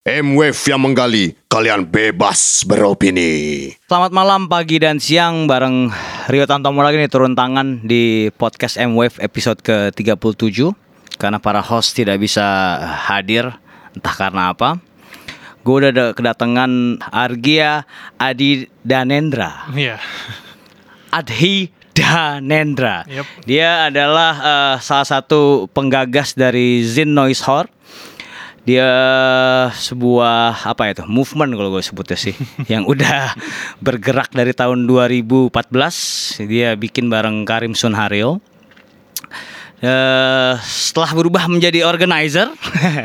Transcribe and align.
M-Wave 0.00 0.56
yang 0.64 0.80
menggali, 0.80 1.36
kalian 1.44 1.84
bebas 1.84 2.64
beropini. 2.64 3.68
Selamat 3.84 4.16
malam, 4.16 4.48
pagi, 4.48 4.80
dan 4.80 4.96
siang 4.96 5.44
bareng 5.44 5.92
Rio 6.32 6.48
Tantomo 6.48 6.80
lagi 6.80 6.96
nih 6.96 7.12
turun 7.12 7.36
tangan 7.36 7.84
di 7.84 8.32
podcast 8.32 8.80
M-Wave 8.80 9.20
episode 9.20 9.60
ke-37 9.60 10.72
Karena 11.20 11.36
para 11.36 11.60
host 11.60 12.00
tidak 12.00 12.16
bisa 12.16 12.40
hadir, 13.12 13.52
entah 13.92 14.16
karena 14.16 14.56
apa 14.56 14.80
Gue 15.68 15.84
udah 15.84 15.92
ada 15.92 16.06
kedatangan 16.16 16.96
Argia 17.12 17.84
Adi 18.16 18.72
Danendra 18.80 19.68
Iya. 19.76 20.00
Adhi 21.12 21.68
Danendra 21.92 23.04
Yep. 23.04 23.44
Dia 23.44 23.92
adalah 23.92 24.32
eh, 24.32 24.74
salah 24.80 25.04
satu 25.04 25.68
penggagas 25.76 26.32
dari 26.32 26.88
Zin 26.88 27.12
Noise 27.12 27.44
Hor 27.44 27.68
dia 28.60 28.90
sebuah 29.72 30.68
apa 30.68 30.92
itu 30.92 31.02
movement 31.08 31.56
kalau 31.56 31.70
gue 31.72 31.82
sebutnya 31.82 32.18
sih 32.18 32.36
yang 32.72 32.84
udah 32.84 33.32
bergerak 33.80 34.30
dari 34.30 34.52
tahun 34.52 34.84
2014 34.84 35.48
dia 36.44 36.76
bikin 36.76 37.08
bareng 37.08 37.44
Karim 37.44 37.72
Sunharil 37.72 38.38
Eh, 39.80 40.54
setelah 40.60 41.08
berubah 41.16 41.48
menjadi 41.48 41.88
organizer 41.88 42.52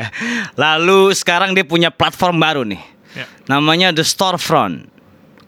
lalu 0.60 1.08
sekarang 1.16 1.56
dia 1.56 1.64
punya 1.64 1.88
platform 1.88 2.36
baru 2.36 2.62
nih 2.68 2.82
Ya. 3.16 3.24
namanya 3.48 3.96
The 3.96 4.04
Storefront 4.04 4.92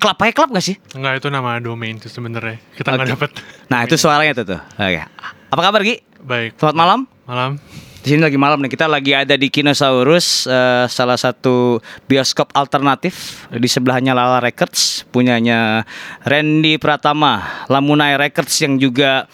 Klub 0.00 0.16
pakai 0.16 0.32
klub 0.32 0.48
gak 0.48 0.64
sih? 0.64 0.80
Enggak 0.96 1.20
itu 1.20 1.28
nama 1.28 1.60
domain 1.60 1.98
sih 1.98 2.08
sebenarnya. 2.08 2.56
Kita 2.72 2.94
nggak 2.94 3.04
Oke. 3.04 3.14
dapat. 3.18 3.30
Nah 3.66 3.82
itu 3.82 3.98
suaranya 3.98 4.30
tuh 4.30 4.56
tuh. 4.56 4.60
Oke. 4.78 5.02
Apa 5.50 5.60
kabar 5.60 5.82
Gi? 5.82 6.00
Baik. 6.22 6.54
Selamat 6.54 6.76
malam. 6.78 7.00
Malam. 7.26 7.50
Di 7.98 8.14
sini 8.14 8.22
lagi 8.22 8.38
malam 8.38 8.62
nih. 8.62 8.70
Kita 8.70 8.86
lagi 8.86 9.10
ada 9.10 9.34
di 9.34 9.50
Kinosaurus, 9.50 10.46
eh, 10.46 10.86
salah 10.86 11.18
satu 11.18 11.82
bioskop 12.06 12.54
alternatif 12.54 13.44
di 13.50 13.66
sebelahnya 13.66 14.14
Lala 14.14 14.38
Records, 14.38 15.02
punyanya 15.10 15.82
Randy 16.22 16.78
Pratama, 16.78 17.66
Lamunai 17.66 18.14
Records 18.14 18.54
yang 18.62 18.78
juga 18.78 19.26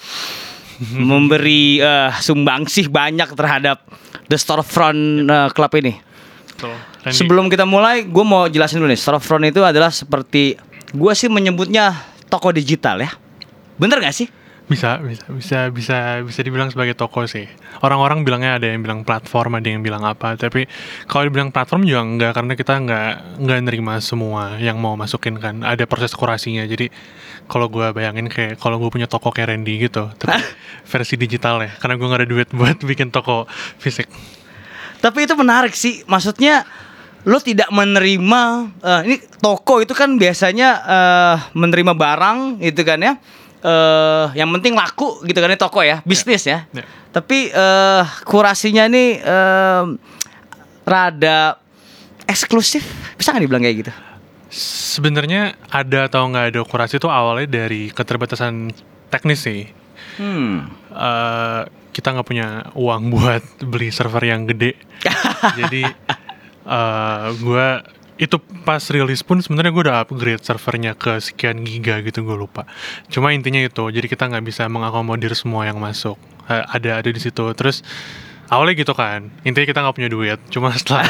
memberi 1.11 1.79
eh, 1.79 2.11
sumbangsih 2.17 2.89
banyak 2.89 3.37
terhadap 3.37 3.85
The 4.33 4.39
Storefront 4.41 5.29
eh, 5.29 5.49
Club 5.53 5.73
ini. 5.85 5.95
Betul. 6.55 6.75
Sebelum 7.05 7.53
kita 7.53 7.69
mulai, 7.69 8.09
gue 8.09 8.25
mau 8.25 8.49
jelasin 8.49 8.81
dulu 8.81 8.89
nih. 8.89 8.97
Storefront 8.97 9.45
itu 9.45 9.61
adalah 9.61 9.93
seperti 9.93 10.57
gue 10.95 11.13
sih 11.13 11.29
menyebutnya 11.29 11.93
toko 12.33 12.49
digital 12.49 13.05
ya. 13.05 13.13
Bener 13.77 14.01
gak 14.01 14.17
sih? 14.17 14.31
Bisa 14.65 14.97
bisa 15.05 15.29
bisa 15.29 15.59
bisa 15.69 15.97
bisa 16.25 16.41
dibilang 16.41 16.73
sebagai 16.73 16.97
toko 16.97 17.29
sih. 17.29 17.45
Orang-orang 17.85 18.25
bilangnya 18.25 18.57
ada 18.57 18.65
yang 18.73 18.81
bilang 18.81 19.05
platform, 19.05 19.61
ada 19.61 19.69
yang 19.69 19.85
bilang 19.85 20.01
apa. 20.09 20.41
Tapi 20.41 20.65
kalau 21.05 21.29
dibilang 21.29 21.53
platform 21.53 21.85
juga 21.85 22.01
enggak 22.01 22.33
karena 22.33 22.53
kita 22.57 22.73
enggak 22.81 23.11
enggak 23.45 23.59
nerima 23.61 23.95
semua 24.01 24.57
yang 24.57 24.81
mau 24.81 24.97
masukin 24.97 25.37
kan. 25.37 25.61
Ada 25.61 25.85
proses 25.85 26.17
kurasinya. 26.17 26.65
Jadi 26.65 26.89
kalau 27.45 27.69
gue 27.69 27.93
bayangin 27.93 28.33
kayak 28.33 28.57
kalau 28.57 28.81
gue 28.81 28.89
punya 28.89 29.05
toko 29.05 29.29
kayak 29.29 29.53
Randy 29.53 29.85
gitu, 29.85 30.09
tapi 30.17 30.41
versi 30.89 31.21
digital 31.21 31.61
ya. 31.61 31.71
Karena 31.77 32.01
gue 32.01 32.07
nggak 32.09 32.21
ada 32.25 32.29
duit 32.29 32.49
buat 32.59 32.81
bikin 32.81 33.13
toko 33.13 33.45
fisik. 33.77 34.09
Tapi 35.05 35.29
itu 35.29 35.37
menarik 35.37 35.77
sih. 35.77 36.01
Maksudnya 36.09 36.65
lo 37.29 37.37
tidak 37.41 37.69
menerima 37.69 38.43
eh, 38.81 39.01
ini 39.13 39.17
toko 39.41 39.85
itu 39.85 39.93
kan 39.93 40.17
biasanya 40.17 40.69
eh, 40.89 41.37
menerima 41.53 41.93
barang 41.93 42.65
gitu 42.65 42.81
kan 42.81 43.01
ya. 43.05 43.21
Eh 43.65 44.27
yang 44.37 44.53
penting 44.61 44.77
laku 44.77 45.25
gitu 45.25 45.41
kan 45.41 45.49
ya 45.49 45.57
toko 45.57 45.81
ya, 45.81 46.05
bisnis 46.05 46.45
ya. 46.45 46.69
Ya. 46.77 46.85
Tapi 47.09 47.49
eh 47.49 48.05
kurasinya 48.29 48.85
nih 48.85 49.25
eh, 49.25 49.85
rada 50.85 51.57
eksklusif. 52.29 52.85
Bisa 53.17 53.33
nggak 53.33 53.45
dibilang 53.49 53.65
kayak 53.65 53.77
gitu? 53.89 53.93
Sebenarnya 54.95 55.57
ada 55.73 56.07
atau 56.13 56.29
nggak 56.29 56.47
ada 56.53 56.61
kurasi 56.69 57.01
itu 57.01 57.09
awalnya 57.09 57.49
dari 57.49 57.89
keterbatasan 57.89 58.69
teknis 59.09 59.41
sih. 59.41 59.65
Hmm. 60.21 60.69
Eh, 60.93 61.63
kita 61.97 62.13
nggak 62.13 62.27
punya 62.29 62.69
uang 62.77 63.09
buat 63.17 63.65
beli 63.65 63.89
server 63.89 64.29
yang 64.29 64.45
gede. 64.45 64.77
Jadi 65.59 65.89
eh 66.65 67.27
gue 67.41 67.69
itu 68.15 68.39
pas 68.63 68.79
rilis 68.95 69.27
pun 69.27 69.43
sebenarnya 69.43 69.73
gue 69.75 69.83
udah 69.91 69.97
upgrade 70.07 70.43
servernya 70.43 70.95
ke 70.95 71.19
sekian 71.19 71.67
giga 71.67 71.99
gitu 72.07 72.23
gue 72.23 72.37
lupa. 72.39 72.63
Cuma 73.11 73.35
intinya 73.35 73.59
itu, 73.59 73.83
jadi 73.91 74.07
kita 74.07 74.31
nggak 74.31 74.45
bisa 74.47 74.71
mengakomodir 74.71 75.35
semua 75.35 75.67
yang 75.67 75.83
masuk. 75.83 76.15
Eh, 76.47 76.63
ada 76.63 77.03
ada 77.03 77.11
di 77.11 77.19
situ. 77.19 77.43
Terus 77.59 77.83
awalnya 78.47 78.75
gitu 78.79 78.95
kan, 78.95 79.35
intinya 79.43 79.67
kita 79.67 79.79
nggak 79.83 79.97
punya 79.99 80.11
duit. 80.11 80.39
Cuma 80.47 80.71
setelah 80.79 81.03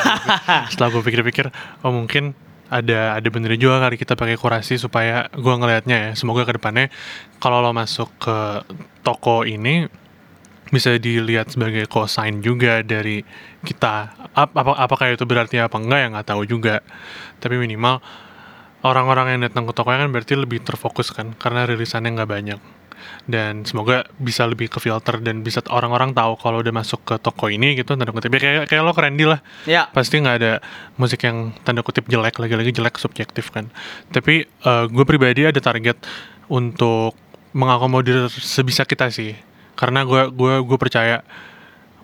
setelah 0.73 0.89
gue 0.97 1.03
pikir-pikir, 1.05 1.53
oh 1.85 1.93
mungkin 1.93 2.33
ada 2.73 3.21
ada 3.21 3.29
benernya 3.29 3.61
juga 3.61 3.77
kali 3.85 4.01
kita 4.01 4.17
pakai 4.17 4.41
kurasi 4.41 4.81
supaya 4.81 5.29
gue 5.29 5.55
ngelihatnya 5.55 5.97
ya. 5.97 6.11
Semoga 6.17 6.49
ke 6.49 6.57
depannya 6.57 6.89
kalau 7.37 7.61
lo 7.61 7.77
masuk 7.77 8.09
ke 8.17 8.65
toko 9.05 9.45
ini 9.45 9.85
bisa 10.75 10.99
dilihat 10.99 11.49
sebagai 11.49 11.87
cosign 11.87 12.43
juga 12.43 12.83
dari 12.83 13.23
kita. 13.63 13.95
Ap- 14.35 14.53
Apa 14.53 14.75
apakah 14.75 15.15
itu 15.15 15.23
berarti 15.23 15.63
apa 15.63 15.79
enggak 15.79 15.99
ya 16.03 16.09
nggak 16.11 16.29
tahu 16.29 16.43
juga. 16.45 16.83
Tapi 17.39 17.55
minimal 17.57 18.03
orang-orang 18.83 19.39
yang 19.39 19.41
datang 19.47 19.65
ke 19.65 19.73
tokonya 19.73 20.05
kan 20.05 20.11
berarti 20.11 20.35
lebih 20.35 20.61
terfokus 20.61 21.09
kan 21.09 21.33
karena 21.35 21.65
rilisannya 21.65 22.11
nggak 22.13 22.31
banyak. 22.31 22.61
Dan 23.25 23.65
semoga 23.65 24.05
bisa 24.17 24.45
lebih 24.45 24.69
ke 24.69 24.81
filter 24.81 25.21
dan 25.21 25.41
bisa 25.41 25.61
orang-orang 25.69 26.13
tahu 26.13 26.37
kalau 26.37 26.61
udah 26.61 26.73
masuk 26.73 27.05
ke 27.05 27.15
toko 27.17 27.49
ini 27.49 27.77
gitu 27.77 27.97
tanda 27.97 28.09
kutip 28.09 28.33
ya 28.33 28.41
kayak 28.41 28.63
kayak 28.69 28.83
lo 28.83 28.93
keren 28.93 29.17
lah 29.21 29.41
Ya. 29.65 29.89
pasti 29.93 30.21
nggak 30.21 30.37
ada 30.41 30.53
musik 30.97 31.21
yang 31.21 31.53
tanda 31.65 31.81
kutip 31.81 32.09
jelek 32.09 32.37
lagi-lagi 32.37 32.73
jelek 32.73 32.97
subjektif 32.97 33.53
kan 33.53 33.69
tapi 34.09 34.49
gue 34.65 35.05
pribadi 35.05 35.45
ada 35.45 35.57
target 35.57 36.01
untuk 36.49 37.13
mengakomodir 37.53 38.29
sebisa 38.29 38.85
kita 38.85 39.09
sih 39.09 39.37
karena 39.75 40.03
gue 40.03 40.31
gue 40.31 40.55
gue 40.63 40.79
percaya 40.79 41.23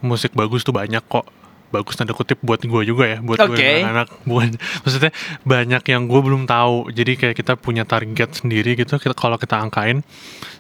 musik 0.01 0.33
bagus 0.33 0.63
tuh 0.63 0.75
banyak 0.75 1.03
kok 1.07 1.27
bagus 1.71 1.95
tanda 1.95 2.11
kutip 2.11 2.43
buat 2.43 2.59
gue 2.59 2.83
juga 2.83 3.07
ya 3.07 3.19
buat 3.23 3.39
gue 3.47 3.55
Oke. 3.55 3.63
yang 3.81 3.95
anak 3.95 4.11
bukan 4.27 4.59
maksudnya 4.83 5.15
banyak 5.47 5.83
yang 5.87 6.11
gue 6.11 6.21
belum 6.21 6.43
tahu 6.45 6.91
jadi 6.91 7.15
kayak 7.15 7.37
kita 7.39 7.55
punya 7.55 7.87
target 7.87 8.35
sendiri 8.35 8.75
gitu 8.75 8.99
kita 8.99 9.15
kalau 9.15 9.39
kita 9.39 9.55
angkain 9.55 10.03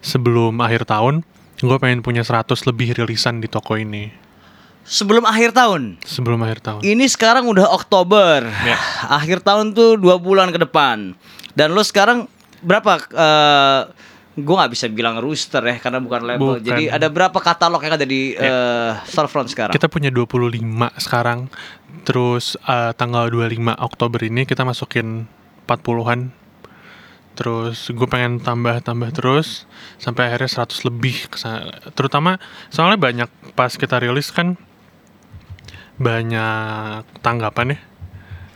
sebelum 0.00 0.54
akhir 0.62 0.86
tahun 0.86 1.26
gue 1.60 1.76
pengen 1.82 2.00
punya 2.00 2.22
100 2.22 2.46
lebih 2.64 2.94
rilisan 2.94 3.42
di 3.42 3.50
toko 3.50 3.74
ini 3.76 4.30
Sebelum 4.80 5.22
akhir 5.28 5.52
tahun. 5.54 6.00
sebelum 6.02 6.40
akhir 6.40 6.64
tahun 6.66 6.80
Ini 6.82 7.04
sekarang 7.06 7.46
udah 7.46 7.68
Oktober. 7.68 8.42
Ya. 8.64 8.74
Akhir 9.06 9.38
tahun 9.44 9.70
tuh 9.76 9.94
dua 10.00 10.16
bulan 10.18 10.50
ke 10.50 10.58
depan. 10.58 11.14
Dan 11.52 11.76
lo 11.76 11.84
sekarang 11.84 12.26
berapa? 12.64 12.98
eh 12.98 13.80
gue 14.38 14.54
nggak 14.54 14.70
bisa 14.70 14.86
bilang 14.86 15.18
rooster 15.18 15.58
ya 15.66 15.76
karena 15.82 15.98
bukan 15.98 16.22
label. 16.22 16.58
Bukan. 16.58 16.62
Jadi 16.62 16.86
ada 16.86 17.10
berapa 17.10 17.34
katalog 17.34 17.82
yang 17.82 17.94
ada 17.98 18.06
di 18.06 18.38
eh, 18.38 18.92
storefront 19.02 19.50
sekarang? 19.50 19.74
Kita 19.74 19.90
punya 19.90 20.14
25 20.14 20.62
sekarang. 21.02 21.50
Terus 22.06 22.54
eh, 22.62 22.92
tanggal 22.94 23.26
25 23.26 23.74
Oktober 23.74 24.20
ini 24.22 24.46
kita 24.46 24.62
masukin 24.62 25.26
40-an. 25.66 26.30
Terus 27.34 27.90
gue 27.90 28.08
pengen 28.10 28.38
tambah-tambah 28.38 29.10
terus 29.16 29.66
sampai 29.98 30.30
akhirnya 30.30 30.62
100 30.62 30.86
lebih 30.86 31.26
ke 31.26 31.36
sana. 31.38 31.74
Terutama 31.98 32.38
soalnya 32.70 33.02
banyak 33.02 33.30
pas 33.58 33.74
kita 33.74 33.98
rilis 33.98 34.30
kan 34.30 34.54
banyak 35.98 37.02
tanggapan 37.18 37.74
ya. 37.74 37.78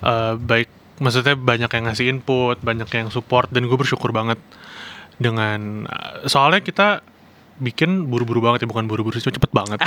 Eh, 0.06 0.34
baik 0.38 0.70
maksudnya 1.02 1.34
banyak 1.34 1.66
yang 1.66 1.84
ngasih 1.90 2.06
input, 2.06 2.62
banyak 2.62 2.86
yang 2.94 3.10
support 3.10 3.50
dan 3.50 3.66
gue 3.66 3.74
bersyukur 3.74 4.14
banget 4.14 4.38
dengan 5.18 5.88
soalnya 6.26 6.60
kita 6.60 7.02
bikin 7.58 8.10
buru-buru 8.10 8.42
banget 8.42 8.66
ya 8.66 8.68
bukan 8.70 8.90
buru-buru 8.90 9.18
sih 9.18 9.30
cepet 9.30 9.50
banget. 9.54 9.78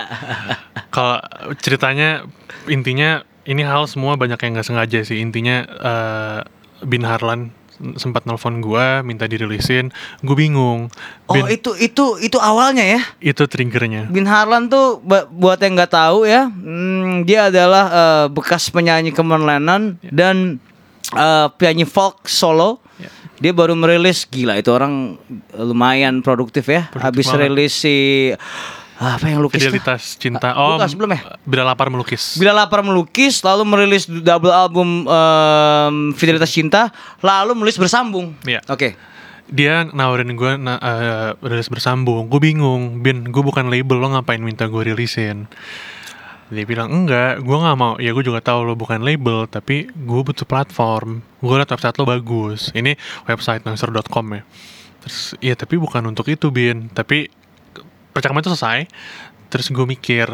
Kalau 0.94 1.22
ceritanya 1.62 2.26
intinya 2.66 3.22
ini 3.46 3.62
hal 3.62 3.86
semua 3.86 4.18
banyak 4.18 4.38
yang 4.42 4.58
nggak 4.58 4.66
sengaja 4.66 5.00
sih. 5.06 5.22
Intinya 5.22 5.62
eh, 5.66 6.40
Bin 6.82 7.06
Harlan 7.06 7.54
sempat 7.96 8.28
nelpon 8.28 8.60
gue 8.60 9.00
minta 9.06 9.24
dirilisin. 9.24 9.88
Gue 10.20 10.36
bingung. 10.36 10.92
Oh 11.30 11.34
Bin, 11.34 11.48
itu 11.48 11.72
itu 11.80 12.20
itu 12.20 12.36
awalnya 12.36 12.84
ya. 12.84 13.00
itu 13.22 13.46
triggernya. 13.48 14.12
Bin 14.12 14.28
Harlan 14.28 14.68
tuh 14.68 15.00
buat 15.30 15.58
yang 15.62 15.80
nggak 15.80 15.92
tahu 15.94 16.28
ya, 16.28 16.50
hmm, 16.50 17.24
dia 17.24 17.48
adalah 17.48 17.84
eh, 17.88 18.26
bekas 18.28 18.68
penyanyi 18.68 19.14
kemenlenan 19.14 19.96
dan 20.04 20.60
eh, 21.16 21.46
penyanyi 21.56 21.88
folk 21.88 22.28
solo. 22.28 22.82
Dia 23.40 23.50
baru 23.50 23.72
merilis 23.72 24.24
gila 24.24 24.54
itu 24.54 24.68
orang 24.68 25.16
lumayan 25.50 26.20
produktif 26.20 26.64
ya. 26.64 26.86
Produktif 26.86 27.00
Habis 27.02 27.26
banget. 27.26 27.42
rilis 27.42 27.72
si 27.74 27.96
apa 28.94 29.26
yang 29.26 29.40
lukis 29.40 29.56
tuh? 29.56 29.72
fidelitas 29.72 30.02
cinta 30.14 30.52
Ah, 30.52 30.60
oh 30.60 30.76
bukan, 30.76 30.84
sebelum 30.86 31.10
ya? 31.10 31.20
bila 31.42 31.64
lapar 31.64 31.88
melukis 31.88 32.36
Bila 32.36 32.52
lapar 32.52 32.84
melukis, 32.84 33.40
lalu 33.40 33.64
merilis 33.64 34.04
double 34.04 34.52
album 34.52 35.08
em, 35.08 35.96
Fidelitas 36.12 36.52
Cinta, 36.52 36.92
lalu 37.18 37.56
menulis 37.56 37.80
bersambung. 37.80 38.36
Iya. 38.44 38.60
Oke. 38.66 39.00
dia 39.48 39.82
nawarin 39.84 40.30
gue 40.30 40.52
na 40.54 40.76
eh, 40.76 41.30
rilis 41.42 41.66
bersambung 41.66 42.28
gue 42.28 42.38
bingung 42.38 43.00
bin 43.00 43.26
gue 43.26 43.42
bukan 43.42 43.66
label 43.66 43.98
lo 43.98 44.12
ngapain 44.12 44.38
minta 44.38 44.68
gue 44.68 44.84
rilisin 44.86 45.48
Dia 46.50 46.66
bilang 46.66 46.90
enggak, 46.90 47.46
gue 47.46 47.56
nggak 47.56 47.78
mau. 47.78 47.94
Ya 48.02 48.10
gue 48.10 48.26
juga 48.26 48.42
tahu 48.42 48.66
lo 48.66 48.74
bukan 48.74 49.06
label, 49.06 49.46
tapi 49.46 49.86
gue 49.86 50.20
butuh 50.26 50.42
platform. 50.42 51.22
Gue 51.38 51.54
liat 51.54 51.70
website 51.70 51.94
lo 51.94 52.04
bagus. 52.04 52.74
Ini 52.74 52.98
website 53.30 53.62
noiser.com 53.62 54.26
ya. 54.34 54.42
Terus 55.00 55.18
ya 55.38 55.54
tapi 55.54 55.78
bukan 55.78 56.02
untuk 56.10 56.26
itu 56.26 56.50
bin. 56.50 56.90
Tapi 56.90 57.30
percakapan 58.10 58.42
itu 58.42 58.50
selesai. 58.50 58.78
Terus 59.46 59.70
gue 59.70 59.86
mikir 59.86 60.26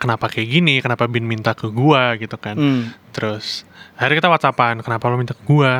kenapa 0.00 0.32
kayak 0.32 0.48
gini, 0.48 0.80
kenapa 0.80 1.04
bin 1.04 1.28
minta 1.28 1.52
ke 1.52 1.68
gue 1.68 2.02
gitu 2.24 2.40
kan. 2.40 2.56
Hmm. 2.56 2.96
Terus 3.12 3.68
akhirnya 4.00 4.24
kita 4.24 4.30
whatsappan, 4.32 4.80
kenapa 4.80 5.12
lo 5.12 5.20
minta 5.20 5.36
ke 5.36 5.44
gue? 5.44 5.72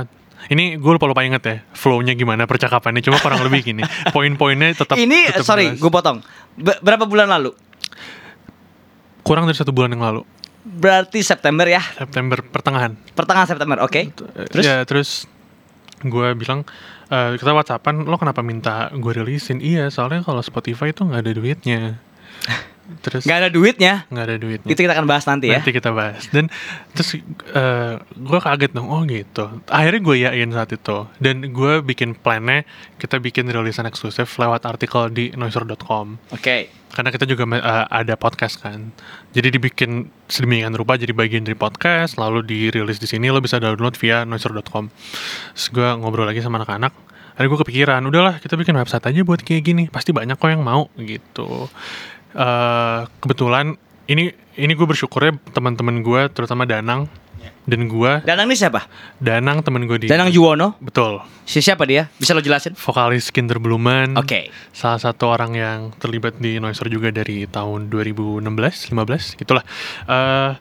Ini 0.53 0.81
gue 0.81 0.93
lupa 0.97 1.05
lupa 1.05 1.21
inget 1.21 1.43
ya 1.44 1.56
flow-nya 1.76 2.17
gimana 2.17 2.49
percakapannya 2.49 3.05
cuma 3.05 3.21
kurang 3.21 3.44
lebih 3.44 3.61
gini 3.61 3.85
poin-poinnya 4.17 4.73
tetap 4.73 4.97
Ini 4.97 5.37
tetap 5.37 5.44
sorry, 5.44 5.76
gue 5.76 5.91
potong. 5.93 6.25
Be- 6.56 6.81
berapa 6.81 7.05
bulan 7.05 7.29
lalu? 7.29 7.53
Kurang 9.31 9.47
dari 9.47 9.55
satu 9.55 9.71
bulan 9.71 9.94
yang 9.94 10.03
lalu. 10.03 10.27
Berarti 10.67 11.23
September 11.23 11.62
ya, 11.71 11.79
September 11.79 12.43
pertengahan. 12.43 12.99
Pertengahan 13.15 13.47
September, 13.47 13.79
oke? 13.87 14.11
Terus? 14.50 14.65
ya 14.67 14.82
terus 14.82 15.31
gue 16.03 16.35
bilang 16.35 16.67
eh, 17.15 17.38
kita 17.38 17.55
whatsappan 17.55 18.11
lo 18.11 18.19
kenapa 18.19 18.43
minta 18.43 18.91
gue 18.91 19.12
rilisin? 19.15 19.62
Iya 19.62 19.87
soalnya 19.94 20.27
kalau 20.27 20.43
Spotify 20.43 20.91
itu 20.91 21.06
nggak 21.06 21.23
ada 21.23 21.31
duitnya 21.31 21.81
terus? 22.98 23.22
Gak 23.22 23.38
ada 23.46 23.48
duitnya. 23.52 24.04
nggak 24.10 24.25
ada 24.26 24.37
duitnya. 24.40 24.70
Itu 24.75 24.81
kita 24.82 24.94
akan 24.98 25.06
bahas 25.06 25.25
nanti 25.31 25.46
ya. 25.50 25.62
nanti 25.62 25.70
kita 25.70 25.94
bahas. 25.94 26.26
Dan 26.34 26.50
terus 26.90 27.14
eh, 27.54 27.94
gue 28.02 28.38
kaget 28.42 28.72
dong 28.75 28.90
oh 28.90 29.06
gitu. 29.06 29.62
Akhirnya 29.70 30.00
gue 30.02 30.16
yakin 30.26 30.50
saat 30.50 30.70
itu. 30.75 30.98
Dan 31.22 31.54
gue 31.54 31.72
bikin 31.87 32.19
plannya 32.19 32.66
kita 32.98 33.22
bikin 33.22 33.46
rilisan 33.46 33.87
eksklusif 33.87 34.26
lewat 34.37 34.66
artikel 34.66 35.06
di 35.14 35.31
noiser.com 35.38 36.19
Oke. 36.34 36.69
karena 36.90 37.10
kita 37.14 37.25
juga 37.31 37.46
eh, 37.54 37.87
ada 37.87 38.14
podcast 38.19 38.58
kan. 38.58 38.90
Jadi 39.31 39.54
dibikin 39.54 40.10
sedemikian 40.26 40.75
rupa 40.75 40.98
jadi 40.98 41.14
bagian 41.14 41.46
dari 41.46 41.54
podcast 41.54 42.19
lalu 42.19 42.42
dirilis 42.42 42.98
di 42.98 43.06
sini 43.06 43.31
lo 43.31 43.38
bisa 43.38 43.62
download 43.62 43.94
via 43.94 44.26
noiser.com 44.26 44.90
terus 45.54 45.69
gue 45.70 45.88
ngobrol 46.02 46.26
lagi 46.26 46.42
sama 46.42 46.58
anak-anak. 46.58 46.92
Akhirnya 47.31 47.56
gue 47.56 47.60
kepikiran 47.64 48.02
udahlah 48.04 48.37
kita 48.42 48.58
bikin 48.58 48.76
website 48.76 49.06
aja 49.06 49.20
buat 49.25 49.40
kayak 49.40 49.62
gini. 49.64 49.84
Pasti 49.88 50.10
banyak 50.12 50.37
kok 50.37 50.50
yang 50.50 50.66
mau 50.66 50.92
gitu 50.98 51.70
Eh, 52.31 53.00
kebetulan 53.19 53.75
ini 54.06 54.31
ini 54.55 54.73
gue 54.75 54.87
bersyukurnya 54.87 55.35
teman-teman 55.50 55.99
gue 56.03 56.31
terutama 56.31 56.62
Danang 56.62 57.11
dan 57.67 57.91
gue 57.91 58.12
Danang 58.23 58.47
ini 58.47 58.55
siapa? 58.55 58.87
Danang 59.19 59.67
temen 59.67 59.82
gue 59.91 60.06
di 60.06 60.06
Danang 60.06 60.31
Juwono. 60.31 60.79
betul 60.79 61.23
Si 61.43 61.59
siapa 61.59 61.82
dia? 61.91 62.06
Bisa 62.23 62.31
lo 62.31 62.43
jelasin? 62.43 62.79
vokalis 62.79 63.35
Kinder 63.35 63.59
Blumen 63.59 64.15
Oke. 64.15 64.50
salah 64.71 65.03
satu 65.03 65.27
orang 65.35 65.59
yang 65.59 65.79
terlibat 65.99 66.38
di 66.38 66.62
Noiser 66.62 66.87
juga 66.87 67.11
dari 67.11 67.50
tahun 67.50 67.91
2016 67.91 68.47
15 68.47 69.41
gitulah 69.43 69.67
eh 70.06 70.55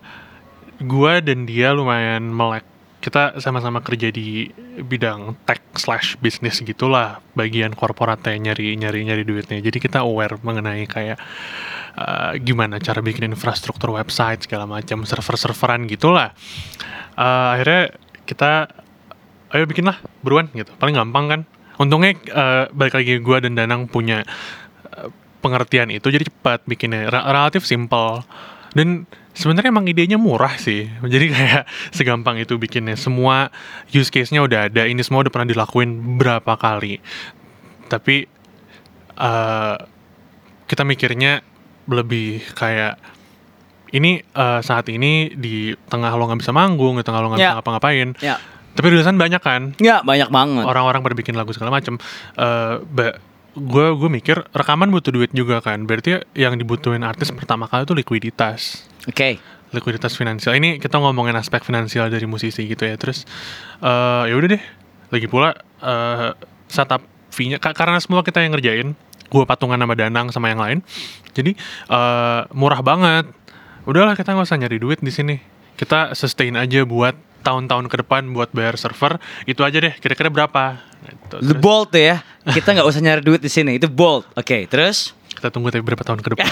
gua 0.81 1.21
dan 1.21 1.45
dia 1.45 1.69
lumayan 1.75 2.25
melek 2.33 2.65
kita 2.99 3.39
sama-sama 3.39 3.79
kerja 3.79 4.11
di 4.11 4.51
bidang 4.83 5.39
tech 5.47 5.63
slash 5.79 6.19
bisnis 6.19 6.59
gitulah 6.59 7.23
bagian 7.31 7.71
korporatnya 7.71 8.35
nyari 8.35 8.75
nyari 8.75 9.07
nyari 9.07 9.23
duitnya. 9.23 9.63
Jadi 9.63 9.79
kita 9.79 10.03
aware 10.03 10.35
mengenai 10.43 10.83
kayak 10.83 11.15
eh, 11.95 12.31
gimana 12.43 12.75
cara 12.83 12.99
bikin 12.99 13.31
infrastruktur 13.31 13.95
website 13.95 14.43
segala 14.43 14.67
macam 14.67 15.07
server-serveran 15.07 15.87
gitulah. 15.87 16.35
Eh, 17.15 17.47
akhirnya 17.55 17.95
kita 18.27 18.67
ayo 19.55 19.63
bikin 19.63 19.87
lah 19.87 19.97
buruan 20.19 20.51
gitu. 20.51 20.75
Paling 20.75 20.99
gampang 20.99 21.25
kan. 21.31 21.41
Untungnya 21.79 22.19
eh, 22.19 22.63
balik 22.75 22.99
lagi 22.99 23.23
gue 23.23 23.37
dan 23.39 23.55
Danang 23.55 23.87
punya 23.87 24.27
eh, 24.91 25.09
pengertian 25.39 25.87
itu 25.87 26.11
jadi 26.11 26.27
cepat 26.27 26.67
bikinnya. 26.67 27.07
Relatif 27.07 27.63
simple 27.63 28.27
dan 28.71 29.05
sebenarnya 29.31 29.69
emang 29.69 29.85
idenya 29.85 30.17
murah 30.17 30.53
sih. 30.55 30.85
Jadi 31.13 31.25
kayak 31.29 31.63
segampang 31.89 32.37
itu 32.37 32.55
bikinnya. 32.55 32.93
Semua 32.93 33.49
use 33.89 34.09
case-nya 34.09 34.41
udah 34.41 34.69
ada. 34.69 34.85
Ini 34.85 34.99
semua 35.01 35.21
udah 35.21 35.31
pernah 35.31 35.47
dilakuin 35.47 35.89
berapa 36.17 36.53
kali. 36.55 37.01
Tapi 37.87 38.29
eh, 39.15 39.75
kita 40.65 40.83
mikirnya 40.83 41.41
lebih 41.89 42.45
kayak 42.53 43.01
ini 43.89 44.21
eh, 44.21 44.59
saat 44.61 44.85
ini 44.87 45.33
di 45.33 45.73
tengah 45.89 46.13
lo 46.13 46.29
nggak 46.29 46.41
bisa 46.41 46.53
manggung 46.53 46.95
di 46.95 47.03
tengah 47.03 47.19
lo 47.19 47.33
nggak 47.33 47.41
Ya. 47.41 47.49
bisa 47.51 47.57
ngapa-ngapain. 47.57 48.09
Ya. 48.21 48.37
tapi 48.69 48.95
rilisan 48.95 49.19
banyak 49.19 49.41
kan? 49.43 49.75
Ya, 49.81 49.99
banyak 49.99 50.29
banget. 50.31 50.63
orang-orang 50.63 51.03
pada 51.03 51.11
bikin 51.11 51.35
lagu 51.35 51.51
segala 51.51 51.73
macem. 51.73 51.97
Eh 52.37 52.75
gue 53.59 53.87
gue 53.99 54.09
mikir 54.09 54.47
rekaman 54.55 54.89
butuh 54.89 55.11
duit 55.11 55.31
juga 55.35 55.59
kan. 55.59 55.83
Berarti 55.83 56.23
yang 56.33 56.55
dibutuhin 56.55 57.03
artis 57.03 57.29
pertama 57.35 57.67
kali 57.67 57.83
itu 57.83 57.95
likuiditas. 57.95 58.87
Oke. 59.07 59.39
likuiditas 59.69 60.17
finansial. 60.17 60.57
Ini 60.57 60.81
kita 60.81 60.97
ngomongin 60.97 61.37
aspek 61.37 61.61
finansial 61.61 62.09
dari 62.09 62.25
musisi 62.25 62.65
gitu 62.65 62.89
ya. 62.89 62.97
Terus 62.97 63.29
eh 63.85 64.23
ya 64.25 64.33
udah 64.33 64.49
deh. 64.57 64.63
Lagi 65.13 65.29
pula 65.29 65.53
eh 65.85 66.33
setup 66.65 67.05
fee-nya 67.29 67.61
ka- 67.61 67.77
karena 67.77 68.01
semua 68.01 68.25
kita 68.25 68.41
yang 68.41 68.57
ngerjain 68.57 68.97
gue 69.29 69.43
patungan 69.45 69.77
sama 69.77 69.93
Danang 69.93 70.33
sama 70.33 70.49
yang 70.49 70.57
lain 70.57 70.81
jadi 71.37 71.53
eh 71.85 72.41
murah 72.57 72.81
banget. 72.81 73.29
Udahlah 73.85 74.17
kita 74.17 74.33
nggak 74.33 74.49
usah 74.49 74.57
nyari 74.57 74.77
duit 74.81 74.99
di 75.05 75.13
sini. 75.13 75.37
Kita 75.77 76.17
sustain 76.17 76.57
aja 76.57 76.81
buat 76.83 77.13
tahun-tahun 77.41 77.87
ke 77.87 78.03
depan 78.05 78.29
buat 78.35 78.51
bayar 78.51 78.75
server 78.75 79.17
itu 79.47 79.63
aja 79.63 79.77
deh 79.79 79.93
kira-kira 79.97 80.29
berapa 80.31 80.85
Gitu. 80.99 81.39
The 81.39 81.55
bold 81.55 81.95
ya. 81.95 82.19
Kita 82.59 82.75
nggak 82.75 82.83
usah 82.83 82.99
nyari 82.99 83.23
duit 83.23 83.39
di 83.39 83.47
sini. 83.47 83.79
Itu 83.79 83.87
bold. 83.87 84.27
Oke, 84.35 84.67
terus? 84.67 85.15
kita 85.39 85.55
tunggu 85.55 85.71
tapi 85.71 85.79
berapa 85.79 86.03
tahun 86.03 86.19
ke 86.19 86.35
depan 86.35 86.47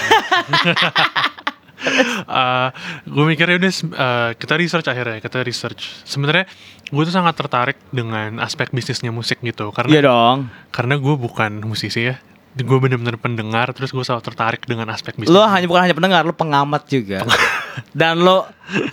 gue 3.14 3.24
mikirnya 3.28 3.60
udah 3.60 3.72
eh, 3.76 4.30
kita 4.40 4.54
research 4.56 4.88
akhirnya 4.88 5.20
kita 5.20 5.44
research 5.44 5.92
sebenarnya 6.08 6.48
gue 6.88 7.02
tuh 7.04 7.12
sangat 7.14 7.36
tertarik 7.36 7.78
dengan 7.92 8.40
aspek 8.40 8.72
bisnisnya 8.72 9.12
musik 9.12 9.44
gitu 9.44 9.68
karena 9.76 9.92
Iya 9.92 10.02
dong. 10.08 10.48
karena 10.72 10.96
gue 10.96 11.14
bukan 11.20 11.60
musisi 11.62 12.08
ya 12.08 12.16
gue 12.58 12.78
bener-bener 12.78 13.14
pendengar 13.16 13.70
terus 13.70 13.90
gue 13.90 14.02
selalu 14.02 14.22
tertarik 14.24 14.62
dengan 14.64 14.90
aspek 14.90 15.14
bisnis 15.14 15.30
Lo 15.30 15.46
hanya 15.46 15.66
bukan 15.66 15.82
hanya 15.86 15.96
pendengar, 15.96 16.22
lo 16.22 16.34
pengamat 16.34 16.82
juga. 16.86 17.22
Dan 17.94 18.20
lo 18.20 18.44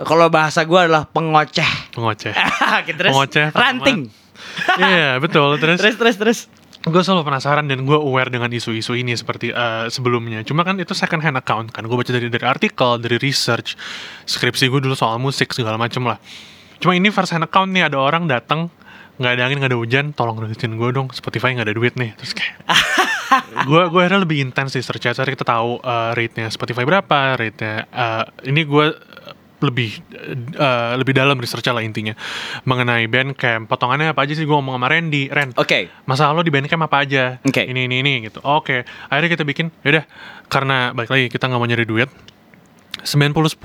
kalau 0.02 0.30
bahasa 0.30 0.62
gua 0.64 0.86
adalah 0.86 1.04
pengoceh. 1.04 1.92
pengoceh 1.92 2.34
terus 3.00 3.12
Pengoceh, 3.12 3.46
ranting. 3.52 4.08
iya 4.82 5.18
betul 5.18 5.58
terus 5.58 5.80
Terus 5.82 5.96
terus 5.98 6.16
terus. 6.18 6.40
gue 6.86 7.02
selalu 7.02 7.26
penasaran 7.26 7.66
dan 7.66 7.82
gue 7.82 7.98
aware 7.98 8.30
dengan 8.30 8.46
isu-isu 8.46 8.94
ini 8.94 9.18
seperti 9.18 9.50
eh, 9.50 9.90
sebelumnya. 9.90 10.46
Cuma 10.46 10.62
kan 10.62 10.78
itu 10.78 10.94
second 10.94 11.18
hand 11.18 11.34
account 11.34 11.74
kan. 11.74 11.82
Gue 11.90 11.98
baca 11.98 12.14
dari 12.14 12.30
dari 12.30 12.46
artikel, 12.46 13.02
dari 13.02 13.18
research, 13.18 13.74
skripsi 14.30 14.70
gue 14.70 14.86
dulu 14.86 14.94
soal 14.94 15.18
musik 15.18 15.50
segala 15.50 15.82
macem 15.82 16.06
lah. 16.06 16.22
Cuma 16.78 16.94
ini 16.94 17.10
first 17.10 17.34
hand 17.34 17.42
account 17.42 17.74
nih 17.74 17.90
ada 17.90 17.98
orang 17.98 18.30
datang 18.30 18.70
nggak 19.16 19.32
ada 19.36 19.44
angin 19.48 19.58
nggak 19.64 19.72
ada 19.72 19.80
hujan, 19.80 20.06
tolong 20.12 20.38
rilisin 20.40 20.76
gue 20.76 20.90
dong. 20.92 21.08
Spotify 21.16 21.56
nggak 21.56 21.68
ada 21.72 21.76
duit 21.76 21.94
nih. 21.96 22.12
Terus 22.20 22.34
kayak 22.36 22.56
gue 23.70 23.82
gue 23.90 24.00
akhirnya 24.02 24.22
lebih 24.22 24.38
intens 24.44 24.76
di 24.76 24.82
search 24.84 25.12
cari 25.12 25.32
kita 25.34 25.48
tahu 25.48 25.80
eh, 25.82 26.12
rate-nya 26.14 26.48
Spotify 26.52 26.84
berapa, 26.84 27.40
rate-nya 27.40 27.88
eh, 27.90 28.24
ini 28.52 28.62
gue 28.68 28.86
lebih 29.64 29.90
eh, 30.56 30.92
lebih 31.00 31.14
dalam 31.16 31.40
research 31.40 31.66
lah 31.72 31.82
intinya 31.82 32.14
mengenai 32.68 33.08
Bandcamp 33.08 33.72
potongannya 33.72 34.12
apa 34.12 34.28
aja 34.28 34.36
sih 34.36 34.44
gue 34.44 34.56
ngomong 34.56 34.76
sama 34.76 34.88
Randy 34.92 35.32
Ren 35.32 35.56
Oke. 35.56 35.88
masalah 36.06 36.36
lo 36.36 36.44
di 36.44 36.52
Bandcamp 36.52 36.84
apa 36.86 37.08
aja 37.08 37.24
Oke. 37.42 37.64
ini 37.64 37.88
ini 37.88 38.04
ini 38.04 38.14
gitu 38.28 38.44
oke 38.44 38.84
akhirnya 39.10 39.30
kita 39.32 39.44
bikin 39.48 39.72
yaudah 39.82 40.04
karena 40.52 40.92
balik 40.92 41.10
lagi 41.10 41.26
kita 41.32 41.48
nggak 41.48 41.60
mau 41.60 41.70
nyari 41.70 41.86
duit 41.88 42.10
90 43.02 43.32
10 43.32 43.58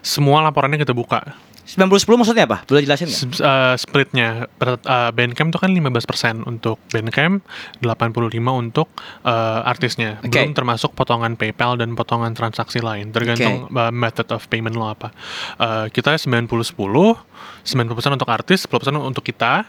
semua 0.00 0.40
laporannya 0.40 0.80
kita 0.80 0.96
buka 0.96 1.36
90-10 1.70 2.18
maksudnya 2.18 2.44
apa? 2.50 2.58
Boleh 2.66 2.82
jelasin 2.82 3.06
nggak? 3.06 3.38
Uh, 3.38 3.74
splitnya 3.78 4.50
uh, 4.58 5.10
Bandcamp 5.14 5.54
itu 5.54 5.58
kan 5.62 5.70
15% 5.70 6.50
untuk 6.50 6.82
Bandcamp 6.90 7.46
85 7.78 8.34
untuk 8.34 8.90
uh, 9.22 9.62
artisnya 9.62 10.18
Oke. 10.18 10.34
belum 10.34 10.52
termasuk 10.58 10.98
potongan 10.98 11.38
PayPal 11.38 11.78
dan 11.78 11.94
potongan 11.94 12.34
transaksi 12.34 12.82
lain 12.82 13.14
tergantung 13.14 13.70
uh, 13.70 13.94
method 13.94 14.26
of 14.34 14.42
payment 14.50 14.74
lo 14.74 14.90
apa 14.90 15.12
Uh, 15.60 15.86
kita 15.92 16.16
90 16.16 16.48
10 16.48 16.76
90% 16.78 18.16
untuk 18.16 18.30
artis 18.30 18.64
10% 18.64 18.96
untuk 18.96 19.24
kita 19.24 19.68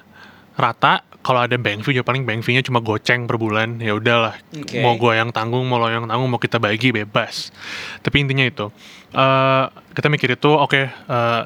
rata 0.55 1.03
kalau 1.21 1.43
ada 1.45 1.55
bank 1.59 1.85
fee 1.85 1.99
ya 1.99 2.03
paling 2.03 2.25
bank 2.25 2.41
fee-nya 2.41 2.63
cuma 2.63 2.81
goceng 2.81 3.29
per 3.29 3.37
bulan 3.37 3.77
ya 3.77 3.93
udahlah 3.95 4.35
Oke. 4.51 4.79
mau 4.81 4.95
gue 4.97 5.13
yang 5.15 5.29
tanggung 5.29 5.63
mau 5.67 5.77
lo 5.77 5.87
yang 5.91 6.07
tanggung 6.07 6.29
mau 6.31 6.39
kita 6.41 6.57
bagi 6.57 6.95
bebas 6.95 7.53
tapi 8.03 8.23
intinya 8.23 8.45
itu 8.45 8.67
Eh, 9.11 9.65
kita 9.91 10.07
mikir 10.07 10.39
itu 10.39 10.47
oke 10.55 10.87
eh, 10.87 11.41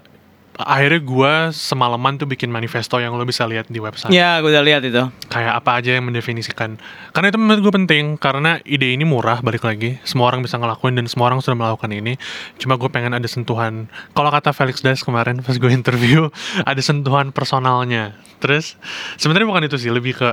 akhirnya 0.56 1.02
gue 1.04 1.34
semalaman 1.52 2.16
tuh 2.16 2.28
bikin 2.28 2.48
manifesto 2.48 2.96
yang 3.00 3.16
lo 3.20 3.28
bisa 3.28 3.44
lihat 3.44 3.68
di 3.68 3.84
website. 3.84 4.12
Ya, 4.12 4.40
gue 4.40 4.52
udah 4.52 4.64
lihat 4.64 4.88
itu. 4.88 5.04
kayak 5.28 5.54
apa 5.60 5.84
aja 5.84 6.00
yang 6.00 6.08
mendefinisikan. 6.08 6.80
Karena 7.12 7.28
itu 7.28 7.40
menurut 7.40 7.62
gue 7.68 7.74
penting 7.84 8.16
karena 8.16 8.64
ide 8.64 8.96
ini 8.96 9.04
murah 9.04 9.44
balik 9.44 9.68
lagi. 9.68 10.00
Semua 10.08 10.32
orang 10.32 10.40
bisa 10.40 10.56
ngelakuin 10.56 10.96
dan 10.96 11.12
semua 11.12 11.28
orang 11.28 11.44
sudah 11.44 11.60
melakukan 11.60 11.92
ini. 11.92 12.16
Cuma 12.56 12.80
gue 12.80 12.88
pengen 12.88 13.12
ada 13.12 13.28
sentuhan. 13.28 13.92
Kalau 14.16 14.30
kata 14.32 14.56
Felix 14.56 14.80
Das 14.80 15.04
kemarin 15.04 15.44
pas 15.44 15.60
gue 15.60 15.72
interview 15.72 16.32
ada 16.70 16.80
sentuhan 16.80 17.36
personalnya. 17.36 18.16
Terus 18.40 18.80
sebenarnya 19.20 19.48
bukan 19.52 19.64
itu 19.68 19.76
sih 19.76 19.92
lebih 19.92 20.16
ke 20.16 20.30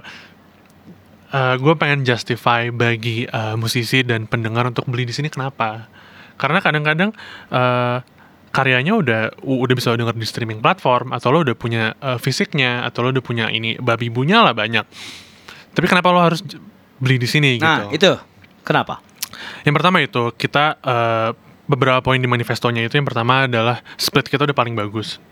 gue 1.32 1.74
pengen 1.80 2.04
justify 2.04 2.68
bagi 2.68 3.24
eh, 3.24 3.56
musisi 3.56 4.04
dan 4.04 4.28
pendengar 4.28 4.68
untuk 4.68 4.84
beli 4.84 5.08
di 5.08 5.16
sini 5.16 5.32
kenapa? 5.32 5.88
Karena 6.36 6.60
kadang-kadang 6.60 7.16
eh, 7.48 7.96
karyanya 8.52 8.92
udah 8.94 9.20
udah 9.42 9.74
bisa 9.74 9.96
denger 9.96 10.12
di 10.14 10.28
streaming 10.28 10.60
platform 10.60 11.16
atau 11.16 11.32
lo 11.32 11.40
udah 11.42 11.56
punya 11.56 11.96
eh, 11.98 12.18
fisiknya 12.20 12.84
atau 12.84 13.02
lo 13.02 13.08
udah 13.10 13.24
punya 13.24 13.48
ini 13.48 13.80
babi 13.80 14.12
bunya 14.12 14.44
lah 14.44 14.52
banyak. 14.52 14.84
Tapi 15.72 15.86
kenapa 15.88 16.12
lo 16.12 16.20
harus 16.20 16.44
beli 17.00 17.16
di 17.16 17.26
sini 17.26 17.56
Nah, 17.56 17.88
gitu? 17.90 18.12
itu. 18.12 18.12
Kenapa? 18.62 19.00
yang 19.66 19.74
pertama 19.74 19.98
itu 19.98 20.30
kita 20.38 20.78
eh, 20.78 21.30
beberapa 21.62 22.02
poin 22.02 22.18
di 22.18 22.26
manifestonya 22.26 22.82
itu 22.82 22.94
yang 22.94 23.06
pertama 23.06 23.46
adalah 23.46 23.80
split 23.94 24.26
kita 24.26 24.42
udah 24.42 24.52
paling 24.52 24.74
bagus 24.74 25.22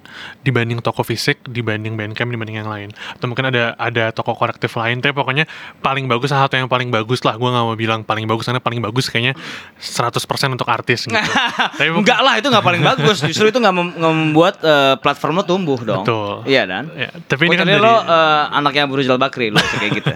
dibanding 0.43 0.83
toko 0.83 1.07
fisik, 1.07 1.39
dibanding 1.47 1.95
Bandcamp, 1.95 2.27
dibanding 2.27 2.59
yang 2.59 2.67
lain. 2.67 2.91
Atau 3.15 3.31
mungkin 3.31 3.47
ada 3.47 3.79
ada 3.79 4.11
toko 4.11 4.35
korektif 4.35 4.75
lain, 4.75 4.99
tapi 4.99 5.15
pokoknya 5.15 5.47
paling 5.79 6.11
bagus 6.11 6.35
salah 6.35 6.51
satu 6.51 6.59
yang 6.59 6.67
paling 6.67 6.91
bagus 6.91 7.23
lah. 7.23 7.39
Gue 7.39 7.47
nggak 7.47 7.63
mau 7.63 7.79
bilang 7.79 8.03
paling 8.03 8.27
bagus 8.27 8.43
karena 8.43 8.59
paling 8.59 8.83
bagus 8.83 9.07
kayaknya 9.07 9.39
100% 9.79 10.19
untuk 10.51 10.67
artis 10.67 11.07
gitu. 11.07 11.15
tapi 11.79 11.95
mungkin- 11.95 12.03
Enggak 12.03 12.21
lah, 12.27 12.35
itu 12.37 12.51
nggak 12.51 12.67
paling 12.67 12.83
bagus. 12.83 13.23
Justru 13.23 13.55
itu 13.55 13.63
nggak 13.63 13.71
mem- 13.71 13.95
nggak 13.95 14.15
membuat 14.19 14.55
eh, 14.61 14.95
platform 14.99 15.35
lo 15.39 15.45
tumbuh 15.47 15.79
dong. 15.79 16.03
Betul. 16.03 16.43
Iya 16.43 16.63
dan. 16.67 16.91
Ya, 16.91 17.11
tapi 17.25 17.47
ini 17.47 17.55
Oh, 17.55 17.59
kan 17.63 17.67
tadi 17.71 17.75
dari, 17.79 17.87
lo 17.87 17.95
eh, 18.03 18.45
anaknya 18.51 18.85
Burujal 18.91 19.15
Bakri 19.17 19.55
lo 19.55 19.63
kayak 19.63 19.91
gitu. 19.95 20.11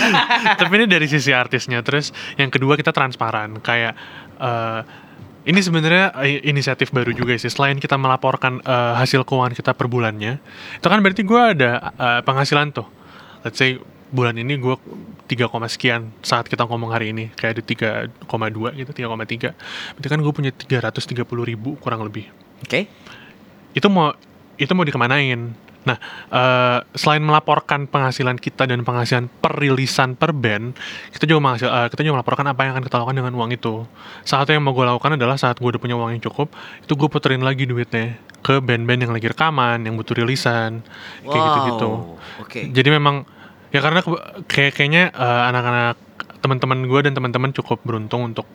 tapi 0.64 0.72
ini 0.74 0.86
dari 0.88 1.06
sisi 1.06 1.36
artisnya. 1.36 1.84
Terus 1.84 2.08
yang 2.40 2.48
kedua 2.48 2.72
kita 2.72 2.88
transparan. 2.88 3.60
Kayak 3.60 3.92
eh, 4.40 4.80
ini 5.46 5.60
sebenarnya 5.62 6.10
eh, 6.26 6.42
inisiatif 6.42 6.90
baru 6.90 7.14
juga 7.14 7.38
sih. 7.38 7.46
Selain 7.46 7.78
kita 7.78 7.94
melaporkan 7.94 8.58
eh, 8.60 8.94
hasil 8.98 9.22
keuangan 9.22 9.54
kita 9.54 9.72
per 9.78 9.86
bulannya, 9.86 10.42
itu 10.76 10.86
kan 10.86 10.98
berarti 10.98 11.22
gue 11.22 11.40
ada 11.40 11.94
eh, 11.94 12.20
penghasilan 12.26 12.74
tuh. 12.74 12.86
Let's 13.46 13.62
say 13.62 13.78
bulan 14.10 14.38
ini 14.38 14.58
gue 14.58 14.74
3, 15.26 15.50
koma 15.50 15.66
sekian 15.66 16.14
saat 16.22 16.46
kita 16.46 16.62
ngomong 16.66 16.94
hari 16.94 17.10
ini 17.10 17.34
kayak 17.34 17.58
ada 17.58 17.62
3,2 17.66 18.78
gitu 18.78 18.90
3,3 18.94 19.98
berarti 19.98 20.08
kan 20.08 20.18
gue 20.22 20.32
punya 20.32 20.52
330 20.54 21.26
ribu 21.42 21.74
kurang 21.82 22.06
lebih 22.06 22.30
Oke. 22.62 22.86
itu 23.74 23.86
mau 23.90 24.14
itu 24.56 24.72
mau 24.72 24.86
dikemanain 24.86 25.52
nah 25.86 25.96
eh, 26.28 26.78
selain 26.98 27.22
melaporkan 27.22 27.86
penghasilan 27.86 28.36
kita 28.36 28.66
dan 28.66 28.82
penghasilan 28.82 29.30
per 29.30 29.54
rilisan 29.54 30.18
per 30.18 30.34
band 30.34 30.74
kita 31.14 31.30
juga 31.30 31.40
menghasil, 31.40 31.70
eh, 31.70 31.88
kita 31.94 32.02
juga 32.02 32.20
melaporkan 32.20 32.46
apa 32.50 32.60
yang 32.66 32.72
akan 32.74 32.84
kita 32.84 32.96
lakukan 32.98 33.16
dengan 33.16 33.32
uang 33.38 33.50
itu 33.54 33.86
saat 34.26 34.50
yang 34.50 34.66
mau 34.66 34.74
gue 34.74 34.82
lakukan 34.82 35.14
adalah 35.14 35.38
saat 35.38 35.62
gue 35.62 35.68
udah 35.70 35.80
punya 35.80 35.94
uang 35.94 36.18
yang 36.18 36.22
cukup 36.26 36.50
itu 36.82 36.92
gue 36.92 37.08
puterin 37.08 37.40
lagi 37.46 37.64
duitnya 37.70 38.18
ke 38.42 38.58
band-band 38.58 39.06
yang 39.06 39.12
lagi 39.14 39.26
rekaman 39.30 39.86
yang 39.86 39.94
butuh 39.94 40.18
rilisan 40.18 40.82
kayak 41.22 41.42
gitu-gitu 41.46 41.90
Oke. 42.42 42.60
jadi 42.74 42.88
memang 42.98 43.22
ya 43.70 43.78
karena 43.78 44.02
kayak 44.50 44.72
kayaknya 44.74 45.14
eh, 45.14 45.42
anak-anak 45.54 45.96
teman-teman 46.46 46.78
gue 46.86 47.00
dan 47.02 47.12
teman-teman 47.16 47.50
cukup 47.50 47.82
beruntung 47.82 48.22
untuk 48.22 48.46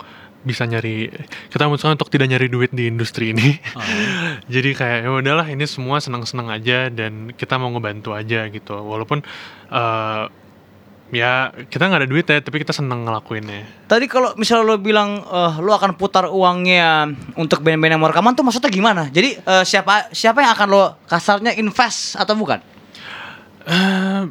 bisa 0.41 0.63
nyari 0.63 1.13
kita 1.47 1.63
memutuskan 1.63 1.93
untuk 1.93 2.09
tidak 2.09 2.27
nyari 2.27 2.47
duit 2.47 2.69
di 2.69 2.85
industri 2.85 3.29
ini 3.29 3.61
jadi 4.53 4.69
kayak 4.71 4.97
ya 5.01 5.09
udahlah 5.11 5.45
ini 5.45 5.63
semua 5.63 5.97
senang-senang 5.97 6.49
aja 6.49 6.87
dan 6.87 7.29
kita 7.31 7.55
mau 7.55 7.69
ngebantu 7.69 8.11
aja 8.11 8.47
gitu 8.47 8.73
walaupun 8.73 9.21
eh, 9.67 10.23
ya 11.11 11.31
kita 11.61 11.83
nggak 11.83 12.01
ada 12.01 12.09
duit 12.09 12.23
ya 12.23 12.39
tapi 12.39 12.57
kita 12.57 12.71
seneng 12.71 13.03
ngelakuinnya 13.03 13.67
Tadi 13.85 14.07
kalau 14.07 14.31
misalnya 14.33 14.63
lo 14.65 14.75
bilang 14.77 15.19
eh, 15.21 15.53
lo 15.59 15.71
akan 15.71 15.93
putar 15.93 16.25
uangnya 16.25 17.05
untuk 17.35 17.59
band-band 17.59 17.91
yang 17.91 18.01
mau 18.01 18.07
rekaman 18.07 18.31
tuh 18.31 18.41
maksudnya 18.41 18.71
gimana? 18.71 19.11
Jadi 19.11 19.35
eh, 19.35 19.63
siapa 19.63 20.09
siapa 20.09 20.39
yang 20.39 20.51
akan 20.51 20.67
lo 20.67 20.83
kasarnya 21.05 21.53
invest 21.53 22.15
atau 22.15 22.33
bukan? 22.33 22.63
Eh, 23.61 24.21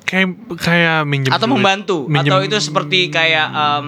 kayak 0.00 0.26
kayak 0.56 0.98
minjem 1.04 1.28
Atau 1.28 1.44
duit, 1.44 1.54
membantu? 1.58 1.96
minjem- 2.06 2.30
Atau 2.30 2.40
itu 2.40 2.56
seperti 2.56 3.10
kayak 3.10 3.46
em, 3.50 3.86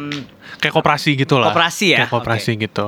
kayak 0.58 0.74
koperasi 0.74 1.14
gitu 1.14 1.38
lah. 1.38 1.52
Koperasi 1.52 1.86
ya? 1.94 1.98
Kayak 2.02 2.12
koperasi 2.12 2.50
gitu. 2.58 2.86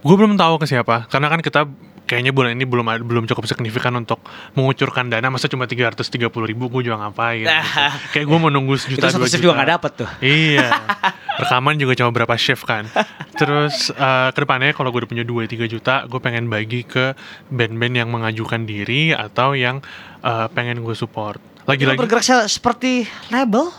gue 0.00 0.16
belum 0.16 0.40
tahu 0.40 0.56
ke 0.56 0.66
siapa, 0.66 1.04
karena 1.12 1.28
kan 1.28 1.44
kita 1.44 1.68
kayaknya 2.10 2.34
bulan 2.34 2.58
ini 2.58 2.66
belum 2.66 2.82
belum 3.06 3.24
cukup 3.30 3.46
signifikan 3.46 3.94
untuk 3.94 4.18
mengucurkan 4.58 5.06
dana. 5.06 5.30
Masa 5.30 5.46
cuma 5.46 5.70
330 5.70 6.10
ribu 6.26 6.66
gue 6.66 6.90
juga 6.90 6.98
ngapain? 6.98 7.46
gitu. 7.46 7.54
Kayak 8.18 8.26
gue 8.26 8.38
mau 8.42 8.50
nunggu 8.50 8.74
itu 8.74 8.82
sejuta 8.90 9.14
satu 9.14 9.22
dua 9.22 9.30
shift 9.30 9.38
juta. 9.38 9.44
juga 9.46 9.54
nggak 9.54 9.70
dapet 9.70 9.92
tuh. 9.94 10.10
Iya. 10.18 10.68
Rekaman 11.46 11.78
juga 11.78 11.94
cuma 11.94 12.10
berapa 12.10 12.34
shift 12.34 12.66
kan. 12.66 12.90
Terus 13.38 13.94
eh, 13.94 14.28
ke 14.34 14.38
depannya 14.42 14.74
kalau 14.74 14.90
gue 14.90 15.06
udah 15.06 15.10
punya 15.14 15.22
2-3 15.22 15.70
juta, 15.70 15.94
gue 16.10 16.18
pengen 16.18 16.50
bagi 16.50 16.82
ke 16.82 17.14
band-band 17.46 17.94
yang 17.94 18.08
mengajukan 18.10 18.66
diri 18.66 19.14
atau 19.14 19.54
yang 19.54 19.78
eh, 20.26 20.46
pengen 20.50 20.82
gue 20.82 20.96
support. 20.98 21.38
Lagi-lagi. 21.70 21.94
bergerak 21.94 22.26
se- 22.26 22.50
seperti 22.50 23.06
label? 23.30 23.70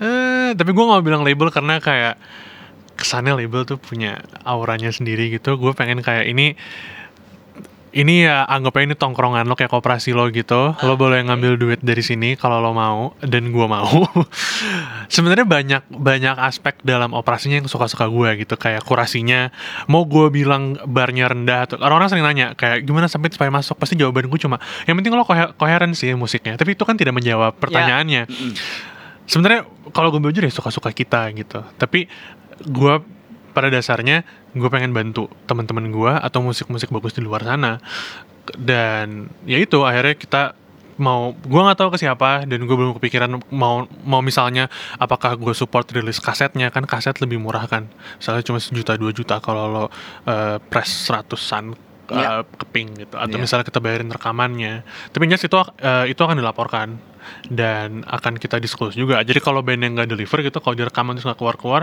Eh, 0.00 0.56
tapi 0.56 0.70
gue 0.72 0.84
gak 0.84 1.04
bilang 1.04 1.22
label 1.22 1.52
karena 1.52 1.76
kayak 1.76 2.16
kesannya 2.96 3.36
label 3.36 3.64
tuh 3.64 3.76
punya 3.76 4.20
auranya 4.42 4.88
sendiri 4.88 5.28
gitu. 5.30 5.56
Gue 5.56 5.72
pengen 5.72 6.00
kayak 6.00 6.24
ini 6.26 6.56
ini 7.90 8.22
ya 8.22 8.46
anggapnya 8.46 8.86
ini 8.86 8.94
tongkrongan 8.94 9.50
lo 9.50 9.58
kayak 9.58 9.74
koperasi 9.74 10.14
lo 10.14 10.30
gitu. 10.30 10.78
lo 10.78 10.94
boleh 10.94 11.26
ngambil 11.26 11.58
duit 11.58 11.80
dari 11.82 12.06
sini 12.06 12.38
kalau 12.38 12.62
lo 12.62 12.70
mau 12.70 13.18
dan 13.18 13.50
gue 13.50 13.66
mau. 13.66 14.06
Sebenarnya 15.14 15.42
banyak 15.42 15.82
banyak 15.90 16.38
aspek 16.38 16.78
dalam 16.86 17.10
operasinya 17.18 17.58
yang 17.58 17.66
suka-suka 17.66 18.06
gue 18.06 18.46
gitu 18.46 18.54
kayak 18.54 18.86
kurasinya. 18.86 19.50
Mau 19.90 20.06
gue 20.06 20.30
bilang 20.30 20.78
barnya 20.86 21.34
rendah 21.34 21.66
atau 21.66 21.82
orang-orang 21.82 22.14
sering 22.14 22.22
nanya 22.22 22.54
kayak 22.54 22.86
gimana 22.86 23.10
sampai 23.10 23.34
supaya 23.34 23.50
masuk 23.50 23.74
pasti 23.74 23.98
jawaban 23.98 24.30
gue 24.30 24.38
cuma 24.38 24.62
yang 24.86 24.94
penting 24.94 25.10
lo 25.10 25.26
kohe- 25.26 25.50
koheren 25.58 25.90
sih 25.90 26.14
musiknya. 26.14 26.54
Tapi 26.54 26.78
itu 26.78 26.86
kan 26.86 26.94
tidak 26.94 27.18
menjawab 27.18 27.58
pertanyaannya 27.58 28.30
sebenarnya 29.30 29.62
kalau 29.94 30.10
gue 30.10 30.18
jujur 30.26 30.42
ya 30.42 30.50
suka-suka 30.50 30.90
kita 30.90 31.30
gitu. 31.38 31.62
Tapi 31.78 32.10
gue 32.66 32.94
pada 33.54 33.70
dasarnya 33.70 34.26
gue 34.50 34.66
pengen 34.66 34.90
bantu 34.90 35.30
teman-teman 35.46 35.86
gue 35.94 36.10
atau 36.10 36.42
musik-musik 36.42 36.90
bagus 36.90 37.14
di 37.14 37.22
luar 37.22 37.46
sana. 37.46 37.78
Dan 38.58 39.30
ya 39.46 39.62
itu 39.62 39.86
akhirnya 39.86 40.18
kita 40.18 40.42
mau 41.00 41.32
gue 41.32 41.60
nggak 41.64 41.78
tahu 41.80 41.96
ke 41.96 41.98
siapa 42.02 42.44
dan 42.44 42.60
gue 42.68 42.76
belum 42.76 42.92
kepikiran 43.00 43.40
mau 43.56 43.88
mau 44.04 44.20
misalnya 44.20 44.68
apakah 45.00 45.38
gue 45.38 45.54
support 45.54 45.86
rilis 45.94 46.18
kasetnya. 46.18 46.74
Kan 46.74 46.84
kaset 46.90 47.14
lebih 47.22 47.38
murah 47.38 47.70
kan. 47.70 47.86
Misalnya 48.18 48.42
cuma 48.42 48.58
sejuta 48.58 48.98
dua 48.98 49.14
juta 49.14 49.38
kalau 49.38 49.64
lo 49.70 49.84
eh, 50.26 50.58
press 50.58 51.06
seratusan 51.06 51.78
Ya. 52.10 52.42
eh, 52.42 52.44
keping 52.58 53.06
gitu. 53.06 53.14
Atau 53.14 53.38
Ya. 53.38 53.42
misalnya 53.46 53.62
kita 53.62 53.78
bayarin 53.78 54.10
rekamannya. 54.10 54.82
Tapi 55.14 55.30
jelas 55.30 55.46
itu 55.46 55.54
eh, 55.78 56.10
itu 56.10 56.18
akan 56.18 56.42
dilaporkan 56.42 56.98
dan 57.48 58.06
akan 58.06 58.36
kita 58.36 58.58
disclose 58.58 58.94
juga 58.94 59.20
jadi 59.20 59.40
kalau 59.42 59.60
band 59.60 59.82
yang 59.82 59.92
nggak 59.98 60.10
deliver 60.10 60.38
gitu 60.44 60.58
kalau 60.62 60.74
direkaman 60.76 61.16
terus 61.16 61.26
nggak 61.26 61.38
keluar 61.38 61.56
keluar 61.56 61.82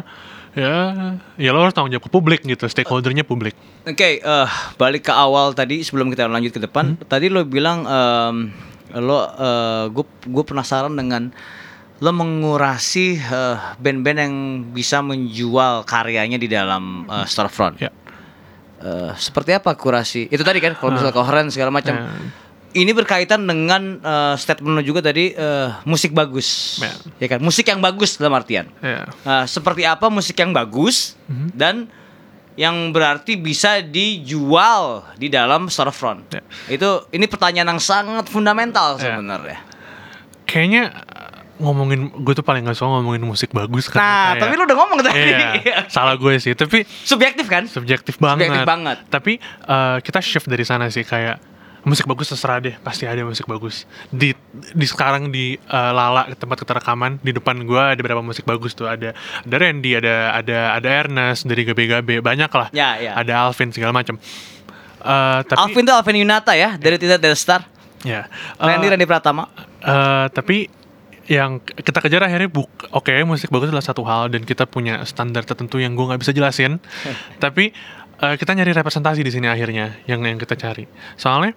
ya 0.58 1.16
ya 1.36 1.50
lo 1.52 1.62
harus 1.62 1.76
tanggung 1.76 1.92
jawab 1.92 2.06
ke 2.08 2.12
publik 2.12 2.42
gitu 2.44 2.66
stakeholdernya 2.66 3.28
publik 3.28 3.54
Oke, 3.88 4.20
eh, 4.20 4.50
balik 4.76 5.08
ke 5.08 5.14
awal 5.16 5.56
tadi 5.56 5.80
sebelum 5.80 6.12
kita 6.12 6.28
lanjut 6.28 6.52
ke 6.52 6.60
depan. 6.60 7.00
Tadi 7.08 7.32
lo 7.32 7.48
bilang 7.48 7.88
em, 7.88 8.52
lo 9.00 9.24
gue 9.88 10.04
gue 10.28 10.44
penasaran 10.44 10.92
dengan 10.92 11.32
lo 12.04 12.12
mengurasi 12.12 13.16
eh, 13.16 13.58
band-band 13.80 14.20
yang 14.20 14.36
bisa 14.76 15.00
menjual 15.00 15.88
karyanya 15.88 16.36
di 16.36 16.52
dalam 16.52 17.08
eh, 17.08 17.24
storefront. 17.24 17.80
ya 17.80 17.88
Eh, 18.78 19.12
seperti 19.18 19.58
apa 19.58 19.74
kurasi? 19.74 20.30
Itu 20.30 20.46
tadi 20.46 20.62
kan 20.62 20.78
kalau 20.78 20.94
misalnya 20.94 21.16
koheren 21.16 21.50
segala 21.50 21.74
macam. 21.74 21.98
Ya. 21.98 22.06
Ini 22.70 22.92
berkaitan 22.92 23.42
dengan 23.42 23.98
eh, 23.98 24.36
statement 24.36 24.74
lo 24.74 24.82
juga 24.82 25.00
tadi 25.02 25.32
eh, 25.32 25.70
musik 25.84 26.12
bagus, 26.12 26.78
Ya. 26.78 26.92
ya 27.18 27.28
kan? 27.28 27.40
Musik 27.40 27.66
yang 27.66 27.80
bagus 27.80 28.16
dalam 28.16 28.34
artian. 28.34 28.68
ya 28.78 29.08
Nah, 29.22 29.44
seperti 29.44 29.82
apa 29.82 30.08
musik 30.08 30.36
yang 30.36 30.52
bagus 30.52 31.16
Mhm. 31.26 31.48
dan 31.52 31.76
yang 32.54 32.90
berarti 32.90 33.36
bisa 33.36 33.80
dijual 33.80 35.06
di 35.14 35.28
dalam 35.28 35.68
storefront. 35.68 36.26
Ya. 36.30 36.42
Itu 36.68 37.06
ini 37.10 37.26
pertanyaan 37.26 37.70
yang 37.70 37.82
sangat 37.82 38.28
fundamental 38.28 38.96
Ya. 38.96 39.16
sebenarnya. 39.16 39.60
kayaknya 40.44 40.84
eh, 40.88 41.34
ngomongin 41.58 42.08
gue 42.16 42.32
tuh 42.32 42.42
paling 42.42 42.64
gak 42.64 42.74
suka 42.74 42.88
ngomongin 42.90 43.20
musik 43.22 43.52
bagus 43.52 43.88
Nah, 43.88 43.92
karena 43.92 44.08
kayak- 44.08 44.40
tapi 44.40 44.54
lu 44.54 44.64
udah 44.64 44.78
ngomong 44.78 45.00
tadi. 45.02 45.20
Iya, 45.20 45.50
salah 45.92 46.16
gue 46.16 46.34
sih 46.38 46.54
tapi 46.54 46.86
Subjektif 47.04 47.48
kan? 47.48 47.64
subjektif 47.66 48.16
banget. 48.16 48.48
Subjektif 48.48 48.64
banget. 48.64 48.98
Tapi 49.08 49.34
eh, 49.66 49.98
kita 50.00 50.20
shift 50.20 50.46
dari 50.46 50.64
sana 50.64 50.88
sih 50.88 51.02
kayak 51.02 51.42
musik 51.88 52.04
bagus 52.04 52.28
terserah 52.28 52.60
deh, 52.60 52.76
pasti 52.84 53.08
ada 53.08 53.24
musik 53.24 53.48
bagus. 53.48 53.88
Di 54.12 54.36
di 54.54 54.86
sekarang 54.86 55.32
di 55.32 55.56
eh, 55.56 55.92
Lala 55.96 56.28
tempat 56.36 56.60
kita 56.60 56.76
rekaman 56.78 57.24
di 57.24 57.32
depan 57.32 57.64
gua 57.64 57.96
ada 57.96 58.00
beberapa 58.04 58.20
musik 58.20 58.44
bagus 58.44 58.76
tuh 58.76 58.92
ada 58.92 59.16
ada 59.16 59.56
Randy, 59.56 59.96
ada 59.96 60.36
ada 60.36 60.76
ada 60.76 60.88
Ernest 60.92 61.48
dari 61.48 61.64
GBGB, 61.64 62.20
banyak 62.20 62.52
lah. 62.52 62.68
Ya, 62.76 63.00
ya. 63.00 63.16
Ada 63.16 63.48
Alvin 63.48 63.72
segala 63.72 63.96
macam. 63.96 64.20
Eh, 65.00 65.40
tapi 65.48 65.58
Alvin 65.58 65.88
tuh 65.88 65.96
Alvin 65.96 66.18
Yunata 66.20 66.54
ya 66.54 66.76
dari 66.76 67.00
Tidak 67.00 67.18
Del 67.18 67.40
Star. 67.40 67.64
ya. 68.04 68.28
Randy 68.60 68.86
Eh, 68.86 68.92
Randy 68.94 69.08
Pratama. 69.08 69.48
Eh, 69.80 70.28
tapi 70.36 70.68
yang 71.28 71.60
kita 71.60 72.00
kejar 72.00 72.24
akhirnya 72.24 72.48
buk 72.48 72.72
oke 72.96 73.12
musik 73.28 73.52
bagus 73.52 73.68
adalah 73.68 73.84
satu 73.84 74.00
hal 74.08 74.32
dan 74.32 74.48
kita 74.48 74.64
punya 74.64 75.04
standar 75.04 75.44
tertentu 75.44 75.76
yang 75.76 75.92
gue 75.92 76.08
nggak 76.08 76.24
bisa 76.24 76.32
jelasin 76.32 76.80
tapi 77.44 77.76
eh, 78.24 78.36
kita 78.40 78.56
nyari 78.56 78.72
representasi 78.72 79.28
di 79.28 79.32
sini 79.36 79.52
akhirnya 79.52 80.00
yang 80.08 80.24
yang 80.24 80.40
kita 80.40 80.56
cari 80.56 80.88
soalnya 81.20 81.52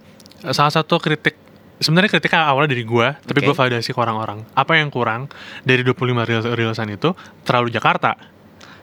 salah 0.48 0.72
satu 0.72 0.96
kritik 0.96 1.36
sebenarnya 1.80 2.16
kritiknya 2.16 2.44
awalnya 2.44 2.76
dari 2.76 2.84
gue 2.84 3.08
tapi 3.24 3.38
Oke. 3.40 3.46
gue 3.50 3.54
validasi 3.56 3.90
ke 3.92 3.98
orang-orang. 4.00 4.44
Apa 4.52 4.76
yang 4.76 4.92
kurang 4.92 5.32
dari 5.64 5.80
25 5.80 6.28
reel 6.28 6.42
rilisan 6.52 6.88
itu 6.92 7.16
terlalu 7.44 7.72
Jakarta. 7.72 8.14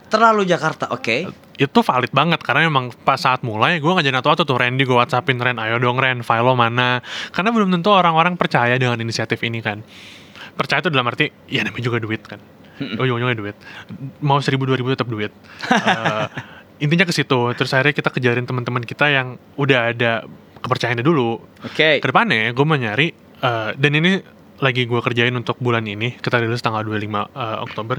Terlalu 0.08 0.48
Jakarta, 0.48 0.88
oke. 0.96 1.28
itu 1.58 1.80
valid 1.84 2.14
banget 2.16 2.40
karena 2.40 2.70
emang 2.70 2.94
pas 3.04 3.20
saat 3.20 3.44
mulai 3.44 3.82
gue 3.82 3.92
ngajarin 3.92 4.22
atau 4.22 4.40
tuh 4.40 4.56
Randy 4.56 4.86
gue 4.88 4.94
whatsappin 4.96 5.42
Ren 5.42 5.58
ayo 5.58 5.82
dong 5.84 6.00
Ren 6.00 6.24
file 6.24 6.46
lo 6.46 6.56
mana? 6.56 7.04
Karena 7.34 7.50
belum 7.52 7.74
tentu 7.76 7.92
orang-orang 7.92 8.40
percaya 8.40 8.78
dengan 8.80 8.96
inisiatif 9.02 9.42
ini 9.44 9.60
kan. 9.60 9.84
Percaya 10.56 10.80
itu 10.80 10.94
dalam 10.94 11.10
arti 11.12 11.28
ya 11.52 11.66
namanya 11.68 11.84
juga 11.84 11.98
duit 12.00 12.24
kan. 12.24 12.40
Ujung-ujungnya 12.78 13.36
duit. 13.36 13.58
Mau 14.22 14.38
seribu 14.40 14.70
dua 14.70 14.78
ribu 14.78 14.94
tetap 14.94 15.10
duit. 15.10 15.34
Eh, 15.68 16.26
intinya 16.86 17.10
ke 17.10 17.14
situ. 17.14 17.40
Terus 17.58 17.74
akhirnya 17.74 17.96
kita 17.98 18.10
kejarin 18.14 18.46
teman-teman 18.46 18.86
kita 18.86 19.10
yang 19.10 19.42
udah 19.58 19.92
ada 19.98 20.30
kepercayaannya 20.60 21.06
dulu. 21.06 21.40
Oke. 21.64 22.02
ke 22.02 22.08
depannya 22.08 22.52
gue 22.52 22.66
mau 22.66 22.76
nyari 22.76 23.08
eh, 23.42 23.70
dan 23.74 23.92
ini 23.94 24.20
lagi 24.58 24.90
gue 24.90 25.00
kerjain 25.00 25.34
untuk 25.38 25.62
bulan 25.62 25.86
ini 25.86 26.18
kita 26.18 26.42
rilis 26.42 26.62
tanggal 26.62 26.82
25 26.82 26.98
eh, 26.98 27.58
Oktober 27.62 27.98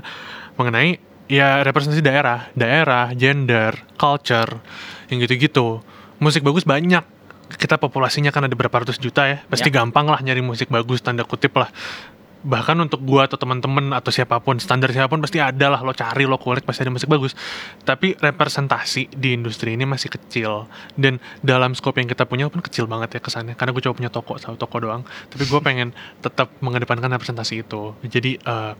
mengenai 0.58 0.98
ya 1.28 1.62
representasi 1.62 2.02
daerah 2.02 2.48
daerah 2.56 3.12
gender 3.14 3.76
culture 3.94 4.58
yang 5.08 5.22
gitu-gitu. 5.22 5.80
Musik 6.18 6.42
bagus 6.42 6.66
banyak. 6.66 7.04
Kita 7.48 7.80
populasinya 7.80 8.28
kan 8.28 8.44
ada 8.44 8.52
berapa 8.52 8.72
ratus 8.84 9.00
juta 9.00 9.24
ya. 9.24 9.38
Pasti 9.46 9.72
Ya. 9.72 9.80
gampang 9.80 10.04
lah 10.04 10.20
nyari 10.20 10.44
musik 10.44 10.68
bagus 10.68 11.00
tanda 11.00 11.24
kutip 11.24 11.56
lah 11.56 11.70
bahkan 12.46 12.78
untuk 12.78 13.02
gua 13.02 13.26
atau 13.26 13.34
teman-teman 13.34 13.90
atau 13.90 14.14
siapa 14.14 14.38
pun 14.38 14.62
standar 14.62 14.94
siapa 14.94 15.10
pun 15.10 15.18
pasti 15.18 15.42
ada 15.42 15.74
lah 15.74 15.80
lo 15.82 15.90
cari 15.90 16.22
lo 16.24 16.38
kulik 16.38 16.62
pasti 16.62 16.86
ada 16.86 16.92
musik 16.94 17.10
bagus. 17.10 17.34
Tapi 17.82 18.14
representasi 18.18 19.10
di 19.14 19.34
industri 19.34 19.74
ini 19.74 19.88
masih 19.88 20.12
kecil. 20.12 20.70
Dan 20.94 21.18
dalam 21.42 21.74
scope 21.74 21.98
yang 21.98 22.10
kita 22.10 22.28
punya 22.28 22.46
pun 22.46 22.62
kecil 22.62 22.86
banget 22.86 23.18
ya 23.18 23.20
kesannya. 23.22 23.54
Karena 23.58 23.74
gue 23.74 23.82
cuma 23.82 23.94
punya 23.94 24.10
toko 24.12 24.38
satu 24.38 24.54
toko 24.54 24.76
doang. 24.78 25.02
Tapi 25.30 25.44
gue 25.44 25.60
pengen 25.62 25.90
tetap 26.22 26.50
mengedepankan 26.62 27.10
representasi 27.10 27.66
itu. 27.66 27.94
Jadi 28.06 28.38
eh, 28.38 28.72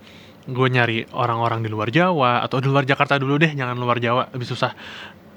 gue 0.49 0.69
nyari 0.73 1.05
orang-orang 1.13 1.61
di 1.61 1.69
luar 1.69 1.93
Jawa 1.93 2.41
atau 2.41 2.57
di 2.57 2.73
luar 2.73 2.89
Jakarta 2.89 3.21
dulu 3.21 3.37
deh 3.37 3.53
jangan 3.53 3.77
luar 3.77 4.01
Jawa 4.01 4.33
lebih 4.33 4.49
susah 4.49 4.73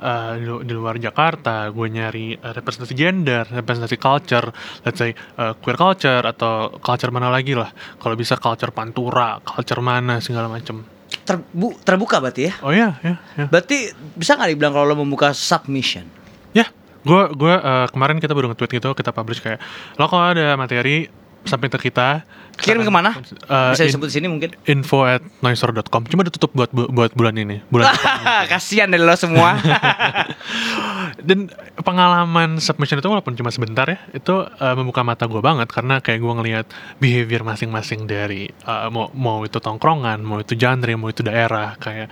Eh, 0.01 0.33
di, 0.33 0.49
lu- 0.49 0.65
di 0.65 0.73
luar 0.73 0.97
Jakarta 0.97 1.69
gue 1.69 1.85
nyari 1.85 2.33
eh, 2.33 2.51
representasi 2.51 2.97
gender 2.97 3.45
representasi 3.45 4.01
culture 4.01 4.49
let's 4.81 4.97
say 4.97 5.13
eh, 5.13 5.53
queer 5.61 5.77
culture 5.77 6.25
atau 6.25 6.73
culture 6.81 7.13
mana 7.13 7.29
lagi 7.29 7.53
lah 7.53 7.69
kalau 7.95 8.17
bisa 8.17 8.33
culture 8.35 8.73
pantura 8.73 9.37
culture 9.45 9.77
mana 9.77 10.17
segala 10.17 10.49
macem 10.49 10.81
Terbu- 11.21 11.77
terbuka 11.79 12.17
berarti 12.17 12.49
ya. 12.49 12.53
oh 12.65 12.73
iya 12.73 12.97
ya 12.99 13.13
ya 13.37 13.45
Berarti 13.45 13.93
bisa 14.17 14.33
nggak 14.33 14.49
dibilang 14.49 14.73
kalau 14.73 14.89
lo 14.89 14.97
membuka 14.97 15.37
submission? 15.37 16.09
ya 16.49 16.65
gue 17.01 17.21
gue 17.31 17.53
eh, 17.53 17.85
kemarin 17.87 18.17
kita 18.17 18.33
baru 18.33 18.49
nge-tweet 18.49 18.81
gitu 18.81 18.97
kita 18.97 19.13
publish 19.13 19.37
kayak 19.37 19.61
lo 20.01 20.09
kalau 20.09 20.33
ada 20.33 20.57
materi 20.57 21.05
sampai 21.41 21.69
ke 21.69 21.77
kita 21.83 22.25
Kirim 22.61 22.81
ke 22.81 22.91
mana? 22.91 23.17
Eh, 23.17 23.71
Bisa 23.73 23.83
in- 23.83 23.89
disebut 23.89 24.07
di 24.07 24.15
sini 24.15 24.27
mungkin. 24.27 24.53
info 24.63 25.03
at 25.03 25.19
noisor.com 25.41 26.05
cuma 26.05 26.21
ditutup 26.21 26.53
buat 26.53 26.69
bu- 26.69 26.87
buat 26.87 27.11
bulan 27.11 27.35
ini 27.35 27.59
bulan. 27.67 27.89
Kasihan 28.51 28.87
dari 28.87 29.01
lo 29.01 29.13
semua. 29.13 29.57
dan 31.27 31.49
pengalaman 31.77 32.57
submission 32.57 32.97
itu 32.97 33.05
walaupun 33.05 33.33
cuma 33.33 33.49
sebentar 33.49 33.85
ya 33.85 33.99
itu 34.11 34.31
uh, 34.33 34.75
membuka 34.75 35.01
mata 35.01 35.25
gue 35.25 35.37
banget 35.37 35.67
karena 35.67 35.99
kayak 35.99 36.17
gue 36.17 36.33
ngelihat 36.33 36.65
behavior 36.97 37.41
masing-masing 37.43 38.05
dari 38.05 38.49
uh, 38.63 38.87
mau 38.87 39.11
mau 39.11 39.41
itu 39.41 39.57
tongkrongan 39.57 40.21
mau 40.21 40.39
itu 40.39 40.55
genre 40.55 40.93
mau 40.95 41.09
itu 41.09 41.21
daerah 41.21 41.77
kayak 41.77 42.09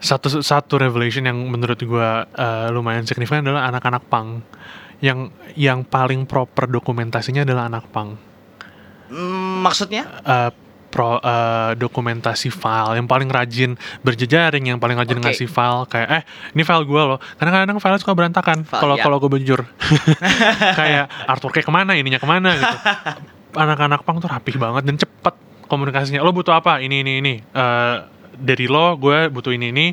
satu 0.00 0.40
satu 0.40 0.80
revelation 0.80 1.28
yang 1.28 1.36
menurut 1.36 1.76
gue 1.76 2.08
uh, 2.24 2.66
lumayan 2.72 3.04
signifikan 3.04 3.44
adalah 3.44 3.68
anak-anak 3.68 4.08
pang 4.08 4.40
yang 5.00 5.28
yang 5.56 5.84
paling 5.84 6.24
proper 6.24 6.68
dokumentasinya 6.68 7.44
adalah 7.44 7.68
anak 7.68 7.88
pang 7.92 8.16
Hmm, 9.10 9.66
maksudnya? 9.66 10.06
uh, 10.22 10.50
pro 10.90 11.22
uh, 11.22 11.72
dokumentasi 11.78 12.50
file. 12.50 12.98
Yang 12.98 13.06
paling 13.06 13.30
rajin 13.30 13.70
berjejaring 14.02 14.74
yang 14.74 14.78
paling 14.82 14.98
rajin 14.98 15.22
Oke. 15.22 15.30
ngasih 15.30 15.46
file. 15.46 15.86
Kayak 15.86 16.08
eh 16.20 16.22
ini 16.58 16.62
file 16.66 16.84
gue 16.84 17.02
loh. 17.14 17.18
Karena 17.38 17.62
kadang 17.62 17.78
file 17.78 17.98
suka 18.02 18.12
berantakan 18.12 18.66
kalau 18.66 18.98
ya. 18.98 19.02
kalau 19.06 19.16
gue 19.22 19.30
bujur 19.30 19.62
kayak 20.80 21.06
artworknya 21.30 21.64
ke 21.64 21.72
mana 21.72 21.92
ininya 21.94 22.18
ke 22.18 22.28
mana 22.28 22.50
gitu. 22.58 22.76
Anak-anak 23.54 24.02
pang 24.02 24.18
tuh 24.18 24.30
rapih 24.30 24.58
banget 24.58 24.82
dan 24.86 24.98
cepet 24.98 25.34
komunikasinya. 25.70 26.20
Lo 26.26 26.34
butuh 26.34 26.58
apa? 26.58 26.82
Ini 26.82 27.06
ini 27.06 27.12
ini. 27.22 27.34
Eh, 27.38 27.96
dari 28.34 28.66
lo 28.66 28.98
gue 28.98 29.30
butuh 29.30 29.54
ini 29.54 29.70
ini. 29.70 29.86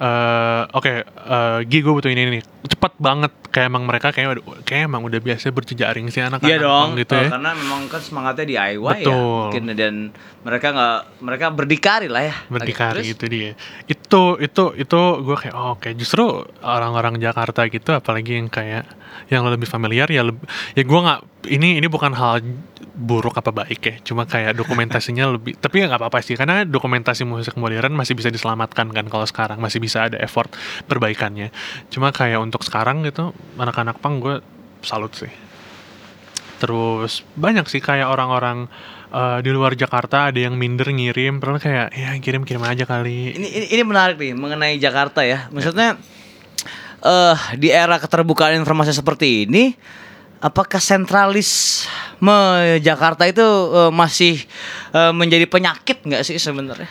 Eh, 0.00 0.62
oke 0.68 0.92
eh, 1.08 1.58
Gi 1.64 1.78
gue 1.80 1.92
butuh 1.92 2.12
ini 2.12 2.22
ini 2.28 2.40
cepet 2.62 2.92
banget. 2.98 3.32
Kayak 3.52 3.66
emang 3.68 3.84
mereka 3.84 4.08
kayak 4.16 4.40
kayak 4.64 4.88
emang 4.88 5.04
udah 5.04 5.20
biasa 5.20 5.52
berjejaring 5.52 6.08
sih 6.08 6.24
anak-anak 6.24 6.48
Iya 6.48 6.58
dong, 6.62 6.88
gitu 6.96 7.14
ya. 7.14 7.28
Karena 7.28 7.50
memang 7.52 7.84
kan 7.86 8.00
semangatnya 8.00 8.44
DIY 8.48 8.80
ya, 8.80 8.92
Betul. 9.04 9.40
mungkin 9.52 9.62
dan 9.76 9.94
mereka 10.42 10.66
nggak 10.72 10.98
mereka 11.22 11.46
berdikari 11.52 12.08
lah 12.10 12.22
ya. 12.26 12.36
berdikari 12.48 13.04
Terus? 13.06 13.14
itu 13.14 13.24
dia. 13.28 13.52
Itu 13.86 14.40
itu 14.42 14.64
itu 14.76 15.00
gue 15.22 15.36
kayak 15.38 15.54
oh, 15.54 15.76
oke. 15.76 15.88
Justru 15.94 16.24
orang-orang 16.64 17.20
Jakarta 17.22 17.64
gitu 17.68 17.92
apalagi 17.92 18.40
yang 18.40 18.48
kayak 18.48 18.84
yang 19.28 19.44
lebih 19.44 19.68
familiar 19.68 20.08
ya 20.08 20.24
leb- 20.24 20.44
ya 20.72 20.82
gue 20.82 21.00
nggak 21.00 21.20
ini 21.52 21.76
ini 21.80 21.86
bukan 21.88 22.12
hal 22.16 22.40
buruk 22.92 23.40
apa 23.40 23.48
baik 23.52 23.80
ya. 23.80 23.94
Cuma 24.04 24.28
kayak 24.28 24.52
dokumentasinya 24.52 25.24
lebih 25.36 25.56
tapi 25.56 25.80
ya 25.80 25.88
nggak 25.88 26.00
apa-apa 26.04 26.20
sih. 26.20 26.36
Karena 26.36 26.64
dokumentasi 26.68 27.24
musik 27.24 27.56
modern 27.56 27.96
masih 27.96 28.12
bisa 28.12 28.28
diselamatkan 28.28 28.92
kan 28.92 29.06
kalau 29.08 29.24
sekarang. 29.24 29.56
Masih 29.56 29.80
bisa 29.80 30.08
ada 30.08 30.20
effort 30.20 30.52
perbaikannya. 30.88 31.48
Cuma 31.88 32.12
kayak 32.12 32.40
untuk 32.40 32.51
sekarang 32.60 33.00
gitu 33.08 33.32
anak-anak 33.56 33.96
pang 34.04 34.20
gue 34.20 34.44
salut 34.84 35.16
sih 35.16 35.32
terus 36.60 37.24
banyak 37.34 37.66
sih 37.66 37.80
kayak 37.80 38.06
orang-orang 38.06 38.68
eh, 39.10 39.38
di 39.40 39.50
luar 39.50 39.72
Jakarta 39.74 40.28
ada 40.28 40.38
yang 40.38 40.54
minder 40.54 40.92
ngirim 40.92 41.40
padahal 41.40 41.58
kayak 41.58 41.88
ya 41.96 42.12
kirim 42.20 42.44
kirim 42.44 42.62
aja 42.62 42.84
kali 42.84 43.34
Ini, 43.34 43.48
ini 43.48 43.66
ini 43.72 43.82
menarik 43.82 44.14
nih 44.20 44.36
mengenai 44.36 44.78
Jakarta 44.78 45.26
ya. 45.26 45.50
Maksudnya 45.50 45.98
eh 47.02 47.38
di 47.58 47.66
era 47.74 47.98
keterbukaan 47.98 48.54
informasi 48.62 48.94
seperti 48.94 49.50
ini 49.50 49.74
apakah 50.38 50.78
sentralis 50.78 51.82
Jakarta 52.78 53.26
itu 53.26 53.42
eh, 53.42 53.90
masih 53.90 54.38
eh, 54.94 55.10
menjadi 55.10 55.50
penyakit 55.50 56.06
nggak 56.06 56.22
sih 56.22 56.38
sebenarnya? 56.38 56.86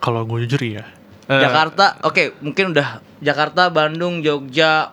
kalau 0.00 0.24
gue 0.24 0.48
jujur 0.48 0.80
ya 0.80 0.84
Jakarta, 1.30 2.02
oke, 2.02 2.42
mungkin 2.42 2.74
udah 2.74 2.98
Jakarta, 3.20 3.68
Bandung, 3.68 4.24
Jogja, 4.24 4.92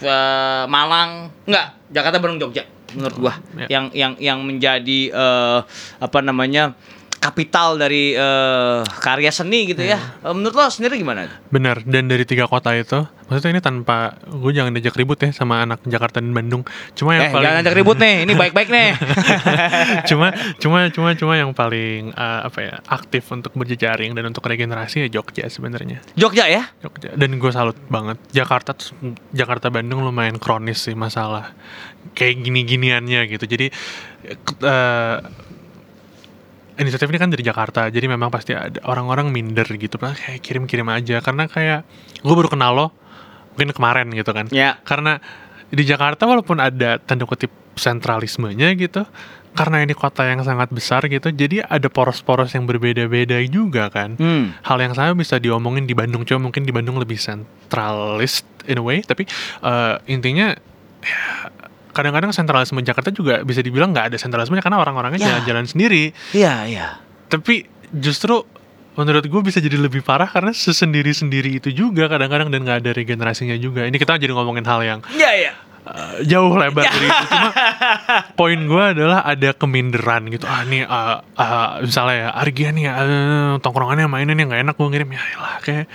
eh, 0.00 0.64
Malang, 0.70 1.30
enggak, 1.46 1.66
Jakarta, 1.90 2.18
Bandung, 2.22 2.40
Jogja, 2.48 2.64
menurut 2.94 3.16
gua, 3.18 3.34
Ya. 3.58 3.66
yang 3.78 3.84
yang 3.94 4.12
yang 4.22 4.38
menjadi 4.42 5.00
eh, 5.10 5.58
apa 5.98 6.18
namanya 6.22 6.78
kapital 7.24 7.80
dari 7.80 8.12
eh, 8.12 8.80
karya 9.00 9.32
seni 9.32 9.64
gitu 9.64 9.80
ya. 9.80 9.96
Eh, 10.20 10.30
Menurut 10.30 10.52
lo 10.52 10.68
sendiri 10.68 11.00
gimana? 11.00 11.24
benar 11.48 11.80
dan 11.80 12.04
dari 12.04 12.26
tiga 12.26 12.44
kota 12.44 12.74
itu 12.74 13.00
maksudnya 13.24 13.56
ini 13.56 13.62
tanpa 13.62 13.96
gue 14.26 14.52
jangan 14.52 14.74
diajak 14.74 14.98
ribut 14.98 15.16
ya 15.16 15.30
sama 15.30 15.62
anak 15.62 15.80
Jakarta 15.86 16.20
dan 16.20 16.34
Bandung 16.34 16.60
cuma 16.92 17.14
Eh, 17.14 17.22
yang 17.22 17.32
paling 17.32 17.46
jangan 17.46 17.60
ajak 17.62 17.74
ribut 17.74 17.96
nih, 17.96 18.14
ini 18.26 18.32
baik-baik 18.42 18.68
nih. 18.68 18.88
cuma 20.10 20.28
cuma 20.58 20.78
cuma 20.90 21.08
cuma 21.14 21.32
yang 21.34 21.50
paling 21.50 22.10
eh, 22.10 22.40
apa 22.44 22.58
ya 22.60 22.74
aktif 22.84 23.24
untuk 23.30 23.54
berjejaring 23.54 24.12
dan 24.12 24.28
untuk 24.28 24.44
regenerasi 24.44 25.06
ya 25.06 25.20
Jogja 25.20 25.46
sebenarnya 25.46 26.04
Jogja 26.12 26.44
ya? 26.44 26.68
Jogja 26.82 27.14
dan 27.14 27.38
gue 27.38 27.50
salut 27.50 27.78
banget 27.88 28.18
Jakarta 28.28 28.76
Jakarta 29.30 29.70
Bandung 29.70 30.02
lumayan 30.02 30.36
kronis 30.36 30.84
sih 30.84 30.92
masalah 30.92 31.54
kayak 32.12 32.42
gini-giniannya 32.42 33.24
gitu 33.30 33.44
jadi 33.46 33.66
eh, 34.60 35.16
inisiatif 36.76 37.06
ini 37.06 37.18
kan 37.18 37.30
dari 37.30 37.40
Jakarta 37.40 37.86
jadi 37.86 38.06
memang 38.06 38.28
pasti 38.28 38.50
ada 38.50 38.82
orang-orang 38.84 39.30
minder 39.30 39.66
gitu 39.66 39.94
Padahal 39.94 40.16
kayak 40.16 40.40
kirim-kirim 40.40 40.86
aja 40.88 41.18
karena 41.18 41.46
kayak 41.46 41.86
gue 42.18 42.34
baru 42.34 42.48
kenal 42.48 42.72
lo 42.72 42.86
mungkin 43.54 43.70
kemarin 43.70 44.10
gitu 44.10 44.30
kan 44.30 44.50
Ya. 44.50 44.82
karena 44.82 45.22
di 45.70 45.82
Jakarta 45.82 46.26
walaupun 46.26 46.58
ada 46.58 46.98
tanda 46.98 47.22
kutip 47.22 47.50
sentralismenya 47.74 48.74
gitu 48.74 49.06
karena 49.54 49.86
ini 49.86 49.94
kota 49.94 50.26
yang 50.26 50.42
sangat 50.42 50.66
besar 50.68 51.06
gitu 51.06 51.30
jadi 51.30 51.62
ada 51.62 51.86
poros-poros 51.86 52.50
yang 52.52 52.66
berbeda-beda 52.66 53.38
juga 53.46 53.86
kan 53.86 54.18
Hmm. 54.18 54.50
hal 54.60 54.78
yang 54.78 54.92
sama 54.92 55.14
bisa 55.14 55.38
diomongin 55.38 55.86
di 55.86 55.94
Bandung 55.94 56.26
cuma 56.26 56.42
mungkin 56.42 56.62
di 56.62 56.74
Bandung 56.74 56.98
lebih 56.98 57.14
sentralis 57.16 58.42
in 58.66 58.78
a 58.78 58.84
way 58.84 58.98
tapi 59.00 59.30
eh, 59.62 59.94
intinya 60.06 60.50
ya, 61.00 61.22
kadang-kadang 61.94 62.28
sentralisme 62.30 62.76
Jakarta 62.80 63.08
juga 63.08 63.40
bisa 63.40 63.58
dibilang 63.58 63.88
nggak 63.88 64.10
ada 64.10 64.16
sentralismenya 64.16 64.60
karena 64.60 64.76
orang-orangnya 64.76 65.16
Ya. 65.16 65.26
jalan-jalan 65.32 65.64
sendiri 65.64 66.10
Iya, 66.30 66.54
iya. 66.66 66.86
tapi 67.24 67.64
justru 67.90 68.42
menurut 68.92 69.22
gue 69.22 69.40
bisa 69.40 69.58
jadi 69.58 69.74
lebih 69.76 70.02
parah 70.02 70.26
karena 70.26 70.50
sesendiri-sendiri 70.50 71.56
itu 71.56 71.70
juga 71.70 72.06
kadang-kadang 72.06 72.46
dan 72.48 72.62
nggak 72.62 72.78
ada 72.80 72.90
regenerasinya 72.92 73.54
juga 73.56 73.82
ini 73.82 73.94
kita 73.94 74.14
jadi 74.16 74.30
ngomongin 74.30 74.62
hal 74.62 74.80
yang 74.82 75.00
Iya, 75.08 75.30
iya. 75.36 75.52
eh, 75.84 76.16
jauh 76.24 76.54
lebar 76.54 76.80
dari 76.82 77.04
itu 77.04 77.24
cuma 77.26 77.50
poin 78.38 78.56
gue 78.56 78.84
adalah 78.88 79.20
ada 79.22 79.50
keminderan 79.52 80.26
gitu 80.28 80.44
ah 80.44 80.62
nih 80.62 80.82
ah, 80.82 81.20
ah, 81.32 81.78
misalnya 81.78 82.16
ya 82.16 82.28
Argia 82.32 82.70
nih 82.70 82.84
eh, 82.84 83.02
tongkrongannya 83.58 84.06
mainnya 84.06 84.32
nih 84.32 84.46
nggak 84.46 84.60
enak 84.62 84.74
gue 84.74 84.88
ngirim 84.88 85.10
ya 85.10 85.22
lah 85.36 85.56
kayak 85.58 85.86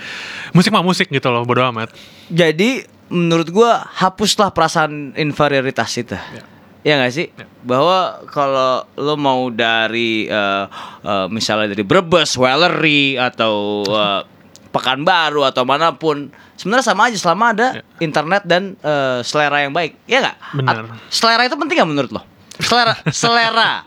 musik 0.52 0.70
mah 0.70 0.82
musik 0.82 1.08
gitu 1.08 1.26
loh 1.26 1.42
bodo 1.42 1.64
amat 1.66 1.90
Jadi 2.28 2.84
menurut 3.10 3.50
gua 3.50 3.84
hapuslah 3.90 4.48
perasaan 4.50 5.12
inferioritas 5.14 5.90
itu. 5.98 6.14
Ya. 6.14 6.42
Ya 6.80 6.92
nggak 6.96 7.12
sih? 7.12 7.28
Bahwa 7.60 8.24
kalau 8.32 8.88
lo 8.96 9.14
mau 9.14 9.52
dari 9.52 10.24
eh, 10.24 10.64
eh, 11.04 11.26
misalnya 11.28 11.76
dari 11.76 11.84
Brebes, 11.84 12.32
Wellery 12.34 13.20
atau 13.20 13.84
eh, 13.84 14.22
Pekanbaru 14.70 15.42
atau 15.42 15.66
mana 15.66 15.90
pun 15.92 16.30
sebenarnya 16.54 16.86
sama 16.86 17.10
aja 17.10 17.18
selama 17.18 17.50
ada 17.50 17.66
Ya. 17.74 17.82
internet 17.98 18.46
dan 18.46 18.78
eh, 18.78 19.18
selera 19.20 19.60
yang 19.60 19.74
baik 19.74 19.98
ya 20.06 20.22
nggak 20.22 20.36
Benar. 20.56 20.74
At- 20.86 21.10
selera 21.10 21.42
itu 21.42 21.58
penting 21.58 21.74
nggak 21.74 21.90
menurut 21.90 22.10
lo 22.14 22.22
selera 22.70 22.94
selera 23.10 23.82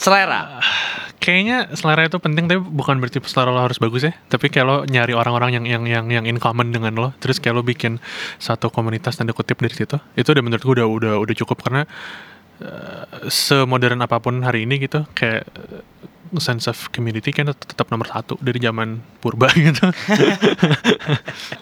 selera 0.00 0.40
Kayaknya 1.24 1.72
selera 1.72 2.04
itu 2.04 2.20
penting 2.20 2.44
tapi 2.52 2.60
bukan 2.60 3.00
berarti 3.00 3.16
selera 3.24 3.48
lo 3.48 3.64
harus 3.64 3.80
bagus 3.80 4.04
ya. 4.04 4.12
Tapi 4.28 4.52
kayak 4.52 4.66
lo 4.68 4.76
nyari 4.84 5.16
orang-orang 5.16 5.56
yang 5.56 5.64
yang 5.64 5.82
yang 5.88 6.06
yang 6.12 6.24
in 6.28 6.36
common 6.36 6.68
dengan 6.68 6.92
lo, 6.92 7.16
terus 7.16 7.40
kayak 7.40 7.56
lo 7.56 7.64
bikin 7.64 7.96
satu 8.36 8.68
komunitas 8.68 9.16
tanda 9.16 9.32
kutip 9.32 9.56
dari 9.56 9.72
situ. 9.72 9.96
Itu 10.20 10.36
udah 10.36 10.44
menurut 10.44 10.60
gue 10.60 10.74
udah 10.76 10.84
udah 10.84 11.14
udah 11.24 11.34
cukup 11.40 11.64
karena 11.64 11.88
eh, 12.60 13.04
semodern 13.32 14.04
apa 14.04 14.20
pun 14.20 14.44
hari 14.44 14.68
ini 14.68 14.84
gitu 14.84 15.08
kayak 15.16 15.48
eh, 15.48 15.80
sense 16.36 16.68
of 16.68 16.76
community 16.92 17.32
kan 17.32 17.48
tet- 17.56 17.72
tetap 17.72 17.88
nomor 17.88 18.04
satu 18.04 18.36
dari 18.44 18.60
zaman 18.60 19.00
purba 19.24 19.48
gitu. 19.56 19.80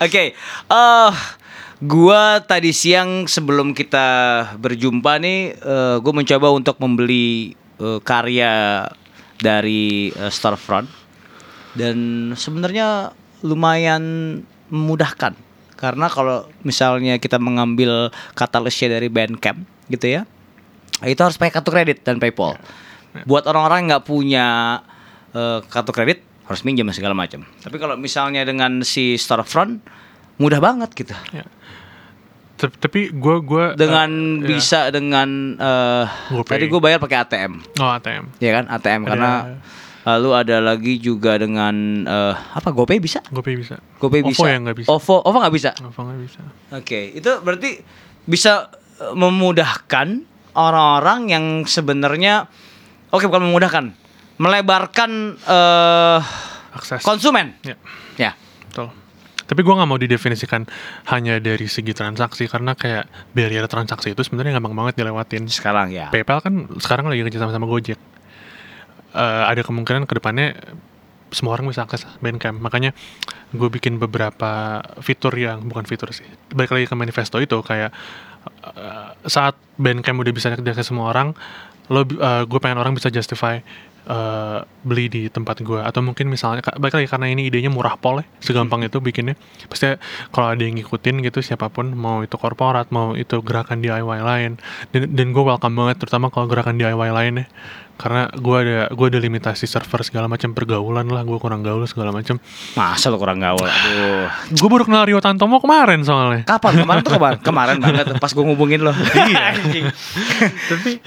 Oke, 0.03 0.35
eh 0.35 1.13
gua 1.83 2.39
tadi 2.39 2.71
siang 2.71 3.27
sebelum 3.27 3.75
kita 3.75 4.07
berjumpa 4.55 5.19
nih, 5.19 5.39
eh 5.59 5.97
gue 5.99 6.13
mencoba 6.15 6.55
untuk 6.55 6.79
membeli 6.79 7.59
eh, 7.83 8.01
karya 8.07 8.87
dari 9.43 10.15
eh, 10.15 10.31
Storefront 10.31 10.87
dan 11.75 12.31
sebenarnya 12.39 13.11
lumayan 13.43 14.03
memudahkan 14.71 15.35
karena 15.75 16.07
kalau 16.07 16.47
misalnya 16.63 17.19
kita 17.19 17.43
mengambil 17.43 18.15
katalognya 18.39 19.03
dari 19.03 19.11
Bandcamp 19.11 19.67
gitu 19.91 20.07
ya, 20.07 20.23
itu 21.03 21.19
harus 21.19 21.35
pakai 21.35 21.51
kartu 21.51 21.75
kredit 21.75 22.07
dan 22.07 22.23
PayPal. 22.23 22.55
Buat 23.27 23.51
orang-orang 23.51 23.83
yang 23.83 23.89
nggak 23.99 24.07
punya 24.07 24.47
eh, 25.35 25.59
kartu 25.67 25.91
kredit 25.91 26.23
harus 26.47 26.63
minjem 26.63 26.87
segala 26.95 27.19
macam. 27.19 27.43
Tapi 27.43 27.77
kalau 27.83 27.99
misalnya 27.99 28.47
dengan 28.47 28.87
si 28.87 29.19
Storefront 29.19 29.83
mudah 30.39 30.63
banget 30.63 30.95
gitu. 30.95 31.15
Tep- 31.35 31.62
tapi 32.69 33.11
gue 33.11 33.37
gue 33.41 33.65
Dengan 33.75 34.11
ya. 34.39 34.47
bisa 34.47 34.81
dengan 34.89 35.29
eh, 35.55 36.05
GoPay. 36.29 36.53
tadi 36.53 36.65
gue 36.67 36.81
bayar 36.81 36.99
pakai 36.99 37.19
ATM, 37.21 37.53
oh 37.79 37.91
ATM. 37.91 38.25
ya 38.39 38.51
kan 38.53 38.65
ATM 38.69 39.01
Ada- 39.01 39.09
karena 39.09 39.31
lalu 40.03 40.31
ada 40.35 40.57
lagi 40.59 40.99
juga 40.99 41.35
dengan 41.35 41.75
eh, 42.03 42.35
apa 42.35 42.69
GoPay 42.69 42.99
bisa? 42.99 43.23
GoPay 43.25 43.55
bisa. 43.55 43.79
GoPay 43.97 44.21
OVO 44.21 44.31
bisa. 44.31 44.47
yang 44.47 44.63
nggak 44.63 44.79
bisa. 44.79 44.89
OVO, 44.91 45.17
OVO 45.23 45.37
nggak 45.39 45.55
bisa. 45.55 45.71
OVO 45.79 46.01
nggak 46.03 46.21
bisa. 46.21 46.41
Oke, 46.75 47.01
itu 47.13 47.31
berarti 47.41 47.71
bisa 48.23 48.71
memudahkan 49.15 50.23
orang-orang 50.53 51.21
yang 51.27 51.45
sebenarnya 51.65 52.47
oke 53.09 53.25
bukan 53.25 53.43
memudahkan, 53.43 53.85
melebarkan 54.37 55.11
eh 55.39 56.21
Akses. 56.73 57.03
konsumen. 57.03 57.57
Ya. 57.63 57.77
Ya. 58.17 58.33
Betul. 58.69 59.02
Tapi 59.47 59.61
gue 59.61 59.75
nggak 59.75 59.89
mau 59.89 59.99
didefinisikan 59.99 60.65
hanya 61.11 61.39
dari 61.43 61.67
segi 61.67 61.93
transaksi 61.93 62.47
karena 62.47 62.73
kayak 62.79 63.09
barrier 63.35 63.67
transaksi 63.67 64.15
itu 64.15 64.23
sebenarnya 64.23 64.59
gampang 64.59 64.75
banget 64.75 65.03
dilewatin. 65.03 65.47
Sekarang 65.51 65.91
ya. 65.91 66.09
PayPal 66.15 66.41
kan 66.41 66.71
sekarang 66.79 67.11
lagi 67.11 67.27
kerja 67.27 67.43
sama 67.43 67.53
sama 67.53 67.67
Gojek. 67.67 67.99
Eh, 69.13 69.43
ada 69.45 69.61
kemungkinan 69.61 70.09
ke 70.09 70.17
depannya 70.17 70.57
semua 71.33 71.57
orang 71.57 71.69
bisa 71.69 71.85
akses 71.85 72.05
Bandcamp. 72.21 72.61
Makanya 72.61 72.97
gue 73.53 73.69
bikin 73.69 74.01
beberapa 74.01 74.81
fitur 75.05 75.33
yang 75.37 75.65
bukan 75.69 75.85
fitur 75.85 76.13
sih. 76.13 76.25
Balik 76.53 76.73
lagi 76.73 76.87
ke 76.89 76.95
manifesto 76.97 77.37
itu 77.43 77.61
kayak 77.61 77.93
eh, 78.73 79.11
saat 79.29 79.59
Bandcamp 79.77 80.21
udah 80.23 80.33
bisa 80.33 80.53
diakses 80.57 80.89
semua 80.89 81.13
orang, 81.13 81.37
lo 81.91 82.07
gue 82.47 82.61
pengen 82.63 82.79
orang 82.79 82.95
bisa 82.97 83.11
justify 83.13 83.59
eh, 84.09 84.59
beli 84.83 85.07
di 85.07 85.23
tempat 85.31 85.63
gue 85.63 85.79
atau 85.79 86.01
mungkin 86.03 86.27
misalnya 86.27 86.63
balik 86.79 86.99
lagi 86.99 87.09
karena 87.09 87.31
ini 87.31 87.47
idenya 87.47 87.71
murah 87.71 87.95
pol 87.95 88.23
ya 88.23 88.27
segampang 88.43 88.83
itu 88.83 88.99
bikinnya 88.99 89.39
pasti 89.71 89.95
kalau 90.35 90.55
ada 90.55 90.63
yang 90.63 90.75
ngikutin 90.79 91.23
gitu 91.23 91.39
siapa 91.43 91.71
pun 91.71 91.95
mau 91.95 92.23
itu 92.27 92.35
korporat 92.35 92.91
mau 92.91 93.15
itu 93.15 93.39
gerakan 93.47 93.79
DIY 93.79 94.21
lain 94.23 94.59
dan 94.91 95.03
dan 95.11 95.27
gue 95.31 95.43
welcome 95.43 95.75
banget 95.79 96.03
terutama 96.03 96.35
kalau 96.35 96.51
gerakan 96.51 96.79
DIY 96.79 97.11
lain 97.15 97.35
ya 97.43 97.47
karena 98.03 98.27
gue 98.35 98.57
ada 98.57 98.79
gue 98.91 99.07
ada 99.15 99.19
limitasi 99.23 99.69
server 99.71 100.03
segala 100.03 100.27
macam 100.27 100.51
pergaulan 100.57 101.07
lah 101.07 101.23
gue 101.23 101.39
kurang 101.39 101.63
gaul 101.63 101.87
segala 101.87 102.11
macam 102.11 102.41
Masa 102.75 103.15
lo 103.15 103.21
kurang 103.21 103.39
gaul? 103.39 103.63
Aduh. 103.63 104.27
gue 104.51 104.69
baru 104.69 104.83
kenal 104.83 105.07
Rio 105.07 105.23
Tantomo 105.23 105.63
kemarin 105.63 106.03
soalnya 106.03 106.43
Kapan? 106.43 106.83
Kemarin 106.83 107.01
tuh 107.07 107.15
kemarin? 107.15 107.39
Kemarin 107.39 107.77
banget 107.79 108.07
pas 108.19 108.33
gue 108.35 108.43
ngubungin 108.43 108.83
lo. 108.83 108.91
Iya. 108.91 109.55
Tapi 110.75 110.99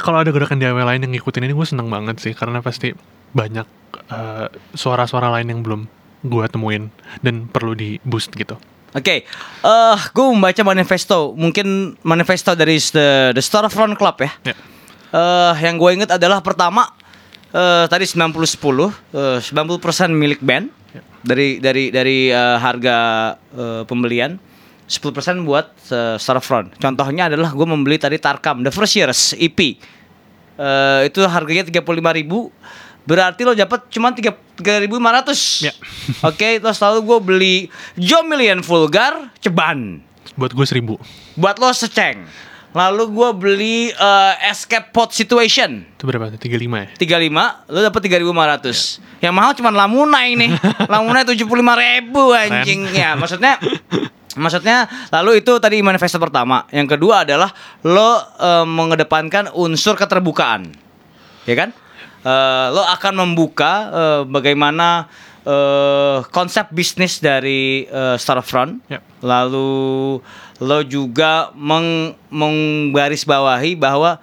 kalau 0.00 0.22
ada 0.24 0.30
gerakan 0.32 0.56
DIY 0.56 0.72
lain 0.84 1.00
yang 1.04 1.12
ngikutin 1.12 1.44
ini 1.44 1.52
gue 1.52 1.66
seneng 1.68 1.88
banget 1.92 2.16
sih 2.22 2.32
karena 2.32 2.64
pasti 2.64 2.96
banyak 3.32 3.66
eh, 4.08 4.46
suara-suara 4.72 5.28
lain 5.40 5.52
yang 5.52 5.60
belum 5.60 5.84
gue 6.22 6.44
temuin 6.48 6.88
dan 7.20 7.50
perlu 7.50 7.74
di 7.76 7.98
boost 8.06 8.32
gitu 8.32 8.56
Oke, 8.92 9.24
eh 9.64 9.98
gue 10.12 10.26
membaca 10.28 10.60
manifesto, 10.68 11.32
mungkin 11.32 11.96
manifesto 12.04 12.52
dari 12.52 12.76
the, 12.76 13.32
the 13.32 13.40
Storefront 13.40 13.96
Club 13.96 14.20
ya. 14.20 14.52
ya 14.52 14.56
Eh 15.12 15.54
yang 15.64 15.80
gue 15.80 15.96
inget 15.96 16.12
adalah 16.12 16.44
pertama 16.44 16.92
eh 17.56 17.84
tadi 17.88 18.04
90 18.04 18.36
10, 18.36 18.92
eh 19.16 19.38
90% 19.40 20.12
milik 20.12 20.44
band 20.44 20.68
Ya. 20.92 21.00
dari 21.24 21.56
dari 21.56 21.88
dari 21.88 22.28
eh, 22.28 22.56
harga 22.60 22.96
eh, 23.56 23.82
pembelian. 23.88 24.36
10% 24.92 25.48
buat 25.48 25.72
eh, 25.88 26.16
Storefront. 26.20 26.76
Contohnya 26.76 27.32
adalah 27.32 27.56
gue 27.56 27.64
membeli 27.64 27.96
tadi 27.96 28.20
Tarkam 28.20 28.60
The 28.60 28.68
First 28.68 28.94
Years 29.00 29.20
EP. 29.40 29.58
Eh 30.52 31.00
itu 31.08 31.20
harganya 31.24 31.64
35.000 31.64 31.88
Berarti 33.02 33.42
lo 33.42 33.50
dapat 33.50 33.90
cuma 33.90 34.14
3 34.14 34.30
3.500. 34.62 35.66
Ya. 35.66 35.74
Oke, 36.30 36.62
terus 36.62 36.78
lalu 36.78 36.98
gue 37.02 37.18
beli 37.18 37.56
Joe 37.98 38.22
Million 38.22 38.62
Vulgar 38.62 39.34
Ceban 39.42 40.12
buat 40.38 40.52
gue 40.56 40.64
seribu 40.64 40.96
buat 41.36 41.58
lo 41.60 41.72
seceng. 41.74 42.24
Lalu 42.72 43.04
gue 43.12 43.30
beli 43.36 43.76
eh, 43.92 44.34
Escape 44.48 44.96
Pod 44.96 45.12
Situation 45.12 45.84
itu 45.84 46.08
berapa 46.08 46.32
tuh 46.32 46.40
35 46.40 46.56
ya 46.56 46.88
35, 47.28 47.68
lo 47.68 47.78
dapet 47.84 48.00
3500. 48.08 49.22
Yang 49.22 49.34
mahal 49.36 49.50
cuma 49.52 49.70
Lamunai 49.70 50.34
nih. 50.40 50.50
Lamunai 50.92 51.28
75 51.28 51.52
ribu 51.52 52.32
anjing. 52.32 52.80
Ya, 52.96 53.12
maksudnya 53.12 53.60
Maksudnya 54.36 54.88
lalu 55.12 55.44
itu 55.44 55.58
tadi 55.60 55.84
manifesto 55.84 56.16
pertama. 56.16 56.64
Yang 56.72 56.96
kedua 56.96 57.24
adalah 57.28 57.52
lo 57.84 58.20
eh, 58.40 58.66
mengedepankan 58.66 59.52
unsur 59.52 59.96
keterbukaan. 59.98 60.72
Ya 61.44 61.54
kan? 61.58 61.70
Eh, 62.22 62.66
lo 62.72 62.82
akan 62.86 63.12
membuka 63.18 63.72
eh, 63.90 64.20
bagaimana 64.24 65.10
eh, 65.44 66.24
konsep 66.32 66.70
bisnis 66.72 67.18
dari 67.20 67.84
eh, 67.84 68.16
Storefront. 68.16 68.80
Ya. 68.88 69.02
Lalu 69.20 70.22
lo 70.62 70.78
juga 70.86 71.50
meng 71.58 72.14
menggarisbawahi 72.30 73.74
bahwa 73.74 74.22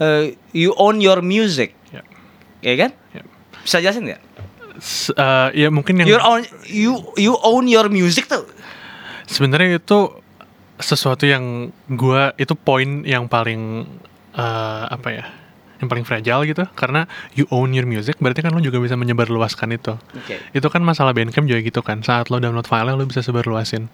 eh, 0.00 0.34
you 0.56 0.72
own 0.80 1.04
your 1.04 1.20
music, 1.20 1.76
ya 1.92 2.00
ya 2.64 2.74
kan? 2.88 2.90
ya 3.12 3.22
Bisa 3.60 3.78
jelasin 3.84 4.08
nggak? 4.08 4.22
Eh, 5.12 5.48
ya 5.58 5.68
mungkin 5.74 6.00
yang 6.00 6.06
You 6.06 6.18
own 6.22 6.40
you 6.70 6.92
you 7.18 7.34
own 7.42 7.66
your 7.68 7.90
music 7.92 8.30
tuh. 8.30 8.46
Sebenarnya 9.28 9.78
itu 9.78 10.10
sesuatu 10.80 11.28
yang 11.28 11.74
gua 11.90 12.32
itu 12.40 12.56
poin 12.56 13.04
yang 13.04 13.28
paling 13.28 13.84
eh, 14.34 14.84
apa 14.88 15.08
ya 15.12 15.24
yang 15.78 15.86
paling 15.86 16.02
fragile 16.02 16.42
gitu. 16.42 16.66
Karena 16.74 17.06
you 17.38 17.46
own 17.54 17.70
your 17.70 17.86
music 17.86 18.18
berarti 18.18 18.42
kan 18.42 18.50
lo 18.50 18.60
juga 18.62 18.82
bisa 18.82 18.98
menyebarluaskan 18.98 19.78
itu. 19.78 19.94
Oke. 19.94 20.36
itu 20.50 20.66
kan 20.66 20.82
masalah 20.82 21.14
Bandcamp 21.14 21.46
juga 21.46 21.62
gitu 21.62 21.80
kan. 21.86 22.02
Saat 22.02 22.34
lo 22.34 22.42
download 22.42 22.66
file 22.66 22.94
lo 22.94 23.06
bisa 23.06 23.22
sebarluasin. 23.22 23.86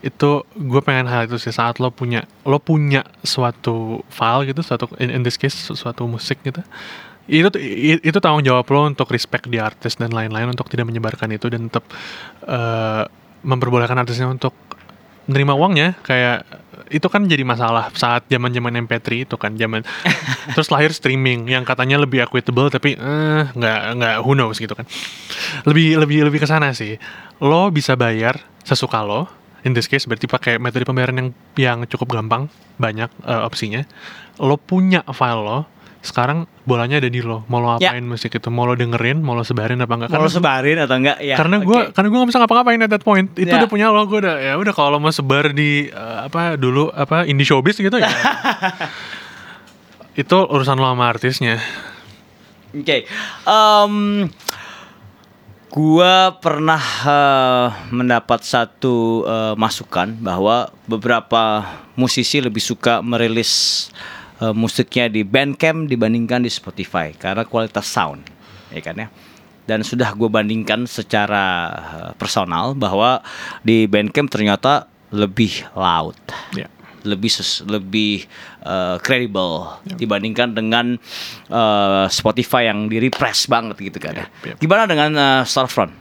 Itu 0.00 0.46
gue 0.54 0.80
pengen 0.82 1.10
hal 1.10 1.26
itu 1.26 1.36
sih 1.42 1.50
saat 1.50 1.82
lo 1.82 1.90
punya 1.90 2.24
lo 2.46 2.62
punya 2.62 3.02
suatu 3.26 4.06
file 4.08 4.54
gitu 4.54 4.62
suatu 4.62 4.86
in, 5.02 5.10
in 5.10 5.20
this 5.26 5.36
case 5.36 5.54
suatu 5.74 6.06
musik 6.06 6.38
gitu. 6.46 6.62
Itu 7.26 7.50
itu 8.04 8.18
tanggung 8.22 8.46
jawab 8.46 8.66
lo 8.70 8.86
untuk 8.86 9.10
respect 9.10 9.50
di 9.50 9.58
artis 9.58 9.98
dan 9.98 10.14
lain-lain 10.14 10.54
untuk 10.54 10.70
tidak 10.70 10.86
menyebarkan 10.86 11.34
itu 11.34 11.50
dan 11.50 11.66
tetap 11.66 11.84
eh, 12.46 13.04
memperbolehkan 13.44 14.00
artisnya 14.00 14.30
untuk 14.30 14.56
nerima 15.24 15.56
uangnya 15.56 15.96
kayak 16.04 16.44
itu 16.92 17.06
kan 17.08 17.24
jadi 17.24 17.42
masalah 17.42 17.88
saat 17.96 18.28
zaman 18.28 18.52
zaman 18.52 18.84
MP3 18.84 19.24
itu 19.24 19.36
kan 19.40 19.56
zaman 19.56 19.82
terus 20.54 20.68
lahir 20.68 20.92
streaming 20.92 21.48
yang 21.48 21.64
katanya 21.64 21.96
lebih 21.96 22.20
equitable 22.20 22.68
tapi 22.68 22.98
eh 22.98 23.44
nggak 23.48 23.80
nggak 23.98 24.14
who 24.20 24.36
knows 24.36 24.60
gitu 24.60 24.76
kan. 24.76 24.84
Lebih 25.64 25.98
lebih 25.98 26.28
lebih 26.28 26.40
ke 26.44 26.48
sana 26.48 26.76
sih. 26.76 27.00
Lo 27.40 27.72
bisa 27.72 27.96
bayar 27.96 28.44
sesuka 28.62 29.00
lo 29.00 29.26
in 29.64 29.72
this 29.72 29.88
case 29.88 30.04
berarti 30.04 30.28
pakai 30.28 30.60
metode 30.60 30.84
pembayaran 30.84 31.16
yang 31.16 31.28
yang 31.56 31.78
cukup 31.88 32.20
gampang 32.20 32.52
banyak 32.76 33.08
eh, 33.24 33.42
opsinya. 33.42 33.82
Lo 34.38 34.60
punya 34.60 35.00
file 35.10 35.40
lo 35.40 35.58
sekarang 36.04 36.44
bolanya 36.62 37.00
ada 37.00 37.08
di 37.08 37.24
lo 37.24 37.48
mau 37.48 37.58
lo 37.58 37.80
Ya. 37.80 37.96
apain 37.96 38.04
musik 38.04 38.28
itu 38.30 38.52
mau 38.52 38.68
lo 38.68 38.76
dengerin 38.76 39.24
mau 39.24 39.32
lo 39.32 39.40
sebarin 39.40 39.80
apa 39.80 39.88
enggak 39.96 40.12
Mau 40.12 40.20
lo 40.20 40.28
sebarin 40.28 40.76
atau 40.78 41.00
enggak? 41.00 41.16
Ya. 41.18 41.34
karena 41.34 41.64
gue 41.64 41.80
karena 41.90 42.06
gue 42.12 42.18
gak 42.20 42.28
bisa 42.28 42.38
ngapa-ngapain 42.38 42.78
at 42.78 42.90
that 42.92 43.00
point 43.00 43.32
itu 43.34 43.48
Ya. 43.48 43.56
udah 43.56 43.68
punya 43.68 43.88
lo 43.88 44.04
gue 44.04 44.20
udah 44.20 44.36
ya 44.36 44.54
udah 44.54 44.70
kalau 44.70 44.94
lo 44.94 44.98
mau 45.00 45.08
sebar 45.08 45.50
di 45.50 45.88
eh, 45.88 46.18
apa 46.22 46.54
dulu 46.54 46.92
apa 46.92 47.24
indie 47.24 47.42
showbiz 47.42 47.74
gitu 47.74 47.96
ya 47.96 48.04
itu 50.22 50.36
urusan 50.36 50.76
lo 50.76 50.86
sama 50.86 51.08
artisnya 51.08 51.56
Oke. 52.70 53.06
Em, 53.46 53.94
Gua 55.70 56.30
pernah 56.38 56.78
eh, 57.02 57.66
mendapat 57.90 58.42
satu 58.42 59.26
eh, 59.26 59.54
masukan 59.54 60.14
bahwa 60.18 60.70
beberapa 60.86 61.66
musisi 61.94 62.38
lebih 62.38 62.62
suka 62.62 63.02
merilis 63.02 63.90
eh, 64.40 64.54
musiknya 64.54 65.06
di 65.10 65.22
Bandcamp 65.22 65.86
dibandingkan 65.86 66.42
di 66.42 66.50
Spotify 66.50 67.12
karena 67.14 67.44
kualitas 67.44 67.86
sound, 67.86 68.24
ya 68.72 68.80
kan 68.80 68.96
ya. 68.96 69.08
Dan 69.64 69.80
sudah 69.80 70.12
gue 70.12 70.28
bandingkan 70.28 70.84
secara 70.84 71.44
eh, 71.72 72.10
personal 72.16 72.72
bahwa 72.76 73.20
di 73.64 73.84
Bandcamp 73.90 74.28
ternyata 74.32 74.86
lebih 75.14 75.62
loud 75.78 76.18
Ya. 76.58 76.66
lebih 77.04 77.28
ses- 77.28 77.60
lebih 77.68 78.24
uh, 78.64 78.96
credible 78.98 79.76
dibandingkan 79.84 80.56
dengan 80.56 80.96
uh, 81.52 82.08
Spotify 82.08 82.72
yang 82.72 82.88
di 82.88 82.96
repress 82.96 83.44
banget 83.44 83.76
gitu 83.76 84.00
kan 84.00 84.16
ya. 84.16 84.26
Yep, 84.26 84.48
yep. 84.48 84.56
Gimana 84.56 84.88
dengan 84.88 85.10
uh, 85.12 85.42
Storefront? 85.44 85.92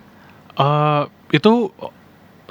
Eh, 0.56 1.04
itu 1.36 1.70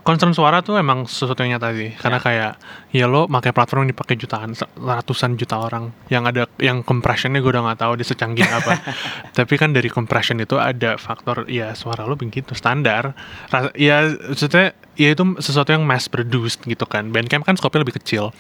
concern 0.03 0.35
suara 0.35 0.61
tuh 0.67 0.79
emang 0.79 1.07
sesuatu 1.07 1.43
yang 1.47 1.59
nyata 1.59 1.75
sih. 1.75 1.95
Karena 1.95 2.19
kayak 2.19 2.53
ya 2.91 3.07
lo 3.07 3.31
pakai 3.31 3.55
platform 3.55 3.87
yang 3.87 3.91
dipakai 3.95 4.19
jutaan 4.19 4.55
ratusan 4.79 5.39
juta 5.39 5.63
orang. 5.63 5.95
Yang 6.11 6.23
ada 6.35 6.43
yang 6.59 6.83
compressionnya 6.83 7.39
gue 7.39 7.51
udah 7.51 7.63
nggak 7.71 7.81
tahu 7.81 7.93
dia 7.99 8.07
secanggih 8.07 8.47
apa. 8.47 8.83
Tapi 9.39 9.55
kan 9.57 9.71
dari 9.71 9.89
compression 9.89 10.43
itu 10.43 10.59
ada 10.59 10.99
faktor 10.99 11.47
ya 11.47 11.73
suara 11.79 12.05
lo 12.05 12.19
begitu 12.19 12.53
standar. 12.59 13.15
Ras- 13.49 13.75
ya 13.79 14.11
maksudnya 14.11 14.75
ya 14.99 15.09
itu 15.15 15.23
sesuatu 15.39 15.71
yang 15.71 15.87
mass 15.87 16.11
produced 16.11 16.67
gitu 16.67 16.85
kan. 16.85 17.15
Bandcamp 17.15 17.47
kan 17.47 17.55
scope 17.55 17.79
lebih 17.79 17.97
kecil. 18.03 18.35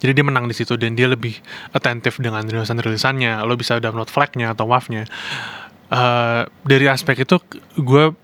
Jadi 0.00 0.16
dia 0.16 0.24
menang 0.24 0.48
di 0.48 0.56
situ 0.56 0.80
dan 0.80 0.96
dia 0.96 1.12
lebih 1.12 1.36
attentif 1.76 2.16
dengan 2.16 2.40
rilisan-rilisannya. 2.40 3.44
Lo 3.44 3.52
bisa 3.60 3.76
download 3.76 4.08
flagnya 4.08 4.56
atau 4.56 4.64
WAV-nya. 4.64 5.04
Eh, 5.90 6.42
dari 6.46 6.86
aspek 6.86 7.26
itu 7.26 7.36
gue 7.76 8.14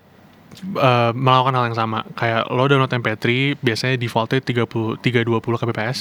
uh, 0.75 1.11
melakukan 1.13 1.53
hal 1.53 1.63
yang 1.69 1.77
sama 1.77 2.03
kayak 2.13 2.49
lo 2.49 2.65
download 2.65 2.89
MP3 2.89 3.25
biasanya 3.59 3.95
defaultnya 3.95 4.41
30 4.41 4.99
320 4.99 5.39
kbps 5.39 5.97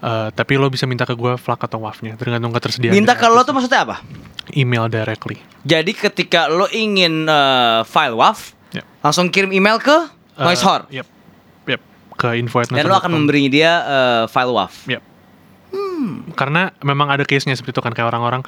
uh, 0.00 0.28
tapi 0.32 0.56
lo 0.56 0.68
bisa 0.68 0.84
minta 0.84 1.04
ke 1.04 1.12
gue 1.12 1.36
FLAC 1.36 1.60
atau 1.66 1.82
WAV-nya 1.82 2.16
tergantung 2.16 2.50
ketersediaan 2.50 2.92
Minta 2.92 3.14
ke 3.14 3.26
lo 3.26 3.40
tuh 3.42 3.52
maksudnya 3.52 3.84
apa? 3.84 3.96
email 4.52 4.88
directly 4.88 5.38
Jadi 5.62 5.92
ketika 5.94 6.50
lo 6.50 6.66
ingin 6.68 7.28
uh, 7.28 7.86
file 7.86 8.16
WAV, 8.16 8.38
Ya. 8.72 8.82
langsung 9.04 9.28
kirim 9.28 9.52
email 9.52 9.76
ke 9.78 9.94
Uh, 10.32 10.48
Noisehor 10.48 10.88
yep 10.88 11.04
yep 11.68 11.76
ke 12.16 12.40
info 12.40 12.64
dan 12.64 12.88
lo 12.88 12.96
akan 12.96 13.12
memberi 13.12 13.52
dia 13.52 13.84
uh, 13.84 14.24
file 14.24 14.48
WAV. 14.48 14.72
Yep. 14.96 15.02
Karena 16.34 16.72
memang 16.82 17.12
ada 17.12 17.22
case-nya 17.22 17.54
seperti 17.54 17.78
itu 17.78 17.82
kan 17.84 17.92
kayak 17.94 18.08
orang-orang 18.10 18.42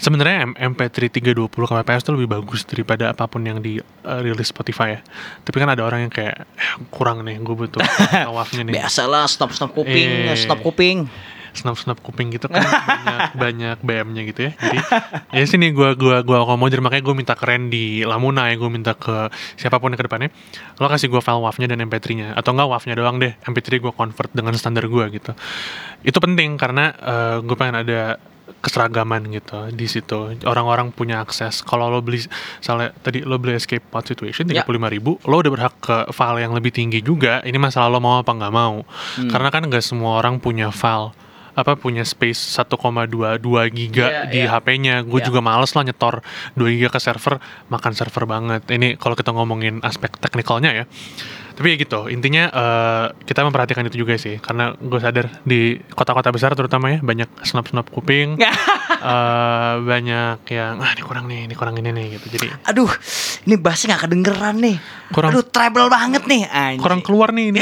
sebenarnya 0.00 0.48
M- 0.48 0.56
MP3 0.72 1.12
320 1.12 1.46
kbps 1.52 2.02
itu 2.02 2.12
lebih 2.16 2.28
bagus 2.32 2.64
daripada 2.64 3.12
apa 3.12 3.28
pun 3.28 3.44
yang 3.44 3.60
di 3.60 3.76
uh, 3.78 4.20
rilis 4.20 4.48
Spotify 4.48 4.96
ya. 4.96 5.00
Tapi 5.44 5.56
kan 5.56 5.68
ada 5.68 5.84
orang 5.84 6.08
yang 6.08 6.12
kayak 6.12 6.48
eh, 6.48 6.72
kurang 6.88 7.20
nih, 7.22 7.36
gue 7.38 7.54
butuh 7.54 7.84
WAV-nya 8.34 8.62
nih. 8.66 8.74
Biasalah 8.80 9.28
stop 9.28 9.52
stop 9.52 9.70
kuping, 9.70 10.32
Eh. 10.32 10.34
stop 10.34 10.58
kuping. 10.60 11.04
snap-snap 11.50 11.98
kuping 11.98 12.30
gitu 12.30 12.46
kan 12.46 12.62
banyak 12.62 13.34
banyak 13.42 13.76
BM-nya 13.82 14.22
gitu 14.22 14.40
ya. 14.46 14.52
Jadi 14.54 14.78
ya 15.34 15.44
sini 15.50 15.74
gua 15.74 15.98
gua 15.98 16.22
gua 16.22 16.46
akomodir 16.46 16.78
makanya 16.78 17.02
gue 17.02 17.10
minta 17.10 17.34
keren 17.34 17.66
di 17.66 18.06
Lamuna 18.06 18.46
ya, 18.46 18.54
gue 18.54 18.70
minta 18.70 18.94
ke 18.94 19.26
siapa 19.58 19.82
pun 19.82 19.90
ke 19.90 19.98
depannya. 19.98 20.30
Lo 20.78 20.86
kasih 20.86 21.10
gue 21.10 21.18
file 21.18 21.42
WAV-nya 21.42 21.74
dan 21.74 21.82
MP3-nya 21.82 22.38
atau 22.38 22.54
enggak 22.54 22.70
WAV-nya 22.70 22.94
doang 22.94 23.18
deh. 23.18 23.34
MP3 23.42 23.82
gue 23.82 23.90
convert 23.90 24.30
dengan 24.30 24.54
standar 24.54 24.86
gua 24.86 25.10
gitu. 25.10 25.34
Itu 26.06 26.22
penting 26.22 26.54
karena 26.54 26.94
gue 27.42 27.56
pengen 27.58 27.82
ada 27.82 28.22
keseragaman 28.58 29.30
gitu 29.30 29.70
di 29.70 29.86
situ. 29.86 30.34
Orang-orang 30.42 30.90
punya 30.90 31.22
akses. 31.22 31.62
Kalau 31.62 31.86
lo 31.86 32.02
beli 32.02 32.20
misalnya 32.58 32.90
tadi 32.98 33.22
lo 33.22 33.38
beli 33.38 33.54
escape 33.54 33.82
pod 33.86 34.02
situation 34.04 34.50
Ya. 34.50 34.66
tiga 34.66 34.88
ribu 34.90 35.22
lo 35.24 35.38
udah 35.38 35.52
berhak 35.54 35.74
ke 35.78 35.96
file 36.10 36.42
yang 36.42 36.52
lebih 36.52 36.74
tinggi 36.74 36.98
juga. 37.00 37.38
Ini 37.46 37.56
masalah 37.56 37.86
lo 37.88 37.98
mau 37.98 38.18
apa 38.18 38.30
nggak 38.30 38.54
mau. 38.54 38.82
Karena 39.30 39.48
kan 39.48 39.62
nggak 39.66 39.84
semua 39.84 40.18
orang 40.18 40.42
punya 40.42 40.68
file 40.70 41.14
apa 41.50 41.74
punya 41.74 42.06
space 42.06 42.38
1,2 42.56 43.10
2 43.36 43.42
giga 43.74 44.06
Iya, 44.06 44.22
di 44.30 44.40
iya. 44.46 44.54
HP-nya 44.54 45.02
gue 45.02 45.18
Iya. 45.18 45.26
juga 45.28 45.42
males 45.42 45.74
lah 45.74 45.82
nyetor 45.82 46.22
2 46.54 46.72
giga 46.78 46.88
ke 46.94 47.00
server 47.02 47.42
makan 47.68 47.92
server 47.92 48.24
banget. 48.24 48.62
Ini 48.70 48.94
kalau 48.96 49.18
kita 49.18 49.34
ngomongin 49.34 49.82
aspek 49.82 50.14
teknikalnya 50.16 50.70
ya 50.72 50.84
tapi 51.60 51.68
ya 51.70 51.78
gitu 51.78 52.08
intinya 52.08 52.48
eh, 52.48 53.06
kita 53.20 53.44
memperhatikan 53.44 53.84
itu 53.84 54.00
juga 54.00 54.16
sih 54.16 54.40
karena 54.40 54.72
gue 54.72 54.96
sadar 54.96 55.28
di 55.44 55.76
kota-kota 55.92 56.32
besar 56.32 56.56
terutama 56.56 56.88
ya 56.88 56.98
banyak 57.00 57.28
snap-snap 57.44 57.84
kuping 57.86 58.40
eh, 59.12 59.74
banyak 59.78 60.40
yang 60.48 60.80
ah 60.80 60.90
ini 60.90 61.02
kurang 61.04 61.28
nih 61.28 61.44
ini 61.44 61.52
kurang 61.52 61.76
ini 61.76 61.92
nih 61.92 62.06
gitu 62.16 62.26
jadi 62.32 62.48
Aduh, 62.64 62.88
ini 63.44 63.54
bassnya 63.54 63.92
nggak 63.92 64.02
kedengeran 64.06 64.56
nih. 64.56 64.76
Kurang- 65.10 65.36
Aduh, 65.36 65.44
treble 65.44 65.86
banget 65.86 66.22
nih. 66.24 66.42
anjing. 66.46 66.80
kurang 66.80 67.00
keluar 67.04 67.28
nih 67.28 67.52
ini 67.52 67.60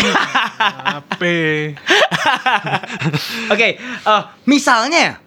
apa 0.95 1.27
Oke, 3.51 3.69
eh, 3.81 4.23
misalnya 4.45 5.19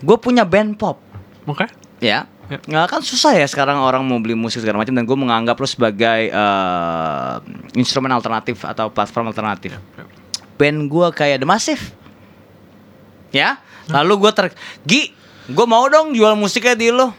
gue 0.00 0.16
punya 0.16 0.48
band 0.48 0.80
pop, 0.80 0.96
oke 1.44 1.66
ya. 2.00 2.24
Ya. 2.52 2.58
Nggak 2.60 2.86
kan 2.92 3.00
susah 3.00 3.32
ya 3.32 3.48
sekarang 3.48 3.80
orang 3.80 4.04
mau 4.04 4.20
beli 4.20 4.36
musik 4.36 4.60
segala 4.60 4.84
macam 4.84 4.92
dan 4.92 5.08
gue 5.08 5.16
menganggap 5.16 5.56
lo 5.56 5.64
sebagai 5.64 6.28
eh, 6.28 7.34
instrumen 7.76 8.12
alternatif 8.12 8.60
atau 8.68 8.92
platform 8.92 9.32
alternatif. 9.32 9.76
Band 10.60 10.86
gue 10.86 11.06
kayak 11.10 11.42
The 11.42 11.48
Massive, 11.48 11.82
ya. 13.34 13.58
Lalu 13.90 14.28
gue 14.28 14.32
ter, 14.32 14.44
Gi, 14.86 15.12
gue 15.50 15.66
mau 15.66 15.84
dong 15.88 16.12
jual 16.12 16.36
musiknya 16.38 16.76
di 16.76 16.88
lo. 16.92 17.10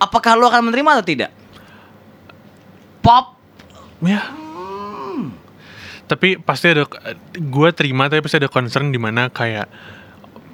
Apakah 0.00 0.34
lo 0.34 0.48
akan 0.50 0.68
menerima 0.72 0.90
atau 0.98 1.06
tidak? 1.06 1.30
Pop, 2.98 3.38
Ya. 4.02 4.22
Tapi 6.08 6.40
pasti 6.40 6.72
ada 6.72 6.88
gue 7.36 7.68
terima 7.76 8.08
tapi 8.08 8.24
pasti 8.24 8.40
ada 8.40 8.48
concern 8.48 8.88
di 8.88 8.96
mana 8.96 9.28
kayak 9.28 9.68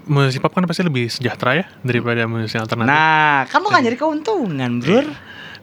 musisi 0.05 0.39
pop 0.41 0.53
kan 0.53 0.65
pasti 0.69 0.85
lebih 0.85 1.09
sejahtera 1.09 1.53
ya 1.61 1.65
daripada 1.81 2.29
musisi 2.29 2.61
alternatif. 2.61 2.93
nah 2.93 3.49
kan 3.49 3.59
lo 3.61 3.69
nggak 3.73 3.85
jadi 3.89 3.97
keuntungan, 3.99 4.71
bro. 4.81 5.03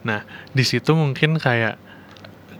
Nah, 0.01 0.25
di 0.49 0.65
situ 0.65 0.97
mungkin 0.97 1.37
kayak 1.37 1.77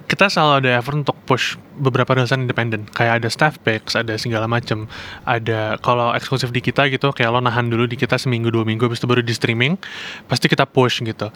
kita 0.05 0.27
selalu 0.27 0.67
ada 0.67 0.69
effort 0.83 1.07
untuk 1.07 1.15
push 1.23 1.55
beberapa 1.79 2.11
rilisan 2.11 2.43
independen. 2.43 2.83
Kayak 2.91 3.23
ada 3.23 3.29
staff 3.31 3.55
packs, 3.63 3.95
ada 3.95 4.11
segala 4.19 4.43
macem. 4.43 4.91
Ada 5.23 5.79
kalau 5.79 6.11
eksklusif 6.11 6.51
di 6.51 6.59
kita 6.59 6.91
gitu, 6.91 7.15
kayak 7.15 7.31
lo 7.31 7.39
nahan 7.39 7.71
dulu 7.71 7.87
di 7.87 7.95
kita 7.95 8.19
seminggu 8.19 8.51
dua 8.51 8.67
minggu, 8.67 8.83
habis 8.91 8.99
itu 8.99 9.07
baru 9.07 9.23
di 9.23 9.31
streaming, 9.31 9.79
pasti 10.27 10.51
kita 10.51 10.67
push 10.67 10.99
gitu. 10.99 11.31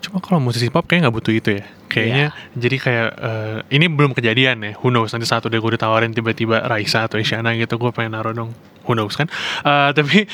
Cuma 0.00 0.18
kalau 0.24 0.40
musisi 0.40 0.72
pop 0.72 0.88
kayak 0.88 1.04
nggak 1.06 1.14
butuh 1.14 1.32
itu 1.36 1.50
ya. 1.60 1.64
Kayaknya 1.92 2.26
jadi 2.56 2.76
kayak 2.80 3.08
eh, 3.20 3.58
ini 3.76 3.86
belum 3.92 4.16
kejadian 4.16 4.64
ya. 4.64 4.72
Who 4.80 4.88
knows 4.88 5.12
nanti 5.12 5.28
saat 5.28 5.44
udah 5.44 5.60
gue 5.60 5.72
ditawarin 5.76 6.16
tiba-tiba 6.16 6.64
Raisa 6.64 7.04
atau 7.04 7.20
Isyana 7.20 7.52
gitu, 7.58 7.76
gue 7.76 7.90
pengen 7.92 8.16
naruh 8.16 8.32
dong. 8.32 8.56
Who 8.88 8.96
knows 8.96 9.14
kan? 9.14 9.28
Eh, 9.62 9.90
tapi 9.92 10.24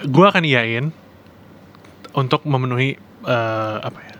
gue 0.00 0.24
akan 0.24 0.42
iyain 0.42 0.88
untuk 2.16 2.42
memenuhi 2.48 2.96
eh, 3.28 3.76
apa 3.84 3.98
ya 4.00 4.14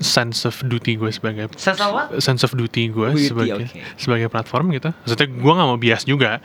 sense 0.00 0.48
of 0.48 0.56
duty 0.64 0.96
gue 0.96 1.12
sebagai 1.12 1.52
Sense 1.60 1.76
of 1.76 1.92
what? 1.92 2.08
sense 2.24 2.40
of 2.40 2.56
duty 2.56 2.88
gue 2.88 3.12
sebagai 3.20 3.68
oke. 3.68 3.80
sebagai 4.00 4.32
platform 4.32 4.72
gitu. 4.72 4.96
Maksudnya 5.04 5.28
gue 5.28 5.52
nggak 5.52 5.68
mau 5.68 5.76
bias 5.76 6.02
juga. 6.08 6.40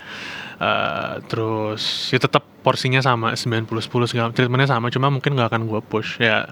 Eh, 0.56 1.14
terus 1.28 2.08
ya 2.10 2.20
tetap 2.20 2.48
porsinya 2.64 3.04
sama 3.04 3.36
90 3.36 3.68
10 3.68 4.08
segala 4.08 4.32
treatmentnya 4.32 4.72
sama 4.72 4.88
cuma 4.88 5.12
mungkin 5.12 5.36
nggak 5.36 5.52
akan 5.52 5.62
gue 5.68 5.82
push. 5.84 6.24
Ya 6.24 6.48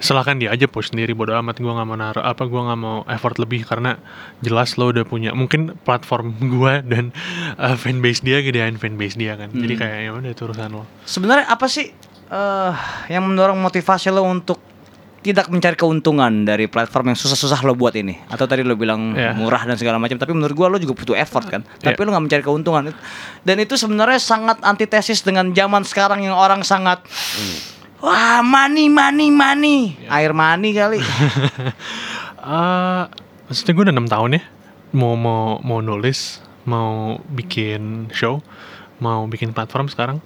silahkan 0.00 0.34
dia 0.34 0.50
aja 0.50 0.64
push 0.66 0.90
sendiri 0.90 1.12
bodo 1.12 1.36
amat 1.36 1.60
gue 1.60 1.68
nggak 1.68 1.84
mau 1.86 1.94
naruh 1.94 2.24
apa 2.24 2.48
gue 2.48 2.58
nggak 2.58 2.80
mau 2.80 3.04
effort 3.06 3.36
lebih 3.38 3.62
karena 3.62 4.00
jelas 4.40 4.74
lo 4.74 4.90
udah 4.90 5.04
punya 5.04 5.30
mungkin 5.30 5.76
platform 5.84 6.32
gue 6.58 6.74
dan 6.88 7.12
eh, 7.60 7.76
fanbase 7.76 8.24
dia 8.24 8.40
gedean 8.40 8.80
fanbase 8.80 9.20
dia 9.20 9.36
kan. 9.36 9.52
Jadi 9.52 9.74
Hmm. 9.76 9.80
kayak 9.84 9.98
ya 10.00 10.10
udah 10.16 10.30
itu 10.32 10.42
urusan 10.42 10.70
lo. 10.72 10.84
Sebenarnya 11.04 11.46
apa 11.46 11.68
sih 11.68 11.92
eh 12.32 12.72
yang 13.12 13.28
mendorong 13.28 13.60
motivasi 13.60 14.08
lo 14.08 14.24
untuk 14.24 14.71
tidak 15.22 15.46
mencari 15.48 15.78
keuntungan 15.78 16.42
dari 16.42 16.66
platform 16.66 17.14
yang 17.14 17.18
susah-susah 17.18 17.62
lo 17.62 17.78
buat 17.78 17.94
ini? 17.94 18.18
Atau 18.26 18.50
tadi 18.50 18.66
lo 18.66 18.74
bilang 18.74 19.14
Iya. 19.14 19.38
murah 19.38 19.62
dan 19.62 19.78
segala 19.78 19.96
macam, 20.02 20.18
tapi 20.18 20.34
menurut 20.34 20.54
gua 20.54 20.66
lo 20.66 20.82
juga 20.82 20.98
butuh 20.98 21.14
effort 21.14 21.46
kan. 21.46 21.62
Tapi 21.78 21.94
Iya. 21.94 22.04
lo 22.04 22.10
nggak 22.12 22.24
mencari 22.26 22.42
keuntungan. 22.42 22.90
Dan 23.46 23.56
itu 23.62 23.78
sebenarnya 23.78 24.18
sangat 24.18 24.58
antitesis 24.66 25.22
dengan 25.22 25.54
zaman 25.54 25.86
sekarang 25.86 26.26
yang 26.26 26.34
orang 26.34 26.66
sangat 26.66 27.00
Wah, 28.02 28.42
money, 28.42 28.90
money, 28.90 29.30
money. 29.30 29.94
Air 30.10 30.34
mani 30.34 30.74
kali. 30.74 30.98
Eh, 32.42 33.02
maksudnya 33.46 33.70
gue 33.70 33.84
udah 33.86 33.94
enam 33.94 34.10
tahun 34.10 34.30
ya 34.34 34.42
mau 34.92 35.14
mau 35.14 35.62
mau 35.62 35.78
nulis 35.78 36.42
mau 36.66 37.22
bikin 37.30 38.10
show 38.10 38.42
mau 38.98 39.30
bikin 39.30 39.54
platform 39.54 39.86
sekarang 39.86 40.18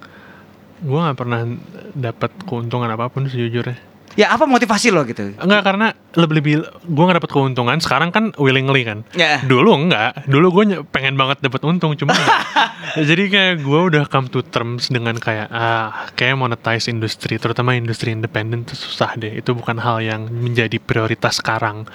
gue 0.81 0.97
nggak 0.97 1.13
pernah 1.13 1.45
dapat 1.93 2.33
keuntungan 2.49 2.89
apa 2.89 3.13
pun 3.13 3.29
sejujurnya 3.29 3.77
Ya 4.17 4.33
apa 4.33 4.43
motivasi 4.43 4.89
lo 4.89 5.05
gitu? 5.05 5.37
Enggak 5.37 5.61
karena 5.61 5.93
lebih 6.17 6.35
lebih 6.41 6.53
gue 6.65 7.03
nggak 7.05 7.17
dapat 7.21 7.31
keuntungan 7.31 7.77
sekarang 7.77 8.09
kan 8.09 8.33
willingly 8.35 8.81
kan 8.81 9.05
Ya. 9.13 9.37
dulu 9.39 9.77
enggak 9.77 10.25
dulu 10.25 10.49
gue 10.51 10.81
pengen 10.89 11.13
banget 11.13 11.37
dapat 11.39 11.61
untung 11.61 11.93
cuma 11.93 12.17
jadi 13.09 13.23
kayak 13.29 13.55
gue 13.61 13.79
udah 13.87 14.09
come 14.09 14.25
to 14.25 14.41
terms 14.41 14.89
dengan 14.89 15.13
kayak 15.15 15.45
ah 15.47 16.09
kayak 16.13 16.33
monetize 16.33 16.89
industri 16.89 17.37
terutama 17.37 17.77
industri 17.77 18.09
independen 18.09 18.65
itu 18.65 18.73
susah 18.73 19.13
deh 19.13 19.37
itu 19.37 19.53
bukan 19.53 19.77
hal 19.77 20.01
yang 20.01 20.25
menjadi 20.25 20.77
prioritas 20.77 21.37
sekarang 21.37 21.85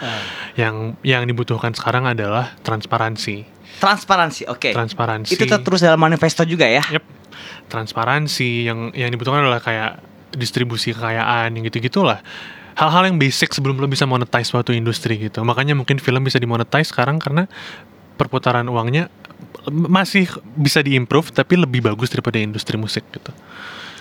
yang 0.55 0.95
yang 1.03 1.27
dibutuhkan 1.27 1.75
sekarang 1.75 2.07
adalah 2.07 2.55
transparansi 2.63 3.51
Transparansi, 3.73 4.47
oke. 4.47 4.71
transparansi 4.71 5.35
Itu 5.35 5.51
terus 5.59 5.83
dalam 5.83 5.99
manifesto 5.99 6.47
juga 6.47 6.71
ya? 6.71 6.87
Yep. 6.87 7.03
Transparansi 7.67 8.49
yang 8.63 8.79
yang 8.93 9.11
dibutuhkan 9.11 9.43
adalah 9.43 9.59
kayak 9.59 10.12
distribusi 10.33 10.91
kekayaan 10.91 11.53
yang 11.53 11.65
gitu-gitulah. 11.65 12.21
Hal-hal 12.73 13.05
yang 13.05 13.17
basic 13.17 13.53
sebelum 13.53 13.77
lo 13.77 13.87
bisa 13.87 14.05
monetize 14.05 14.49
suatu 14.49 14.73
industri 14.73 15.21
gitu. 15.21 15.41
Makanya 15.43 15.73
mungkin 15.73 15.97
film 15.97 16.25
bisa 16.25 16.37
dimonetize 16.37 16.89
sekarang 16.89 17.17
karena 17.17 17.45
perputaran 18.15 18.65
uangnya 18.65 19.13
masih 19.69 20.27
bisa 20.53 20.81
diimprove 20.81 21.31
tapi 21.31 21.55
lebih 21.55 21.83
bagus 21.83 22.09
daripada 22.09 22.37
industri 22.37 22.75
musik 22.75 23.05
gitu. 23.13 23.29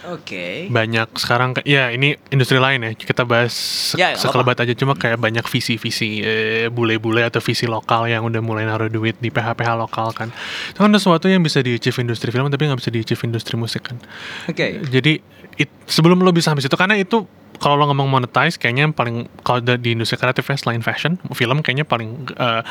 Oke. 0.02 0.66
Banyak 0.68 1.14
sekarang 1.14 1.54
ka- 1.54 1.62
ya 1.64 1.88
ini 1.88 2.18
industri 2.28 2.58
lain 2.58 2.82
ya. 2.82 2.92
Kita 2.92 3.22
bahas 3.22 3.54
se- 3.54 3.96
Ya, 3.96 4.12
nggak 4.12 4.20
sekelebat 4.20 4.58
aja 4.58 4.74
cuma 4.74 4.98
kayak 4.98 5.22
banyak 5.22 5.46
visi-visi 5.46 6.20
eh, 6.20 6.68
bule-bule 6.68 7.22
atau 7.22 7.38
visi 7.38 7.70
lokal 7.70 8.10
yang 8.10 8.26
udah 8.26 8.42
mulai 8.42 8.66
naruh 8.66 8.90
duit 8.90 9.14
di 9.20 9.30
PH-PH 9.30 9.70
lokal 9.78 10.10
kan. 10.12 10.34
Itu 10.70 10.82
kan 10.82 10.90
sesuatu 10.90 11.28
yang 11.28 11.40
bisa 11.40 11.62
di-achieve 11.62 12.02
industri 12.02 12.28
film 12.28 12.50
tapi 12.50 12.66
nggak 12.66 12.80
bisa 12.82 12.90
di-achieve 12.90 13.22
industri 13.22 13.56
musik 13.56 13.86
kan. 13.86 14.02
Oke. 14.50 14.82
Jadi 14.82 15.22
it- 15.62 15.74
sebelum 15.86 16.20
lo 16.20 16.30
bisa 16.30 16.50
sampai 16.50 16.62
situ 16.62 16.74
karena 16.74 16.96
itu 16.96 17.24
kalau 17.56 17.78
lo 17.78 17.86
ngomong 17.88 18.10
monetize 18.10 18.58
kayaknya 18.58 18.90
yang 18.90 18.96
paling 18.96 19.30
kalau 19.42 19.62
di 19.62 19.94
industri 19.94 20.18
kreatif 20.18 20.42
ya 20.42 20.58
selain 20.58 20.82
fashion, 20.82 21.22
film 21.32 21.62
kayaknya 21.62 21.86
paling 21.86 22.26
eh, 22.28 22.62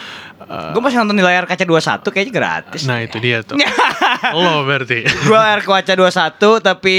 eh, 0.43 0.71
Gue 0.71 0.83
masih 0.83 0.99
nonton 0.99 1.15
di 1.15 1.23
layar 1.23 1.47
kaca 1.47 1.63
21 1.63 2.03
kayaknya 2.05 2.33
gratis. 2.33 2.83
nah 2.85 2.99
itu 2.99 3.17
dia 3.17 3.41
tuh. 3.41 3.55
lo 4.35 4.67
berarti. 4.67 5.07
gue 5.07 5.39
layar 5.39 5.63
kaca 5.63 5.95
21 5.95 6.35
tapi 6.61 6.97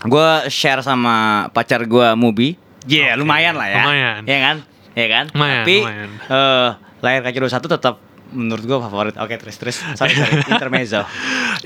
gue 0.00 0.28
share 0.48 0.80
sama 0.80 1.14
pacar 1.50 1.84
gue 1.84 2.08
Mubi. 2.16 2.56
Iya, 2.82 3.12
Oke, 3.12 3.20
lumayan 3.20 3.52
lah 3.52 3.68
ya. 3.68 3.76
lumayan. 3.78 4.20
Iya 4.24 4.38
kan? 4.40 4.56
Iya 4.96 5.06
kan? 5.06 5.24
Lumayan, 5.30 5.56
tapi 5.60 5.76
lumayan. 5.78 6.10
eh, 6.24 6.68
layar 7.00 7.20
kaca 7.20 7.38
21 7.60 7.68
tetap 7.70 7.94
menurut 8.32 8.64
gue 8.64 8.78
favorit. 8.78 9.14
Oke, 9.18 9.34
terus 9.36 9.56
terus. 9.58 9.76
Sorry, 9.94 10.14
sorry. 10.14 10.42
Intermezzo. 10.54 11.02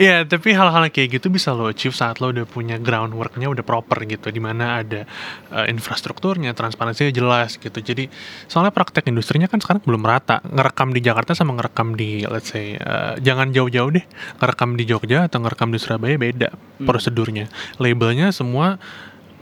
Iya, 0.01 0.25
tapi 0.27 0.53
hal-hal 0.57 0.89
kayak 0.91 1.21
gitu 1.21 1.31
bisa 1.31 1.55
lo 1.55 1.71
achieve 1.71 1.95
saat 1.95 2.19
lo 2.19 2.33
udah 2.33 2.45
punya 2.49 2.81
groundworknya 2.81 3.47
udah 3.49 3.65
proper 3.65 4.05
gitu, 4.09 4.33
di 4.33 4.41
mana 4.43 4.81
ada 4.83 5.07
uh, 5.55 5.65
infrastrukturnya, 5.71 6.57
transparansinya 6.57 7.13
jelas 7.15 7.61
gitu. 7.61 7.79
Jadi 7.79 8.11
soalnya 8.51 8.75
praktek 8.75 9.07
industrinya 9.09 9.47
kan 9.47 9.61
sekarang 9.63 9.85
belum 9.85 10.03
rata. 10.03 10.43
Ngerekam 10.45 10.91
di 10.93 11.01
Jakarta 11.05 11.33
sama 11.37 11.55
ngerekam 11.55 11.95
di 11.95 12.25
let's 12.27 12.51
say 12.51 12.75
uh, 12.81 13.15
jangan 13.21 13.53
jauh-jauh 13.55 13.91
deh, 13.95 14.05
ngerekam 14.41 14.75
di 14.75 14.85
Jogja 14.89 15.29
atau 15.29 15.45
ngerekam 15.45 15.71
di 15.71 15.79
Surabaya 15.79 16.17
beda 16.19 16.49
prosedurnya. 16.83 17.47
Labelnya 17.79 18.35
semua 18.35 18.81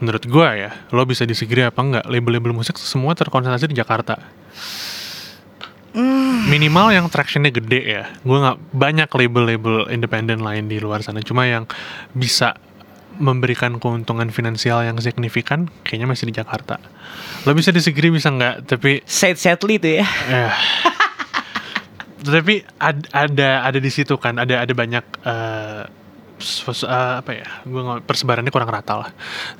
menurut 0.03 0.27
gua 0.27 0.51
ya, 0.57 0.71
lo 0.91 1.07
bisa 1.07 1.23
disagree 1.23 1.63
apa 1.63 1.79
enggak, 1.79 2.05
label-label 2.11 2.51
musik 2.51 2.75
semua 2.75 3.15
terkonsentrasi 3.15 3.71
di 3.71 3.77
Jakarta 3.79 4.19
minimal 6.45 6.91
yang 6.91 7.05
tractionnya 7.07 7.49
gede 7.49 7.81
ya. 7.81 8.03
Gue 8.21 8.37
nggak 8.37 8.57
banyak 8.71 9.09
label-label 9.09 9.87
independen 9.89 10.41
lain 10.41 10.67
di 10.67 10.77
luar 10.77 11.01
sana. 11.01 11.21
Cuma 11.21 11.45
yang 11.45 11.65
bisa 12.11 12.55
memberikan 13.13 13.77
keuntungan 13.77 14.33
finansial 14.33 14.81
yang 14.81 14.97
signifikan 14.97 15.69
kayaknya 15.85 16.09
masih 16.09 16.25
di 16.27 16.33
Jakarta. 16.33 16.81
Lo 17.45 17.53
bisa 17.53 17.69
disagree 17.69 18.09
bisa 18.09 18.27
nggak? 18.27 18.65
Tapi 18.65 19.05
Sad 19.05 19.37
sadly 19.37 19.77
itu 19.77 20.01
ya. 20.01 20.05
eh, 20.29 20.51
tapi 22.23 22.63
ad- 22.79 23.09
ada 23.11 23.63
ada 23.63 23.77
di 23.77 23.91
situ 23.91 24.17
kan. 24.17 24.41
Ada 24.41 24.65
ada 24.65 24.73
banyak 24.73 25.05
eh, 25.23 25.81
eh, 26.39 27.13
apa 27.19 27.31
ya 27.31 27.47
gue 27.63 27.81
persebarannya 28.03 28.49
kurang 28.49 28.69
rata 28.69 28.93
lah 28.97 29.09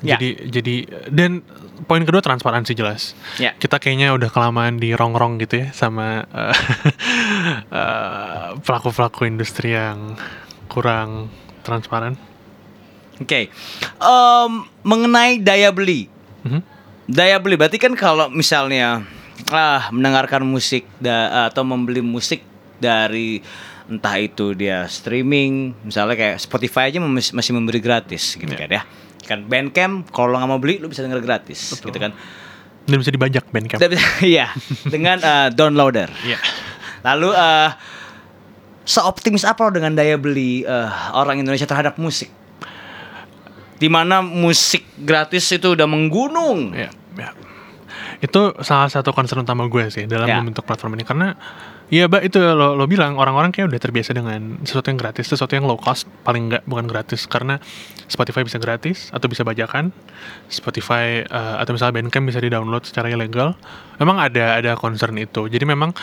Ya. 0.00 0.16
jadi 0.16 0.28
jadi 0.50 0.74
dan 1.08 1.40
poin 1.84 2.02
kedua 2.02 2.20
transparansi 2.20 2.72
jelas 2.72 3.14
Ya. 3.36 3.54
kita 3.54 3.78
kayaknya 3.78 4.12
udah 4.12 4.28
kelamaan 4.28 4.76
di 4.76 4.92
rongrong 4.92 5.38
gitu 5.38 5.64
ya 5.64 5.68
sama 5.72 6.24
eh, 7.70 8.48
pelaku-pelaku 8.58 9.24
industri 9.24 9.72
yang 9.72 10.14
kurang 10.66 11.30
transparan 11.62 12.16
Oke. 13.14 13.46
Em, 14.02 14.52
mengenai 14.82 15.38
daya 15.38 15.70
beli. 15.70 16.10
Mhm. 16.42 16.60
Daya 17.06 17.38
beli 17.38 17.54
berarti 17.54 17.78
kan 17.78 17.94
kalau 17.94 18.26
misalnya 18.26 19.06
ah 19.54 19.86
mendengarkan 19.94 20.42
musik 20.42 20.82
da- 20.98 21.46
atau 21.46 21.62
membeli 21.62 22.02
musik 22.02 22.42
dari 22.82 23.38
entah 23.84 24.16
itu 24.16 24.52
dia 24.52 24.84
streaming, 24.86 25.76
misalnya 25.82 26.14
kayak 26.14 26.36
Spotify 26.38 26.88
aja 26.88 26.98
masih 27.04 27.52
memberi 27.52 27.78
gratis 27.78 28.32
gitu 28.32 28.48
Iya. 28.48 28.60
kan 28.60 28.70
ya. 28.70 28.82
Kan 29.24 29.38
Bandcamp 29.44 30.08
kalau 30.08 30.32
lo 30.32 30.36
nggak 30.36 30.50
mau 30.50 30.58
beli 30.58 30.76
lo 30.76 30.86
bisa 30.86 31.00
denger 31.00 31.20
gratis 31.20 31.72
Betul. 31.72 31.92
gitu 31.92 31.98
kan. 32.00 32.12
dan 32.84 32.96
bisa 33.00 33.08
dibajak 33.08 33.48
Bandcamp 33.48 33.80
Iya, 34.20 34.52
dengan 34.84 35.16
eh, 35.18 35.48
downloader. 35.50 36.12
Iya. 36.22 36.36
Lalu 37.02 37.32
eh 37.32 37.70
seoptimis 38.84 39.44
apa 39.44 39.64
lo 39.64 39.72
dengan 39.72 39.92
daya 39.92 40.16
beli 40.16 40.60
eh, 40.62 40.88
orang 41.12 41.40
Indonesia 41.40 41.64
terhadap 41.64 41.96
musik? 41.96 42.28
Di 43.74 43.88
mana 43.88 44.20
musik 44.20 44.84
gratis 44.96 45.48
itu 45.50 45.72
udah 45.72 45.84
menggunung. 45.84 46.72
Ya, 46.72 46.88
ya. 47.16 47.28
Itu 48.18 48.56
salah 48.60 48.88
satu 48.88 49.10
concern 49.10 49.42
utama 49.42 49.64
gue 49.66 49.88
sih 49.88 50.04
dalam 50.04 50.24
Ya. 50.24 50.36
membentuk 50.38 50.64
platform 50.64 50.94
ini 50.94 51.04
karena 51.04 51.36
Iya, 51.94 52.10
Mbak, 52.10 52.22
itu 52.26 52.42
lo, 52.42 52.74
lo 52.74 52.90
bilang 52.90 53.14
orang-orang 53.22 53.54
kayak 53.54 53.70
udah 53.70 53.78
terbiasa 53.78 54.10
dengan 54.18 54.58
sesuatu 54.66 54.90
yang 54.90 54.98
gratis, 54.98 55.30
sesuatu 55.30 55.54
yang 55.54 55.62
low 55.62 55.78
cost, 55.78 56.10
paling 56.26 56.50
enggak 56.50 56.66
bukan 56.66 56.90
gratis 56.90 57.22
karena 57.30 57.62
Spotify 58.10 58.42
bisa 58.42 58.58
gratis 58.58 59.14
atau 59.14 59.30
bisa 59.30 59.46
bajakan. 59.46 59.94
Spotify 60.50 61.22
eh, 61.22 61.54
atau 61.62 61.70
misalnya 61.70 62.02
Bandcamp 62.02 62.26
bisa 62.26 62.42
di-download 62.42 62.82
secara 62.82 63.14
ilegal. 63.14 63.54
Memang 64.02 64.18
ada 64.18 64.58
ada 64.58 64.74
concern 64.74 65.14
itu. 65.22 65.46
Jadi 65.46 65.62
memang 65.70 65.94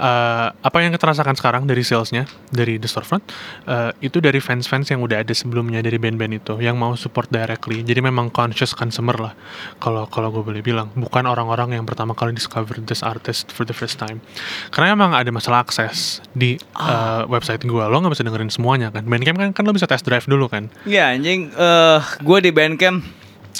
eh, 0.00 0.48
apa 0.50 0.76
yang 0.80 0.96
kita 0.96 1.12
rasakan 1.12 1.36
sekarang 1.36 1.62
dari 1.68 1.84
salesnya 1.84 2.24
dari 2.48 2.80
the 2.80 2.88
storefront 2.88 3.22
eh, 3.68 3.92
itu 4.00 4.18
dari 4.18 4.40
fans-fans 4.40 4.88
yang 4.88 5.04
udah 5.04 5.20
ada 5.20 5.34
sebelumnya 5.36 5.84
dari 5.84 6.00
band-band 6.00 6.40
itu 6.40 6.54
yang 6.64 6.80
mau 6.80 6.96
support 6.96 7.28
directly. 7.28 7.84
Jadi 7.84 8.00
memang 8.00 8.32
conscious 8.32 8.72
consumer 8.72 9.14
lah 9.20 9.32
kalau 9.76 10.08
kalau 10.08 10.32
gue 10.32 10.42
boleh 10.42 10.62
bilang, 10.64 10.88
bukan 10.96 11.28
orang-orang 11.28 11.76
yang 11.76 11.84
pertama 11.84 12.16
kali 12.16 12.32
discover 12.32 12.80
this 12.80 13.04
artist 13.04 13.52
for 13.52 13.68
the 13.68 13.76
first 13.76 14.00
time. 14.00 14.24
Karena 14.72 14.96
emang 14.96 15.12
ada 15.12 15.28
masalah 15.28 15.62
akses 15.62 16.24
di 16.32 16.56
eh, 16.56 17.22
website 17.28 17.62
gue, 17.68 17.84
lo 17.84 17.96
nggak 18.00 18.16
bisa 18.16 18.24
dengerin 18.24 18.48
semuanya 18.48 18.88
kan. 18.88 19.04
Bandcamp 19.04 19.36
kan 19.36 19.50
kan 19.52 19.62
lo 19.68 19.76
bisa 19.76 19.84
test 19.84 20.08
drive 20.08 20.24
dulu 20.24 20.48
kan. 20.48 20.72
Ya 20.88 21.12
anjing, 21.12 21.52
eh 21.52 22.00
gue 22.24 22.38
di 22.40 22.50
Bandcamp, 22.50 23.04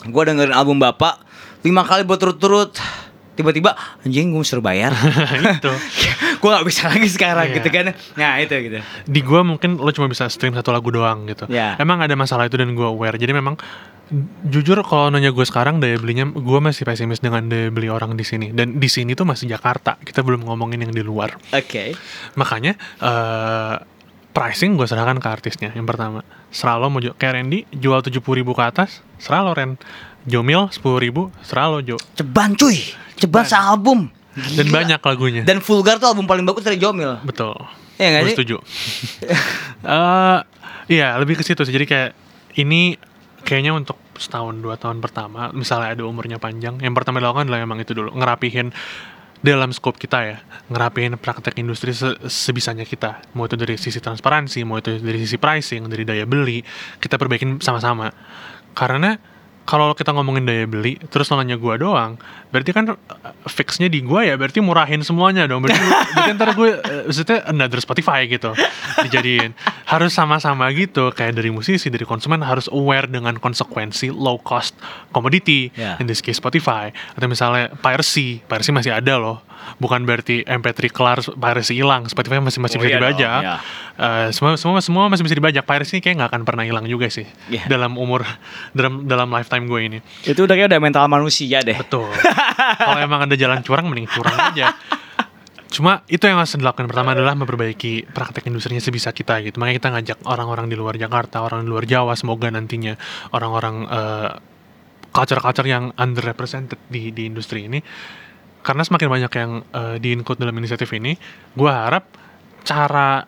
gue 0.08 0.22
dengerin 0.24 0.56
album 0.56 0.80
bapak 0.80 1.20
lima 1.60 1.84
kali 1.84 2.08
berturut-turut. 2.08 2.80
Tiba-tiba 3.36 3.72
anjing 4.04 4.32
gue 4.32 4.44
suruh 4.44 4.64
bayar. 4.64 4.92
itu. 5.60 5.72
gue 6.40 6.48
nggak 6.48 6.64
bisa 6.64 6.88
lagi 6.88 7.04
sekarang 7.06 7.46
Iya. 7.46 7.56
gitu 7.56 7.68
kan. 7.68 7.84
Nah 8.16 8.32
itu 8.36 8.54
gitu. 8.58 8.78
di 9.04 9.20
gua 9.20 9.40
mungkin 9.40 9.76
lo 9.76 9.88
cuma 9.90 10.08
bisa 10.08 10.24
stream 10.26 10.52
satu 10.52 10.72
lagu 10.72 10.88
doang 10.88 11.24
gitu. 11.24 11.44
Ya. 11.46 11.76
Emang 11.76 12.00
ada 12.00 12.12
masalah 12.14 12.44
itu 12.44 12.56
dan 12.56 12.72
gua 12.72 12.88
aware. 12.88 13.14
Jadi 13.14 13.30
memang 13.30 13.60
jujur 14.42 14.74
kalau 14.82 15.06
nanya 15.08 15.30
gue 15.30 15.44
sekarang 15.44 15.78
daya 15.78 15.94
belinya 15.94 16.26
gua 16.26 16.58
masih 16.58 16.82
pesimis 16.82 17.20
dengan 17.20 17.46
daya 17.46 17.68
beli 17.68 17.86
orang 17.86 18.18
di 18.18 18.24
sini 18.24 18.50
dan 18.50 18.74
di 18.74 18.88
sini 18.88 19.12
tuh 19.12 19.22
masih 19.22 19.46
Jakarta. 19.46 19.94
Kita 19.96 20.20
belum 20.20 20.42
ngomongin 20.42 20.80
yang 20.80 20.90
di 20.90 21.00
luar. 21.00 21.36
Oke. 21.50 21.94
Makanya 22.34 22.74
eh 22.98 23.74
pricing 24.30 24.74
gue 24.74 24.86
serahkan 24.86 25.18
ke 25.18 25.28
artisnya 25.28 25.70
yang 25.70 25.84
pertama. 25.84 26.22
Serah 26.48 26.78
lo 26.78 26.86
mau 26.86 26.98
ju- 26.98 27.12
kayak 27.12 27.34
Randy 27.36 27.66
jual 27.68 27.98
70 27.98 28.22
ribu 28.32 28.50
ke 28.50 28.62
atas, 28.62 29.02
serah 29.16 29.42
lo 29.42 29.52
Ren. 29.52 29.74
Jomil 30.22 30.68
10 30.68 30.78
ribu, 30.98 31.34
serah 31.40 31.66
lo 31.66 31.80
Jo. 31.80 31.98
Ceban 32.14 32.54
cuy, 32.54 32.78
ceban 33.16 33.42
sealbum. 33.42 34.06
Dan 34.30 34.66
Gila. 34.66 34.76
banyak 34.82 35.00
lagunya. 35.00 35.42
Dan 35.42 35.58
Vulgar 35.58 35.98
tuh 35.98 36.06
album 36.06 36.24
paling 36.24 36.44
bagus 36.44 36.62
dari 36.62 36.78
Jomil. 36.78 37.18
Betul. 37.22 37.54
Iya 37.96 38.22
Gue 38.22 38.32
sih? 38.32 38.36
setuju. 38.38 38.56
Eh, 39.80 40.38
Iya, 40.90 41.14
lebih 41.16 41.38
ke 41.38 41.46
situ 41.46 41.62
sih. 41.62 41.70
Jadi 41.70 41.86
kayak 41.86 42.10
ini 42.58 42.98
kayaknya 43.42 43.70
untuk 43.70 43.94
setahun 44.18 44.58
dua 44.58 44.74
tahun 44.74 44.98
pertama, 44.98 45.48
misalnya 45.50 45.94
ada 45.94 46.02
umurnya 46.02 46.36
panjang, 46.36 46.76
yang 46.76 46.92
pertama 46.92 47.22
dilakukan 47.22 47.46
adalah 47.46 47.62
emang 47.62 47.78
itu 47.78 47.94
dulu 47.94 48.10
ngerapihin 48.12 48.74
dalam 49.40 49.70
skop 49.70 49.96
kita 49.96 50.18
ya, 50.20 50.36
ngerapihin 50.68 51.16
praktek 51.16 51.56
industri 51.56 51.94
se- 51.94 52.18
sebisanya 52.26 52.82
kita. 52.82 53.22
Mau 53.32 53.46
itu 53.46 53.54
dari 53.54 53.78
sisi 53.78 53.96
transparansi, 53.96 54.60
mau 54.66 54.76
itu 54.76 54.98
dari 54.98 55.16
sisi 55.16 55.38
pricing, 55.38 55.86
dari 55.86 56.04
daya 56.04 56.26
beli, 56.26 56.60
kita 56.98 57.16
perbaikin 57.16 57.56
sama-sama. 57.56 58.10
Karena 58.74 59.14
kalau 59.62 59.94
kita 59.94 60.10
ngomongin 60.10 60.42
daya 60.42 60.66
beli, 60.66 60.98
terus 61.08 61.30
lo 61.30 61.38
nanya 61.38 61.54
gua 61.54 61.74
doang, 61.74 62.18
berarti 62.50 62.70
kan 62.70 62.90
uh, 62.90 62.96
fixnya 63.46 63.86
di 63.86 64.02
gua 64.02 64.22
ya, 64.22 64.34
berarti 64.34 64.58
murahin 64.58 65.00
semuanya 65.00 65.46
dong. 65.46 65.62
Berarti, 65.62 65.78
berarti 66.14 66.30
ntar 66.34 66.50
gue, 66.52 66.70
uh, 66.74 67.02
maksudnya 67.06 67.38
another 67.46 67.78
Spotify 67.78 68.26
gitu, 68.26 68.50
dijadiin. 69.00 69.54
Harus 69.86 70.10
sama-sama 70.10 70.66
gitu, 70.70 71.10
kayak 71.10 71.34
dari 71.34 71.48
musisi, 71.48 71.86
dari 71.86 72.02
konsumen 72.02 72.42
harus 72.42 72.66
aware 72.68 73.06
dengan 73.06 73.36
konsekuensi 73.36 74.10
low 74.10 74.38
cost 74.38 74.74
commodity, 75.10 75.70
Ya. 75.74 75.94
in 75.98 76.06
this 76.06 76.18
case 76.18 76.36
Spotify. 76.36 76.90
Atau 77.14 77.26
misalnya 77.26 77.70
piracy, 77.78 78.42
piracy 78.42 78.70
masih 78.70 78.90
ada 78.90 79.16
loh. 79.16 79.38
Bukan 79.76 80.02
berarti 80.02 80.40
MP3 80.42 80.88
kelar, 80.88 81.20
piracy 81.22 81.78
hilang, 81.78 82.08
Spotify 82.08 82.40
masih 82.40 82.58
masih 82.58 82.76
Oh, 82.76 82.82
bisa 82.82 82.90
iya 82.90 82.98
dong, 82.98 83.12
dibajak. 83.12 83.40
iya. 83.44 83.54
Eh, 84.00 84.28
semua 84.32 84.56
semua 84.56 84.80
semua 84.80 85.04
masih 85.06 85.20
bisa 85.22 85.36
dibajak. 85.36 85.62
Piracy 85.62 86.00
kayak 86.00 86.16
nggak 86.16 86.30
akan 86.32 86.42
pernah 86.48 86.64
hilang 86.64 86.88
juga 86.88 87.12
sih 87.12 87.28
Iya. 87.52 87.68
dalam 87.68 88.00
umur 88.00 88.24
dalam 88.72 89.04
dalam 89.04 89.28
lifetime 89.50 89.66
gue 89.66 89.80
ini. 89.82 89.98
Itu 90.22 90.46
udah 90.46 90.54
kayak 90.54 90.70
udah 90.70 90.78
mental 90.78 91.10
manusia 91.10 91.58
deh. 91.66 91.74
Betul. 91.74 92.06
Kalau 92.86 93.00
emang 93.02 93.26
ada 93.26 93.34
jalan 93.34 93.58
curang 93.66 93.90
mending 93.90 94.06
curang 94.06 94.38
aja. 94.38 94.78
Cuma 95.74 96.06
itu 96.06 96.22
yang 96.26 96.38
harus 96.38 96.54
dilakukan 96.54 96.86
pertama 96.86 97.14
adalah 97.18 97.34
memperbaiki 97.34 98.14
praktek 98.14 98.46
industrinya 98.46 98.78
sebisa 98.78 99.10
kita 99.10 99.42
gitu. 99.42 99.58
Makanya 99.58 99.76
kita 99.82 99.88
ngajak 99.90 100.18
orang-orang 100.30 100.70
di 100.70 100.78
luar 100.78 100.94
Jakarta, 100.94 101.42
orang 101.42 101.66
di 101.66 101.68
luar 101.70 101.82
Jawa, 101.86 102.14
semoga 102.14 102.46
nantinya 102.46 102.94
orang-orang 103.34 103.74
eh, 103.90 104.30
culture-culture 105.10 105.66
yang 105.66 105.90
underrepresented 105.98 106.78
di 106.86 107.10
di 107.10 107.26
industri 107.26 107.66
ini. 107.66 107.82
Karena 108.60 108.86
semakin 108.86 109.08
banyak 109.10 109.32
yang 109.34 109.50
eh, 109.62 109.96
di-include 109.98 110.42
dalam 110.42 110.54
inisiatif 110.58 110.90
ini, 110.94 111.14
gue 111.58 111.70
harap 111.70 112.06
cara 112.62 113.26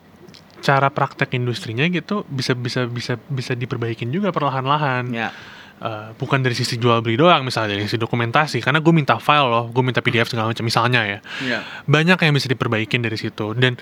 cara 0.62 0.88
praktek 0.94 1.34
industrinya 1.34 1.82
gitu 1.90 2.22
bisa 2.30 2.54
bisa 2.54 2.86
bisa 2.86 3.18
bisa 3.26 3.52
diperbaikin 3.58 4.14
juga 4.14 4.30
perlahan-lahan 4.30 5.10
Ya. 5.10 5.34
Uh, 5.82 6.14
bukan 6.14 6.38
dari 6.38 6.54
sisi 6.54 6.78
jual 6.78 7.02
beli 7.02 7.18
doang 7.18 7.42
misalnya 7.42 7.74
dari 7.74 7.90
sisi 7.90 7.98
dokumentasi 7.98 8.62
karena 8.62 8.78
gue 8.78 8.94
minta 8.94 9.18
file 9.18 9.50
loh 9.50 9.66
gue 9.66 9.82
minta 9.82 9.98
PDF 9.98 10.30
segala 10.30 10.54
macam 10.54 10.62
misalnya 10.62 11.02
ya 11.02 11.18
Ya. 11.42 11.58
banyak 11.90 12.22
yang 12.22 12.30
bisa 12.38 12.46
diperbaikin 12.46 13.02
dari 13.02 13.18
situ 13.18 13.50
dan 13.58 13.74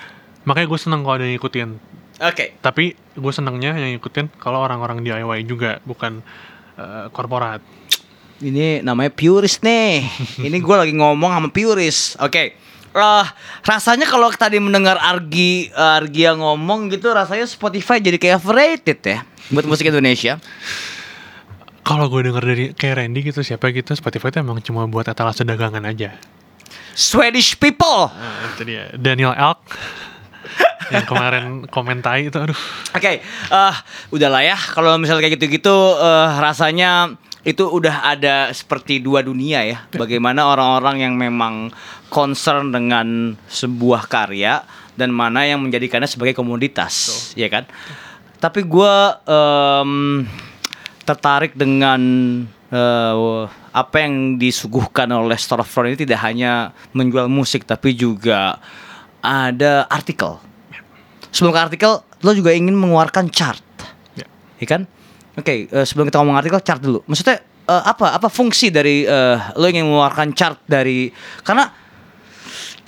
makanya 0.48 0.72
gue 0.72 0.80
seneng 0.80 1.04
kalau 1.04 1.20
ada 1.20 1.28
yang 1.28 1.36
ngikutin 1.36 1.76
Oke. 2.24 2.56
tapi 2.64 2.96
gue 2.96 3.32
senengnya 3.36 3.76
yang 3.76 4.00
ngikutin 4.00 4.32
kalau 4.40 4.64
orang-orang 4.64 5.04
DIY 5.04 5.44
juga 5.44 5.84
bukan 5.84 6.24
uh, 6.80 7.12
korporat 7.12 7.60
Ini 8.40 8.80
namanya 8.80 9.12
purist 9.12 9.60
nih. 9.60 10.00
Ini 10.48 10.56
gue 10.56 10.76
lagi 10.80 10.96
ngomong 10.96 11.28
sama 11.28 11.48
purist. 11.52 12.16
Oke. 12.16 12.56
Eh, 12.90 13.26
rasanya 13.62 14.08
kalau 14.08 14.32
tadi 14.32 14.56
mendengar 14.56 14.96
Argi 14.96 15.68
Argi 15.70 16.24
yang 16.24 16.40
ngomong 16.40 16.88
gitu 16.88 17.12
rasanya 17.12 17.44
Spotify 17.44 18.00
jadi 18.00 18.16
kayak 18.16 18.40
overrated 18.40 18.98
ya 19.04 19.18
buat 19.52 19.68
musik 19.68 19.92
Indonesia. 19.92 20.40
Kalau 21.82 22.12
gue 22.12 22.28
denger 22.28 22.44
dari 22.44 22.64
kayak 22.76 23.02
Randy 23.02 23.20
gitu 23.32 23.40
siapa 23.40 23.72
gitu 23.72 23.96
Spotify 23.96 24.28
itu 24.30 24.38
emang 24.44 24.60
cuma 24.60 24.84
buat 24.86 25.08
etalase 25.08 25.42
dagangan 25.42 25.84
aja 25.88 26.16
Swedish 26.94 27.56
people. 27.56 28.10
Nah, 28.10 28.52
itu 28.54 28.62
dia 28.66 28.92
Daniel 28.98 29.32
Elk 29.34 29.60
yang 30.94 31.06
kemarin 31.06 31.64
komentai 31.70 32.28
itu 32.28 32.36
aduh 32.36 32.58
Oke, 32.92 33.22
eh 33.24 33.74
udahlah 34.10 34.42
ya. 34.42 34.58
Kalau 34.58 34.98
misalnya 34.98 35.24
kayak 35.24 35.38
gitu-gitu, 35.38 35.76
eh, 35.96 36.28
rasanya 36.42 37.14
itu 37.46 37.64
udah 37.64 38.04
ada 38.04 38.52
seperti 38.52 39.00
dua 39.00 39.24
dunia 39.24 39.64
ya. 39.64 39.78
Bagaimana 39.94 40.44
orang-orang 40.50 41.08
yang 41.08 41.14
memang 41.16 41.72
concern 42.12 42.74
dengan 42.74 43.38
sebuah 43.48 44.10
karya 44.10 44.66
dan 44.98 45.14
mana 45.14 45.46
yang 45.46 45.62
menjadikannya 45.62 46.10
sebagai 46.10 46.36
komoditas, 46.36 47.32
ya 47.38 47.48
kan? 47.48 47.64
Tapi 48.42 48.66
gue 48.66 48.94
tertarik 51.04 51.56
dengan 51.56 52.00
eh, 52.70 53.42
apa 53.70 53.96
yang 54.02 54.38
disuguhkan 54.38 55.10
oleh 55.10 55.38
Storefront 55.38 55.94
ini 55.94 55.98
tidak 55.98 56.20
hanya 56.26 56.74
menjual 56.94 57.30
musik, 57.30 57.66
tapi 57.66 57.94
juga 57.94 58.58
ada 59.20 59.86
artikel. 59.86 60.40
Sebelum 61.30 61.54
ke 61.54 61.60
artikel 61.60 61.92
lo 62.20 62.30
juga 62.34 62.50
ingin 62.50 62.74
mengeluarkan 62.74 63.30
chart. 63.30 63.62
Ya. 64.18 64.26
ya 64.60 64.66
kan? 64.66 64.82
Oke 65.38 65.70
eh, 65.70 65.84
sebelum 65.86 66.10
kita 66.10 66.20
ngomong 66.20 66.36
artikel 66.36 66.60
chart 66.60 66.82
dulu. 66.82 67.00
Maksudnya 67.06 67.40
eh, 67.44 67.82
apa 67.86 68.18
apa 68.18 68.28
fungsi 68.28 68.68
dari 68.68 69.06
eh, 69.06 69.36
lo 69.56 69.64
ingin 69.70 69.86
mengeluarkan 69.86 70.34
chart 70.34 70.58
dari 70.66 71.08
karena 71.46 71.70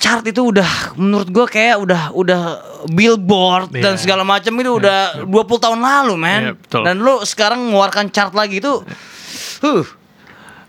chart 0.03 0.27
itu 0.27 0.43
udah 0.45 0.67
menurut 0.97 1.29
gue 1.29 1.47
kayak 1.47 1.79
udah 1.79 2.11
udah 2.11 2.43
billboard 2.89 3.71
dan 3.71 3.95
Iya. 3.95 4.01
segala 4.01 4.23
macam 4.23 4.51
itu 4.53 4.71
udah 4.75 5.23
20 5.23 5.31
tahun 5.61 5.79
lalu 5.79 6.15
man 6.17 6.43
Iya, 6.43 6.53
betul. 6.57 6.83
dan 6.83 6.97
lo 6.99 7.23
sekarang 7.23 7.63
mengeluarkan 7.63 8.11
chart 8.11 8.35
lagi 8.35 8.59
itu 8.59 8.83
huh 9.63 9.85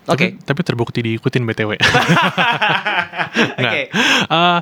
oke 0.06 0.28
Tapi, 0.30 0.38
tapi 0.40 0.62
terbukti 0.62 1.00
diikutin 1.02 1.42
BTW. 1.44 1.72
Nggak. 3.58 3.58
Oke. 3.66 3.82
Eh, 4.28 4.60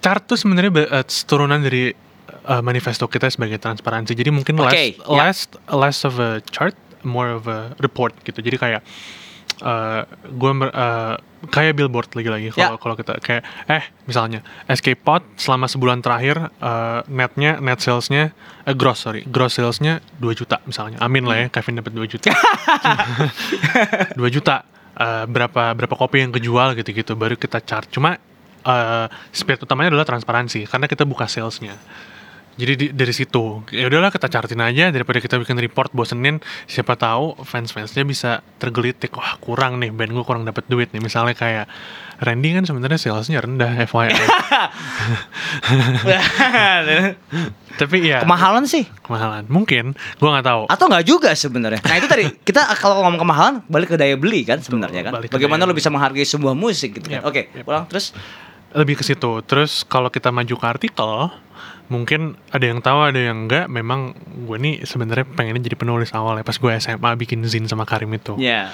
chart 0.00 0.22
tuh 0.24 0.34
sebenarnya 0.34 0.72
be- 0.72 0.90
eh, 0.90 1.04
turunan 1.22 1.60
dari 1.60 1.92
eh, 2.42 2.62
manifesto 2.62 3.06
kita 3.06 3.28
sebagai 3.28 3.56
transparansi. 3.56 4.12
Jadi 4.12 4.30
mungkin 4.30 4.56
Oke, 4.58 4.66
less, 4.66 4.82
ya. 4.98 5.14
less 5.14 5.38
less 5.68 5.98
of 6.02 6.16
a 6.16 6.42
chart, 6.46 6.74
more 7.02 7.30
of 7.30 7.44
a 7.44 7.76
report 7.78 8.16
gitu. 8.22 8.40
Jadi 8.40 8.56
kayak 8.56 8.80
eh 9.56 10.02
gue 10.28 10.50
kayak 11.46 11.72
billboard 11.72 12.12
lagi-lagi 12.12 12.52
kalau 12.52 12.76
Ya. 12.76 12.80
kalau 12.80 12.94
kita 12.94 13.16
kayak 13.22 13.42
eh 13.66 13.84
misalnya 14.04 14.44
Escape 14.66 14.98
Pod 14.98 15.22
selama 15.36 15.64
sebulan 15.64 16.02
terakhir 16.02 16.52
eh, 16.52 17.00
netnya 17.08 17.56
net 17.58 17.80
salesnya 17.80 18.36
eh, 18.64 18.74
gross 18.74 19.06
sorry 19.06 19.24
gross 19.24 19.56
salesnya 19.56 20.04
2 20.18 20.32
juta 20.34 20.60
misalnya. 20.64 21.00
Amin 21.00 21.24
lah 21.24 21.40
ya 21.40 21.46
Kevin 21.48 21.80
dapat 21.80 21.92
2 21.94 22.04
juta. 22.04 22.34
2 24.18 24.20
juta. 24.28 24.56
Eh, 24.96 25.24
berapa 25.28 25.76
berapa 25.76 25.92
kopi 25.92 26.24
yang 26.24 26.32
kejual 26.32 26.72
gitu-gitu 26.72 27.12
baru 27.14 27.36
kita 27.36 27.60
chart 27.60 27.84
cuma 27.92 28.16
eh 28.64 29.06
spirit 29.28 29.60
utamanya 29.60 29.92
adalah 29.92 30.08
transparansi 30.08 30.64
karena 30.64 30.88
kita 30.88 31.04
buka 31.04 31.28
salesnya 31.28 31.76
jadi 32.56 32.72
di- 32.74 32.90
dari 32.90 33.12
situ 33.12 33.62
ya 33.68 33.84
udahlah 33.84 34.08
kita 34.08 34.26
chartin 34.26 34.58
aja 34.58 34.88
daripada 34.88 35.16
kita 35.16 35.36
bikin 35.36 35.56
report 35.56 35.92
bosenin 35.92 36.40
siapa 36.64 36.92
tahu 36.94 37.36
fans-fansnya 37.38 38.02
bisa 38.02 38.30
tergelitik 38.56 39.12
wah 39.12 39.36
kurang 39.38 39.76
nih 39.76 39.88
band 39.88 40.10
gue 40.10 40.24
kurang 40.24 40.42
dapat 40.42 40.64
duit 40.66 40.88
nih 40.90 41.00
misalnya 41.00 41.32
kayak 41.32 41.68
Randy 42.16 42.48
kan 42.50 42.64
sebenarnya 42.64 42.96
salesnya 42.96 43.38
rendah 43.38 43.76
FYI 43.84 44.08
tapi 47.76 47.96
ya 48.02 48.24
kemahalan 48.24 48.64
sih 48.64 48.88
kemahalan 49.04 49.44
mungkin 49.46 49.92
gue 49.92 50.28
nggak 50.28 50.46
tahu 50.46 50.62
atau 50.66 50.84
nggak 50.88 51.04
juga 51.04 51.30
sebenarnya. 51.36 51.80
Nah 51.82 51.96
itu 51.96 52.08
tadi 52.08 52.24
kita 52.40 52.72
kalau 52.74 53.04
ngomong 53.04 53.20
kemahalan 53.20 53.54
balik 53.68 53.92
ke 53.92 54.00
daya 54.00 54.16
beli 54.16 54.42
kan 54.42 54.58
sebenarnya 54.58 55.04
kan. 55.04 55.12
Bagaimana 55.28 55.68
lo 55.68 55.76
bisa 55.76 55.92
menghargai 55.92 56.24
sebuah 56.24 56.56
musik 56.56 56.96
gitu 56.96 57.06
kan. 57.06 57.20
Yep, 57.20 57.28
Oke, 57.28 57.42
yep. 57.52 57.64
ulang 57.66 57.84
terus. 57.86 58.16
lebih 58.72 59.00
ke 59.00 59.04
situ. 59.04 59.40
Terus 59.44 59.84
kalau 59.84 60.08
kita 60.08 60.28
maju 60.28 60.52
ke 60.52 60.66
artikel, 60.66 61.12
mungkin 61.86 62.34
ada 62.50 62.64
yang 62.66 62.80
tahu, 62.82 62.98
ada 63.14 63.20
yang 63.20 63.46
enggak. 63.46 63.66
Memang 63.70 64.14
gue 64.46 64.56
nih 64.58 64.82
sebenarnya 64.82 65.26
pengennya 65.26 65.62
jadi 65.66 65.78
penulis 65.78 66.10
awal 66.12 66.38
ya 66.40 66.44
pas 66.44 66.56
gue 66.58 66.70
SMA 66.82 67.10
bikin 67.18 67.42
zin 67.46 67.66
sama 67.70 67.86
Karim 67.86 68.10
itu. 68.14 68.34
Ya. 68.38 68.70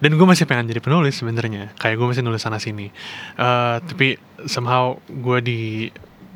Dan 0.00 0.16
gue 0.16 0.26
masih 0.26 0.48
pengen 0.48 0.68
jadi 0.68 0.80
penulis 0.80 1.20
sebenarnya. 1.20 1.76
Kayak 1.76 2.00
gue 2.00 2.06
masih 2.08 2.24
nulis 2.24 2.40
sana 2.40 2.56
sini. 2.56 2.88
Eh, 3.36 3.76
tapi 3.84 4.16
somehow 4.48 4.96
gue 5.08 5.38
di 5.44 5.60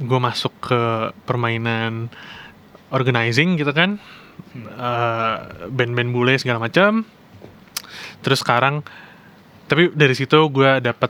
gue 0.04 0.20
masuk 0.20 0.52
ke 0.60 0.80
permainan 1.24 2.12
organizing 2.92 3.56
gitu 3.56 3.72
kan. 3.72 3.96
Eh, 4.54 5.36
band-band 5.72 6.10
bule 6.12 6.36
segala 6.36 6.60
macam. 6.60 7.08
Terus 8.20 8.44
sekarang 8.44 8.84
tapi 9.64 9.88
dari 9.96 10.12
situ 10.12 10.36
gue 10.52 10.84
dapet 10.84 11.08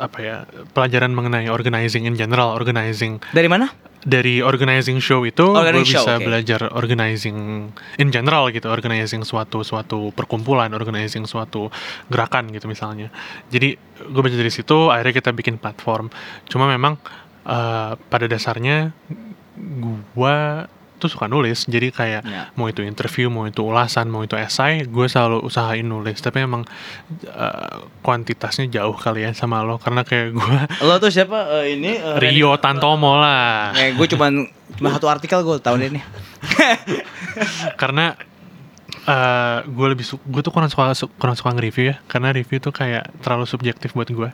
apa 0.00 0.18
ya 0.24 0.36
pelajaran 0.72 1.12
mengenai 1.12 1.52
organizing 1.52 2.08
in 2.08 2.16
general 2.16 2.56
organizing 2.56 3.20
Dari 3.36 3.44
mana? 3.44 3.68
Dari 4.02 4.42
organizing 4.42 4.98
show 4.98 5.22
itu 5.22 5.54
gue 5.54 5.82
bisa 5.86 6.02
oke. 6.02 6.26
belajar 6.26 6.74
organizing 6.74 7.70
in 8.02 8.08
general 8.10 8.50
gitu 8.50 8.66
organizing 8.66 9.22
suatu 9.22 9.62
suatu 9.62 10.10
perkumpulan 10.10 10.74
organizing 10.74 11.22
suatu 11.22 11.70
gerakan 12.10 12.50
gitu 12.50 12.66
misalnya 12.66 13.14
jadi 13.46 13.78
gue 14.02 14.20
belajar 14.20 14.42
dari 14.42 14.50
situ 14.50 14.90
akhirnya 14.90 15.14
kita 15.14 15.30
bikin 15.30 15.54
platform 15.54 16.10
cuma 16.50 16.66
memang 16.66 16.98
eh, 17.46 17.94
pada 17.94 18.26
dasarnya 18.26 18.90
gue 20.18 20.38
tuh 21.02 21.10
suka 21.10 21.26
nulis. 21.26 21.66
Jadi 21.66 21.90
kayak 21.90 22.22
Ya. 22.22 22.54
mau 22.54 22.64
itu 22.64 22.80
interview 22.80 23.26
mau 23.26 23.42
itu 23.42 23.58
ulasan 23.60 24.06
mau 24.06 24.22
itu 24.22 24.32
esai 24.32 24.84
gue 24.84 25.06
selalu 25.06 25.42
usahain 25.42 25.82
nulis. 25.82 26.16
Tapi 26.16 26.38
emang 26.40 26.62
eh, 27.24 27.74
kuantitasnya 28.00 28.70
jauh 28.70 28.94
kali 28.94 29.22
ya 29.22 29.30
sama 29.32 29.60
lo. 29.60 29.76
Karena 29.76 30.00
kayak 30.00 30.30
gue 30.30 30.56
Lo 30.80 30.96
tuh 30.96 31.10
siapa? 31.10 31.60
Eh, 31.60 31.74
ini? 31.74 31.92
eh, 31.92 32.16
Rio 32.16 32.54
Tantomo 32.56 33.16
lah. 33.16 33.74
Eh, 33.74 33.92
gue 33.92 34.06
cuman 34.06 34.46
cuma 34.72 34.88
satu 34.88 35.06
artikel 35.06 35.42
gue 35.42 35.58
tahun 35.58 35.90
ini. 35.90 36.00
karena 37.76 38.14
eh 39.02 39.58
gue 39.64 39.86
lebih 39.88 40.06
gue 40.06 40.40
tuh 40.40 40.52
kurang 40.52 40.70
suka 40.70 40.94
su- 40.94 41.10
kurang 41.12 41.34
suka 41.34 41.50
nge-review 41.52 41.84
ya. 41.88 41.96
Karena 42.06 42.30
review 42.30 42.58
tuh 42.58 42.70
kayak 42.70 43.10
terlalu 43.18 43.44
subjektif 43.44 43.92
buat 43.92 44.06
gue 44.06 44.30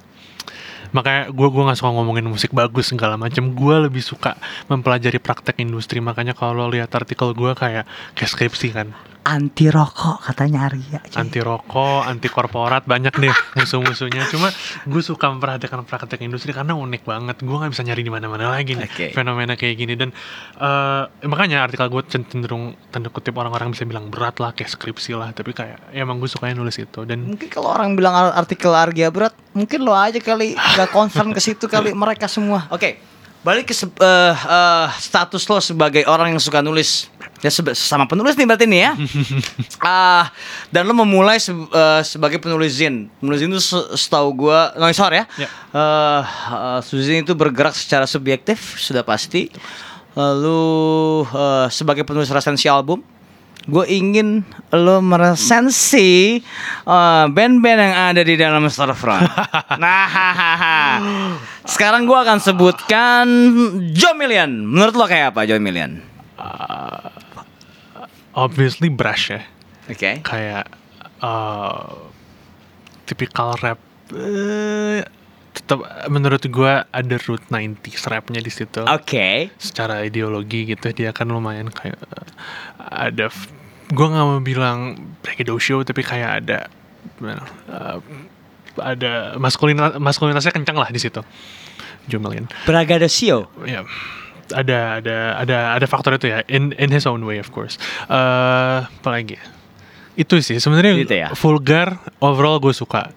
makanya 0.97 1.29
gue 1.33 1.49
gue 1.49 1.63
nggak 1.63 1.79
suka 1.79 1.91
ngomongin 1.93 2.27
musik 2.27 2.51
bagus 2.53 2.91
segala 2.93 3.21
macam 3.21 3.53
gue 3.53 3.77
lebih 3.89 4.01
suka 4.01 4.39
mempelajari 4.71 5.21
praktek 5.21 5.61
industri. 5.61 5.99
Makanya 6.01 6.33
kalau 6.33 6.69
lihat 6.71 6.93
artikel 6.95 7.33
gue 7.35 7.53
kayak 7.53 7.85
kayak 8.17 8.31
kan 8.73 8.89
anti 9.29 9.69
rokok 9.69 10.25
katanya 10.25 10.73
Arya. 10.73 11.05
cuy. 11.05 11.17
anti 11.21 11.41
rokok, 11.45 12.09
anti 12.09 12.29
korporat 12.33 12.89
banyak 12.89 13.13
deh 13.21 13.35
musuh-musuhnya. 13.61 14.25
Cuma 14.33 14.49
gue 14.89 15.03
suka 15.05 15.29
memperhatikan 15.29 15.85
praktek 15.85 16.25
industri 16.25 16.57
karena 16.57 16.73
unik 16.73 17.05
banget. 17.05 17.37
Gue 17.45 17.57
nggak 17.61 17.77
bisa 17.77 17.85
nyari 17.85 18.01
di 18.01 18.09
mana-mana 18.09 18.49
lagi 18.49 18.73
nih 18.73 18.89
Oke. 18.89 19.07
fenomena 19.13 19.53
kayak 19.61 19.77
gini 19.77 19.95
dan 20.01 20.17
eh, 20.57 21.03
makanya 21.29 21.69
artikel 21.69 21.93
gue 21.93 22.03
cenderung 22.09 22.73
tanda 22.89 23.13
kutip 23.13 23.37
orang-orang 23.37 23.77
bisa 23.77 23.85
bilang 23.85 24.09
berat 24.09 24.41
lah 24.41 24.57
kayak 24.57 24.73
skripsi 24.73 25.13
lah. 25.13 25.29
Tapi 25.37 25.53
kayak 25.53 25.93
ya 25.93 26.01
emang 26.09 26.17
gue 26.17 26.31
sukanya 26.33 26.57
nulis 26.57 26.81
itu 26.81 27.05
dan 27.05 27.29
Mungkin 27.29 27.53
kalau 27.53 27.69
orang 27.69 27.93
bilang 27.93 28.17
ar- 28.17 28.33
artikel 28.33 28.73
Arya 28.73 29.13
berat, 29.13 29.37
mungkin 29.53 29.85
lo 29.85 29.93
aja 29.93 30.17
kali 30.25 30.57
gak 30.57 30.89
concern 30.89 31.37
ke 31.37 31.41
situ 31.45 31.69
kali 31.69 31.93
mereka 31.93 32.25
semua. 32.25 32.65
Oke, 32.73 32.97
balik 33.45 33.69
ke 33.69 33.75
eh, 33.77 34.35
eh, 34.35 34.87
status 34.97 35.45
lo 35.45 35.61
sebagai 35.61 36.09
orang 36.09 36.33
yang 36.33 36.41
suka 36.41 36.65
nulis. 36.65 37.13
Ya 37.39 37.55
sama 37.55 38.11
penulis 38.11 38.35
nih 38.35 38.47
berarti 38.47 38.67
nih 38.67 38.81
ya. 38.83 38.93
Ah, 39.79 40.35
dan 40.75 40.85
lo 40.85 40.93
memulai 40.93 41.39
se- 41.39 41.55
eh, 41.55 42.03
sebagai 42.03 42.43
penulis 42.43 42.75
zin. 42.75 43.07
Penulis 43.23 43.39
zin 43.39 43.51
itu 43.51 43.63
se- 43.63 43.89
setahu 43.95 44.35
gua 44.35 44.75
noisor 44.75 45.15
ya. 45.15 45.25
Ya. 45.39 45.47
Eh, 45.71 46.23
eh, 46.83 46.99
zin 46.99 47.23
itu 47.23 47.39
bergerak 47.39 47.79
secara 47.79 48.11
subjektif 48.11 48.75
sudah 48.77 49.07
pasti. 49.07 49.55
Lalu 50.19 50.59
eh, 51.31 51.67
sebagai 51.71 52.03
penulis 52.03 52.27
resensi 52.27 52.67
album, 52.67 53.07
gue 53.69 53.85
ingin 53.87 54.43
lo 54.75 54.99
meresensi 54.99 56.43
eh, 56.83 57.25
band-band 57.31 57.79
yang 57.79 57.95
ada 58.11 58.23
di 58.27 58.35
dalam 58.35 58.67
Storefront. 58.67 59.31
nah, 59.83 60.05
hahaha. 60.11 60.79
sekarang 61.63 62.03
gue 62.03 62.19
akan 62.19 62.43
sebutkan 62.43 63.27
Joe 63.95 64.19
Million. 64.19 64.51
Menurut 64.67 64.99
lo 64.99 65.07
kayak 65.07 65.31
apa 65.31 65.47
Joe 65.47 65.63
Million? 65.63 66.03
Obviously 68.39 68.87
brush 68.87 69.35
ya. 69.35 69.43
Oke. 69.89 70.21
kayak 70.21 70.69
uh, 71.25 71.97
tipikal 73.09 73.57
rap 73.65 73.81
eh, 74.13 75.01
tetap 75.57 75.81
menurut 76.13 76.45
gua 76.53 76.85
ada 76.93 77.17
root 77.25 77.41
90s 77.49 78.05
rapnya 78.07 78.45
di 78.45 78.53
situ 78.53 78.85
Oke. 78.85 79.49
secara 79.57 80.05
ideologi 80.05 80.69
gitu 80.69 80.93
dia 80.93 81.11
kan 81.17 81.33
lumayan 81.33 81.73
kayak 81.73 81.97
uh, 82.05 82.29
ada 82.93 83.33
gua 83.91 84.07
nggak 84.13 84.27
mau 84.29 84.41
bilang 84.45 84.79
braggadocio 85.25 85.83
tapi 85.89 86.05
kayak 86.05 86.45
ada 86.45 86.69
gimana, 87.17 87.43
uh, 87.73 87.99
ada 88.79 89.41
maskulin 89.41 89.81
maskulinitasnya 89.99 90.53
kencang 90.53 90.77
lah 90.77 90.93
di 90.93 91.01
situ 91.01 91.25
Jumelian 92.07 92.47
Bragadosio. 92.69 93.49
ya 93.65 93.83
ada 94.53 95.01
ada 95.01 95.17
ada 95.37 95.57
ada 95.77 95.87
faktor 95.87 96.17
itu 96.17 96.29
ya 96.29 96.41
in 96.49 96.73
in 96.77 96.89
his 96.89 97.05
own 97.05 97.21
way 97.23 97.37
of 97.37 97.51
course 97.51 97.77
eh 98.07 98.79
apalagi 98.85 99.37
ya? 99.37 99.45
itu 100.19 100.41
sih 100.43 100.59
sebenarnya 100.59 100.93
Gitu 100.99 101.15
ya? 101.15 101.29
vulgar 101.35 102.01
overall 102.19 102.59
gue 102.59 102.73
suka 102.73 103.13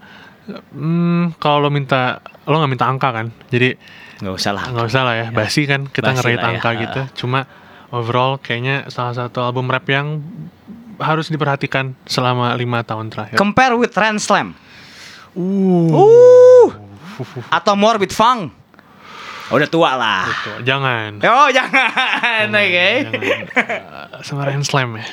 hmm, 0.72 1.38
kalau 1.38 1.66
lo 1.66 1.70
minta 1.70 2.20
lo 2.46 2.60
nggak 2.60 2.72
minta 2.72 2.86
angka 2.86 3.10
kan 3.12 3.28
jadi 3.50 3.76
Nggak 4.22 4.36
usah 4.38 4.52
lah. 4.54 4.64
nggak 4.70 4.86
usah 4.86 5.02
lah 5.02 5.16
ya 5.18 5.28
basi 5.34 5.66
kan 5.66 5.90
kita 5.90 6.14
ngerate 6.14 6.38
lah 6.38 6.46
ya, 6.46 6.52
angka 6.54 6.70
ha. 6.70 6.78
gitu 6.78 7.02
cuma 7.26 7.50
overall 7.90 8.38
kayaknya 8.38 8.86
salah 8.88 9.18
satu 9.18 9.42
album 9.42 9.66
rap 9.66 9.90
yang 9.90 10.22
harus 11.02 11.28
diperhatikan 11.28 11.98
selama 12.06 12.54
lima 12.54 12.86
tahun 12.86 13.10
terakhir 13.10 13.34
Compare 13.36 13.74
with 13.74 13.98
Ran 13.98 14.22
Slam. 14.22 14.54
uh, 15.34 15.90
Uh. 15.90 16.70
Atau 17.50 17.74
Morbid 17.74 18.14
Funk. 18.14 18.54
Udah 19.52 19.68
tua 19.68 20.00
lah. 20.00 20.24
Tuh, 20.32 20.64
jangan. 20.64 21.20
Oh 21.22 21.48
jangan, 21.52 22.48
oke. 22.50 22.90
jangan. 23.04 23.40
Uh, 24.16 24.24
sama 24.24 24.48
Ryan 24.48 24.64
Slam 24.64 24.90
ya? 24.96 25.06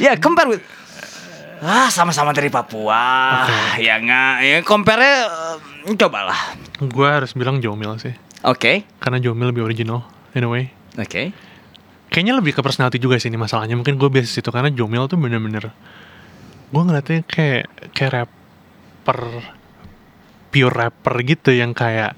Ya 0.00 0.12
compare 0.18 0.50
with 0.50 0.64
Ah 1.60 1.92
sama-sama 1.92 2.32
dari 2.32 2.48
Papua. 2.48 3.44
Oke. 3.44 3.84
Ya 3.84 4.00
nggak? 4.00 4.34
Ya 4.42 4.58
compare 4.64 5.28
uh, 5.28 5.56
Cobalah. 5.92 6.56
Gue 6.80 7.08
harus 7.08 7.36
bilang 7.36 7.60
Jomil 7.60 8.00
sih. 8.00 8.16
Oke. 8.48 8.88
Karena 8.96 9.20
Jomil 9.20 9.52
lebih 9.52 9.68
original 9.68 10.08
in 10.32 10.44
a 10.44 10.48
way 10.48 10.72
Oke. 10.96 11.30
Kayaknya 12.10 12.34
lebih 12.40 12.56
ke 12.56 12.60
personality 12.64 12.98
juga 12.98 13.20
sih 13.20 13.30
ini 13.30 13.38
masalahnya. 13.38 13.76
Mungkin 13.76 14.00
gue 14.00 14.08
biasa 14.08 14.40
situ 14.40 14.50
karena 14.50 14.72
Jomil 14.72 15.06
tuh 15.06 15.20
bener-bener 15.20 15.70
gue 16.70 16.82
ngeliatnya 16.86 17.26
kayak 17.26 17.66
kayak 17.90 18.12
rapper 18.14 19.20
pure 20.54 20.70
rapper 20.70 21.14
gitu 21.26 21.50
yang 21.50 21.74
kayak 21.74 22.14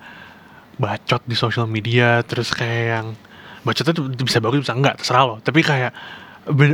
bacot 0.80 1.22
di 1.28 1.36
social 1.36 1.68
media 1.68 2.24
terus 2.24 2.52
kayak 2.52 2.84
yang 2.88 3.06
bacotnya 3.62 3.92
tuh 3.94 4.04
bisa 4.10 4.38
bagus 4.42 4.64
bisa 4.66 4.74
enggak 4.74 4.98
terserah 5.00 5.24
lo. 5.24 5.36
Tapi 5.40 5.60
kayak 5.62 5.92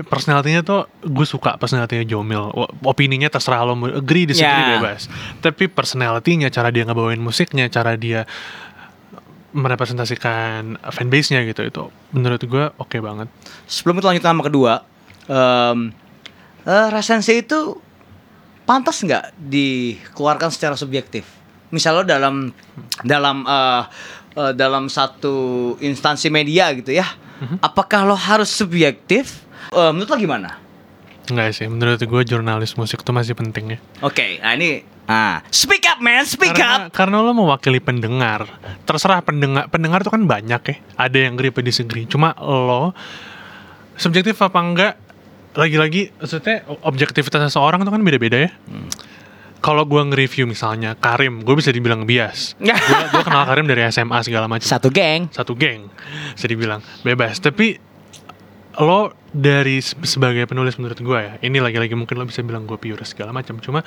personality-nya 0.09 0.65
tuh 0.65 0.89
gue 1.05 1.27
suka 1.29 1.61
personality-nya 1.61 2.09
Jomil. 2.09 2.49
Opininya 2.85 3.29
terserah 3.29 3.69
lo 3.69 3.77
agree 3.93 4.25
disagree 4.25 4.65
Ya. 4.65 4.81
bebas. 4.81 5.13
Tapi 5.45 5.69
personality-nya 5.69 6.49
cara 6.49 6.73
dia 6.73 6.89
ngebawain 6.89 7.21
musiknya 7.21 7.69
cara 7.69 7.95
dia 8.01 8.25
merepresentasikan 9.53 10.77
fanbase-nya 10.93 11.41
gitu 11.49 11.65
itu 11.65 11.83
menurut 12.13 12.41
gue 12.41 12.65
oke 12.81 12.97
banget. 13.01 13.29
Sebelum 13.69 14.01
kita 14.01 14.13
lanjut 14.13 14.25
nama 14.25 14.43
kedua 14.45 14.73
um, 15.29 15.93
eh, 16.65 16.89
Resensi 16.93 17.45
itu 17.45 17.77
Pantas 18.69 19.01
nggak 19.01 19.33
dikeluarkan 19.49 20.53
secara 20.53 20.77
subjektif 20.77 21.25
Misal 21.71 22.01
lo 22.01 22.03
dalam 22.05 22.51
Dalam 23.03 23.45
eh, 23.45 23.83
eh, 24.35 24.53
Dalam 24.55 24.89
satu 24.89 25.35
instansi 25.79 26.29
media 26.29 26.73
gitu 26.73 26.93
ya 26.93 27.07
Apakah 27.63 28.03
lo 28.03 28.17
harus 28.19 28.51
subjektif 28.51 29.47
Eh, 29.69 29.91
Menurut 29.93 30.09
lo 30.09 30.17
gimana? 30.17 30.51
Enggak 31.29 31.61
sih, 31.61 31.69
menurut 31.69 32.01
gue 32.01 32.23
jurnalis 32.25 32.73
musik 32.81 33.05
tuh 33.05 33.13
masih 33.13 33.37
penting 33.37 33.77
ya. 33.77 33.79
Oke, 34.01 34.41
nah 34.41 34.57
ini 34.57 34.81
ah, 35.05 35.45
speak 35.53 35.85
up 35.85 36.01
man, 36.01 36.25
speak 36.25 36.57
Karena, 36.57 36.89
up. 36.89 36.97
karena 36.97 37.21
lo 37.21 37.37
mewakili 37.37 37.85
pendengar. 37.85 38.49
Terserah 38.89 39.21
pendengar, 39.21 39.69
pendengar 39.69 40.01
tuh 40.01 40.17
kan 40.17 40.25
banyak 40.25 40.63
ya. 40.65 40.77
Ada 40.97 41.29
yang 41.29 41.37
agree 41.37 41.53
apa 41.53 41.61
disagree. 41.61 42.09
Cuma 42.09 42.33
lo 42.41 42.97
subjektif 44.01 44.41
apa 44.41 44.57
enggak? 44.57 44.95
Lagi-lagi, 45.53 46.17
maksudnya 46.17 46.65
objektivitas 46.81 47.53
seseorang 47.53 47.85
tuh 47.85 47.93
kan 47.93 48.01
beda-beda 48.01 48.49
ya. 48.49 48.51
Kalau 49.59 49.83
gue 49.83 49.99
nge-review 50.01 50.47
misalnya 50.47 50.95
Karim, 50.95 51.43
gue 51.43 51.55
bisa 51.55 51.69
dibilang 51.69 52.03
bias. 52.03 52.55
gue 53.13 53.23
kenal 53.23 53.43
Karim 53.45 53.67
dari 53.67 53.83
SMA 53.89 54.23
segala 54.23 54.47
macam. 54.47 54.63
Satu 54.63 54.89
geng. 54.89 55.27
Satu 55.29 55.53
geng, 55.53 55.91
bisa 56.33 56.47
dibilang 56.47 56.79
bebas. 57.03 57.39
Tapi 57.39 57.75
lo 58.79 59.11
dari 59.29 59.83
se- 59.83 59.99
sebagai 60.07 60.47
penulis 60.47 60.79
menurut 60.79 60.95
gue 60.97 61.19
ya 61.19 61.35
ini 61.43 61.59
lagi-lagi 61.59 61.99
mungkin 61.99 62.15
lo 62.15 62.25
bisa 62.25 62.47
bilang 62.47 62.63
gue 62.63 62.79
pure 62.79 63.03
segala 63.03 63.35
macam 63.35 63.59
cuma 63.59 63.83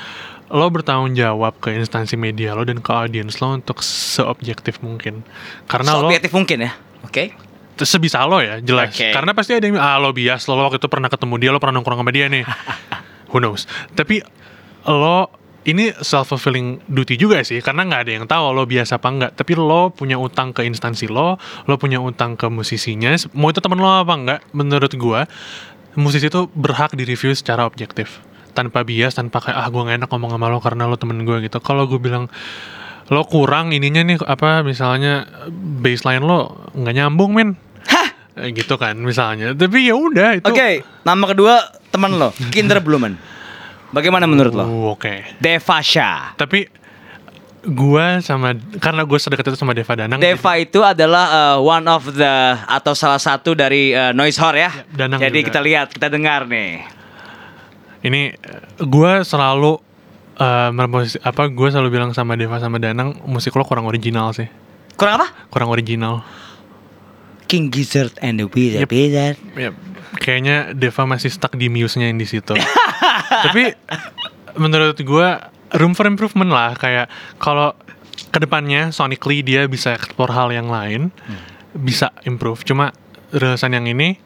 lo 0.46 0.68
bertanggung 0.68 1.16
jawab 1.16 1.56
ke 1.58 1.72
instansi 1.72 2.20
media 2.20 2.52
lo 2.52 2.68
dan 2.68 2.78
ke 2.78 2.92
audiens 2.92 3.40
lo 3.40 3.56
untuk 3.56 3.80
seobjektif 3.80 4.84
mungkin 4.84 5.24
karena 5.64 5.96
lo 5.96 6.12
Subjektif 6.12 6.36
mungkin 6.36 6.68
ya. 6.68 6.72
Oke. 7.02 7.32
t- 7.72 7.88
sebisa 7.88 8.28
lo 8.28 8.44
ya 8.44 8.60
jelas 8.60 8.92
Oke. 8.92 9.16
karena 9.16 9.32
pasti 9.32 9.56
ada 9.56 9.64
yang 9.64 9.80
ah 9.80 9.96
lo 9.96 10.12
bias 10.12 10.44
lo, 10.46 10.60
lo 10.60 10.68
waktu 10.68 10.78
itu 10.78 10.92
pernah 10.92 11.08
ketemu 11.08 11.36
dia 11.40 11.50
lo 11.50 11.64
pernah 11.64 11.80
nongkrong 11.80 12.04
sama 12.04 12.12
dia 12.12 12.28
nih 12.28 12.44
who 13.32 13.40
knows 13.40 13.72
tapi 13.96 14.20
lo 14.84 15.32
ini 15.62 15.94
self 16.02 16.34
fulfilling 16.34 16.82
duty 16.90 17.18
juga 17.22 17.46
sih 17.46 17.62
karena 17.62 17.86
nggak 17.86 18.02
ada 18.08 18.12
yang 18.18 18.26
tahu 18.26 18.50
lo 18.50 18.66
biasa 18.66 18.98
apa 18.98 19.08
enggak 19.14 19.32
tapi 19.38 19.54
lo 19.54 19.94
punya 19.94 20.18
utang 20.18 20.58
ke 20.58 20.66
instansi 20.66 21.06
lo 21.06 21.38
lo 21.40 21.76
punya 21.78 22.02
utang 22.02 22.34
ke 22.34 22.50
musisinya 22.50 23.14
mau 23.38 23.54
itu 23.54 23.62
temen 23.62 23.78
lo 23.78 24.02
apa 24.02 24.14
enggak 24.18 24.40
menurut 24.58 24.90
gua 24.98 25.30
musisi 25.96 26.32
itu 26.32 26.48
berhak 26.56 26.96
di 26.96 27.04
review 27.04 27.36
secara 27.36 27.68
objektif. 27.68 28.24
Tanpa 28.52 28.84
bias 28.84 29.16
tanpa 29.16 29.40
kayak 29.40 29.58
ah 29.58 29.68
gua 29.72 29.88
gak 29.88 30.04
enak 30.04 30.10
ngomong 30.12 30.32
sama 30.36 30.48
lo 30.52 30.60
karena 30.60 30.84
lo 30.88 30.96
temen 31.00 31.24
gue 31.24 31.38
gitu. 31.48 31.58
Kalau 31.64 31.88
gue 31.88 32.00
bilang 32.00 32.28
lo 33.12 33.24
kurang 33.28 33.76
ininya 33.76 34.04
nih 34.04 34.20
apa 34.24 34.64
misalnya 34.64 35.28
baseline 35.84 36.24
lo 36.24 36.72
nggak 36.76 36.96
nyambung 36.96 37.32
men. 37.36 37.50
Eh, 38.40 38.56
gitu 38.56 38.80
kan 38.80 38.96
misalnya. 38.96 39.52
Tapi 39.52 39.92
ya 39.92 39.96
udah 39.96 40.40
itu 40.40 40.48
Oke, 40.48 40.88
nama 41.04 41.28
kedua 41.28 41.60
teman 41.92 42.16
lo, 42.16 42.32
Kinder 42.52 42.80
Blumen. 42.80 43.20
Bagaimana 43.92 44.24
menurut 44.24 44.52
lo? 44.52 44.64
Uh, 44.64 44.86
oke 44.92 45.36
Devasha. 45.38 46.32
tapi 46.36 46.68
gua 47.62 48.18
sama 48.20 48.52
karena 48.80 49.06
gue 49.06 49.20
sedekat 49.20 49.46
itu 49.46 49.58
sama 49.60 49.72
Deva 49.72 49.94
Danang 49.94 50.18
Deva 50.18 50.52
itu 50.58 50.82
adalah 50.82 51.26
uh, 51.30 51.58
one 51.60 51.86
of 51.86 52.10
the 52.10 52.34
atau 52.66 52.92
salah 52.92 53.20
satu 53.20 53.54
dari 53.54 53.92
uh, 53.92 54.10
noise 54.12 54.36
horror 54.36 54.58
ya. 54.58 54.72
Danang 54.90 55.20
Jadi 55.20 55.40
juga. 55.40 55.48
kita 55.48 55.60
lihat, 55.62 55.88
kita 55.92 56.08
dengar 56.08 56.48
nih. 56.48 56.82
ini 58.02 58.34
gua 58.82 59.22
selalu 59.22 59.78
merposi- 60.74 61.22
apa 61.22 61.46
gue 61.46 61.70
selalu 61.70 61.90
bilang 61.92 62.12
sama 62.12 62.34
Deva 62.34 62.58
sama 62.58 62.82
Danang 62.82 63.14
musik 63.24 63.54
lo 63.54 63.62
kurang 63.62 63.86
original 63.86 64.34
sih 64.34 64.50
Kurang 64.98 65.22
apa? 65.22 65.30
kurang 65.48 65.70
original 65.70 66.26
King 67.46 67.70
Gizzard 67.70 68.16
and 68.18 68.40
the 68.40 68.48
Wizard. 68.48 68.82
Yep. 68.82 68.90
Wizard. 68.90 69.38
ya 69.54 69.70
kayaknya 70.18 70.74
Deva 70.74 71.06
masih 71.06 71.30
stuck 71.30 71.54
di 71.54 71.70
muse-nya 71.70 72.10
yang 72.10 72.18
di 72.18 72.26
situ 72.26 72.58
tapi 73.44 73.74
menurut 74.56 74.98
gua 75.04 75.52
room 75.78 75.96
for 75.96 76.06
improvement 76.06 76.52
lah 76.52 76.76
kayak 76.76 77.08
kalau 77.40 77.74
ke 78.32 78.40
depannya 78.40 78.92
sonically 78.92 79.42
dia 79.42 79.66
bisa 79.66 79.96
explore 79.96 80.32
hal 80.32 80.52
yang 80.52 80.68
lain 80.68 81.10
bisa 81.72 82.12
improve 82.28 82.62
cuma 82.68 82.92
rilisan 83.32 83.72
yang 83.72 83.88
ini 83.88 84.20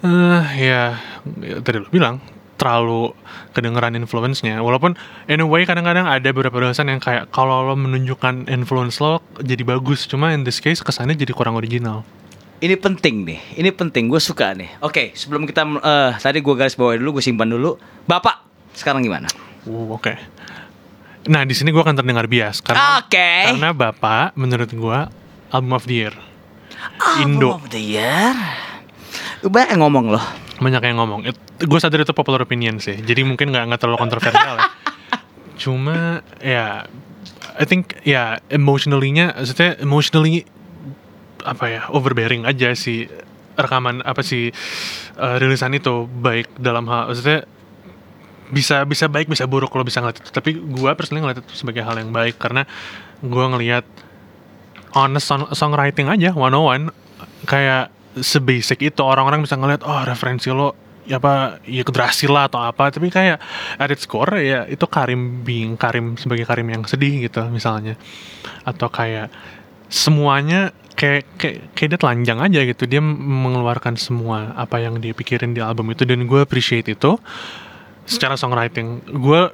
eh 0.00 0.44
ya 0.56 0.96
ya 1.44 1.56
tadi 1.60 1.76
lo 1.76 1.88
bilang 1.92 2.24
terlalu 2.60 3.16
kedengeran 3.56 3.96
influence-nya. 3.96 4.60
Walaupun 4.60 4.92
in 5.32 5.40
a 5.40 5.48
way 5.48 5.64
kadang-kadang 5.64 6.04
ada 6.04 6.28
beberapa 6.28 6.60
dosen 6.60 6.92
yang 6.92 7.00
kayak 7.00 7.32
kalau 7.32 7.64
lo 7.64 7.72
menunjukkan 7.72 8.52
influence 8.52 9.00
lo 9.00 9.24
jadi 9.40 9.64
bagus, 9.64 10.04
cuma 10.04 10.36
in 10.36 10.44
this 10.44 10.60
case 10.60 10.84
kesannya 10.84 11.16
jadi 11.16 11.32
kurang 11.32 11.56
original. 11.56 12.04
Ini 12.60 12.76
penting 12.76 13.24
nih, 13.24 13.40
ini 13.56 13.72
penting. 13.72 14.12
Gue 14.12 14.20
suka 14.20 14.52
nih. 14.52 14.68
Oke, 14.84 15.16
sebelum 15.16 15.48
kita 15.48 15.64
eh 15.80 16.12
tadi 16.20 16.44
gue 16.44 16.54
garis 16.54 16.76
bawah 16.76 16.92
dulu, 16.92 17.16
gue 17.18 17.24
simpan 17.24 17.48
dulu. 17.48 17.80
Bapak, 18.04 18.44
sekarang 18.76 19.00
gimana? 19.00 19.32
Uh, 19.64 19.96
Oke. 19.96 20.16
Nah 21.28 21.44
di 21.44 21.52
sini 21.52 21.72
gue 21.72 21.80
akan 21.80 21.96
terdengar 21.96 22.24
bias 22.24 22.64
karena 22.64 23.04
Oke. 23.04 23.52
karena 23.52 23.76
bapak 23.76 24.32
menurut 24.40 24.72
gue 24.72 24.98
album 25.52 25.76
of 25.76 25.84
the 25.84 26.00
year 26.00 26.14
Indo 27.20 27.52
Album 27.52 27.60
of 27.60 27.68
the 27.68 27.82
year. 27.82 28.32
Banyak 29.44 29.76
yang 29.76 29.82
ngomong 29.84 30.06
loh. 30.16 30.24
banyak 30.60 30.80
yang 30.92 31.00
ngomong. 31.00 31.24
Gue 31.64 31.80
sadar 31.80 32.04
itu 32.04 32.12
popular 32.12 32.44
opinion 32.44 32.80
sih. 32.84 33.00
Jadi 33.00 33.24
mungkin 33.24 33.48
nggak 33.48 33.72
nggak 33.72 33.80
terlalu 33.80 33.96
kontroversial 33.96 34.60
ya. 34.60 34.68
Cuma 35.60 36.20
ya, 36.44 36.84
I 37.56 37.64
think 37.64 37.96
ya 38.04 38.44
emotionally-nya, 38.52 39.40
maksudnya 39.40 39.80
emotionally 39.80 40.44
apa 41.44 41.64
ya 41.68 41.80
overbearing 41.90 42.44
aja 42.44 42.72
sih 42.76 43.06
rekaman 43.58 44.00
apa 44.06 44.24
sih 44.24 44.50
eh, 45.16 45.36
rilisan 45.40 45.76
itu 45.76 46.08
baik 46.08 46.56
dalam 46.56 46.88
hal 46.88 47.12
maksudnya 47.12 47.44
bisa 48.50 48.82
bisa 48.82 49.06
baik 49.06 49.30
bisa 49.30 49.46
buruk 49.46 49.70
kalau 49.70 49.86
bisa 49.86 50.02
ngeliat 50.02 50.18
itu. 50.20 50.30
Tapi 50.34 50.58
gue 50.58 50.90
personally 50.98 51.22
ngeliat 51.22 51.38
itu 51.40 51.54
sebagai 51.54 51.86
hal 51.86 51.96
yang 51.96 52.10
baik 52.10 52.36
karena 52.36 52.66
gue 53.22 53.44
ngelihat 53.56 53.86
honest 54.98 55.26
song- 55.30 55.50
songwriting 55.54 56.10
aja 56.10 56.34
one 56.34 56.50
on 56.52 56.66
one 56.66 56.84
kayak 57.46 57.94
sebasic 58.18 58.82
itu 58.82 59.00
orang-orang 59.06 59.46
bisa 59.46 59.54
ngeliat 59.54 59.86
oh 59.86 60.02
referensi 60.02 60.50
lo 60.50 60.74
ya 61.06 61.22
apa 61.22 61.62
ya 61.62 61.86
kedrasi 61.86 62.26
lah 62.26 62.50
atau 62.50 62.58
apa. 62.58 62.90
Tapi 62.90 63.08
kayak 63.08 63.38
at 63.78 63.88
its 63.94 64.04
core 64.04 64.42
ya 64.42 64.66
itu 64.66 64.82
Karim 64.90 65.46
being 65.46 65.78
Karim 65.78 66.18
sebagai 66.18 66.42
Karim 66.42 66.68
yang 66.74 66.82
sedih 66.90 67.30
gitu 67.30 67.46
misalnya. 67.54 67.94
Atau 68.66 68.90
kayak 68.90 69.30
semuanya 69.86 70.74
kayak 70.94 71.24
kayak 71.38 71.56
kayak 71.74 71.88
dia 71.96 72.00
telanjang 72.00 72.38
aja 72.40 72.60
gitu. 72.66 72.84
Dia 72.86 73.02
mengeluarkan 73.02 73.94
semua 73.98 74.54
apa 74.54 74.82
yang 74.82 74.98
dia 74.98 75.14
pikirin 75.14 75.54
di 75.54 75.62
album 75.62 75.90
itu. 75.92 76.02
Dan 76.06 76.24
gue 76.26 76.40
appreciate 76.42 76.88
itu 76.90 77.18
secara 78.06 78.34
songwriting. 78.34 79.04
Gue 79.18 79.50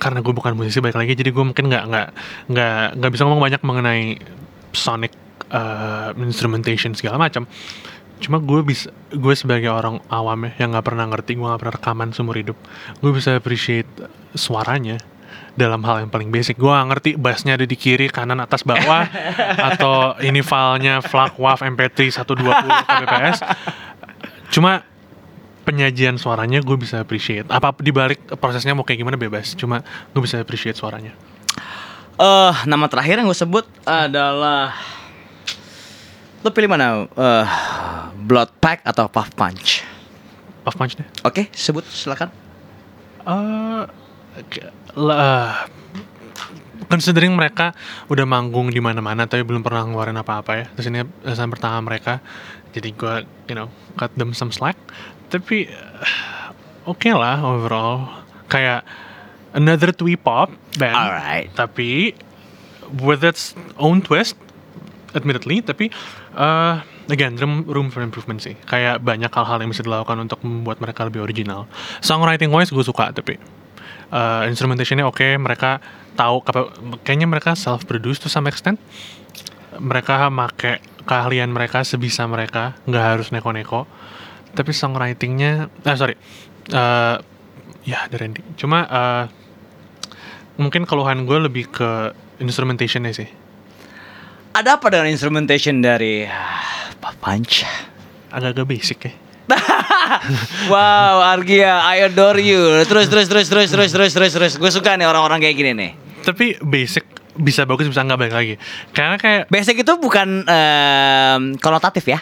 karena 0.00 0.18
gue 0.22 0.32
bukan 0.34 0.54
musisi 0.58 0.82
baik 0.82 0.96
lagi 0.96 1.12
jadi 1.14 1.30
gue 1.30 1.44
mungkin 1.44 1.70
nggak 1.70 1.84
nggak 1.86 2.08
nggak 2.50 2.80
nggak 2.98 3.10
bisa 3.12 3.22
ngomong 3.26 3.42
banyak 3.42 3.62
mengenai 3.62 4.02
sonic 4.74 5.12
uh, 5.50 6.10
instrumentation 6.18 6.94
segala 6.94 7.18
macam. 7.18 7.46
Cuma 8.16 8.40
gue 8.40 8.64
bisa 8.64 8.88
gue 9.12 9.34
sebagai 9.36 9.68
orang 9.68 10.00
awam 10.08 10.48
ya 10.48 10.64
yang 10.64 10.72
nggak 10.72 10.86
pernah 10.86 11.04
ngerti 11.08 11.36
gue 11.36 11.46
nggak 11.46 11.60
pernah 11.60 11.76
rekaman 11.76 12.08
seumur 12.16 12.36
hidup 12.40 12.56
gue 13.04 13.12
bisa 13.12 13.36
appreciate 13.36 13.88
suaranya 14.32 14.96
dalam 15.54 15.80
hal 15.82 16.04
yang 16.04 16.10
paling 16.10 16.28
basic 16.28 16.56
gue 16.56 16.68
ngerti 16.68 17.16
bassnya 17.16 17.56
ada 17.56 17.64
di 17.64 17.74
kiri 17.74 18.08
kanan 18.08 18.38
atas 18.38 18.60
bawah 18.60 19.08
atau 19.72 20.14
ini 20.20 20.40
filenya 20.40 21.00
FLAC 21.00 21.36
WAV 21.36 21.60
MP3 21.72 21.98
120 22.12 22.44
kbps 22.84 23.38
cuma 24.52 24.84
penyajian 25.64 26.14
suaranya 26.14 26.60
gue 26.60 26.76
bisa 26.76 27.00
appreciate 27.00 27.48
apa 27.48 27.74
di 27.80 27.90
balik 27.90 28.36
prosesnya 28.36 28.70
mau 28.70 28.84
kayak 28.84 29.00
gimana 29.00 29.16
bebas 29.16 29.52
cuma 29.52 29.80
gue 30.12 30.20
bisa 30.20 30.38
appreciate 30.38 30.76
suaranya 30.76 31.10
Eh, 32.16 32.54
nama 32.64 32.88
terakhir 32.88 33.20
yang 33.20 33.28
gue 33.28 33.36
sebut 33.36 33.68
adalah 33.84 34.72
lo 36.40 36.48
pilih 36.48 36.64
mana? 36.64 37.04
Eh, 37.04 37.46
Blood 38.16 38.56
Pack 38.56 38.80
atau 38.82 39.04
Puff 39.04 39.36
Punch? 39.36 39.84
Puff 40.64 40.76
Punch 40.76 40.96
deh 40.96 41.04
Oke, 41.22 41.52
sebut 41.52 41.84
silakan. 41.84 42.32
eh 43.20 43.82
ke- 43.84 44.05
lah 44.96 45.68
considering 46.86 47.34
mereka 47.34 47.74
udah 48.06 48.24
manggung 48.24 48.70
di 48.70 48.78
mana-mana 48.78 49.26
tapi 49.26 49.42
belum 49.42 49.62
pernah 49.62 49.86
ngeluarin 49.86 50.18
apa-apa 50.18 50.52
ya. 50.54 50.64
Terus 50.78 50.86
ini 50.90 51.00
rilisan 51.22 51.50
pertama 51.50 51.82
mereka 51.82 52.22
jadi 52.72 52.92
gue 52.94 53.14
you 53.50 53.56
know 53.58 53.68
cut 53.98 54.12
them 54.14 54.32
some 54.32 54.54
slack. 54.54 54.78
Tapi 55.28 55.66
eh, 55.66 56.86
oke 56.86 57.10
lah 57.10 57.42
overall. 57.42 58.24
Kayak 58.46 58.86
another 59.56 59.90
twee 59.90 60.14
pop 60.14 60.54
band. 60.78 60.94
Alright. 60.94 61.50
tapi 61.58 62.14
with 63.02 63.26
its 63.26 63.58
own 63.82 63.98
twist 63.98 64.38
admittedly 65.10 65.58
tapi 65.58 65.90
uh, 66.38 66.78
again 67.10 67.34
room, 67.40 67.66
room 67.66 67.88
for 67.90 68.04
improvement 68.04 68.38
sih. 68.38 68.54
Kayak 68.68 69.02
banyak 69.02 69.32
hal-hal 69.32 69.58
yang 69.58 69.70
bisa 69.74 69.82
dilakukan 69.82 70.22
untuk 70.22 70.38
membuat 70.46 70.78
mereka 70.78 71.02
lebih 71.08 71.26
original. 71.26 71.66
Songwriting 71.98 72.54
wise 72.54 72.70
gue 72.70 72.84
suka 72.86 73.10
tapi 73.10 73.40
uh, 74.12 74.44
instrumentationnya 74.46 75.06
oke 75.06 75.38
mereka 75.38 75.78
tahu 76.16 76.42
kayaknya 77.04 77.28
mereka 77.28 77.54
self 77.58 77.84
produce 77.84 78.22
to 78.22 78.28
some 78.28 78.46
extent. 78.50 78.80
Mereka 79.76 80.32
make 80.32 80.80
keahlian 81.06 81.52
mereka 81.52 81.84
sebisa 81.86 82.24
mereka 82.26 82.74
nggak 82.88 83.04
harus 83.04 83.28
neko-neko. 83.30 83.84
Tapi 84.56 84.72
songwritingnya 84.72 85.68
ah 85.84 85.96
sorry 85.96 86.16
uh, 86.72 87.20
ya 87.84 87.96
ada 88.08 88.16
Randy. 88.16 88.42
Cuma 88.56 88.88
uh, 88.88 89.24
mungkin 90.56 90.88
keluhan 90.88 91.28
gue 91.28 91.38
lebih 91.38 91.68
ke 91.68 92.16
instrumentationnya 92.40 93.12
sih. 93.12 93.28
Ada 94.56 94.80
apa 94.80 94.88
dengan 94.88 95.12
instrumentation 95.12 95.84
dari 95.84 96.24
ah, 96.24 96.96
Puff 96.96 97.20
Punch? 97.20 97.68
agak-agak 98.36 98.66
basic 98.68 98.98
ya 99.08 99.12
wow, 100.72 101.22
Argia, 101.22 101.82
I 101.86 102.02
adore 102.06 102.42
you. 102.42 102.82
Terus, 102.84 103.06
terus, 103.06 103.26
terus, 103.30 103.46
terus, 103.46 103.68
terus, 103.70 103.90
terus, 103.94 104.12
terus, 104.12 104.32
terus. 104.34 104.52
Gue 104.58 104.70
suka 104.74 104.98
nih 104.98 105.06
orang-orang 105.06 105.38
kayak 105.38 105.56
gini 105.56 105.72
nih. 105.74 105.92
tapi 106.26 106.58
basic 106.58 107.06
bisa 107.38 107.62
bagus 107.62 107.86
bisa 107.86 108.02
nggak 108.02 108.18
baik 108.18 108.34
lagi 108.34 108.54
karena 108.90 109.14
kayak 109.14 109.46
Basic 109.46 109.76
itu 109.84 109.92
bukan 110.00 110.42
em, 110.42 111.42
konotatif 111.60 112.02
ya? 112.08 112.18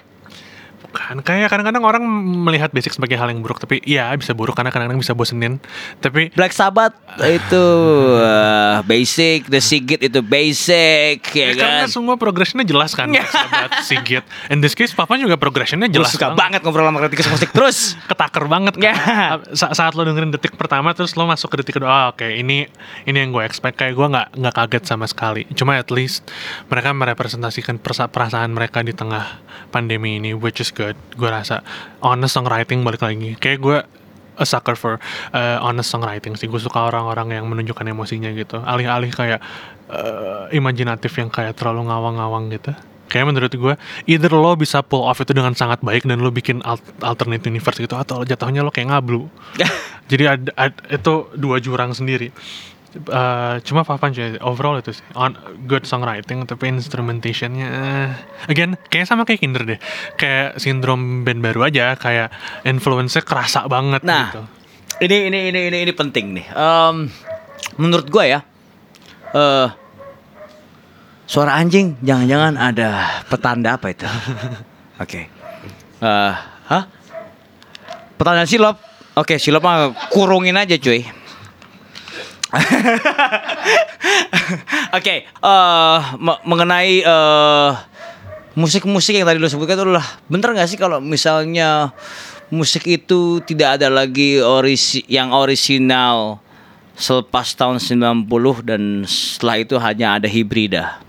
Bukan 0.95 1.19
kayak 1.21 1.51
kadang-kadang 1.51 1.83
orang 1.83 2.07
melihat 2.39 2.71
basic 2.71 2.95
sebagai 2.95 3.19
hal 3.19 3.27
yang 3.27 3.43
buruk 3.43 3.59
tapi 3.59 3.83
iya 3.83 4.15
bisa 4.15 4.31
buruk 4.31 4.55
karena 4.55 4.71
kadang-kadang 4.71 5.03
bisa 5.03 5.11
bosenin. 5.11 5.59
Tapi 5.99 6.31
Black 6.31 6.55
Sabbath 6.55 6.95
itu 7.21 7.67
eh, 8.17 8.79
basic, 8.85 9.51
The 9.51 9.59
Sigit 9.59 10.01
itu 10.01 10.23
basic, 10.23 11.19
ya 11.27 11.43
Ya, 11.45 11.53
kan? 11.53 11.59
karena 11.59 11.87
semua 11.91 12.15
progressionnya 12.15 12.63
jelas 12.63 12.95
kan 12.95 13.11
Sahabat 13.35 13.83
Sigit. 13.83 14.23
In 14.47 14.63
this 14.63 14.73
case 14.73 14.95
Papa 14.95 15.19
juga 15.19 15.35
progressionnya 15.35 15.91
jelas 15.91 16.15
suka 16.15 16.31
banget 16.33 16.63
ngobrol 16.63 16.87
sama 16.87 17.03
kritikus 17.03 17.27
musik 17.27 17.51
terus. 17.51 17.99
Ketaker 18.11 18.47
banget 18.47 18.79
Ya. 18.79 18.95
kan 18.95 19.43
Sa- 19.51 19.75
Saat 19.75 19.95
lo 19.95 20.05
dengerin 20.05 20.31
detik 20.31 20.55
pertama 20.55 20.93
Terus 20.93 21.15
lo 21.15 21.25
masuk 21.25 21.49
ke 21.49 21.57
detik 21.59 21.75
kedua 21.75 21.89
oh, 21.89 22.05
Oke 22.13 22.37
ini 22.37 22.69
Ini 23.03 23.17
yang 23.17 23.33
gue 23.33 23.41
expect. 23.43 23.75
Kayak 23.75 23.97
gue 23.97 24.07
nggak 24.07 24.29
nggak 24.37 24.55
kaget 24.55 24.85
sama 24.85 25.09
sekali. 25.09 25.49
Cuma 25.51 25.75
at 25.75 25.89
least 25.89 26.23
Mereka 26.69 26.93
merepresentasikan 26.93 27.81
perasaan 27.83 28.53
mereka 28.53 28.85
di 28.85 28.93
tengah 28.93 29.41
pandemi 29.71 30.21
ini 30.21 30.37
Which 30.37 30.61
is 30.61 30.69
good 30.69 30.84
Gue 30.93 31.31
rasa 31.33 31.65
Honest 32.05 32.37
songwriting 32.37 32.85
balik 32.85 33.01
lagi 33.01 33.41
Kayak 33.41 33.59
gue 33.65 33.79
a 34.35 34.45
sucker 34.47 34.75
for 34.75 34.99
uh, 35.31 35.59
honest 35.63 35.95
songwriting 35.95 36.35
sih. 36.35 36.51
Gue 36.51 36.59
suka 36.59 36.91
orang-orang 36.91 37.39
yang 37.39 37.47
menunjukkan 37.47 37.87
emosinya 37.87 38.35
gitu. 38.35 38.59
Alih-alih 38.61 39.15
kayak 39.15 39.41
uh, 39.91 40.51
imajinatif 40.51 41.15
yang 41.19 41.31
kayak 41.31 41.55
terlalu 41.55 41.87
ngawang-ngawang 41.87 42.51
gitu. 42.51 42.75
Kayak 43.07 43.31
menurut 43.31 43.53
gue, 43.53 43.75
either 44.11 44.33
lo 44.33 44.59
bisa 44.59 44.83
pull 44.83 45.07
off 45.07 45.23
itu 45.23 45.31
dengan 45.31 45.55
sangat 45.55 45.79
baik 45.87 46.03
dan 46.09 46.19
lo 46.19 46.35
bikin 46.35 46.65
al- 46.67 46.83
alternate 47.05 47.47
universe 47.47 47.79
gitu, 47.79 47.95
atau 47.95 48.27
jatuhnya 48.27 48.67
lo 48.67 48.75
kayak 48.75 48.91
ngablu. 48.91 49.31
Jadi 50.11 50.25
ada, 50.27 50.51
ad- 50.59 50.83
itu 50.91 51.31
dua 51.39 51.63
jurang 51.63 51.95
sendiri. 51.95 52.35
Uh, 52.95 53.59
cuma 53.67 53.83
Papan 53.83 54.15
overall 54.39 54.79
itu 54.79 54.95
sih 54.95 55.03
on 55.19 55.35
good 55.67 55.83
songwriting 55.83 56.47
tapi 56.47 56.71
instrumentationnya 56.71 57.67
eh, 57.67 58.11
again 58.47 58.79
kayak 58.87 59.11
sama 59.11 59.27
kayak 59.27 59.43
Kinder 59.43 59.67
deh 59.67 59.83
kayak 60.15 60.63
sindrom 60.63 61.27
band 61.27 61.43
baru 61.43 61.67
aja 61.67 61.99
kayak 61.99 62.31
influence-nya 62.63 63.27
kerasa 63.27 63.67
banget 63.67 64.07
Nah, 64.07 64.31
gitu 64.31 64.47
ini 65.03 65.27
ini 65.27 65.39
ini 65.51 65.61
ini 65.71 65.79
ini 65.83 65.93
penting 65.95 66.27
nih. 66.39 66.47
Em, 66.55 67.11
menurut 67.81 68.07
gua 68.07 68.25
ya, 68.31 68.41
eh 69.35 69.69
suara 71.27 71.59
anjing 71.59 71.99
jangan-jangan 72.05 72.55
ada 72.55 72.89
petanda 73.27 73.75
apa 73.75 73.91
itu? 73.91 74.07
Oke. 75.03 75.27
Eh, 75.99 76.33
hah? 76.71 76.85
Petanda 78.15 78.47
silop. 78.47 78.79
Oke, 79.19 79.43
silop 79.43 79.67
mah 79.67 79.91
kurungin 80.15 80.55
aja 80.55 80.79
cuy. 80.79 81.03
Oke, 84.95 85.15
eh, 85.25 85.99
me- 86.17 86.43
mengenai 86.45 86.93
eh, 87.01 87.71
musik-musik 88.55 89.13
yang 89.13 89.27
tadi 89.27 89.39
lo 89.39 89.47
sebutkan 89.47 89.75
itu 89.75 89.85
adalah 89.85 90.07
bener 90.27 90.55
nggak 90.55 90.69
sih 90.69 90.79
kalau 90.79 90.99
misalnya 90.99 91.91
musik 92.49 92.87
itu 92.87 93.43
tidak 93.43 93.81
ada 93.81 93.89
lagi 93.91 94.39
orisi 94.39 95.03
yang 95.07 95.31
orisinal 95.31 96.39
selepas 96.95 97.51
tahun 97.53 97.83
90 97.83 98.31
dan 98.63 99.03
setelah 99.03 99.57
itu 99.59 99.75
hanya 99.77 100.15
ada 100.15 100.29
hibrida. 100.31 101.03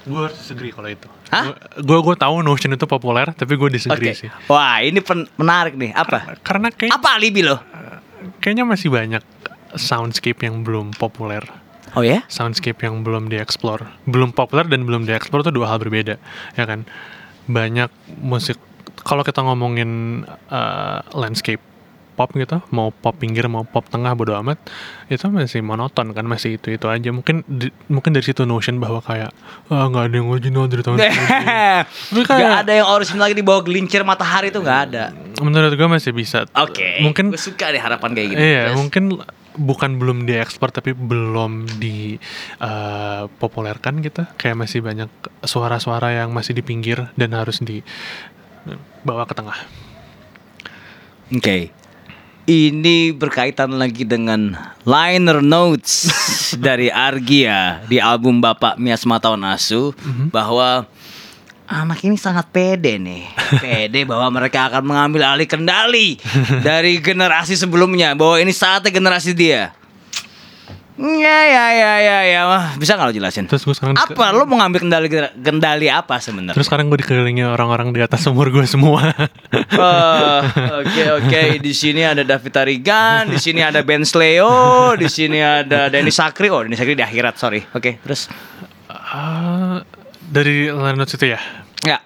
gue 0.00 0.32
disagree 0.32 0.72
kalau 0.72 0.88
itu 0.88 1.04
Hah? 1.30 1.54
Gue 1.78 2.02
gue 2.02 2.16
tahu 2.18 2.42
Notion 2.42 2.74
itu 2.74 2.90
populer, 2.90 3.30
tapi 3.30 3.54
gue 3.54 3.62
Oke. 3.62 3.78
disagree 3.78 4.10
sih. 4.10 4.26
Wah, 4.50 4.82
ini 4.82 4.98
pen- 4.98 5.30
menarik 5.38 5.78
nih. 5.78 5.94
Apa? 5.94 6.34
Karena 6.42 6.74
kayak, 6.74 6.90
Apa 6.90 7.14
alibi 7.14 7.46
lo? 7.46 7.54
kayaknya 8.42 8.66
masih 8.66 8.90
banyak 8.90 9.22
soundscape 9.74 10.40
yang 10.40 10.62
belum 10.62 10.94
populer. 10.94 11.42
Oh 11.98 12.06
ya? 12.06 12.22
soundscape 12.30 12.78
yang 12.80 13.02
belum 13.02 13.26
dieksplor. 13.26 13.82
Belum 14.06 14.30
populer 14.30 14.62
dan 14.64 14.86
belum 14.86 15.02
dieksplor 15.04 15.42
itu 15.42 15.50
dua 15.50 15.66
hal 15.66 15.78
berbeda, 15.78 16.22
ya 16.54 16.64
kan? 16.64 16.86
Banyak 17.44 17.90
musik 18.16 18.62
kalau 19.00 19.26
kita 19.26 19.42
ngomongin 19.42 20.22
uh, 20.46 21.02
landscape 21.10 21.58
pop 22.14 22.30
gitu, 22.36 22.60
mau 22.68 22.92
pop 22.92 23.16
pinggir 23.16 23.48
mau 23.48 23.64
pop 23.64 23.88
tengah 23.88 24.12
bodo 24.12 24.36
amat, 24.38 24.60
itu 25.08 25.24
masih 25.26 25.64
monoton 25.64 26.12
kan, 26.12 26.22
masih 26.22 26.60
itu 26.60 26.68
itu 26.70 26.84
aja. 26.84 27.08
Mungkin 27.08 27.42
di- 27.48 27.72
mungkin 27.88 28.12
dari 28.12 28.22
situ 28.22 28.44
notion 28.44 28.76
bahwa 28.76 29.00
kayak 29.00 29.32
ah 29.66 29.88
nggak 29.88 30.12
ada 30.12 30.14
yang 30.14 30.28
original 30.28 30.68
dari 30.68 30.84
tahun 30.84 31.00
ini. 31.00 31.10
Tapi 32.12 32.20
Gak 32.20 32.28
kayak 32.28 32.52
ada 32.62 32.72
yang 32.76 32.86
original 32.86 33.24
lagi 33.24 33.34
di 33.34 33.42
bawah 33.42 33.64
gelincir 33.64 34.04
matahari 34.04 34.52
itu 34.52 34.60
nggak 34.60 34.80
ada. 34.86 35.04
menurut 35.40 35.72
gue 35.72 35.88
masih 35.88 36.12
bisa. 36.12 36.44
Oke. 36.54 37.00
Mungkin 37.00 37.32
gue 37.32 37.40
suka 37.40 37.72
deh 37.72 37.80
harapan 37.80 38.12
kayak 38.12 38.28
gitu. 38.30 38.38
Iya, 38.38 38.62
Terus? 38.68 38.76
mungkin 38.76 39.02
bukan 39.58 39.98
belum 39.98 40.26
diekspor 40.26 40.70
tapi 40.70 40.92
belum 40.94 41.66
dipopulerkan 41.80 44.00
gitu. 44.04 44.26
Kayak 44.38 44.56
masih 44.66 44.82
banyak 44.84 45.08
suara-suara 45.42 46.12
yang 46.22 46.30
masih 46.30 46.54
di 46.54 46.62
pinggir 46.62 47.10
dan 47.18 47.34
harus 47.34 47.58
dibawa 47.62 49.26
ke 49.26 49.34
tengah. 49.34 49.58
Oke. 51.30 51.70
Ini 52.50 53.14
berkaitan 53.14 53.78
lagi 53.78 54.02
dengan 54.02 54.58
liner 54.82 55.38
notes 55.38 56.10
dari 56.66 56.90
Argia 56.90 57.86
di 57.86 58.02
album 58.02 58.42
Bapak 58.42 58.74
Mias 58.74 59.06
Matawan 59.06 59.46
Asu 59.46 59.94
bahwa 60.34 60.82
anak 61.70 62.02
ini 62.02 62.18
sangat 62.18 62.50
pede 62.50 62.98
nih. 62.98 63.30
Pede 63.62 64.02
bahwa 64.10 64.26
mereka 64.34 64.66
akan 64.66 64.82
mengambil 64.82 65.22
alih 65.30 65.46
kendali 65.46 66.18
dari 66.60 66.98
generasi 66.98 67.54
sebelumnya 67.54 68.18
bahwa 68.18 68.42
ini 68.42 68.50
saatnya 68.50 68.90
generasi 68.90 69.30
dia. 69.32 69.70
Ya 71.00 71.38
ya 71.48 71.66
ya 71.72 71.92
ya 71.96 72.18
ya 72.28 72.40
Wah, 72.44 72.76
bisa 72.76 72.92
nggak 72.92 73.08
lo 73.08 73.14
jelasin? 73.16 73.48
Terus 73.48 73.64
gue 73.64 73.72
sekarang 73.72 73.96
Apa 73.96 74.36
lo 74.36 74.44
mau 74.44 74.60
ngambil 74.60 74.84
kendali 74.84 75.08
kendali 75.40 75.88
apa 75.88 76.20
sebenarnya? 76.20 76.52
Terus 76.52 76.68
sekarang 76.68 76.92
gue 76.92 77.00
dikelilingi 77.00 77.40
orang-orang 77.40 77.96
di 77.96 78.04
atas 78.04 78.28
umur 78.28 78.52
gue 78.52 78.68
semua. 78.68 79.08
Oh, 79.80 80.40
Oke 80.84 81.02
oke 81.08 81.42
di 81.62 81.72
sini 81.72 82.04
ada 82.04 82.20
David 82.20 82.52
Tarigan, 82.52 83.32
di 83.32 83.40
sini 83.40 83.64
ada 83.64 83.80
Ben 83.80 84.04
Sleo, 84.04 84.92
di 84.98 85.08
sini 85.08 85.40
ada 85.40 85.88
Denny 85.88 86.12
Sakri. 86.12 86.52
Oh 86.52 86.60
Denny 86.60 86.76
Sakri 86.76 86.92
di 86.92 87.04
akhirat 87.06 87.40
sorry. 87.40 87.64
Oke 87.72 87.96
terus 88.04 88.28
Ah, 88.90 89.69
dari 90.30 90.70
Leonard 90.70 91.10
itu 91.10 91.26
ya. 91.26 91.40
ya 91.82 91.98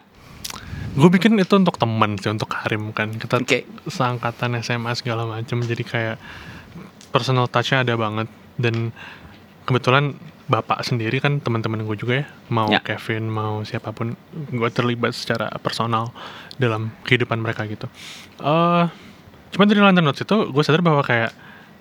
Gue 0.94 1.10
bikin 1.10 1.36
itu 1.36 1.54
untuk 1.58 1.76
teman 1.76 2.16
sih, 2.16 2.30
untuk 2.30 2.48
Karim 2.48 2.94
kan. 2.94 3.12
Kita 3.12 3.42
Oke. 3.42 3.66
seangkatan 3.90 4.56
SMA 4.62 4.94
segala 4.96 5.26
macam. 5.26 5.58
Jadi 5.60 5.82
kayak 5.82 6.16
personal 7.10 7.50
touch-nya 7.50 7.82
ada 7.82 7.98
banget. 7.98 8.30
Dan 8.54 8.94
kebetulan 9.66 10.14
bapak 10.46 10.86
sendiri 10.86 11.18
kan 11.18 11.42
teman-teman 11.42 11.82
gue 11.82 11.96
juga 11.98 12.14
ya. 12.22 12.26
Mau 12.46 12.70
Ya. 12.70 12.78
Kevin, 12.78 13.26
mau 13.26 13.66
siapa 13.66 13.90
pun. 13.90 14.14
Gue 14.54 14.70
terlibat 14.70 15.18
secara 15.18 15.50
personal 15.58 16.14
dalam 16.56 16.94
kehidupan 17.02 17.42
mereka 17.42 17.66
gitu. 17.66 17.90
eh 18.42 18.86
cuman 19.54 19.70
dari 19.70 19.78
London 19.78 20.10
Notes 20.10 20.26
itu 20.26 20.50
gue 20.50 20.62
sadar 20.66 20.82
bahwa 20.82 21.06
kayak 21.06 21.30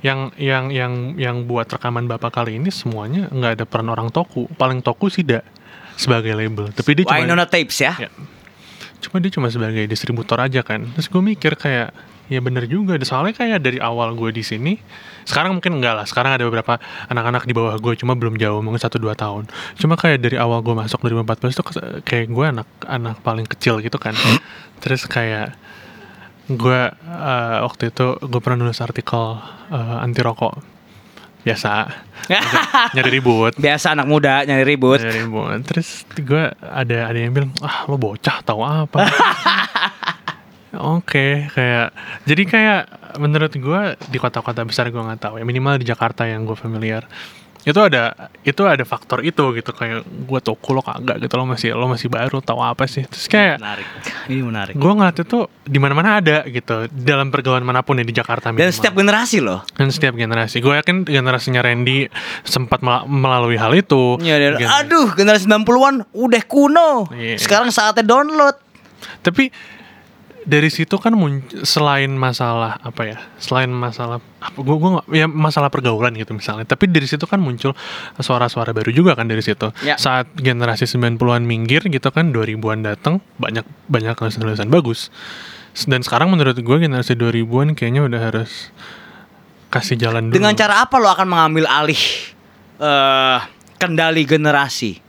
yang 0.06 0.30
yang 0.38 0.70
yang 0.70 1.18
yang 1.18 1.50
buat 1.50 1.66
rekaman 1.66 2.06
bapak 2.06 2.30
kali 2.38 2.62
ini 2.62 2.70
semuanya 2.70 3.26
nggak 3.34 3.52
ada 3.58 3.66
peran 3.66 3.90
orang 3.90 4.14
toku 4.14 4.46
paling 4.62 4.86
toku 4.86 5.10
sih 5.10 5.26
da 5.26 5.42
sebagai 5.96 6.34
label 6.34 6.74
tapi 6.74 6.98
dia 6.98 7.06
cuma 7.06 7.22
Winona 7.22 7.46
Tapes 7.46 7.78
ya. 7.80 7.94
Ya. 7.98 8.10
Cuma 9.04 9.20
dia 9.20 9.32
cuma 9.36 9.48
sebagai 9.52 9.84
distributor 9.84 10.40
aja 10.40 10.64
kan. 10.64 10.88
Terus 10.96 11.12
gue 11.12 11.22
mikir 11.22 11.60
kayak 11.60 11.92
ya 12.32 12.40
bener 12.40 12.66
juga. 12.72 12.96
Soalnya 13.04 13.36
kayak 13.36 13.60
dari 13.60 13.78
awal 13.84 14.16
gue 14.16 14.32
di 14.32 14.42
sini, 14.42 14.80
sekarang 15.28 15.60
mungkin 15.60 15.76
enggak 15.76 15.94
lah. 16.00 16.06
Sekarang 16.08 16.40
ada 16.40 16.48
beberapa 16.48 16.80
anak-anak 17.12 17.44
di 17.44 17.54
bawah 17.54 17.76
gue, 17.76 17.94
cuma 18.00 18.16
belum 18.16 18.40
jauh, 18.40 18.64
mungkin 18.64 18.80
satu 18.80 18.98
dua 18.98 19.14
tahun. 19.14 19.52
Cuma 19.76 20.00
kayak 20.00 20.24
dari 20.24 20.40
awal 20.40 20.64
gue 20.64 20.72
masuk 20.72 21.04
2014 21.04 21.60
tuh 21.60 21.66
kayak 22.08 22.32
gue 22.32 22.46
anak 22.48 22.68
anak 22.88 23.20
paling 23.22 23.44
kecil 23.44 23.84
gitu 23.84 24.00
kan. 24.00 24.16
Terus 24.80 25.04
kayak 25.04 25.56
gue 26.48 26.82
eh, 26.96 27.58
waktu 27.64 27.92
itu 27.92 28.20
gue 28.20 28.40
pernah 28.44 28.68
nulis 28.68 28.80
artikel 28.84 29.40
eh, 29.72 30.04
anti 30.04 30.20
rokok 30.20 30.73
biasa 31.44 31.92
nyari 32.96 33.10
ribut 33.20 33.54
Biasa 33.60 33.94
anak 33.94 34.08
muda 34.08 34.48
nyari 34.48 34.64
ribut. 34.64 35.00
dari 35.04 35.28
Bon. 35.28 35.52
Terus 35.64 36.08
gue 36.16 36.56
ada 36.56 36.98
ada 37.12 37.18
yang 37.18 37.36
bilang, 37.36 37.52
ah 37.60 37.84
lo 37.88 38.00
bocah 38.00 38.40
tahu 38.44 38.64
apa? 38.64 39.04
Oke, 40.98 41.52
kayak 41.54 41.94
jadi 42.26 42.44
kayak 42.50 42.82
menurut 43.22 43.54
gue 43.54 43.82
di 44.10 44.18
kota-kota 44.18 44.66
besar 44.66 44.90
gue 44.90 44.98
nggak 44.98 45.22
tahu 45.22 45.38
ya 45.38 45.46
minimal 45.46 45.78
di 45.78 45.86
Jakarta 45.86 46.26
yang 46.26 46.50
gue 46.50 46.58
familiar 46.58 47.06
itu 47.64 47.80
ada 47.80 48.12
itu 48.42 48.60
ada 48.62 48.84
faktor 48.84 49.20
itu 49.22 49.40
gitu 49.54 49.72
kayak 49.72 50.04
gue 50.04 50.40
toko 50.40 50.70
lo 50.72 50.82
kagak 50.82 51.18
gitu 51.18 51.34
lo 51.34 51.46
masih 51.46 51.72
lo 51.72 51.88
masih 51.88 52.08
baru 52.08 52.38
tahu 52.38 52.60
apa 52.60 52.84
sih 52.86 53.04
terus 53.04 53.26
kayak 53.26 53.56
Menarik. 53.58 53.88
Ini 54.26 54.42
menarik. 54.42 54.74
gue 54.74 54.92
ngeliat 54.92 55.18
itu 55.18 55.40
di 55.64 55.78
mana-mana 55.78 56.20
ada 56.20 56.44
gitu 56.46 56.76
dalam 56.90 57.28
pergaulan 57.28 57.62
mana 57.62 57.80
pun 57.80 57.96
ya 57.96 58.04
di 58.04 58.12
Jakarta 58.12 58.50
Dan 58.50 58.60
minimal. 58.60 58.74
setiap 58.74 58.94
generasi 58.94 59.38
loh. 59.40 59.60
dan 59.72 59.88
setiap 59.90 60.14
generasi 60.14 60.60
gue 60.60 60.74
yakin 60.74 60.98
generasinya 61.04 61.62
Randy 61.62 62.12
sempat 62.44 62.80
mel- 62.80 63.06
melalui 63.06 63.56
hal 63.56 63.72
itu 63.72 64.20
Ya, 64.20 64.36
dan- 64.36 64.58
Gen- 64.58 64.68
aduh 64.70 65.08
generasi 65.14 65.46
90-an 65.46 65.96
udah 66.12 66.44
kuno. 66.44 67.08
Iya. 67.10 67.38
Sekarang 67.38 67.70
saatnya 67.70 68.04
download. 68.04 68.60
Tapi 69.20 69.48
dari 70.44 70.68
situ 70.68 70.96
kan 71.00 71.16
selain 71.64 72.12
masalah 72.14 72.80
apa 72.84 73.02
ya? 73.08 73.18
Selain 73.40 73.72
masalah 73.72 74.20
apa 74.44 74.58
gua 74.60 74.76
gua 74.76 74.90
nggak- 75.00 75.10
ya 75.16 75.26
masalah 75.28 75.72
pergaulan 75.72 76.12
gitu 76.16 76.36
misalnya. 76.36 76.68
Tapi 76.68 76.92
dari 76.92 77.08
situ 77.08 77.24
kan 77.24 77.40
muncul 77.40 77.72
suara-suara 78.20 78.76
baru 78.76 78.92
juga 78.92 79.16
kan 79.16 79.28
dari 79.28 79.42
situ. 79.42 79.72
Ya. 79.82 79.96
Saat 79.96 80.32
generasi 80.36 80.84
90-an 80.86 81.44
minggir 81.44 81.84
gitu 81.88 82.10
kan 82.12 82.36
2000-an 82.36 82.84
datang 82.84 83.24
banyak 83.40 83.64
banyak 83.88 84.14
tulisan-tulisan 84.16 84.68
bagus. 84.68 85.10
Dan 85.90 86.06
sekarang 86.06 86.30
menurut 86.30 86.54
gue 86.54 86.78
generasi 86.78 87.18
2000-an 87.18 87.74
kayaknya 87.74 88.06
udah 88.06 88.22
harus 88.22 88.70
kasih 89.74 89.98
jalan 89.98 90.30
dulu. 90.30 90.38
Dengan 90.38 90.54
cara 90.54 90.86
apa 90.86 90.96
lo 91.02 91.10
akan 91.10 91.28
mengambil 91.28 91.66
alih 91.66 92.04
eh 92.78 93.40
kendali 93.82 94.24
generasi? 94.24 95.02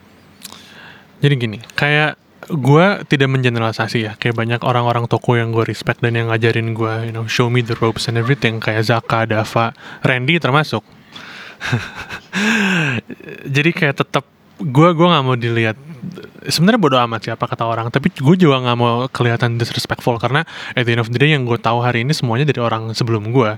Jadi 1.20 1.34
gini, 1.38 1.58
kayak 1.72 2.23
gue 2.48 2.86
tidak 3.08 3.28
mengeneralisasi 3.30 3.98
ya, 4.04 4.12
kayak 4.20 4.36
banyak 4.36 4.60
orang-orang 4.64 5.08
toko 5.08 5.36
yang 5.38 5.52
gue 5.54 5.64
respect 5.64 6.04
dan 6.04 6.16
yang 6.16 6.28
ngajarin 6.28 6.76
gue, 6.76 6.94
you 7.08 7.14
know, 7.14 7.24
show 7.24 7.48
me 7.48 7.64
the 7.64 7.76
ropes 7.78 8.10
and 8.10 8.20
everything, 8.20 8.60
kayak 8.60 8.84
Zaka, 8.84 9.24
Dava, 9.24 9.72
Randy 10.04 10.36
termasuk. 10.36 10.84
Jadi 13.54 13.70
kayak 13.72 14.04
tetap 14.04 14.24
gue 14.54 14.88
gue 14.94 15.06
nggak 15.10 15.24
mau 15.26 15.34
dilihat 15.34 15.74
sebenarnya 16.46 16.80
bodo 16.80 16.96
amat 17.00 17.20
sih 17.26 17.32
apa 17.34 17.44
kata 17.48 17.64
orang 17.66 17.90
tapi 17.90 18.12
gue 18.12 18.36
juga 18.38 18.62
nggak 18.62 18.78
mau 18.78 19.10
kelihatan 19.10 19.58
disrespectful 19.58 20.14
karena 20.20 20.46
at 20.78 20.86
the 20.86 20.94
end 20.94 21.02
of 21.02 21.10
the 21.10 21.18
day 21.18 21.34
yang 21.34 21.42
gue 21.42 21.58
tahu 21.58 21.82
hari 21.82 22.06
ini 22.06 22.14
semuanya 22.14 22.46
dari 22.46 22.62
orang 22.62 22.94
sebelum 22.94 23.34
gue 23.34 23.50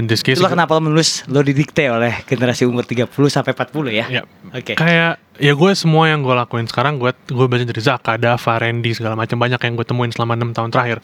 in 0.00 0.08
this 0.08 0.24
case 0.24 0.40
Itulah 0.40 0.56
kenapa 0.56 0.78
lo 0.78 0.88
menulis 0.88 1.28
lo 1.28 1.44
didikte 1.44 1.84
oleh 1.92 2.24
generasi 2.24 2.64
umur 2.64 2.88
30 2.88 3.12
sampai 3.28 3.52
40 3.52 3.92
ya. 3.92 4.06
Ya, 4.08 4.22
Oke. 4.54 4.72
kayak 4.78 5.20
ya 5.38 5.54
gue 5.54 5.70
semua 5.72 6.10
yang 6.10 6.20
gue 6.20 6.34
lakuin 6.34 6.66
sekarang 6.66 6.98
gue 6.98 7.14
gue 7.26 7.46
baca 7.46 7.64
dari 7.64 7.80
Zaka, 7.80 8.18
Dava, 8.18 8.54
Randy 8.58 8.92
segala 8.92 9.14
macam 9.14 9.38
banyak 9.38 9.58
yang 9.58 9.74
gue 9.74 9.86
temuin 9.86 10.10
selama 10.10 10.34
enam 10.34 10.50
tahun 10.52 10.70
terakhir. 10.70 10.98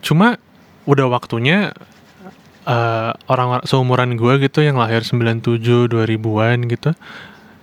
Cuma 0.00 0.40
udah 0.88 1.06
waktunya 1.12 1.70
eh, 2.64 3.12
orang 3.28 3.62
seumuran 3.64 4.16
gue 4.16 4.48
gitu 4.48 4.64
yang 4.64 4.80
lahir 4.80 5.04
97 5.04 5.88
2000-an 5.92 6.58
gitu. 6.68 6.90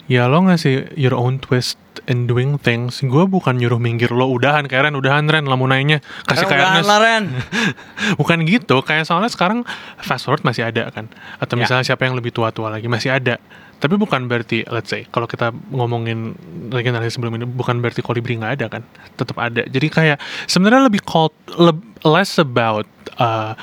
Ya 0.05 0.29
lo 0.29 0.37
ngasih 0.45 0.93
your 0.93 1.17
own 1.17 1.41
twist 1.41 1.81
and 2.05 2.29
doing 2.29 2.61
things. 2.61 3.01
Gue 3.01 3.25
bukan 3.25 3.57
nyuruh 3.57 3.81
minggir 3.81 4.13
lo 4.13 4.29
udahan 4.29 4.69
kayak 4.69 4.85
Ren, 4.85 4.93
udahan 4.93 5.25
Ren 5.25 5.49
lamunainya 5.49 5.97
kasih 6.29 6.45
kayak 6.45 6.85
lah, 6.85 7.01
Ren. 7.01 7.33
Bukan 8.21 8.45
gitu, 8.45 8.85
kayak 8.85 9.09
soalnya 9.09 9.33
sekarang 9.33 9.65
fast 9.97 10.29
forward 10.29 10.45
masih 10.45 10.69
ada 10.69 10.93
kan. 10.93 11.09
Atau 11.41 11.57
Ya. 11.57 11.65
misalnya 11.65 11.85
siapa 11.89 12.05
yang 12.05 12.13
lebih 12.13 12.29
tua-tua 12.29 12.69
lagi 12.69 12.85
masih 12.85 13.17
ada. 13.17 13.41
Tapi 13.85 14.01
bukan 14.01 14.25
berarti, 14.25 14.65
let's 14.73 14.89
say, 14.89 15.05
kalau 15.13 15.29
kita 15.29 15.53
ngomongin 15.69 16.33
generasi 16.73 17.13
sebelum 17.13 17.37
ini, 17.37 17.45
bukan 17.45 17.77
berarti 17.85 18.01
kolibri 18.01 18.33
nggak 18.33 18.53
ada 18.57 18.65
kan, 18.65 18.81
tetap 19.13 19.37
ada. 19.37 19.61
Jadi 19.61 19.93
kayak 19.93 20.17
sebenarnya 20.49 20.89
lebih 20.89 21.05
called, 21.05 21.37
leb- 21.53 21.85
less 22.01 22.41
about 22.41 22.89
uh, 23.21 23.53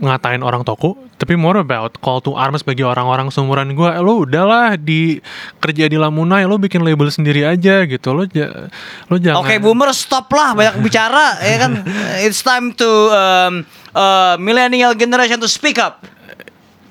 ngatain 0.00 0.40
orang 0.40 0.64
toko, 0.64 0.96
tapi 1.20 1.36
more 1.36 1.60
about 1.60 2.00
call 2.00 2.24
to 2.24 2.32
arms 2.32 2.64
bagi 2.64 2.80
orang-orang 2.80 3.28
seumuran 3.28 3.76
gue. 3.76 3.90
Lo 4.00 4.24
udahlah 4.24 4.80
di 4.80 5.20
kerja 5.60 5.84
di 5.84 6.00
Lamunai, 6.00 6.48
lo 6.48 6.56
bikin 6.56 6.80
label 6.80 7.12
sendiri 7.12 7.44
aja 7.44 7.84
gitu. 7.84 8.16
Lo 8.16 8.24
ja- 8.24 8.72
lo 9.12 9.20
jangan. 9.20 9.44
Oke, 9.44 9.60
boomer 9.60 9.92
stop 9.92 10.32
lah 10.32 10.56
banyak 10.56 10.80
bicara 10.80 11.36
ya 11.44 11.56
kan. 11.60 11.84
It's 12.24 12.40
time 12.40 12.72
to 12.72 12.88
um, 13.12 13.68
uh, 13.92 14.40
millennial 14.40 14.96
generation 14.96 15.36
to 15.36 15.48
speak 15.52 15.76
up. 15.76 16.00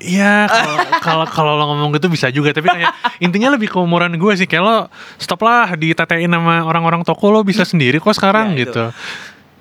Iya, 0.00 0.48
kalau- 0.98 1.28
kalau 1.28 1.52
lo 1.54 1.64
ngomong 1.70 1.92
gitu 1.92 2.08
bisa 2.08 2.32
juga, 2.32 2.50
tapi 2.50 2.66
kayak 2.66 2.88
intinya 3.20 3.52
lebih 3.52 3.68
ke 3.68 3.76
umuran 3.76 4.08
gue 4.10 4.32
sih. 4.32 4.48
Kayak 4.48 4.64
lo 4.64 4.76
stop 5.16 5.44
lah 5.44 5.76
ditetein 5.76 6.26
sama 6.26 6.64
orang-orang 6.64 7.04
toko 7.04 7.28
lo 7.28 7.44
bisa 7.44 7.62
sendiri 7.62 8.00
kok 8.00 8.16
sekarang 8.16 8.56
Ya, 8.56 8.64
itu. 8.64 8.72
gitu. 8.72 8.84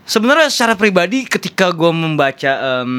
Sebenarnya 0.09 0.49
secara 0.49 0.73
pribadi 0.73 1.21
ketika 1.21 1.69
gue 1.69 1.91
membaca 1.91 2.81
um, 2.81 2.89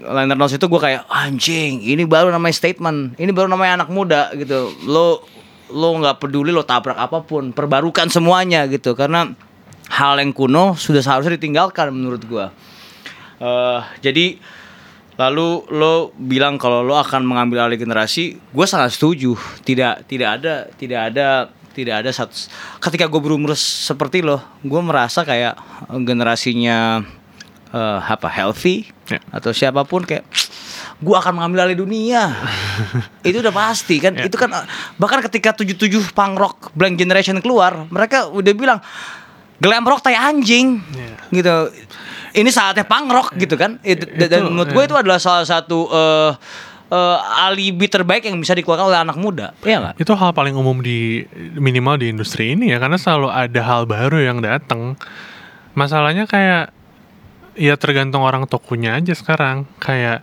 liner 0.00 0.34
notes 0.34 0.58
itu 0.58 0.66
gue 0.66 0.80
kayak 0.82 1.06
anjing 1.06 1.78
ini 1.78 2.02
baru 2.02 2.34
namanya 2.34 2.50
statement 2.50 3.14
ini 3.14 3.30
baru 3.30 3.46
namanya 3.46 3.84
anak 3.84 3.94
muda 3.94 4.34
gitu 4.34 4.74
lo 4.90 5.22
lo 5.70 5.88
nggak 5.94 6.18
peduli 6.18 6.50
lo 6.50 6.66
tabrak 6.66 6.98
apa 6.98 7.22
pun 7.22 7.54
perbarukan 7.54 8.10
semuanya 8.10 8.66
gitu 8.66 8.98
karena 8.98 9.38
hal 9.86 10.18
yang 10.18 10.34
kuno 10.34 10.74
sudah 10.74 10.98
seharusnya 10.98 11.38
ditinggalkan 11.38 11.94
menurut 11.94 12.24
gue 12.24 12.46
Eh, 13.36 13.80
jadi 14.00 14.40
lalu 15.16 15.64
lo 15.70 16.12
bilang 16.14 16.56
kalau 16.56 16.80
lo 16.80 16.94
akan 16.94 17.24
mengambil 17.24 17.64
alih 17.64 17.76
generasi 17.76 18.36
gue 18.36 18.66
sangat 18.68 18.92
setuju 18.92 19.32
tidak 19.64 20.04
tidak 20.04 20.28
ada 20.36 20.54
tidak 20.76 21.00
ada 21.08 21.26
tidak 21.72 21.94
ada 22.04 22.10
satu 22.10 22.36
ketika 22.80 23.04
gue 23.04 23.20
berumur 23.20 23.56
seperti 23.56 24.20
lo 24.20 24.36
gue 24.60 24.80
merasa 24.80 25.24
kayak 25.24 25.56
generasinya 26.02 27.00
eh, 27.70 27.98
apa 28.02 28.28
healthy 28.28 28.92
Ya. 29.06 29.22
atau 29.30 29.54
siapa 29.54 29.86
pun 29.86 30.02
kayak 30.02 30.26
gue 31.06 31.14
akan 31.14 31.38
mengambil 31.38 31.62
alih 31.62 31.78
dunia 31.78 32.34
itu 33.28 33.38
udah 33.38 33.54
pasti 33.54 34.02
kan 34.02 34.18
Ya. 34.18 34.26
itu 34.26 34.34
kan 34.34 34.50
eh, 34.50 34.66
bahkan 34.98 35.22
ketika 35.22 35.54
77 35.54 35.78
punk 36.10 36.34
rock 36.34 36.56
blank 36.74 36.98
generation 36.98 37.38
keluar 37.38 37.86
mereka 37.86 38.26
udah 38.26 38.50
bilang 38.50 38.82
glam 39.56 39.86
rock 39.86 40.02
tai 40.02 40.18
anjing 40.18 40.82
Ya. 40.90 41.14
gitu 41.30 41.54
ini 42.36 42.48
saatnya 42.48 42.84
punk 42.84 43.08
rock 43.08 43.28
gitu 43.34 43.56
kan 43.56 43.80
It- 43.80 44.04
dan 44.12 44.44
itu, 44.44 44.46
menurut 44.46 44.70
gue 44.70 44.82
ya. 44.84 44.86
itu 44.86 44.94
adalah 44.94 45.16
salah 45.16 45.42
satu 45.42 45.88
eh, 45.88 46.30
eh, 46.88 47.18
alibi 47.42 47.88
terbaik 47.88 48.22
yang 48.22 48.36
bisa 48.36 48.52
dikeluarkan 48.52 48.86
oleh 48.86 49.00
anak 49.00 49.16
muda 49.16 49.56
Iya 49.60 49.80
nggak 49.80 49.94
Itu 49.98 50.12
hal 50.12 50.30
paling 50.30 50.52
umum 50.52 50.78
di 50.78 51.24
minimal 51.56 51.96
di 51.96 52.12
industri 52.12 52.52
ini 52.52 52.70
ya 52.70 52.78
karena 52.78 52.94
selalu 52.94 53.28
ada 53.28 53.60
hal 53.60 53.82
baru 53.84 54.20
yang 54.20 54.38
datang. 54.38 54.94
Masalahnya 55.72 56.24
kayak 56.24 56.72
ya 57.56 57.74
tergantung 57.76 58.20
orang 58.20 58.44
tokonya 58.44 58.96
aja 58.96 59.12
sekarang. 59.12 59.64
Kayak 59.76 60.20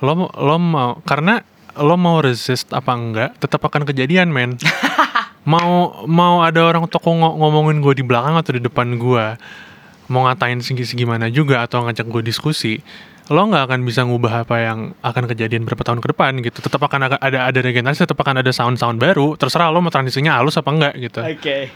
lo 0.00 0.28
lo 0.28 0.56
mau 0.56 1.00
karena 1.04 1.44
lo 1.76 1.96
mau 1.96 2.20
resist 2.20 2.68
apa 2.70 2.92
enggak 2.92 3.30
tetap 3.36 3.60
akan 3.60 3.84
kejadian 3.84 4.28
men. 4.28 4.56
mau 5.48 6.04
mau 6.04 6.44
ada 6.44 6.60
orang 6.60 6.84
toko 6.86 7.12
ngo- 7.12 7.36
ngomongin 7.40 7.80
gue 7.80 7.96
di 7.96 8.04
belakang 8.04 8.36
atau 8.36 8.52
di 8.52 8.60
depan 8.60 8.96
gue 8.96 9.24
mau 10.10 10.26
ngatain 10.26 10.58
segi 10.58 10.82
segimana 10.82 11.30
juga 11.30 11.62
atau 11.62 11.86
ngajak 11.86 12.06
gue 12.10 12.22
diskusi 12.26 12.82
lo 13.30 13.46
nggak 13.46 13.70
akan 13.70 13.80
bisa 13.86 14.02
ngubah 14.02 14.42
apa 14.42 14.56
yang 14.58 14.90
akan 15.06 15.30
kejadian 15.30 15.62
berapa 15.62 15.86
tahun 15.86 16.02
ke 16.02 16.08
depan 16.10 16.42
gitu. 16.42 16.58
Tetap 16.66 16.82
akan 16.82 17.14
ada 17.14 17.16
ada, 17.22 17.58
regenerasi 17.62 18.02
tetap 18.02 18.18
akan 18.18 18.42
ada 18.42 18.50
sound 18.50 18.74
sound 18.82 18.98
baru. 18.98 19.38
Terserah 19.38 19.70
lo 19.70 19.78
mau 19.78 19.94
transisinya 19.94 20.34
halus 20.34 20.58
apa 20.58 20.66
enggak 20.74 20.94
gitu. 20.98 21.22
Oke. 21.22 21.70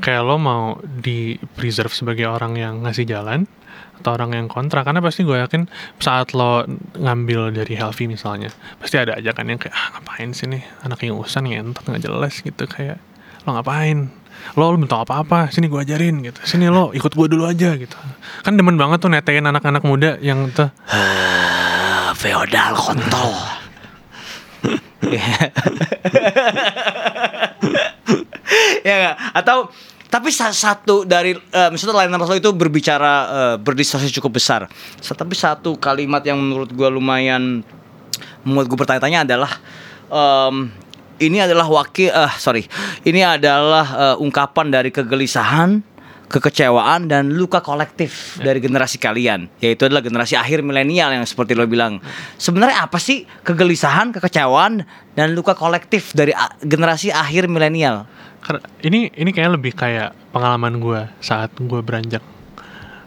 Kayak 0.00 0.22
lo 0.24 0.40
mau 0.40 0.80
di 0.80 1.36
preserve 1.52 1.92
sebagai 1.92 2.24
orang 2.32 2.56
yang 2.56 2.80
ngasih 2.80 3.04
jalan 3.04 3.44
atau 4.00 4.16
orang 4.16 4.32
yang 4.32 4.48
kontra 4.48 4.84
karena 4.84 5.04
pasti 5.04 5.24
gue 5.24 5.36
yakin 5.36 5.68
saat 6.00 6.32
lo 6.32 6.64
ngambil 6.96 7.52
dari 7.52 7.76
Helvi 7.76 8.08
misalnya 8.08 8.52
pasti 8.76 8.96
ada 8.96 9.16
ajakan 9.20 9.52
yang 9.52 9.60
kayak 9.60 9.76
ah 9.76 10.00
ngapain 10.00 10.32
sih 10.32 10.48
nih? 10.48 10.64
Anak 10.80 11.04
yang 11.04 11.20
usan 11.20 11.44
ngentot 11.44 11.84
nggak 11.84 12.00
jelas 12.08 12.40
gitu. 12.40 12.64
Kayak 12.64 13.04
lo 13.44 13.52
ngapain 13.52 14.08
lo 14.54 14.70
lo 14.70 14.78
bentuk 14.78 14.94
apa 14.94 15.26
apa 15.26 15.38
sini 15.50 15.66
gue 15.66 15.80
ajarin 15.82 16.22
gitu. 16.22 16.38
Sini 16.46 16.70
lo 16.70 16.94
ikut 16.94 17.10
gue 17.10 17.26
dulu 17.26 17.44
aja 17.44 17.74
gitu. 17.74 17.96
Kan 18.46 18.54
demen 18.54 18.78
banget 18.78 19.02
tuh 19.02 19.10
netein 19.10 19.42
anak-anak 19.42 19.82
muda 19.82 20.14
yang 20.22 20.46
tuh. 20.54 20.70
Feodal 22.14 22.72
kontol. 22.72 23.34
Ya 28.86 28.94
nggak? 29.02 29.16
Atau 29.34 29.58
tapi 30.06 30.30
sa- 30.30 30.54
satu 30.54 31.02
dari 31.02 31.34
eh, 31.34 31.68
misalnya 31.68 32.06
liner 32.06 32.22
lo 32.22 32.30
itu 32.32 32.50
berbicara 32.54 33.12
eh, 33.26 33.56
berdistorsi 33.58 34.14
cukup 34.14 34.38
besar. 34.38 34.70
Sa- 35.02 35.18
tapi 35.18 35.34
satu 35.34 35.74
kalimat 35.76 36.22
yang 36.22 36.38
menurut 36.38 36.70
gue 36.70 36.88
lumayan 36.88 37.66
membuat 38.46 38.66
gue 38.70 38.78
bertanya-tanya 38.78 39.26
adalah 39.26 39.52
em, 40.06 40.70
ini 41.20 41.38
adalah 41.40 41.66
wakil 41.68 42.12
eh 42.12 42.32
sorry. 42.36 42.64
Ini 43.04 43.38
adalah 43.38 43.86
eh, 44.14 44.16
ungkapan 44.22 44.68
dari 44.72 44.90
kegelisahan 44.92 45.96
kekecewaan 46.26 47.06
dan 47.06 47.30
luka 47.30 47.62
kolektif 47.62 48.38
dari 48.42 48.58
generasi 48.58 48.98
kalian. 48.98 49.46
Yaitu 49.62 49.86
adalah 49.86 50.02
generasi 50.02 50.34
akhir 50.34 50.60
milenial 50.66 51.14
yang 51.14 51.22
seperti 51.22 51.54
lo 51.54 51.64
bilang. 51.70 52.02
Sebenarnya 52.36 52.82
apa 52.82 52.98
sih 52.98 53.24
kegelisahan 53.46 54.10
kekecewaan 54.10 54.82
dan 55.14 55.28
luka 55.38 55.54
kolektif 55.54 56.10
dari 56.12 56.34
generasi 56.66 57.14
akhir 57.14 57.46
milenial? 57.46 58.10
Ini 58.82 59.14
ini 59.14 59.30
kayak 59.30 59.58
lebih 59.58 59.74
kayak 59.74 60.14
pengalaman 60.30 60.78
gue 60.78 61.00
saat 61.22 61.50
gue 61.58 61.80
beranjak 61.82 62.22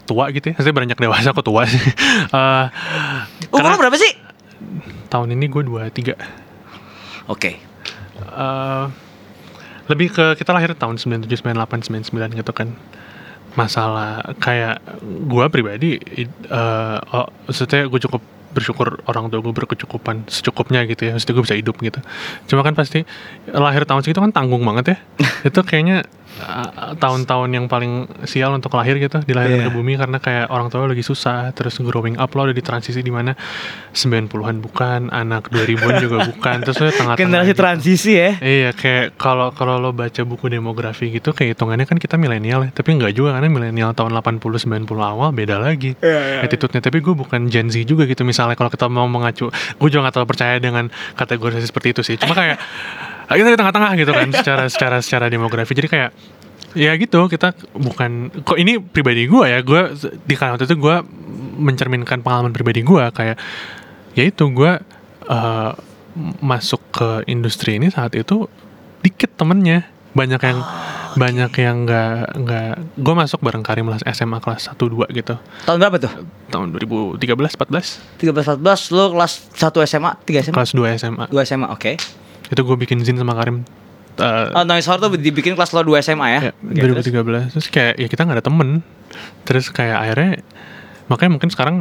tua 0.07 0.31
gitu 0.31 0.51
ya. 0.51 0.53
Maksudnya 0.57 0.75
beranjak 0.75 0.99
dewasa 0.99 1.35
kok 1.35 1.45
tua 1.45 1.63
sih. 1.67 1.79
Eh, 2.29 2.65
umur 3.51 3.73
lo 3.73 3.77
berapa 3.79 3.97
sih? 3.97 4.11
Tahun 5.09 5.27
ini 5.31 5.45
gue 5.49 5.63
23. 5.65 6.13
oke 7.29 7.68
Eh, 8.23 8.85
lebih 9.89 10.13
ke 10.13 10.37
kita 10.37 10.53
lahir 10.53 10.75
tahun 10.77 11.01
97, 11.01 11.41
98, 11.41 11.89
99 11.89 12.39
gitu 12.39 12.51
kan. 12.53 12.75
Masalah 13.57 14.37
kayak 14.37 14.77
gue 15.01 15.45
pribadi 15.49 15.97
eh 15.97 16.97
oh, 17.01 17.27
maksudnya 17.49 17.89
gue 17.89 17.99
cukup 18.05 18.21
bersyukur 18.49 19.01
orang 19.09 19.29
tua 19.29 19.41
gue 19.41 19.53
berkecukupan 19.53 20.29
secukupnya 20.29 20.85
gitu 20.85 21.09
ya. 21.09 21.11
Maksudnya 21.17 21.35
gue 21.41 21.45
bisa 21.49 21.57
hidup 21.57 21.75
gitu. 21.81 21.99
Cuma 22.45 22.61
kan 22.61 22.77
pasti 22.77 23.05
lahir 23.49 23.89
tahun 23.89 24.05
segitu 24.05 24.21
kan 24.21 24.29
tanggung 24.29 24.61
banget 24.61 24.93
ya. 24.93 24.97
Itu 25.49 25.65
kayaknya 25.65 26.05
uh, 26.05 26.28
tahun-tahun 26.95 27.49
yang 27.51 27.65
paling 27.65 27.91
sial 28.23 28.51
untuk 28.51 28.71
lahir 28.73 28.95
gitu 28.95 29.19
dilahirkan 29.19 29.59
Iya. 29.59 29.67
ke 29.67 29.73
bumi 29.73 29.93
karena 29.93 30.17
kayak 30.17 30.45
orang 30.47 30.67
tua 30.67 30.85
lagi 30.85 31.01
susah 31.01 31.51
terus 31.51 31.75
growing 31.77 32.15
up 32.15 32.31
lo 32.31 32.43
udah 32.43 32.53
di 32.53 32.61
transisi 32.61 32.99
di 32.99 33.09
mana 33.09 33.35
90-an 33.91 34.55
bukan 34.59 35.09
anak 35.09 35.49
2000-an 35.49 35.93
juga 35.99 36.17
bukan 36.31 36.55
terus 36.61 36.77
lo 36.77 36.87
tengah-tengah 36.87 37.17
generasi 37.17 37.51
gitu. 37.51 37.59
transisi 37.59 38.11
ya 38.13 38.29
Iya 38.39 38.69
kayak 38.71 39.05
kalau 39.15 39.51
kalau 39.51 39.77
lo 39.77 39.91
baca 39.91 40.21
buku 40.21 40.47
demografi 40.47 41.09
gitu 41.09 41.31
kayak 41.31 41.53
hitungannya 41.53 41.83
kan 41.83 41.97
kita 41.97 42.15
milenial 42.15 42.63
ya 42.63 42.71
tapi 42.71 42.95
nggak 42.95 43.11
juga 43.11 43.35
karena 43.35 43.49
milenial 43.49 43.91
tahun 43.91 44.15
80 44.15 44.39
90 44.39 44.87
awal 44.95 45.29
beda 45.31 45.57
lagi 45.57 45.97
attitude-nya 46.39 46.79
tapi 46.79 46.99
gue 46.99 47.13
bukan 47.13 47.47
Gen 47.47 47.67
Z 47.67 47.83
juga 47.83 48.05
gitu 48.05 48.23
misalnya 48.23 48.53
kalau 48.53 48.69
kita 48.69 48.87
mau 48.87 49.05
mengacu 49.05 49.49
gue 49.49 49.87
juga 49.87 50.01
nggak 50.03 50.13
terlalu 50.15 50.29
percaya 50.29 50.55
dengan 50.57 50.87
kategorisasi 51.13 51.65
seperti 51.65 51.87
itu 51.91 52.01
sih 52.01 52.15
cuma 52.15 52.31
kayak 52.31 52.57
kita 53.37 53.53
di 53.53 53.57
tengah-tengah 53.57 53.91
gitu 53.99 54.11
kan 54.15 54.29
secara 54.33 54.63
secara 54.65 54.97
secara 55.05 55.25
demografi. 55.29 55.73
Jadi 55.77 55.89
kayak 55.89 56.11
ya 56.77 56.93
gitu 56.97 57.25
kita 57.25 57.57
bukan 57.73 58.29
kok 58.45 58.57
ini 58.57 58.77
pribadi 58.77 59.25
gue 59.25 59.45
ya 59.45 59.59
gue 59.65 59.81
di 60.25 60.35
waktu 60.37 60.69
itu 60.69 60.75
gue 60.77 60.95
mencerminkan 61.57 62.21
pengalaman 62.21 62.53
pribadi 62.53 62.85
gue 62.85 63.05
kayak 63.09 63.41
ya 64.13 64.23
itu 64.25 64.45
gue 64.53 64.77
eh, 65.29 65.71
masuk 66.41 66.81
ke 66.93 67.09
industri 67.29 67.77
ini 67.77 67.93
saat 67.93 68.17
itu 68.17 68.49
dikit 69.05 69.33
temennya. 69.37 69.85
Banyak 70.09 70.41
yang 70.41 70.59
banyak 71.09 71.51
yang 71.61 71.85
nggak 71.85 72.17
nggak 72.37 72.73
gue 72.97 73.13
masuk 73.13 73.45
bareng 73.45 73.61
Karim 73.61 73.89
kelas 73.89 74.05
SMA 74.09 74.41
kelas 74.41 74.73
1 74.73 74.77
2 74.77 75.05
gitu. 75.13 75.37
Tahun 75.69 75.77
berapa 75.77 75.97
tuh? 76.01 76.13
Tahun 76.49 76.67
2013 76.73 77.17
14 77.21 78.17
13 78.17 78.57
14 78.57 78.97
lo 78.97 79.05
kelas 79.13 79.33
1 79.53 79.89
SMA 79.89 80.11
3 80.25 80.49
SMA 80.49 80.55
kelas 80.57 80.71
2 80.73 80.97
SMA 81.01 81.23
2 81.29 81.49
SMA 81.49 81.67
oke 81.69 81.91
itu 82.49 82.59
gue 82.59 82.77
bikin 82.77 83.01
zin 83.01 83.15
sama 83.15 83.33
Karim 83.33 83.61
eh, 84.15 84.47
Oh, 84.51 84.63
Noise 84.63 84.85
Horror 84.85 85.01
tuh 85.05 85.11
dibikin 85.15 85.53
kelas 85.53 85.71
lo 85.71 85.81
2 85.81 86.01
SMA 86.01 86.27
ya? 86.29 86.41
ya, 86.41 86.51
Oke, 86.51 86.81
terus? 86.99 87.05
2013 87.07 87.53
terus 87.53 87.67
kayak 87.67 87.93
ya 87.95 88.07
kita 88.07 88.21
nggak 88.23 88.37
ada 88.37 88.45
temen 88.45 88.69
terus 89.43 89.69
kayak 89.69 89.97
akhirnya 89.99 90.41
makanya 91.07 91.31
mungkin 91.33 91.49
sekarang 91.49 91.75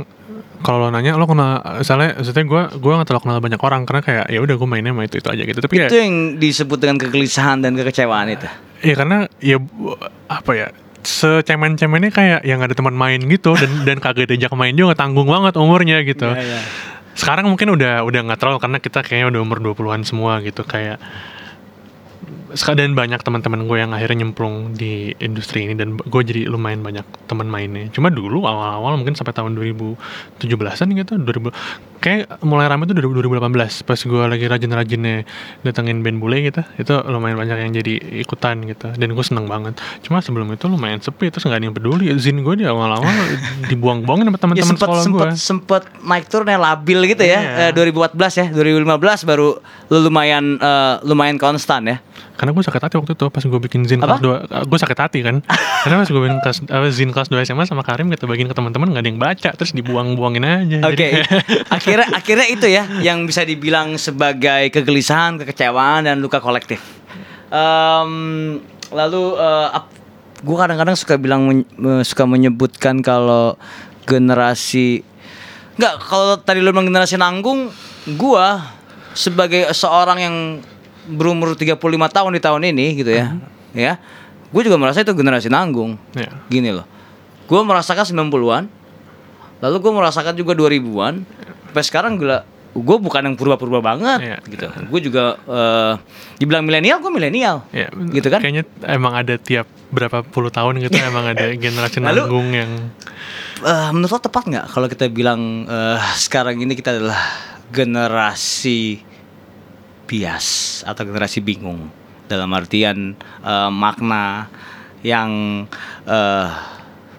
kalau 0.58 0.84
lo 0.84 0.88
nanya 0.88 1.14
lo 1.14 1.24
kenal 1.24 1.60
misalnya 1.76 2.16
maksudnya 2.16 2.44
gue 2.44 2.62
gue 2.76 2.92
nggak 2.92 3.06
terlalu 3.06 3.22
kenal 3.22 3.38
banyak 3.38 3.60
orang 3.60 3.80
karena 3.84 4.02
kayak 4.02 4.24
ya 4.26 4.38
udah 4.38 4.54
gue 4.54 4.68
mainnya 4.68 4.90
sama 4.90 5.02
itu 5.04 5.16
itu 5.16 5.28
aja 5.28 5.42
gitu 5.44 5.58
tapi 5.60 5.74
ya 5.76 5.86
Itu 5.86 5.96
yang 5.96 6.14
disebut 6.36 6.78
dengan 6.78 6.96
kegelisahan 6.96 7.58
dan 7.60 7.72
kekecewaan 7.74 8.28
itu. 8.28 8.48
ya 8.78 8.94
karena 8.94 9.26
ya 9.38 9.58
apa 10.26 10.50
ya 10.52 10.68
secemen-cemennya 11.02 12.10
kayak 12.10 12.40
yang 12.42 12.58
ada 12.58 12.74
teman 12.74 12.94
main 12.94 13.18
gitu 13.20 13.54
dan 13.54 13.70
dan 13.84 13.96
kagak 13.98 14.26
diajak 14.26 14.50
main 14.54 14.74
juga 14.74 14.94
tanggung 14.94 15.26
banget 15.26 15.54
umurnya 15.54 16.02
gitu. 16.02 16.26
Iya, 16.26 16.42
iya. 16.42 16.60
Sekarang 17.18 17.50
mungkin 17.50 17.74
udah 17.74 18.06
udah 18.06 18.20
nggak 18.30 18.38
terlalu 18.38 18.58
karena 18.62 18.78
kita 18.78 19.02
kayaknya 19.02 19.34
udah 19.34 19.40
umur 19.42 19.58
20-an 19.58 20.06
semua 20.06 20.38
gitu 20.38 20.62
kayak 20.62 21.02
dan 22.50 22.96
banyak 22.96 23.20
teman-teman 23.20 23.66
gue 23.66 23.76
yang 23.76 23.92
akhirnya 23.92 24.24
nyemplung 24.24 24.72
di 24.72 25.12
industri 25.18 25.68
ini 25.68 25.74
dan 25.74 25.96
gue 25.96 26.22
jadi 26.22 26.48
lumayan 26.48 26.80
banyak 26.80 27.04
teman 27.26 27.44
mainnya. 27.44 27.92
Cuma 27.92 28.08
dulu 28.08 28.44
awal-awal 28.44 28.96
mungkin 28.96 29.12
sampai 29.12 29.36
tahun 29.36 29.52
2017-an 29.54 30.88
gitu, 30.94 31.12
2000 31.18 31.52
kayak 31.98 32.46
mulai 32.46 32.70
rame 32.70 32.86
tuh 32.86 32.94
2018 32.94 33.42
pas 33.82 33.98
gue 33.98 34.22
lagi 34.30 34.46
rajin-rajinnya 34.46 35.26
datengin 35.66 36.00
band 36.00 36.18
bule 36.22 36.38
gitu. 36.40 36.62
Itu 36.78 36.94
lumayan 37.04 37.36
banyak 37.36 37.58
yang 37.58 37.72
jadi 37.74 37.94
ikutan 38.22 38.62
gitu 38.64 38.94
dan 38.94 39.08
gue 39.10 39.24
seneng 39.26 39.50
banget. 39.50 39.76
Cuma 40.06 40.22
sebelum 40.22 40.46
itu 40.54 40.70
lumayan 40.70 41.02
sepi 41.02 41.28
terus 41.28 41.44
nggak 41.44 41.58
ada 41.58 41.66
yang 41.66 41.76
peduli. 41.76 42.06
Zin 42.16 42.40
gue 42.40 42.54
di 42.54 42.64
awal-awal 42.64 43.10
dibuang-buangin 43.70 44.30
sama 44.30 44.38
teman-teman 44.38 44.68
sempet, 44.74 44.86
sekolah 44.88 45.02
gue. 45.02 45.08
sempet, 45.10 45.28
sempet 45.36 45.82
mic 46.00 46.24
tournya 46.30 46.56
labil 46.56 47.02
gitu 47.12 47.24
ya 47.24 47.38
Iya. 47.38 47.70
eh, 47.70 47.72
2014 47.74 48.40
ya 48.40 48.46
2015 48.54 49.28
baru 49.28 49.58
lu 49.90 49.98
lumayan 50.00 50.56
eh, 50.56 50.94
lumayan 51.04 51.36
konstan 51.36 51.84
ya 51.86 51.96
Karena 52.38 52.54
gue 52.54 52.62
sakit 52.62 52.78
hati 52.80 52.94
waktu 52.94 53.12
itu 53.12 53.26
pas 53.26 53.42
gue 53.42 53.60
bikin 53.60 53.82
zin 53.82 53.98
kelas 53.98 54.22
2 54.22 54.46
Gue 54.64 54.78
sakit 54.78 54.94
hati 54.96 55.18
kan. 55.20 55.42
Karena 55.82 55.96
pas 55.98 56.06
gue 56.06 56.22
bikin 56.22 56.38
kelas, 56.38 56.58
apa, 56.64 56.86
zin 56.88 57.10
kelas 57.10 57.26
2 57.26 57.42
SMA 57.42 57.64
sama 57.64 57.82
Karim 57.82 58.06
Kita 58.06 58.24
bagiin 58.24 58.46
ke 58.46 58.54
teman-teman 58.54 58.88
gak 58.88 59.02
ada 59.02 59.08
yang 59.08 59.18
baca. 59.18 59.50
Terus 59.52 59.74
dibuang-buangin 59.74 60.40
aja. 60.40 60.78
Oke, 60.84 60.94
kayak- 60.94 61.26
akhirnya 61.76 62.06
akhirnya 62.12 62.46
itu 62.46 62.66
ya 62.66 62.86
yang 63.00 63.26
bisa 63.26 63.42
dibilang 63.42 63.94
sebagai 63.96 64.70
kegelisahan, 64.70 65.36
kekecewaan 65.36 66.06
dan 66.06 66.18
luka 66.18 66.38
kolektif. 66.38 66.78
Em, 67.48 68.12
lalu 68.88 69.24
eh, 69.34 69.68
ap- 69.72 69.90
gua 70.40 70.62
kadang-kadang 70.62 70.94
suka 70.94 71.18
bilang 71.18 71.42
men- 71.42 71.66
eh, 71.66 72.02
suka 72.02 72.22
menyebutkan 72.22 73.00
kalau 73.00 73.58
generasi 74.04 75.02
nggak 75.74 75.94
kalau 76.00 76.34
tadi 76.36 76.58
lu 76.58 76.70
bilang 76.70 76.86
generasi 76.86 77.14
nanggung, 77.14 77.70
gua 78.14 78.62
sebagai 79.10 79.66
seorang 79.70 80.18
yang 80.18 80.36
berumur 81.08 81.52
35 81.52 81.80
tahun 82.08 82.30
di 82.30 82.40
tahun 82.40 82.62
ini 82.66 82.86
gitu 82.96 83.10
ya, 83.10 83.34
ya, 83.72 83.96
gue 84.48 84.62
juga 84.62 84.76
merasa 84.76 85.00
itu 85.00 85.10
generasi 85.10 85.48
nanggung. 85.48 85.96
Ya. 86.12 86.28
gini 86.46 86.68
loh. 86.68 86.84
Gue 87.44 87.60
merasakan 87.60 88.04
90-an 88.04 88.64
lalu 89.58 89.76
gue 89.80 89.92
merasakan 89.92 90.34
juga 90.34 90.52
2000-an 90.54 91.24
sampai 91.66 91.82
sekarang 91.82 92.12
gue 92.14 92.30
gue 92.78 92.96
bukan 93.00 93.24
yang 93.24 93.34
purba-purba 93.34 93.80
banget 93.82 94.18
Iya. 94.22 94.36
gitu. 94.44 94.66
Gue 94.86 95.00
juga 95.00 95.24
eh, 95.40 95.92
dibilang 96.36 96.62
milenial 96.62 97.00
gue 97.00 97.08
milenial. 97.08 97.64
Ya, 97.70 97.88
gitu 98.12 98.28
kan? 98.28 98.38
Kayaknya 98.38 98.68
emang 98.84 99.16
ada 99.16 99.34
tiap 99.34 99.66
berapa 99.88 100.20
puluh 100.22 100.52
tahun 100.52 100.78
gitu 100.78 100.94
Emang 101.10 101.24
ada 101.26 101.48
generasi 101.50 101.98
Lalu- 101.98 102.22
nanggung 102.22 102.48
yang 102.52 102.70
Eh, 103.58 103.90
menurut 103.90 104.12
lo 104.12 104.20
tepat 104.20 104.46
nggak 104.46 104.66
kalau 104.70 104.86
kita 104.86 105.10
bilang 105.10 105.66
eh, 105.66 105.98
sekarang 106.14 106.62
ini 106.62 106.78
kita 106.78 106.94
adalah 106.94 107.18
generasi 107.74 109.02
bias 110.08 110.80
atau 110.88 111.04
generasi 111.04 111.44
bingung. 111.44 111.92
Dalam 112.28 112.48
artian 112.56 113.12
eh, 113.44 113.70
makna 113.70 114.48
yang 115.04 115.64
eh, 116.08 116.48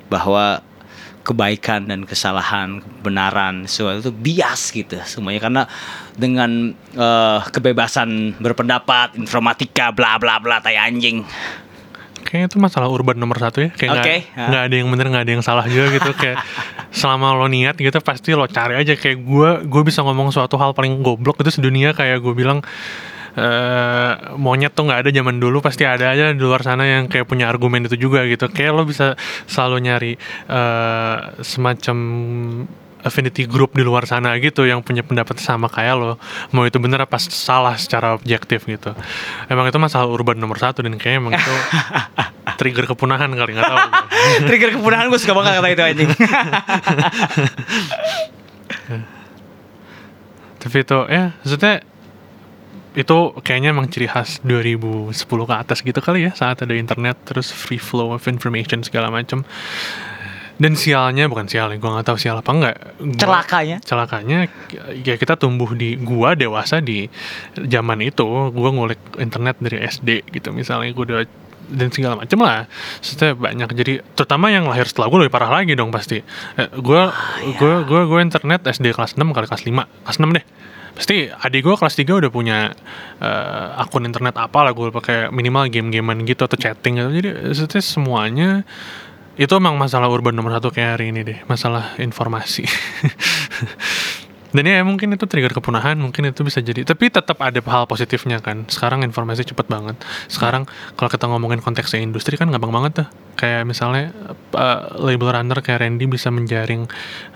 bahwa 0.09 0.65
kebaikan 1.21 1.85
dan 1.85 2.09
kesalahan 2.09 2.81
kebenaran 2.81 3.69
semua 3.69 4.01
itu 4.01 4.09
bias 4.09 4.73
gitu 4.73 4.97
semuanya. 5.05 5.41
Karena 5.45 5.63
dengan 6.17 6.73
eh, 6.97 7.39
kebebasan 7.53 8.41
berpendapat 8.41 9.15
informatika 9.21 9.93
bla 9.93 10.17
bla 10.17 10.41
bla 10.41 10.57
tai 10.57 10.75
anjing 10.75 11.21
Kayaknya 12.29 12.47
itu 12.53 12.57
masalah 12.61 12.93
urban 12.93 13.17
nomor 13.17 13.41
satu 13.41 13.65
ya. 13.65 13.73
Kayak 13.73 13.89
nggak 13.89 14.05
Oke, 14.05 14.17
ha. 14.37 14.43
nggak 14.53 14.61
ada 14.69 14.75
yang 14.77 14.87
bener 14.93 15.05
nggak 15.09 15.23
ada 15.25 15.33
yang 15.33 15.41
salah 15.41 15.65
juga 15.65 15.97
gitu. 15.97 16.13
Kayak 16.13 16.45
selama 16.93 17.33
lo 17.33 17.49
niat 17.49 17.73
gitu 17.73 17.97
pasti 18.05 18.37
lo 18.37 18.45
cari 18.45 18.77
aja. 18.77 18.93
Kayak 18.93 19.17
gue 19.25 19.49
gue 19.65 19.81
bisa 19.81 20.05
ngomong 20.05 20.29
suatu 20.29 20.53
hal 20.61 20.77
paling 20.77 21.01
goblok 21.01 21.41
itu 21.41 21.49
sedunia. 21.49 21.97
Kayak 21.97 22.21
gue 22.21 22.37
bilang 22.37 22.61
eh 23.33 24.13
monyet 24.37 24.77
tuh 24.77 24.85
nggak 24.85 25.05
ada 25.05 25.09
zaman 25.09 25.41
dulu 25.41 25.57
pasti 25.57 25.89
ada 25.89 26.13
aja 26.13 26.29
di 26.29 26.41
luar 26.41 26.61
sana 26.61 26.85
yang 26.85 27.09
kayak 27.09 27.25
punya 27.25 27.49
argumen 27.49 27.89
itu 27.89 27.97
juga 27.97 28.21
gitu. 28.29 28.45
Kayak 28.45 28.77
lo 28.77 28.85
bisa 28.85 29.17
selalu 29.49 29.89
nyari 29.89 30.13
eh 30.45 31.17
semacam 31.41 31.97
affinity 33.03 33.47
group 33.47 33.71
di 33.75 33.83
luar 33.83 34.03
sana 34.03 34.35
gitu 34.43 34.67
yang 34.67 34.83
punya 34.83 35.03
pendapat 35.03 35.39
sama 35.39 35.71
kayak 35.71 35.95
lo 35.95 36.19
mau 36.51 36.67
itu 36.67 36.75
bener 36.83 36.99
apa 37.07 37.15
salah 37.19 37.79
secara 37.79 38.11
objektif 38.15 38.67
gitu. 38.67 38.91
Emang 39.47 39.67
itu 39.71 39.79
masalah 39.79 40.07
urban 40.11 40.35
nomor 40.35 40.59
satu 40.59 40.83
dan 40.83 40.99
kayaknya 40.99 41.19
emang 41.23 41.33
itu 41.39 41.53
trigger 42.59 42.85
kepunahan 42.91 43.31
kali 43.31 43.55
nggak 43.55 43.71
tahu. 43.71 43.79
Trigger 44.51 44.75
kepunahan 44.75 45.07
gue 45.07 45.19
suka 45.19 45.31
banget 45.31 45.53
kata 45.59 45.67
itu 45.71 45.83
anjing. 45.83 46.11
Tapi 50.59 50.75
itu 50.83 50.99
ya 51.07 51.31
maksudnya 51.39 51.79
itu 52.99 53.17
kayaknya 53.45 53.69
emang 53.71 53.87
ciri 53.87 54.11
khas 54.11 54.43
2010 54.43 55.13
ke 55.23 55.55
atas 55.55 55.79
gitu 55.85 56.01
kali 56.03 56.27
ya 56.27 56.35
saat 56.35 56.59
ada 56.65 56.75
internet 56.75 57.15
terus 57.23 57.53
free 57.53 57.79
flow 57.79 58.11
of 58.11 58.27
information 58.27 58.83
segala 58.83 59.07
macam 59.13 59.45
dan 60.59 60.75
sialnya 60.75 61.31
bukan 61.31 61.47
sial 61.47 61.71
gue 61.71 61.79
nggak 61.79 62.03
tahu 62.03 62.19
sial 62.19 62.35
apa 62.43 62.51
enggak 62.51 62.75
Gua- 62.99 63.15
celakanya. 63.15 63.77
Celakanya 63.79 64.51
ya 64.91 65.15
kita 65.15 65.39
tumbuh 65.39 65.71
di 65.71 65.95
gua 65.95 66.35
dewasa 66.35 66.83
di 66.83 67.07
zaman 67.55 68.03
itu 68.03 68.27
gua 68.51 68.69
ngulik 68.75 68.99
internet 69.17 69.55
dari 69.63 69.87
SD 69.87 70.27
gitu 70.35 70.51
misalnya 70.51 70.91
gua 70.91 71.05
udah 71.07 71.19
dan 71.69 71.93
segala 71.93 72.17
macam 72.17 72.41
lah. 72.41 72.65
Maksudnya 72.99 73.37
banyak 73.37 73.69
jadi 73.77 73.93
terutama 74.17 74.49
yang 74.49 74.65
lahir 74.65 74.89
setelah 74.89 75.05
gue 75.13 75.19
lebih 75.21 75.33
parah 75.37 75.53
lagi 75.53 75.77
dong 75.77 75.93
pasti. 75.93 76.17
Eh, 76.57 76.69
gue 76.73 77.01
gue 77.61 77.73
gue 77.85 78.01
gue 78.09 78.19
internet 78.25 78.65
SD 78.65 78.89
kelas 78.89 79.13
6 79.13 79.21
kali 79.29 79.45
kelas 79.45 79.63
5 79.69 79.85
kelas 80.01 80.17
6 80.17 80.33
deh. 80.33 80.45
Pasti 80.97 81.29
adik 81.29 81.61
gue 81.61 81.75
kelas 81.77 81.93
3 81.93 82.09
udah 82.25 82.31
punya 82.33 82.73
eh, 83.21 83.67
akun 83.77 84.01
internet 84.09 84.33
apa 84.41 84.65
lah 84.65 84.73
gue 84.73 84.89
pakai 84.89 85.29
minimal 85.29 85.69
game-gamean 85.69 86.25
gitu 86.25 86.41
atau 86.49 86.57
chatting 86.57 86.97
gitu. 86.97 87.09
Jadi 87.21 87.29
maksudnya 87.53 87.81
semuanya 87.85 88.49
itu 89.39 89.53
emang 89.55 89.79
masalah 89.79 90.11
urban 90.11 90.35
nomor 90.35 90.51
satu 90.59 90.67
kayak 90.75 90.99
hari 90.99 91.15
ini 91.15 91.23
deh 91.23 91.39
masalah 91.47 91.95
informasi 91.95 92.67
dan 94.55 94.65
ya 94.65 94.81
mungkin 94.81 95.13
itu 95.13 95.29
trigger 95.29 95.55
kepunahan 95.55 95.95
mungkin 95.95 96.27
itu 96.27 96.41
bisa 96.43 96.59
jadi 96.59 96.81
tapi 96.83 97.07
tetap 97.07 97.39
ada 97.39 97.61
hal 97.63 97.85
positifnya 97.87 98.43
kan 98.43 98.67
sekarang 98.67 99.05
informasi 99.07 99.47
cepet 99.47 99.69
banget 99.71 99.95
sekarang 100.27 100.67
kalau 100.99 101.07
kita 101.07 101.29
ngomongin 101.29 101.63
konteksnya 101.63 102.03
industri 102.03 102.35
kan 102.35 102.51
gampang 102.51 102.73
banget 102.73 103.05
tuh 103.05 103.07
kayak 103.39 103.63
misalnya 103.63 104.11
uh, 104.57 104.99
label 104.99 105.31
runner 105.31 105.63
kayak 105.63 105.87
Randy 105.87 106.03
bisa 106.11 106.27
menjaring 106.33 106.89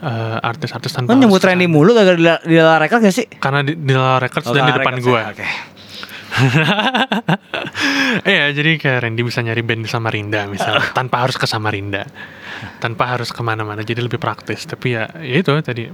uh, 0.04 0.44
artis-artis 0.44 0.92
tanpa 0.92 1.16
harus 1.16 1.24
nyebut. 1.24 1.40
Randy 1.40 1.72
mulu 1.72 1.96
gak 1.96 2.20
di, 2.20 2.28
di 2.28 2.58
Lala 2.60 2.84
gak 2.84 3.00
sih? 3.16 3.32
karena 3.40 3.64
di, 3.64 3.80
di 3.80 3.96
Lala 3.96 4.20
Records 4.20 4.52
Oh, 4.52 4.52
dan 4.52 4.68
di 4.68 4.76
depan 4.76 5.00
gue 5.00 5.20
ya. 5.24 5.32
Iya, 8.24 8.54
jadi 8.54 8.78
kayak 8.78 9.00
Randy 9.10 9.22
bisa 9.26 9.42
nyari 9.42 9.66
band 9.66 9.82
di 9.84 9.90
Samarinda 9.90 10.46
misalnya, 10.46 10.86
tanpa 10.98 11.26
harus 11.26 11.36
ke 11.36 11.50
Samarinda, 11.50 12.06
tanpa 12.78 13.10
harus 13.10 13.34
ke 13.34 13.42
mana-mana, 13.42 13.82
jadi 13.82 14.06
lebih 14.06 14.22
praktis. 14.22 14.70
Tapi 14.70 14.94
ya, 14.94 15.10
ya 15.18 15.42
itu 15.42 15.50
tadi 15.66 15.90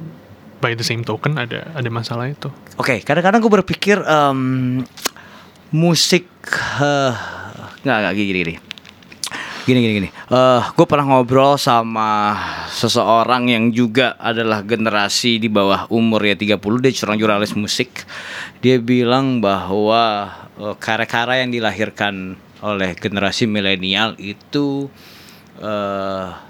by 0.60 0.76
the 0.76 0.84
same 0.84 1.08
token 1.08 1.40
ada 1.40 1.72
ada 1.72 1.90
masalah 1.90 2.28
itu. 2.28 2.52
Oke, 2.76 3.00
kadang-kadang 3.02 3.40
gue 3.40 3.54
berpikir 3.64 4.04
em, 4.04 4.84
musik 5.72 6.28
eh, 6.84 7.14
nggak 7.88 7.98
nggak 8.04 8.14
gini 8.14 8.40
gini. 8.44 8.56
Gini 9.64 9.80
gini 9.86 9.94
gini. 10.02 10.10
Eh, 10.10 10.62
gue 10.76 10.86
pernah 10.90 11.06
ngobrol 11.06 11.56
sama 11.56 12.36
seseorang 12.74 13.48
yang 13.54 13.70
juga 13.70 14.18
adalah 14.18 14.66
generasi 14.66 15.38
di 15.38 15.48
bawah 15.48 15.88
umur 15.94 16.26
ya 16.26 16.36
30 16.36 16.60
dia 16.84 16.92
seorang 16.92 17.18
jurnalis 17.22 17.54
musik. 17.56 18.04
Dia 18.60 18.82
bilang 18.82 19.40
bahwa 19.40 20.28
eh, 20.60 20.76
karya-karya 20.78 21.48
yang 21.48 21.52
dilahirkan 21.56 22.36
oleh 22.60 22.92
generasi 23.00 23.48
milenial 23.48 24.20
itu 24.20 24.92
eh 25.60 26.50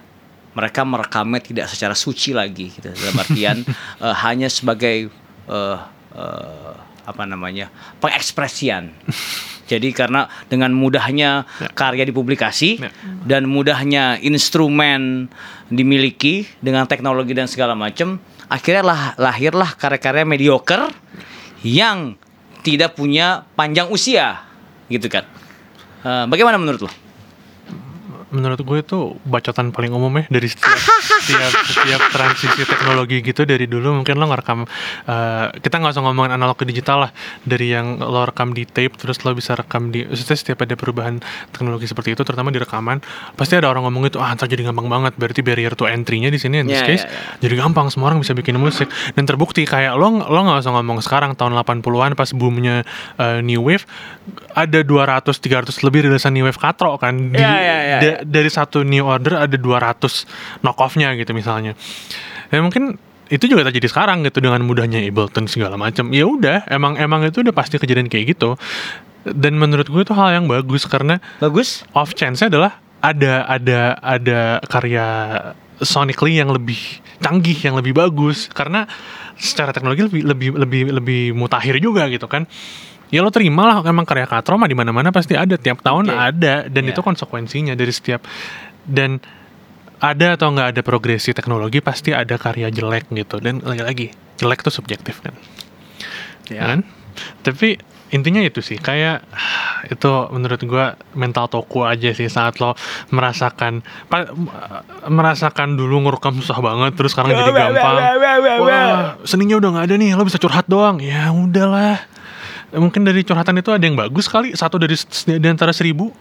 mereka 0.59 0.81
merekamnya 0.83 1.39
tidak 1.39 1.65
secara 1.69 1.93
suci 1.93 2.33
lagi 2.33 2.73
gitu. 2.73 2.89
dalam 2.89 3.17
artian 3.21 3.57
eh, 4.05 4.15
hanya 4.25 4.49
sebagai 4.49 5.09
eh, 5.47 5.77
eh, 6.17 6.73
apa 7.09 7.23
namanya 7.25 7.73
pengekspresian 8.03 8.93
jadi 9.65 9.89
karena 9.93 10.29
dengan 10.49 10.73
mudahnya 10.73 11.45
karya 11.73 12.05
dipublikasi 12.05 12.81
Ya. 12.81 12.89
dan 13.25 13.49
mudahnya 13.49 14.21
instrumen 14.21 15.29
dimiliki 15.73 16.45
dengan 16.61 16.85
teknologi 16.85 17.33
dan 17.33 17.49
segala 17.49 17.73
macam 17.73 18.21
akhirnya 18.45 18.83
lah 18.85 19.01
lahirlah 19.17 19.73
karya-karya 19.73 20.25
mediocre 20.25 20.89
yang 21.65 22.13
tidak 22.63 22.95
punya 22.95 23.47
panjang 23.55 23.87
usia 23.91 24.43
gitu 24.91 25.07
kan. 25.07 25.23
Eh, 26.03 26.25
bagaimana 26.31 26.55
menurut 26.55 26.87
lo 26.87 27.08
menurut 28.29 28.59
gue 28.59 28.77
itu 28.79 28.97
bacotan 29.23 29.69
paling 29.69 29.89
umum 29.89 30.11
ya 30.15 30.25
dari 30.29 30.45
setiap 30.45 30.77
setiap, 31.09 31.51
setiap 31.65 32.01
transisi 32.09 32.61
teknologi 32.63 33.21
gitu. 33.21 33.43
Dari 33.43 33.65
dulu 33.65 34.01
mungkin 34.01 34.17
lo 34.17 34.25
ngerekam 34.27 34.65
eh, 35.05 35.45
kita 35.57 35.75
nggak 35.77 35.93
usah 35.93 36.03
ngomongin 36.03 36.33
analog 36.33 36.55
ke 36.55 36.65
digital 36.65 37.07
lah. 37.07 37.11
Dari 37.41 37.69
yang 37.69 37.97
lo 37.97 38.23
rekam 38.23 38.53
di 38.53 38.65
tape 38.65 38.95
terus 38.95 39.21
lo 39.25 39.33
bisa 39.33 39.53
rekam 39.53 39.89
di 39.89 40.05
maksudnya 40.05 40.37
setiap 40.37 40.65
ada 40.65 40.73
perubahan 40.73 41.21
teknologi 41.49 41.85
seperti 41.85 42.13
itu 42.13 42.21
terutama 42.21 42.49
di 42.49 42.57
rekaman 42.57 43.01
pasti 43.33 43.55
ada 43.55 43.69
orang 43.69 43.85
ngomong 43.87 44.09
itu 44.09 44.17
ah 44.17 44.33
ntar 44.33 44.45
jadi 44.45 44.65
gampang 44.65 44.89
banget 44.89 45.13
berarti 45.15 45.41
barrier 45.41 45.73
to 45.73 45.85
entry-nya 45.85 46.29
di 46.29 46.37
sini 46.37 46.61
in 46.61 46.67
this 46.67 46.79
Ya, 46.79 46.87
case 46.87 47.03
ya, 47.03 47.11
ya. 47.11 47.49
jadi 47.49 47.55
gampang 47.59 47.91
semua 47.91 48.13
orang 48.13 48.23
bisa 48.23 48.31
bikin 48.31 48.55
musik. 48.55 48.87
Dan 49.13 49.27
terbukti 49.27 49.67
kayak 49.67 49.99
lo 49.99 50.21
lo 50.21 50.39
nggak 50.39 50.63
usah 50.63 50.71
ngomong 50.73 51.03
sekarang 51.03 51.35
tahun 51.35 51.57
80-an 51.57 52.13
pas 52.15 52.29
boomnya 52.31 52.87
uh, 53.17 53.43
new 53.43 53.59
wave 53.59 53.83
ada 54.53 54.79
200 54.81 55.27
300 55.27 55.71
lebih 55.83 56.07
rilisan 56.07 56.31
new 56.31 56.45
wave 56.47 56.57
katro 56.57 56.95
kan 56.95 57.31
di, 57.31 57.39
Ya, 57.39 57.55
ya, 57.59 57.77
ya, 57.83 57.97
da- 58.19 58.23
dari 58.27 58.51
satu 58.51 58.83
new 58.83 59.07
order 59.07 59.39
ada 59.39 59.55
200 59.55 60.27
knock 60.61 60.77
off-nya 60.77 61.15
gitu 61.15 61.31
misalnya. 61.31 61.73
Ya 62.51 62.59
mungkin 62.59 62.99
itu 63.29 63.45
juga 63.45 63.61
terjadi 63.69 63.87
sekarang 63.87 64.25
gitu 64.25 64.41
dengan 64.41 64.59
mudahnya 64.65 64.99
Ableton 65.05 65.45
segala 65.45 65.77
macam. 65.77 66.09
Ya 66.11 66.25
udah 66.25 66.65
emang 66.67 66.97
emang 66.97 67.23
itu 67.23 67.39
udah 67.45 67.53
pasti 67.53 67.77
kejadian 67.77 68.09
kayak 68.09 68.35
gitu. 68.35 68.57
Dan 69.23 69.55
menurut 69.55 69.85
gue 69.85 70.01
itu 70.01 70.13
hal 70.15 70.41
yang 70.41 70.45
bagus 70.49 70.89
karena 70.89 71.21
Bagus. 71.37 71.85
off 71.93 72.15
chance 72.17 72.41
adalah 72.41 72.79
ada 72.99 73.45
ada 73.45 73.95
ada 74.01 74.39
karya 74.65 75.05
sonically 75.79 76.35
yang 76.41 76.49
lebih 76.51 76.79
canggih 77.21 77.55
yang 77.55 77.77
lebih 77.77 77.93
bagus. 77.93 78.49
Karena 78.49 78.89
secara 79.39 79.71
teknologi 79.71 80.03
lebih 80.09 80.21
lebih 80.25 80.49
lebih 80.57 80.81
lebih 80.91 81.21
mutakhir 81.31 81.79
juga 81.79 82.09
gitu 82.11 82.27
kan 82.27 82.43
ya 83.09 83.19
lo 83.19 83.29
terima 83.29 83.65
lah 83.65 83.77
emang 83.83 84.03
karya 84.03 84.25
katro 84.25 84.55
mah 84.55 84.65
di 84.65 84.73
mana 84.73 84.89
mana 84.89 85.09
pasti 85.09 85.33
ada 85.33 85.55
tiap 85.55 85.79
tahun 85.79 86.07
Oke. 86.07 86.15
ada 86.15 86.55
dan 86.65 86.83
Iya. 86.83 86.91
itu 86.91 87.01
konsekuensinya 87.01 87.73
dari 87.73 87.89
setiap 87.89 88.21
dan 88.83 89.17
ada 89.97 90.33
atau 90.33 90.47
nggak 90.49 90.67
ada 90.71 90.81
progresi 90.81 91.31
teknologi 91.31 91.79
pasti 91.79 92.11
ada 92.11 92.35
karya 92.35 92.69
jelek 92.69 93.09
gitu 93.11 93.37
dan 93.37 93.59
lagi-lagi 93.59 94.09
jelek 94.35 94.61
itu 94.61 94.71
subjektif 94.71 95.19
kan 95.19 95.33
Ya. 96.47 96.65
kan 96.67 96.79
tapi 97.39 97.77
intinya 98.09 98.39
itu 98.39 98.57
sih 98.59 98.75
kayak 98.75 99.21
itu 99.87 100.09
menurut 100.29 100.57
gua 100.63 100.85
mental 101.13 101.45
toko 101.45 101.83
aja 101.83 102.09
sih 102.09 102.25
saat 102.25 102.57
lo 102.57 102.73
merasakan 103.09 103.81
pa- 104.07 104.33
merasakan 105.05 105.75
dulu 105.75 106.01
ngerekam 106.01 106.33
susah 106.35 106.57
banget 106.57 106.95
terus 106.95 107.11
sekarang 107.11 107.35
jadi 107.35 107.51
gampang 107.51 107.95
wah 108.59 108.97
seninya 109.23 109.57
udah 109.57 109.69
nggak 109.71 109.85
ada 109.85 109.95
nih 109.95 110.09
lo 110.11 110.23
bisa 110.23 110.37
curhat 110.37 110.65
doang 110.65 110.97
ya 110.97 111.29
udahlah 111.29 112.01
mungkin 112.73 113.01
dari 113.01 113.25
curhatan 113.25 113.57
itu 113.57 113.73
ada 113.73 113.81
yang 113.81 113.97
bagus 113.97 114.29
kali 114.29 114.53
satu 114.53 114.77
dari 114.77 114.93
di 115.25 115.47
antara 115.49 115.73
seribu 115.73 116.13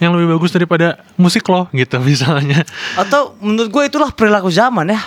yang 0.00 0.16
lebih 0.16 0.32
bagus 0.38 0.50
daripada 0.54 0.96
musik 1.20 1.44
lo 1.50 1.68
gitu 1.76 2.00
misalnya 2.06 2.64
Atau 2.96 3.36
menurut 3.44 3.68
gue 3.68 3.84
itulah 3.84 4.08
perilaku 4.14 4.48
zaman 4.48 4.88
ya. 4.88 5.00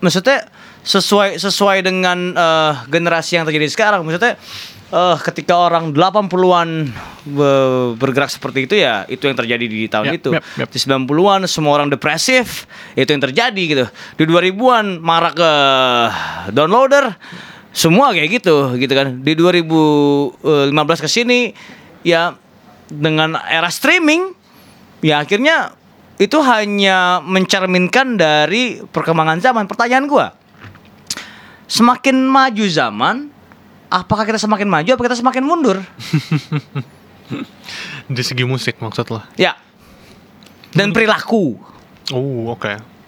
Maksudnya 0.00 0.48
sesuai 0.80 1.36
sesuai 1.36 1.84
dengan 1.84 2.32
eh, 2.32 2.72
generasi 2.88 3.36
yang 3.36 3.44
terjadi 3.44 3.68
sekarang. 3.68 4.08
Maksudnya 4.08 4.40
eh, 4.88 5.16
ketika 5.20 5.52
orang 5.52 5.92
80-an 5.92 6.68
be- 7.28 7.92
bergerak 8.00 8.32
seperti 8.32 8.64
itu 8.64 8.74
ya 8.80 9.04
itu 9.04 9.28
yang 9.28 9.36
terjadi 9.36 9.64
di 9.68 9.84
tahun 9.84 10.16
Yap, 10.16 10.16
itu. 10.16 10.30
yap, 10.32 10.44
yap. 10.64 10.68
Di 10.72 10.78
90-an 10.80 11.44
semua 11.44 11.76
orang 11.76 11.92
depresif, 11.92 12.64
itu 12.96 13.10
yang 13.12 13.20
terjadi 13.20 13.62
gitu. 13.68 13.84
Di 14.16 14.24
2000-an 14.24 14.96
marak 14.96 15.36
ke 15.36 15.52
downloader 16.56 17.12
semua 17.78 18.10
kayak 18.10 18.42
gitu 18.42 18.74
gitu 18.74 18.90
kan. 18.90 19.22
Di 19.22 19.38
2015 19.38 20.42
ke 20.98 21.08
sini 21.08 21.54
ya 22.02 22.34
dengan 22.90 23.38
era 23.46 23.70
streaming 23.70 24.34
ya 25.06 25.22
akhirnya 25.22 25.78
itu 26.18 26.34
hanya 26.42 27.22
mencerminkan 27.22 28.18
dari 28.18 28.82
perkembangan 28.82 29.38
zaman. 29.38 29.70
Pertanyaan 29.70 30.10
gua, 30.10 30.34
semakin 31.70 32.26
maju 32.26 32.66
zaman, 32.66 33.30
apakah 33.86 34.26
kita 34.26 34.42
semakin 34.42 34.66
maju, 34.66 34.98
apa 34.98 35.02
kita 35.06 35.14
semakin 35.14 35.46
mundur? 35.46 35.78
dari 38.10 38.24
segi 38.24 38.42
musik 38.42 38.82
maksud 38.82 39.06
lo 39.14 39.22
Ya. 39.38 39.54
Dan 40.74 40.90
perilaku, 40.90 41.54
oh 42.10 42.50
oke 42.50 42.98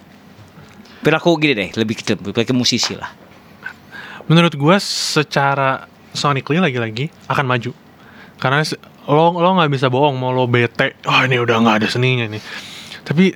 perilaku 1.00 1.36
gini 1.40 1.52
deh, 1.56 1.68
lebih 1.80 1.94
ke, 1.96 2.14
lebih 2.16 2.44
ke 2.44 2.54
musisi 2.54 2.96
lah. 2.96 3.10
Menurut 4.30 4.54
gua 4.54 4.78
secara 4.78 5.90
sonically 6.14 6.62
lagi-lagi 6.62 7.10
akan 7.26 7.44
maju. 7.50 7.74
Karena 8.38 8.62
lo 9.10 9.36
lo 9.36 9.50
nggak 9.58 9.70
bisa 9.74 9.90
bohong 9.90 10.14
mau 10.14 10.30
lo 10.30 10.46
bete 10.46 10.94
oh 11.10 11.20
ini 11.26 11.42
udah 11.42 11.56
nggak 11.60 11.76
ada 11.82 11.88
seninya 11.90 12.30
nih. 12.30 12.40
Tapi 13.02 13.34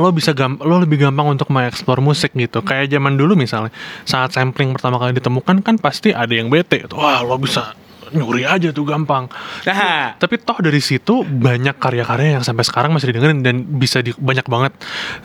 lo 0.00 0.08
bisa 0.14 0.32
gam 0.32 0.56
lo 0.56 0.80
lebih 0.80 1.04
gampang 1.04 1.36
untuk 1.36 1.52
mengeksplor 1.52 2.00
musik 2.00 2.32
gitu. 2.32 2.64
Kayak 2.64 2.88
zaman 2.88 3.20
dulu 3.20 3.36
misalnya 3.36 3.70
saat 4.08 4.32
sampling 4.32 4.72
pertama 4.72 4.96
kali 4.96 5.14
ditemukan 5.20 5.60
kan 5.60 5.76
pasti 5.76 6.16
ada 6.16 6.32
yang 6.32 6.48
bete 6.48 6.88
wah 6.96 7.20
lo 7.20 7.36
bisa 7.36 7.76
nyuri 8.14 8.44
aja 8.46 8.70
tuh 8.74 8.86
gampang 8.86 9.30
Nah, 9.66 10.16
tapi 10.16 10.40
toh 10.40 10.56
dari 10.58 10.80
situ 10.80 11.22
banyak 11.22 11.76
karya-karya 11.76 12.40
yang 12.40 12.44
sampai 12.44 12.64
sekarang 12.64 12.90
masih 12.96 13.12
didengerin 13.12 13.44
dan 13.44 13.56
bisa 13.64 14.00
di, 14.00 14.16
banyak 14.16 14.46
banget 14.48 14.72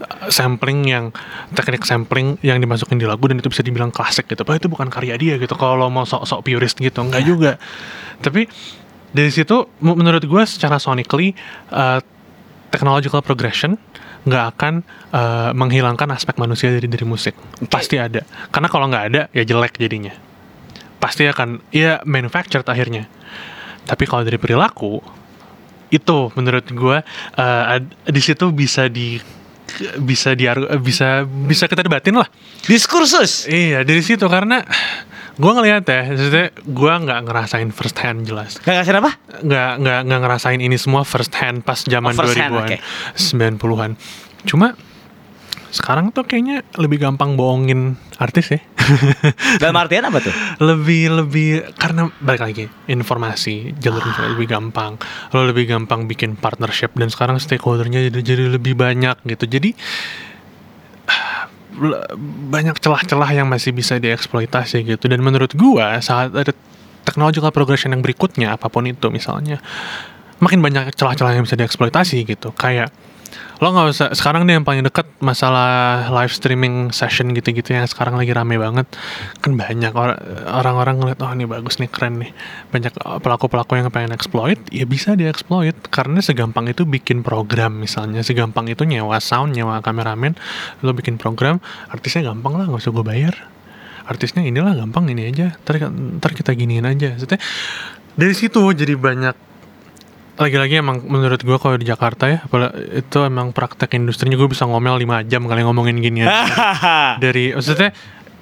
uh, 0.03 0.27
sampling 0.27 0.83
yang 0.85 1.15
teknik 1.55 1.87
sampling 1.87 2.35
yang 2.43 2.59
dimasukin 2.59 2.99
di 2.99 3.07
lagu 3.07 3.23
dan 3.31 3.39
itu 3.39 3.47
bisa 3.47 3.63
dibilang 3.63 3.89
klasik 3.89 4.27
gitu. 4.27 4.43
Padahal 4.43 4.59
itu 4.59 4.69
bukan 4.69 4.87
karya 4.91 5.15
dia 5.15 5.35
gitu. 5.39 5.55
Kalau 5.55 5.87
mau 5.87 6.03
sok-sok 6.03 6.43
purist 6.43 6.77
gitu, 6.77 6.99
enggak 6.99 7.23
juga. 7.23 7.51
Tapi 8.19 8.47
dari 9.15 9.31
situ 9.31 9.71
menurut 9.79 10.23
gue 10.23 10.43
secara 10.43 10.75
sonically 10.75 11.31
uh, 11.71 12.03
technological 12.69 13.23
progression 13.23 13.79
nggak 14.25 14.45
akan 14.57 14.73
uh, 15.13 15.53
menghilangkan 15.53 16.09
aspek 16.11 16.35
manusia 16.41 16.73
dari 16.73 16.89
dari 16.89 17.05
musik. 17.05 17.37
Pasti 17.69 17.95
ada. 18.01 18.25
Karena 18.49 18.67
kalau 18.67 18.89
nggak 18.89 19.05
ada 19.13 19.21
ya 19.31 19.43
jelek 19.45 19.77
jadinya. 19.77 20.34
Pasti 21.05 21.29
akan 21.29 21.61
ya 21.69 22.01
manufactured 22.09 22.65
akhirnya. 22.65 23.05
Tapi 23.85 24.09
kalau 24.09 24.25
dari 24.25 24.41
perilaku 24.41 24.97
itu 25.93 26.33
menurut 26.33 26.65
gue 26.65 26.97
uh, 27.37 27.77
di 28.09 28.21
situ 28.25 28.49
bisa 28.49 28.89
di 28.89 29.21
bisa 30.01 30.33
di 30.33 30.49
bisa 30.81 31.21
bisa 31.29 31.69
kita 31.69 31.85
debatin 31.85 32.17
lah. 32.17 32.25
diskursus. 32.65 33.45
Iya 33.45 33.85
dari 33.85 34.01
situ 34.01 34.25
karena 34.25 34.65
gue 35.35 35.51
ngelihat 35.51 35.83
ya, 35.83 36.01
maksudnya 36.15 36.47
gue 36.57 36.93
nggak 37.05 37.19
ngerasain 37.27 37.69
first 37.69 37.99
hand 37.99 38.23
jelas, 38.23 38.55
Gak 38.63 38.71
ngasih 38.81 38.97
apa? 38.97 39.11
nggak 39.43 39.71
nggak 39.83 39.99
nggak 40.07 40.19
ngerasain 40.23 40.61
ini 40.63 40.79
semua 40.79 41.03
first 41.03 41.35
hand 41.35 41.59
pas 41.61 41.83
zaman 41.83 42.15
Oh, 42.15 42.23
first 42.23 42.39
hand, 42.39 42.55
2000-an, 42.55 42.71
oke. 42.71 42.77
90-an. 43.19 43.91
Cuma 44.47 44.73
sekarang 45.75 46.15
tuh 46.15 46.23
kayaknya 46.23 46.63
lebih 46.79 47.03
gampang 47.03 47.35
bohongin 47.35 47.99
artis 48.15 48.55
ya. 48.55 48.63
Dalam 49.61 49.75
artian 49.75 50.07
apa 50.07 50.23
tuh? 50.23 50.31
lebih 50.63 51.11
lebih 51.11 51.75
karena 51.75 52.07
balik 52.23 52.47
lagi 52.47 52.71
informasi 52.87 53.75
jalur 53.75 53.99
informasi 53.99 54.39
lebih 54.39 54.47
gampang. 54.47 54.95
Lo 55.35 55.43
lebih 55.43 55.67
gampang 55.67 56.07
bikin 56.07 56.39
partnership 56.39 56.95
dan 56.95 57.11
sekarang 57.11 57.43
stakeholdernya 57.43 58.07
jadi 58.07 58.19
jadi 58.23 58.45
lebih 58.55 58.79
banyak 58.79 59.19
gitu. 59.27 59.59
Jadi 59.59 59.75
ah, 61.11 61.51
banyak 62.55 62.79
celah-celah 62.79 63.35
yang 63.35 63.51
masih 63.51 63.75
bisa 63.75 63.99
dieksploitasi 63.99 64.87
gitu. 64.87 65.11
Dan 65.11 65.19
menurut 65.27 65.51
gua 65.59 65.99
saat 65.99 66.31
ada 66.31 66.55
technological 67.03 67.51
progression 67.51 67.91
yang 67.91 67.99
berikutnya 67.99 68.55
apa 68.55 68.71
pun 68.71 68.87
itu 68.87 69.11
misalnya 69.11 69.59
makin 70.39 70.63
banyak 70.63 70.95
celah-celah 70.95 71.35
yang 71.35 71.43
bisa 71.43 71.59
dieksploitasi 71.59 72.23
gitu. 72.23 72.55
Kayak 72.55 72.95
lo 73.63 73.71
nggak 73.71 73.87
usah 73.87 74.07
sekarang 74.11 74.43
nih 74.43 74.59
yang 74.59 74.65
paling 74.67 74.83
deket 74.83 75.07
masalah 75.23 76.03
live 76.11 76.33
streaming 76.33 76.91
session 76.91 77.31
gitu-gitu 77.31 77.71
yang 77.71 77.87
sekarang 77.87 78.19
lagi 78.19 78.35
rame 78.35 78.59
banget. 78.59 78.83
Kan 79.39 79.55
banyak 79.55 79.95
or- 79.95 80.19
orang-orang 80.51 80.99
ngeliat 80.99 81.19
oh 81.23 81.31
ini 81.31 81.47
bagus 81.47 81.79
nih 81.79 81.87
keren 81.87 82.19
nih. 82.19 82.35
Banyak 82.75 82.99
uh, 82.99 83.19
pelaku-pelaku 83.23 83.79
yang 83.79 83.87
pengen 83.87 84.11
exploit 84.11 84.59
ya 84.75 84.83
bisa 84.83 85.15
dieksploit 85.15 85.75
karena 85.87 86.19
segampang 86.19 86.67
itu 86.67 86.83
bikin 86.83 87.23
program 87.23 87.79
misalnya. 87.79 88.19
Segampang 88.27 88.67
itu 88.67 88.83
nyewa 88.83 89.23
sound 89.23 89.55
nyewa 89.55 89.79
kameramen 89.79 90.35
lo 90.83 90.91
bikin 90.91 91.15
program 91.15 91.63
artisnya 91.87 92.27
gampang 92.27 92.59
lah 92.59 92.67
nggak 92.67 92.83
usah 92.83 92.91
gue 92.91 93.05
bayar. 93.07 93.35
Artisnya 94.05 94.45
inilah 94.45 94.77
gampang 94.77 95.09
ini 95.09 95.31
aja. 95.31 95.55
Ntar, 95.65 95.89
ntar 96.21 96.31
kita 96.37 96.53
giniin 96.53 96.85
aja. 96.85 97.17
Maksudnya, 97.17 97.41
dari 98.13 98.35
situ 98.37 98.61
jadi 98.61 98.93
banyak 98.93 99.44
lagi-lagi 100.35 100.83
emang 100.83 100.99
menurut 101.07 101.39
gue 101.39 101.57
kalau 101.57 101.79
di 101.79 101.87
Jakarta 101.87 102.27
ya 102.27 102.43
itu 102.91 103.17
emang 103.23 103.55
praktek 103.55 103.95
industrinya. 103.95 104.35
Gue 104.35 104.51
bisa 104.51 104.67
ngomel 104.67 104.99
5 104.99 105.31
jam 105.31 105.47
kali 105.47 105.63
ngomongin 105.63 106.03
gini 106.03 106.27
ya 106.27 106.43
dari 107.23 107.55
maksudnya 107.55 107.95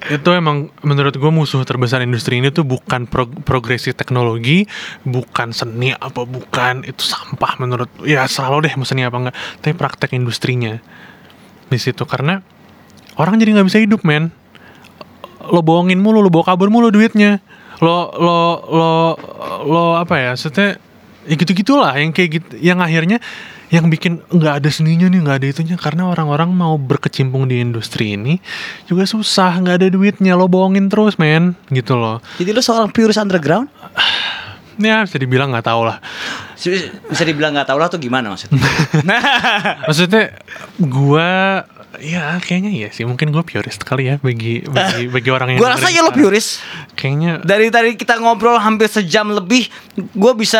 itu 0.04 0.28
emang 0.36 0.68
menurut 0.84 1.16
gue 1.16 1.30
musuh 1.32 1.64
terbesar 1.64 2.04
industri 2.04 2.36
ini 2.36 2.52
tuh 2.52 2.60
bukan 2.60 3.08
prog- 3.08 3.40
progresi 3.40 3.96
teknologi 3.96 4.68
bukan 5.00 5.48
seni 5.56 5.96
apa 5.96 6.28
bukan 6.28 6.84
itu 6.84 7.00
sampah 7.00 7.56
menurut 7.56 7.88
ya 8.04 8.28
selalu 8.28 8.68
deh 8.68 8.74
mau 8.76 8.84
seni 8.84 9.00
apa 9.00 9.16
enggak 9.16 9.36
tapi 9.64 9.72
praktek 9.72 10.12
industrinya 10.12 10.76
di 11.72 11.78
situ. 11.80 12.04
Karena 12.04 12.44
orang 13.16 13.40
jadi 13.40 13.56
nggak 13.56 13.68
bisa 13.72 13.80
hidup 13.80 14.04
men. 14.04 14.28
Lo 15.48 15.64
bohongin 15.64 16.00
mulu 16.00 16.20
lo 16.20 16.28
bawa 16.28 16.52
kabur 16.52 16.68
mulu 16.68 16.92
duitnya. 16.92 17.40
Lo 17.80 18.12
lo 18.12 18.38
lo 18.68 18.92
lo 19.64 19.84
apa 19.96 20.20
ya 20.20 20.30
maksudnya 20.36 20.76
ya 21.24 21.34
gitu 21.36 21.52
gitulah 21.56 21.96
yang 21.96 22.12
kayak 22.12 22.40
gitu 22.40 22.52
yang 22.60 22.78
akhirnya 22.84 23.18
yang 23.72 23.90
bikin 23.90 24.22
nggak 24.30 24.62
ada 24.62 24.70
seninya 24.70 25.10
nih 25.10 25.20
nggak 25.24 25.36
ada 25.42 25.46
itunya. 25.50 25.76
Karena 25.80 26.06
orang-orang 26.06 26.54
mau 26.54 26.78
berkecimpung 26.78 27.50
di 27.50 27.58
industri 27.58 28.14
ini 28.14 28.38
juga 28.86 29.02
susah 29.02 29.58
nggak 29.58 29.76
ada 29.82 29.88
duitnya 29.90 30.38
lo 30.38 30.46
bohongin 30.46 30.86
terus 30.86 31.18
men. 31.18 31.58
Gitu 31.72 31.98
loh. 31.98 32.22
Jadi 32.38 32.50
lu 32.54 32.62
seorang 32.62 32.94
purist 32.94 33.18
underground? 33.18 33.66
Ya 34.76 35.02
bisa 35.02 35.16
dibilang 35.16 35.48
nggak 35.48 35.64
tahu 35.64 35.82
lah 35.82 35.98
Bisa 36.56 37.22
dibilang 37.22 37.52
nggak 37.52 37.66
tahu 37.66 37.76
lah 37.76 37.86
tuh 37.86 37.98
gimana 37.98 38.30
maksudnya? 38.30 38.58
maksudnya 39.86 40.32
gua 40.80 41.62
ya 41.94 42.38
kayaknya 42.38 42.70
iya 42.70 42.88
sih 42.90 43.02
mungkin 43.02 43.30
gue 43.30 43.38
purist 43.40 43.78
kali 43.80 44.08
ya 44.08 44.18
bagi 44.18 44.66
bagi 44.66 45.06
bagi 45.06 45.30
orang 45.30 45.54
yang 45.54 45.58
Gue 45.58 45.68
rasa 45.68 45.86
ya 45.88 46.00
lo 46.00 46.10
purist. 46.10 46.58
kayaknya 46.92 47.38
Dari 47.40 47.70
tadi 47.70 47.94
kita 47.94 48.18
ngobrol 48.18 48.56
hampir 48.56 48.88
sejam 48.88 49.30
lebih, 49.30 49.70
gue 49.94 50.32
bisa 50.34 50.58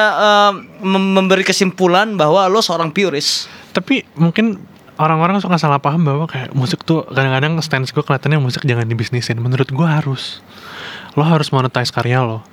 mem- 0.78 1.10
memberi 1.12 1.42
kesimpulan 1.42 2.14
bahwa 2.14 2.46
lo 2.46 2.60
seorang 2.60 2.90
purist. 2.90 3.50
tapi 3.70 4.06
mungkin 4.14 4.62
orang-orang 4.94 5.42
suka 5.42 5.58
salah 5.58 5.82
paham 5.82 6.06
bahwa 6.06 6.30
kayak 6.30 6.54
musik 6.54 6.86
tuh 6.86 7.02
kadang-kadang 7.04 7.58
stance 7.58 7.90
gue 7.90 7.98
kelihatannya 7.98 8.38
musik 8.38 8.62
jangan 8.62 8.86
dibisnisin 8.86 9.34
menurut 9.36 9.66
gue 9.66 9.82
harus 9.84 10.38
lo 11.12 11.22
harus 11.22 11.50
monetize 11.50 11.90
karya 11.90 12.22
lo 12.22 12.46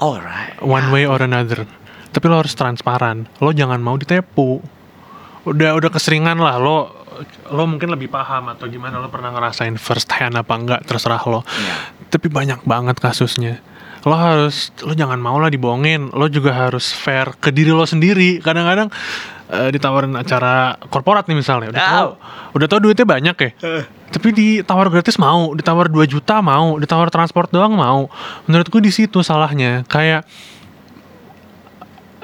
Alright. 0.00 0.58
one 0.62 0.90
way 0.90 1.04
or 1.06 1.22
another. 1.22 1.66
Tapi 2.14 2.24
lo 2.30 2.38
harus 2.38 2.54
transparan. 2.54 3.26
Lo 3.42 3.50
jangan 3.50 3.82
mau 3.82 3.98
ditepu. 3.98 4.62
Udah 5.46 5.74
udah 5.74 5.90
keseringan 5.90 6.38
lah. 6.38 6.58
Lo 6.62 7.06
lo 7.50 7.62
mungkin 7.66 7.94
lebih 7.94 8.10
paham 8.10 8.54
atau 8.54 8.66
gimana. 8.70 8.98
Lo 8.98 9.10
pernah 9.10 9.30
ngerasain 9.34 9.74
first 9.78 10.10
hand 10.14 10.38
apa 10.38 10.54
enggak 10.54 10.80
terserah 10.86 11.22
lo. 11.26 11.42
Iya. 11.46 11.74
tapi 12.14 12.30
banyak 12.30 12.62
banget 12.62 13.02
kasusnya. 13.02 13.58
Lo 14.06 14.14
harus 14.14 14.70
lo 14.86 14.94
jangan 14.94 15.18
mau 15.18 15.38
lah 15.42 15.50
dibohongin. 15.50 16.14
Lo 16.14 16.30
juga 16.30 16.54
harus 16.54 16.94
fair 16.94 17.34
ke 17.38 17.50
diri 17.50 17.74
lo 17.74 17.82
sendiri. 17.82 18.38
Kadang-kadang 18.38 18.94
eh, 19.50 19.70
ditawarin 19.74 20.14
acara 20.14 20.78
korporat 20.90 21.26
nih 21.26 21.38
misalnya. 21.38 21.74
Udah 21.74 21.86
tahu 21.90 22.10
udah 22.54 22.66
tahu 22.70 22.78
duitnya 22.86 23.06
banyak 23.06 23.36
ya 23.38 23.50
tapi 24.14 24.30
ditawar 24.30 24.86
gratis 24.94 25.18
mau 25.18 25.50
ditawar 25.58 25.90
2 25.90 26.06
juta 26.06 26.38
mau 26.38 26.78
ditawar 26.78 27.10
transport 27.10 27.50
doang 27.50 27.74
mau. 27.74 28.06
Menurut 28.46 28.70
gue 28.70 28.78
di 28.86 28.94
situ 28.94 29.18
salahnya. 29.26 29.82
Kayak 29.90 30.22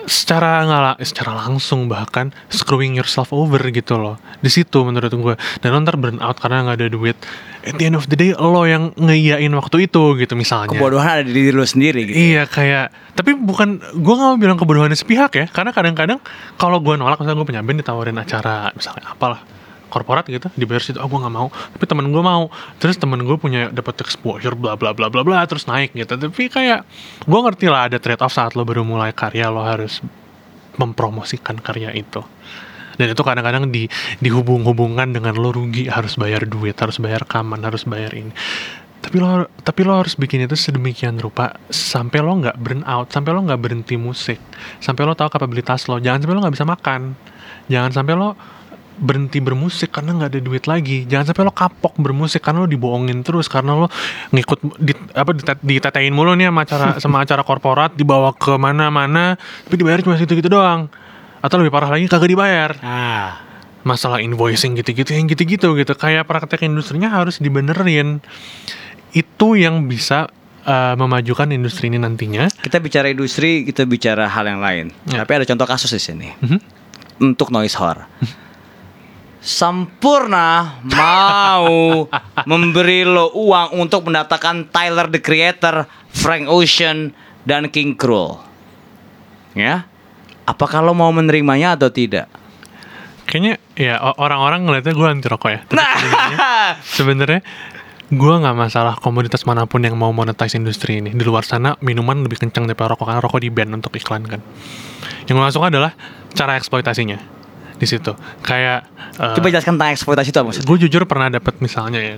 secara 0.07 0.65
nggak 0.65 0.81
la- 0.81 0.99
secara 1.03 1.35
langsung 1.35 1.91
bahkan 1.91 2.31
screwing 2.47 2.95
yourself 2.95 3.35
over 3.35 3.59
gitu 3.75 3.99
loh. 3.99 4.23
Di 4.39 4.49
situ 4.49 4.87
menurut 4.87 5.11
gue 5.11 5.35
dan 5.61 5.83
ntar 5.83 5.99
burn 5.99 6.23
out 6.23 6.39
karena 6.39 6.63
nggak 6.63 6.79
ada 6.79 6.87
duit. 6.89 7.19
At 7.67 7.77
the 7.77 7.91
end 7.91 7.99
of 7.99 8.07
the 8.07 8.17
day 8.17 8.33
lo 8.39 8.65
yang 8.65 8.95
ngeiyain 8.97 9.51
waktu 9.53 9.91
itu 9.91 10.15
gitu 10.15 10.39
misalnya. 10.39 10.79
Kebodohan 10.79 11.21
ada 11.21 11.27
di 11.27 11.35
diri 11.35 11.53
lo 11.53 11.67
sendiri 11.67 12.07
gitu. 12.07 12.17
Iya 12.17 12.47
kayak 12.47 12.95
tapi 13.19 13.35
bukan 13.35 13.83
gue 13.99 14.15
nggak 14.15 14.29
mau 14.31 14.39
bilang 14.39 14.57
kebodohannya 14.57 14.95
sepihak 14.97 15.35
ya. 15.35 15.47
Karena 15.51 15.75
kadang-kadang 15.75 16.23
kalau 16.55 16.79
gue 16.79 16.95
nolak 16.95 17.19
misalnya 17.19 17.43
gue 17.43 17.49
punya 17.51 17.63
band 17.67 17.79
ditawarin 17.83 18.17
acara 18.17 18.71
misalnya 18.73 19.11
apalah 19.11 19.43
korporat 19.91 20.25
gitu 20.31 20.47
dibayar 20.55 20.81
situ 20.81 21.03
oh 21.03 21.11
gue 21.11 21.19
nggak 21.19 21.35
mau. 21.35 21.49
Tapi 21.51 21.85
temen 21.85 22.07
gue 22.09 22.23
mau. 22.23 22.47
Terus 22.79 22.97
temen 22.97 23.21
gue 23.27 23.37
punya 23.37 23.69
dapat 23.75 24.01
exposure 24.07 24.55
bla 24.55 24.79
bla 24.79 24.95
bla 24.95 25.11
bla 25.11 25.27
bla 25.27 25.43
terus 25.45 25.67
naik 25.67 25.93
gitu. 25.93 26.15
Tapi 26.15 26.47
kayak 26.47 26.87
gue 27.27 27.41
ngerti 27.43 27.67
lah 27.67 27.91
ada 27.91 27.99
trade 27.99 28.23
off 28.23 28.33
saat 28.33 28.55
lo 28.55 28.63
baru 28.63 28.87
mulai 28.87 29.11
karya 29.11 29.51
lo 29.51 29.67
harus 29.67 29.99
mempromosikan 30.79 31.59
karya 31.59 31.91
itu. 31.93 32.23
Dan 33.01 33.17
itu 33.17 33.23
kadang-kadang 33.25 33.73
di 33.73 33.89
dihubung-hubungkan 34.21 35.17
dengan 35.17 35.33
lo 35.37 35.51
rugi 35.51 35.89
harus 35.89 36.21
bayar 36.21 36.45
duit 36.45 36.77
harus 36.77 37.01
bayar 37.01 37.25
rekaman 37.25 37.61
harus 37.65 37.89
bayar 37.89 38.13
ini. 38.13 38.33
Tapi 39.01 39.17
lo 39.17 39.49
tapi 39.65 39.81
lo 39.89 39.97
harus 39.97 40.13
bikin 40.13 40.45
itu 40.45 40.53
sedemikian 40.53 41.17
rupa 41.17 41.57
sampai 41.73 42.21
lo 42.21 42.37
nggak 42.45 42.61
burn 42.61 42.85
out 42.85 43.09
sampai 43.09 43.33
lo 43.33 43.41
nggak 43.49 43.61
berhenti 43.61 43.97
musik. 43.97 44.37
Sampai 44.85 45.09
lo 45.09 45.17
tahu 45.17 45.33
kapabilitas 45.33 45.89
lo. 45.89 45.97
Jangan 45.97 46.21
sampai 46.21 46.35
lo 46.37 46.41
nggak 46.45 46.57
bisa 46.61 46.69
makan. 46.69 47.01
Jangan 47.73 47.91
sampai 47.97 48.15
lo 48.21 48.37
berhenti 48.99 49.39
bermusik 49.39 49.93
karena 49.93 50.13
nggak 50.13 50.31
ada 50.33 50.41
duit 50.41 50.65
lagi 50.65 51.07
jangan 51.07 51.31
sampai 51.31 51.45
lo 51.47 51.53
kapok 51.53 51.95
bermusik 51.97 52.41
karena 52.41 52.65
lo 52.65 52.69
dibohongin 52.69 53.23
terus 53.23 53.47
karena 53.47 53.73
lo 53.75 53.87
ngikut 54.31 54.59
di, 54.77 54.93
apa 55.15 55.31
ditet- 55.33 55.63
ditetein 55.63 56.11
mulu 56.11 56.35
nih 56.35 56.49
sama 56.49 56.61
acara 56.63 56.87
sama 56.99 57.17
acara 57.21 57.43
korporat 57.43 57.95
dibawa 57.95 58.33
ke 58.33 58.57
mana-mana 58.57 59.39
tapi 59.65 59.77
dibayar 59.77 60.01
cuma 60.01 60.17
situ 60.17 60.35
gitu 60.35 60.51
doang 60.51 60.91
atau 61.41 61.57
lebih 61.57 61.73
parah 61.73 61.95
lagi 61.95 62.05
kagak 62.07 62.29
dibayar 62.29 62.71
Ah. 62.81 63.41
masalah 63.81 64.21
invoicing 64.21 64.77
gitu-gitu 64.77 65.13
yang 65.13 65.25
gitu-gitu 65.25 65.73
gitu 65.73 65.93
kayak 65.95 66.29
praktek 66.29 66.65
industrinya 66.65 67.09
harus 67.09 67.41
dibenerin 67.41 68.21
itu 69.11 69.49
yang 69.57 69.89
bisa 69.89 70.29
uh, 70.69 70.95
memajukan 70.95 71.49
industri 71.49 71.89
ini 71.89 71.97
nantinya 71.97 72.47
Kita 72.53 72.79
bicara 72.79 73.09
industri, 73.09 73.65
kita 73.65 73.83
bicara 73.85 74.29
hal 74.29 74.47
yang 74.47 74.61
lain. 74.61 74.87
Ya. 75.09 75.25
Tapi 75.25 75.43
ada 75.43 75.45
contoh 75.45 75.67
kasus 75.67 75.91
di 75.91 75.99
sini. 75.99 76.29
Mhm. 76.39 76.59
Untuk 77.21 77.51
noise 77.51 77.75
horror. 77.75 78.07
Sampurna 79.41 80.81
mau 80.85 82.05
memberi 82.51 83.09
lo 83.09 83.33
uang 83.33 83.81
untuk 83.81 84.05
mendatangkan 84.07 84.69
Tyler 84.69 85.09
the 85.09 85.21
Creator, 85.25 85.89
Frank 86.13 86.45
Ocean, 86.53 87.17
dan 87.49 87.73
King 87.73 87.97
Krul. 87.97 88.37
Ya, 89.57 89.89
apakah 90.45 90.85
lo 90.85 90.93
mau 90.93 91.09
menerimanya 91.11 91.75
atau 91.75 91.89
tidak? 91.89 92.29
kayaknya 93.31 93.63
ya 93.79 93.95
orang-orang 94.19 94.67
ngeliatnya 94.67 94.91
gue 94.91 95.07
anti 95.07 95.31
rokok 95.31 95.51
ya. 95.55 95.61
Tapi 95.63 95.79
Nah, 95.79 96.75
sebenarnya 96.83 97.47
gue 98.11 98.35
nggak 98.43 98.57
masalah 98.59 98.99
komoditas 98.99 99.47
mana 99.47 99.71
pun 99.71 99.87
yang 99.87 99.95
mau 99.95 100.11
monetize 100.11 100.59
industri 100.59 100.99
ini. 100.99 101.15
Di 101.15 101.23
luar 101.23 101.47
sana 101.47 101.79
minuman 101.79 102.27
lebih 102.27 102.43
kencang 102.43 102.67
daripada 102.67 102.99
rokok 102.99 103.07
karena 103.07 103.23
rokok 103.23 103.39
di 103.39 103.55
ban 103.55 103.71
untuk 103.71 103.95
iklan 103.95 104.27
kan. 104.27 104.43
Yang 105.31 105.35
gue 105.39 105.45
masuk 105.47 105.63
adalah 105.63 105.95
cara 106.35 106.59
eksploitasinya 106.59 107.40
di 107.81 107.87
situ 107.89 108.13
kayak 108.41 108.85
uh, 109.17 109.33
coba 109.33 109.49
jelaskan 109.49 109.75
tentang 109.75 109.91
eksploitasi 109.91 110.29
itu 110.29 110.37
apa 110.37 110.47
maksudnya. 110.47 110.69
gue 110.69 110.79
jujur 110.85 111.03
pernah 111.05 111.29
dapat 111.33 111.55
misalnya 111.59 111.99
ya 111.99 112.17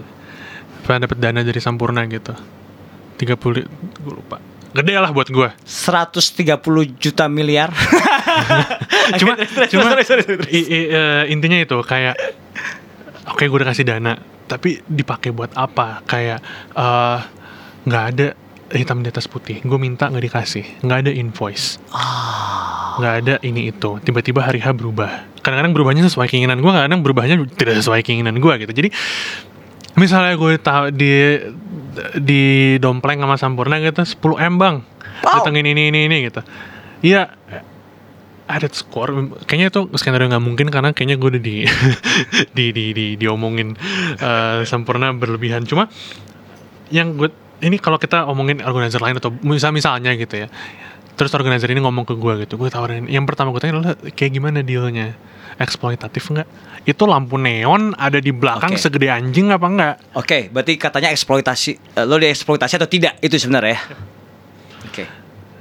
pernah 0.83 1.07
dapat 1.07 1.17
dana 1.17 1.41
dari 1.41 1.57
Sampurna 1.57 2.03
gitu 2.05 2.35
30 3.17 3.39
gue 4.03 4.13
lupa 4.13 4.43
gede 4.73 4.95
lah 4.95 5.09
buat 5.09 5.29
gue 5.29 5.49
130 5.63 6.59
juta 6.97 7.29
miliar. 7.29 7.71
cuma 9.21 9.37
cuma 9.69 9.83
sorry, 9.87 10.03
sorry, 10.03 10.23
sorry. 10.25 10.49
i- 10.49 10.67
i- 10.67 10.91
eh, 10.91 11.23
intinya 11.29 11.57
itu 11.57 11.77
kayak 11.79 12.17
oke 13.29 13.43
gue 13.43 13.55
udah 13.55 13.69
kasih 13.69 13.85
dana 13.85 14.17
tapi 14.45 14.83
dipakai 14.83 15.31
buat 15.31 15.53
apa 15.55 16.03
kayak 16.03 16.41
eh, 16.73 17.19
nggak 17.85 18.05
ada 18.11 18.27
hitam 18.73 19.05
di 19.05 19.09
atas 19.13 19.29
putih. 19.29 19.61
Gue 19.63 19.77
minta 19.77 20.09
nggak 20.09 20.25
dikasih. 20.25 20.65
Nggak 20.85 20.99
ada 21.07 21.11
invoice. 21.13 21.79
Nggak 22.99 23.15
ada 23.25 23.35
ini 23.45 23.69
itu. 23.73 24.01
Tiba-tiba 24.01 24.45
hari 24.45 24.61
H 24.61 24.73
berubah. 24.73 25.29
Kadang-kadang 25.45 25.73
berubahnya 25.77 26.03
sesuai 26.09 26.29
keinginan 26.29 26.61
gue 26.61 26.73
kadang 26.73 27.01
berubahnya 27.05 27.37
tidak 27.57 27.81
sesuai 27.81 28.01
keinginan 28.05 28.41
gue 28.41 28.55
gitu. 28.65 28.73
Jadi 28.73 28.89
misalnya 29.97 30.35
gue 30.41 30.53
tahu 30.57 30.85
di 30.93 31.13
di 32.17 32.43
dompleng 32.81 33.21
sama 33.21 33.37
Sampurna 33.37 33.77
gitu 33.81 34.05
10 34.05 34.49
m 34.49 34.55
bang. 34.57 34.77
Wow. 35.23 35.39
datengin 35.39 35.71
ini 35.71 35.93
ini 35.93 36.11
ini 36.11 36.17
gitu. 36.27 36.41
Iya. 37.05 37.37
Ada 38.51 38.69
skor. 38.75 39.15
Kayaknya 39.47 39.69
itu 39.71 39.81
skenario 39.97 40.29
nggak 40.29 40.45
mungkin 40.45 40.67
karena 40.69 40.91
kayaknya 40.93 41.17
gue 41.17 41.29
udah 41.39 41.43
di 41.43 41.57
di 42.57 42.67
di 42.75 42.85
di 42.93 43.07
diomongin 43.17 43.77
eh, 44.19 44.67
sempurna 44.67 45.15
berlebihan. 45.15 45.65
Cuma 45.65 45.89
yang 46.93 47.17
gue 47.17 47.33
ini 47.63 47.79
kalau 47.79 47.97
kita 47.97 48.27
omongin 48.27 48.61
organizer 48.61 48.99
lain 48.99 49.17
atau 49.17 49.31
misal 49.43 49.71
misalnya 49.71 50.13
gitu 50.13 50.45
ya 50.45 50.49
terus 51.15 51.31
organizer 51.33 51.69
ini 51.71 51.81
ngomong 51.81 52.03
ke 52.03 52.15
gue 52.17 52.45
gitu 52.47 52.57
gue 52.57 52.69
tawarin 52.69 53.07
yang 53.07 53.23
pertama 53.23 53.53
gue 53.53 53.61
tanya 53.61 53.79
adalah 53.79 53.95
kayak 54.13 54.33
gimana 54.33 54.65
dealnya 54.65 55.15
eksploitatif 55.61 56.25
nggak 56.33 56.49
itu 56.83 57.05
lampu 57.07 57.39
neon 57.39 57.95
ada 57.95 58.19
di 58.19 58.33
belakang 58.35 58.75
Oke. 58.75 58.81
segede 58.81 59.07
anjing 59.13 59.53
apa 59.55 59.67
enggak 59.69 59.95
Oke, 60.19 60.51
berarti 60.51 60.75
katanya 60.75 61.15
eksploitasi 61.15 61.71
eh, 61.95 62.05
lo 62.09 62.19
dieksploitasi 62.19 62.75
atau 62.81 62.89
tidak 62.91 63.23
itu 63.23 63.39
sebenarnya 63.39 63.77
ya. 63.77 63.81
Oke. 64.89 65.05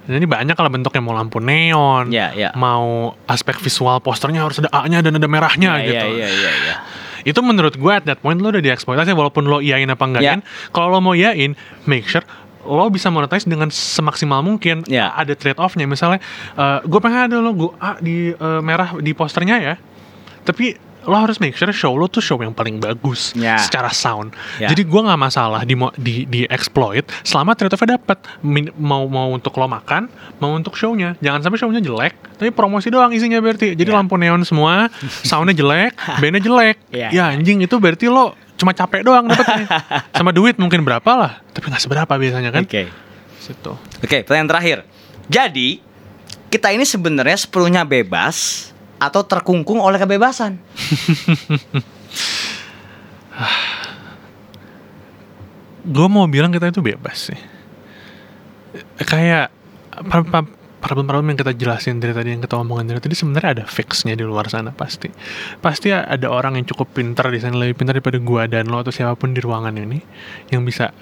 Dan 0.01 0.17
ini 0.17 0.25
banyak 0.25 0.57
kalau 0.57 0.73
bentuknya 0.73 0.97
mau 0.97 1.13
lampu 1.13 1.37
neon, 1.37 2.09
Ya, 2.09 2.33
ya. 2.33 2.49
mau 2.57 3.13
aspek 3.29 3.61
visual 3.61 4.01
posternya 4.01 4.41
harus 4.41 4.57
ada 4.57 4.73
A-nya 4.73 5.05
dan 5.05 5.13
ada 5.13 5.29
merahnya 5.29 5.77
Iya, 5.77 5.85
gitu. 5.85 6.07
Iya, 6.17 6.27
iya, 6.27 6.51
iya. 6.57 6.75
Itu 7.23 7.39
menurut 7.41 7.75
gue 7.75 7.93
at 7.93 8.05
that 8.05 8.19
point 8.19 8.37
lo 8.37 8.49
udah 8.49 8.59
dieksploitasi 8.59 9.13
walaupun 9.13 9.45
lo 9.45 9.59
iyain 9.59 9.85
apa 9.85 10.01
Ya. 10.01 10.07
enggakin. 10.35 10.39
Kalau 10.69 10.87
lo 10.89 10.99
mau 10.99 11.13
iyain, 11.13 11.53
make 11.85 12.05
sure 12.05 12.25
lo 12.61 12.85
bisa 12.89 13.09
monetize 13.09 13.49
dengan 13.49 13.73
semaksimal 13.73 14.45
mungkin. 14.45 14.85
Ya. 14.85 15.09
Ada 15.13 15.33
trade 15.33 15.57
offnya 15.57 15.89
misalnya, 15.89 16.21
gue 16.85 16.99
pengen 17.01 17.25
ada 17.25 17.37
logo 17.41 17.73
A 17.77 17.97
di 17.97 18.29
eh, 18.29 18.61
merah 18.61 18.93
di 19.01 19.11
posternya 19.13 19.57
ya, 19.57 19.73
tapi 20.45 20.77
lo 21.01 21.17
harus 21.17 21.37
make 21.37 21.53
sure 21.53 21.69
show 21.69 21.91
lo 21.91 22.05
tuh 22.05 22.19
show 22.19 22.37
yang 22.37 22.51
paling 22.51 22.77
bagus 22.77 23.33
Ya. 23.33 23.57
secara 23.57 23.89
sound. 23.89 24.31
Ya. 24.57 24.69
Jadi 24.69 24.83
gue 24.83 25.01
nggak 25.01 25.17
masalah 25.17 25.61
di 25.61 25.73
di 25.97 26.15
di 26.25 26.41
exploit 26.45 27.01
selama 27.21 27.53
trade 27.53 27.71
offnya 27.71 27.97
dapat 27.97 28.21
mau 28.75 29.05
mau 29.05 29.29
untuk 29.29 29.53
lo 29.55 29.65
makan, 29.65 30.05
mau 30.37 30.53
untuk 30.53 30.73
shownya. 30.73 31.17
Jangan 31.17 31.41
sampai 31.41 31.57
shownya 31.57 31.79
jelek, 31.79 32.13
tapi 32.35 32.49
promosi 32.49 32.87
doang 32.87 33.09
isinya 33.09 33.37
berarti. 33.37 33.73
Jadi 33.73 33.89
Ya. 33.89 33.97
lampu 33.97 34.15
neon 34.15 34.41
semua, 34.41 34.87
soundnya 35.27 35.53
jelek, 35.53 35.93
bandnya 36.17 36.41
jelek. 36.41 36.77
Ya. 36.89 37.09
Ya 37.09 37.23
anjing 37.29 37.59
itu 37.59 37.75
berarti 37.75 38.05
lo 38.05 38.33
cuma 38.55 38.71
capek 38.71 39.01
doang 39.01 39.25
dapetnya. 39.25 39.65
Sama 40.13 40.29
duit 40.29 40.55
mungkin 40.55 40.85
berapa 40.85 41.11
lah, 41.11 41.41
tapi 41.49 41.65
nggak 41.67 41.81
seberapa 41.81 42.13
biasanya 42.13 42.53
kan. 42.53 42.61
Oke. 42.61 42.85
Situ. 43.41 43.73
Oke, 43.73 44.21
pertanyaan 44.21 44.45
terakhir. 44.47 44.77
Jadi, 45.25 45.81
kita 46.47 46.69
ini 46.69 46.85
sebenarnya 46.85 47.41
sepenuhnya 47.41 47.81
bebas 47.81 48.69
atau 49.01 49.25
terkungkung 49.25 49.81
oleh 49.81 49.97
kebebasan. 49.97 50.61
gue 55.81 56.07
mau 56.07 56.29
bilang 56.29 56.53
kita 56.53 56.69
itu 56.69 56.85
bebas 56.85 57.33
sih 57.33 57.39
kayak 59.01 59.49
problem-problem 60.81 61.33
yang 61.33 61.39
kita 61.41 61.53
jelasin 61.57 61.97
dari 61.97 62.13
tadi 62.13 62.37
yang 62.37 62.41
kita 62.41 62.61
omongin 62.61 62.93
dari 62.93 63.01
tadi 63.01 63.17
sebenarnya 63.17 63.61
ada 63.61 63.65
fixnya 63.65 64.13
di 64.13 64.21
luar 64.21 64.45
sana 64.47 64.69
pasti 64.71 65.09
pasti 65.57 65.89
ada 65.89 66.29
orang 66.29 66.61
yang 66.61 66.69
cukup 66.69 66.93
pintar 66.93 67.33
di 67.33 67.41
sana 67.41 67.57
lebih 67.57 67.81
pintar 67.81 67.97
daripada 67.97 68.21
gua 68.21 68.45
dan 68.45 68.69
lo 68.69 68.81
atau 68.81 68.93
siapa 68.93 69.17
pun 69.17 69.33
di 69.33 69.41
ruangan 69.41 69.73
ini 69.73 69.99
yang 70.53 70.61
bisa 70.61 70.93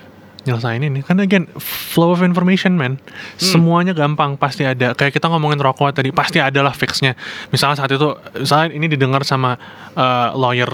nyelesain 0.43 0.79
ini. 0.79 0.99
Karena 1.03 1.25
again 1.25 1.45
flow 1.59 2.15
of 2.15 2.21
information 2.23 2.75
man. 2.79 3.01
Semuanya 3.35 3.91
gampang 3.91 4.39
pasti 4.39 4.63
ada. 4.63 4.95
Kayak 4.95 5.19
kita 5.19 5.27
ngomongin 5.27 5.59
rokok 5.59 5.95
tadi 5.95 6.13
pasti 6.15 6.39
adalah 6.39 6.71
fixnya. 6.71 7.15
Misalnya 7.51 7.83
saat 7.83 7.91
itu 7.91 8.07
misalnya 8.37 8.67
ini 8.75 8.85
didengar 8.87 9.23
sama 9.27 9.55
uh, 9.95 10.31
lawyer 10.35 10.69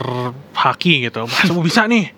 haki 0.54 1.10
gitu. 1.10 1.26
Semua 1.48 1.64
bisa 1.66 1.86
nih. 1.90 2.12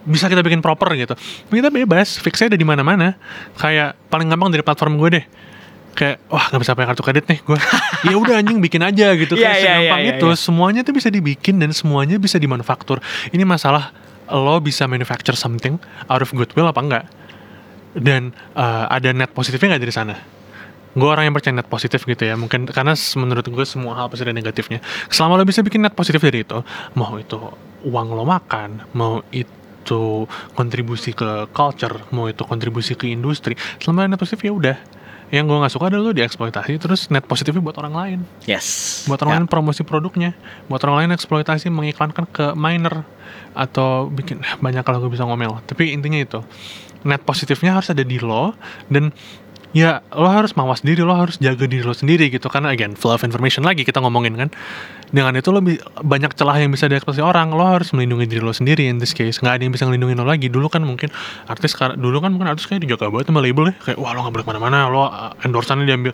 Bisa 0.00 0.32
kita 0.32 0.40
bikin 0.40 0.64
proper 0.64 0.96
gitu. 0.96 1.14
Kita 1.48 1.68
bebas 1.68 2.20
fixnya 2.20 2.56
ada 2.56 2.58
di 2.58 2.66
mana-mana. 2.66 3.16
Kayak 3.56 3.96
paling 4.08 4.28
gampang 4.28 4.48
dari 4.52 4.64
platform 4.64 4.96
gue 4.96 5.20
deh. 5.20 5.24
Kayak 5.90 6.22
wah 6.30 6.46
nggak 6.48 6.60
bisa 6.62 6.72
pakai 6.72 6.88
kartu 6.94 7.02
kredit 7.04 7.24
nih 7.28 7.40
gue. 7.44 7.58
Ya 8.00 8.16
udah 8.16 8.40
anjing 8.40 8.64
bikin 8.64 8.80
aja 8.80 9.12
gitu. 9.12 9.36
Kayak 9.36 9.60
iya, 9.60 9.60
segampang 9.60 10.00
iya, 10.00 10.08
iya, 10.08 10.16
itu. 10.16 10.28
iya. 10.32 10.36
semuanya 10.40 10.80
tuh 10.80 10.96
bisa 10.96 11.12
dibikin 11.12 11.60
dan 11.60 11.68
semuanya 11.76 12.16
bisa 12.16 12.40
dimanufaktur. 12.40 12.96
Ini 13.28 13.44
masalah 13.44 13.92
lo 14.32 14.62
bisa 14.62 14.86
manufacture 14.86 15.36
something 15.36 15.76
out 16.06 16.22
of 16.22 16.30
goodwill 16.32 16.70
apa 16.70 16.80
enggak? 16.80 17.04
Dan 17.94 18.30
uh, 18.54 18.86
ada 18.86 19.10
net 19.10 19.34
positifnya 19.34 19.76
nggak 19.76 19.82
dari 19.82 19.94
sana? 19.94 20.14
Gue 20.90 21.06
orang 21.06 21.30
yang 21.30 21.34
percaya 21.34 21.54
net 21.54 21.70
positif 21.70 22.02
gitu 22.02 22.22
ya 22.26 22.34
mungkin 22.34 22.66
karena 22.66 22.98
menurut 23.14 23.46
gue 23.46 23.66
semua 23.66 23.94
hal 23.94 24.10
pasti 24.10 24.26
ada 24.26 24.34
negatifnya. 24.34 24.82
Selama 25.06 25.38
lo 25.38 25.46
bisa 25.46 25.62
bikin 25.62 25.82
net 25.82 25.94
positif 25.94 26.18
dari 26.22 26.42
itu 26.42 26.58
mau 26.98 27.14
itu 27.18 27.38
uang 27.86 28.08
lo 28.12 28.24
makan 28.28 28.92
mau 28.92 29.24
itu 29.32 30.28
kontribusi 30.54 31.16
ke 31.16 31.48
culture 31.54 32.04
mau 32.12 32.28
itu 32.28 32.44
kontribusi 32.44 32.92
ke 32.94 33.08
industri 33.08 33.56
selama 33.80 34.04
ada 34.04 34.08
net 34.14 34.20
positif 34.20 34.44
ya 34.44 34.52
udah 34.52 34.76
yang 35.30 35.46
gue 35.46 35.58
nggak 35.62 35.70
suka 35.70 35.86
adalah 35.90 36.10
lo 36.10 36.12
dieksploitasi 36.12 36.74
terus 36.82 37.06
net 37.06 37.22
positifnya 37.22 37.62
buat 37.62 37.78
orang 37.78 37.94
lain. 37.94 38.18
Yes. 38.50 39.06
buat 39.06 39.22
orang 39.22 39.42
lain 39.42 39.46
promosi 39.46 39.86
produknya. 39.86 40.34
Buat 40.66 40.86
orang 40.90 41.06
lain 41.06 41.10
eksploitasi 41.14 41.70
mengiklankan 41.70 42.26
ke 42.26 42.46
minor 42.58 43.06
atau 43.54 44.10
bikin 44.10 44.42
banyak 44.64 44.82
kalau 44.82 44.98
gue 45.06 45.10
bisa 45.14 45.22
ngomel. 45.22 45.62
Tapi 45.70 45.94
intinya 45.94 46.18
itu 46.18 46.42
net 47.06 47.22
positifnya 47.24 47.78
harus 47.78 47.88
ada 47.88 48.04
di 48.04 48.20
lo 48.20 48.52
dan 48.92 49.08
ya 49.70 50.02
lo 50.10 50.26
harus 50.26 50.58
mawas 50.58 50.82
diri 50.82 51.02
lo 51.06 51.14
harus 51.14 51.38
jaga 51.38 51.66
diri 51.66 51.86
lo 51.86 51.94
sendiri 51.94 52.30
gitu. 52.30 52.50
Karena 52.50 52.74
again 52.74 52.98
flow 52.98 53.14
of 53.14 53.22
information 53.22 53.62
lagi 53.62 53.86
kita 53.86 54.02
ngomongin 54.02 54.34
kan. 54.34 54.48
Dengan 55.10 55.34
itu 55.34 55.50
lo 55.50 55.58
banyak 56.06 56.38
celah 56.38 56.56
yang 56.62 56.70
bisa 56.70 56.86
dieksploitasi 56.86 57.22
orang. 57.22 57.50
Lo 57.54 57.66
harus 57.66 57.90
melindungi 57.90 58.30
diri 58.30 58.42
lo 58.42 58.54
sendiri 58.54 58.86
in 58.86 59.02
this 59.02 59.14
case. 59.14 59.42
Nggak 59.42 59.54
ada 59.58 59.62
yang 59.66 59.74
bisa 59.74 59.84
ngelindungin 59.86 60.18
lo 60.18 60.26
lagi. 60.26 60.46
Dulu 60.50 60.66
kan 60.70 60.82
mungkin 60.86 61.10
artis 61.50 61.74
dulu 61.98 62.22
kan 62.22 62.30
mungkin 62.34 62.50
artis 62.50 62.66
kayak 62.66 62.86
dijaga 62.86 63.10
banget 63.10 63.30
sama 63.30 63.42
label 63.42 63.70
ya 63.70 63.74
kayak 63.82 63.98
wah 63.98 64.14
lo 64.14 64.26
nggak 64.26 64.34
boleh 64.38 64.44
ke 64.46 64.50
mana-mana. 64.50 64.78
Lo 64.90 65.06
uh, 65.06 65.32
endorsannya 65.42 65.86
diambil 65.86 66.12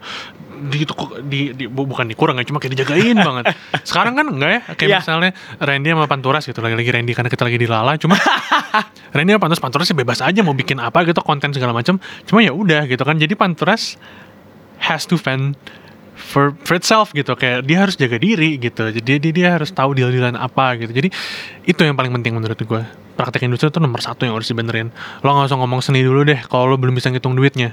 di, 0.58 0.82
di, 1.26 1.40
di, 1.52 1.64
bu- 1.68 1.84
bukan 1.84 2.04
dikurang 2.04 2.36
ya 2.36 2.44
cuma 2.44 2.56
kayak 2.56 2.72
dijagain 2.74 3.14
banget. 3.14 3.52
Sekarang 3.88 4.14
kan 4.14 4.26
enggak 4.26 4.50
ya 4.50 4.60
kayak 4.72 4.88
Iya. 4.88 4.98
misalnya 5.00 5.30
Randy 5.58 5.88
sama 5.92 6.06
Panturas 6.06 6.42
gitu 6.42 6.58
lagi-lagi 6.58 6.90
Randy 6.90 7.12
karena 7.12 7.28
kita 7.28 7.44
lagi 7.44 7.58
di 7.58 7.68
Lala 7.68 7.94
cuma 7.96 8.16
Randy 9.16 9.30
sama 9.32 9.40
Panturas 9.40 9.60
Panturas 9.60 9.86
sih 9.86 9.96
bebas 9.96 10.18
aja 10.20 10.40
mau 10.40 10.52
bikin 10.52 10.78
apa 10.78 11.04
gitu 11.04 11.20
konten 11.20 11.52
segala 11.52 11.70
macam 11.70 11.96
cuma 12.24 12.40
ya 12.40 12.50
udah 12.50 12.84
gitu 12.84 13.00
kan 13.00 13.16
jadi 13.16 13.32
Panturas 13.32 13.96
has 14.78 15.04
to 15.04 15.16
fend 15.16 15.56
for, 16.12 16.56
for 16.64 16.74
itself 16.74 17.12
gitu 17.12 17.32
kayak 17.32 17.64
dia 17.64 17.80
harus 17.80 17.96
jaga 17.96 18.16
diri 18.16 18.56
gitu. 18.56 18.88
Jadi 18.88 19.20
dia, 19.20 19.32
dia 19.32 19.48
harus 19.52 19.68
tahu 19.68 19.92
deal-dealan 19.92 20.32
apa 20.32 20.76
gitu. 20.76 20.92
Jadi 20.92 21.08
itu 21.62 21.80
yang 21.80 21.92
paling 21.92 22.12
penting 22.12 22.32
menurut 22.32 22.56
gue 22.56 22.82
praktek 23.16 23.44
industri 23.44 23.68
itu 23.68 23.80
nomor 23.80 24.00
satu 24.00 24.24
yang 24.24 24.36
harus 24.36 24.44
dibenerin. 24.46 24.92
Lo 25.20 25.32
nggak 25.32 25.48
usah 25.48 25.56
ngomong 25.56 25.80
seni 25.80 26.00
dulu 26.00 26.24
deh 26.24 26.40
kalau 26.46 26.68
lo 26.68 26.76
belum 26.76 26.92
bisa 26.92 27.08
ngitung 27.08 27.32
duitnya 27.32 27.72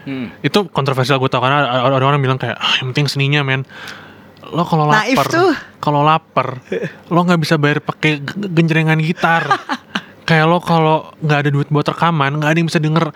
Hmm. 0.00 0.32
itu 0.40 0.64
kontroversial 0.72 1.20
gue 1.20 1.28
tau 1.28 1.44
karena 1.44 1.66
ada 1.68 2.00
orang 2.00 2.18
bilang 2.18 2.40
kayak 2.40 2.56
ah, 2.56 2.74
yang 2.80 2.96
penting 2.96 3.04
seninya 3.04 3.44
men 3.44 3.68
lo 4.40 4.64
kalau 4.64 4.88
Naif 4.88 5.12
lapar 5.20 5.26
tuh. 5.28 5.52
kalau 5.76 6.00
lapar 6.00 6.64
lo 7.06 7.20
nggak 7.20 7.36
bisa 7.36 7.60
bayar 7.60 7.84
pakai 7.84 8.18
genjrengan 8.48 8.96
gitar 8.98 9.44
kayak 10.28 10.48
lo 10.48 10.58
kalau 10.58 11.12
nggak 11.20 11.38
ada 11.44 11.50
duit 11.52 11.68
buat 11.68 11.84
rekaman 11.84 12.40
nggak 12.40 12.48
ada 12.48 12.58
yang 12.58 12.68
bisa 12.68 12.80
denger 12.80 13.12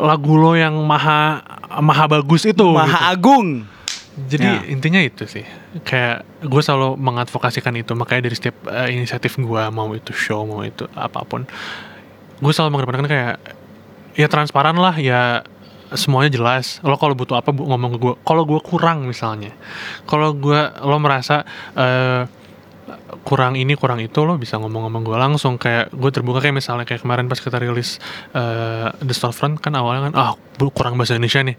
lagu 0.00 0.32
lo 0.34 0.56
yang 0.56 0.72
maha 0.82 1.44
maha 1.78 2.04
bagus 2.08 2.42
itu 2.44 2.56
gitu. 2.56 2.72
Maha 2.72 3.12
Agung. 3.12 3.68
Jadi 4.12 4.44
Ya. 4.44 4.60
intinya 4.68 5.00
itu 5.00 5.24
sih, 5.24 5.40
kayak 5.88 6.44
gue 6.44 6.60
selalu 6.60 7.00
mengadvokasikan 7.00 7.72
itu, 7.80 7.96
makanya 7.96 8.28
dari 8.28 8.36
setiap 8.36 8.60
eh, 8.68 8.92
inisiatif 8.92 9.40
gue 9.40 9.62
mau 9.72 9.88
itu 9.96 10.12
show 10.12 10.44
mau 10.44 10.60
itu 10.60 10.84
apa 10.92 11.24
pun, 11.24 11.48
gue 12.36 12.52
selalu 12.52 12.76
mengedepankan 12.76 13.08
kayak 13.08 13.36
ya 14.12 14.28
transparan 14.28 14.76
lah, 14.76 14.92
ya 15.00 15.40
semuanya 15.94 16.30
jelas. 16.30 16.78
Lo 16.82 16.96
kalau 16.96 17.12
butuh 17.12 17.36
apa 17.36 17.50
bu- 17.50 17.66
ngomong 17.66 17.90
ke 17.94 17.98
gue. 17.98 18.14
Kalau 18.22 18.42
gue 18.44 18.60
kurang 18.60 19.04
misalnya, 19.04 19.52
kalau 20.04 20.32
gue 20.32 20.60
lo 20.82 20.96
merasa 20.98 21.42
eh, 21.74 22.24
kurang 23.20 23.54
ini 23.54 23.72
kurang 23.72 23.98
itu 23.98 24.20
lo 24.20 24.34
bisa 24.34 24.56
ngomong-ngomong 24.56 25.02
gue 25.02 25.14
langsung 25.14 25.54
kayak 25.54 25.88
gue 25.90 26.10
terbuka 26.10 26.40
kayak 26.40 26.56
misalnya 26.56 26.82
kayak 26.82 27.00
kemarin 27.00 27.26
pas 27.26 27.36
kita 27.36 27.56
rilis 27.56 28.00
eh, 28.32 28.88
The 28.94 29.12
Storefront 29.12 29.58
kan 29.58 29.72
awalnya 29.72 30.08
kan 30.08 30.14
ah 30.14 30.32
bu- 30.54 30.68
kurang 30.68 30.96
bahasa 30.96 31.12
Indonesia 31.12 31.40
nih 31.42 31.56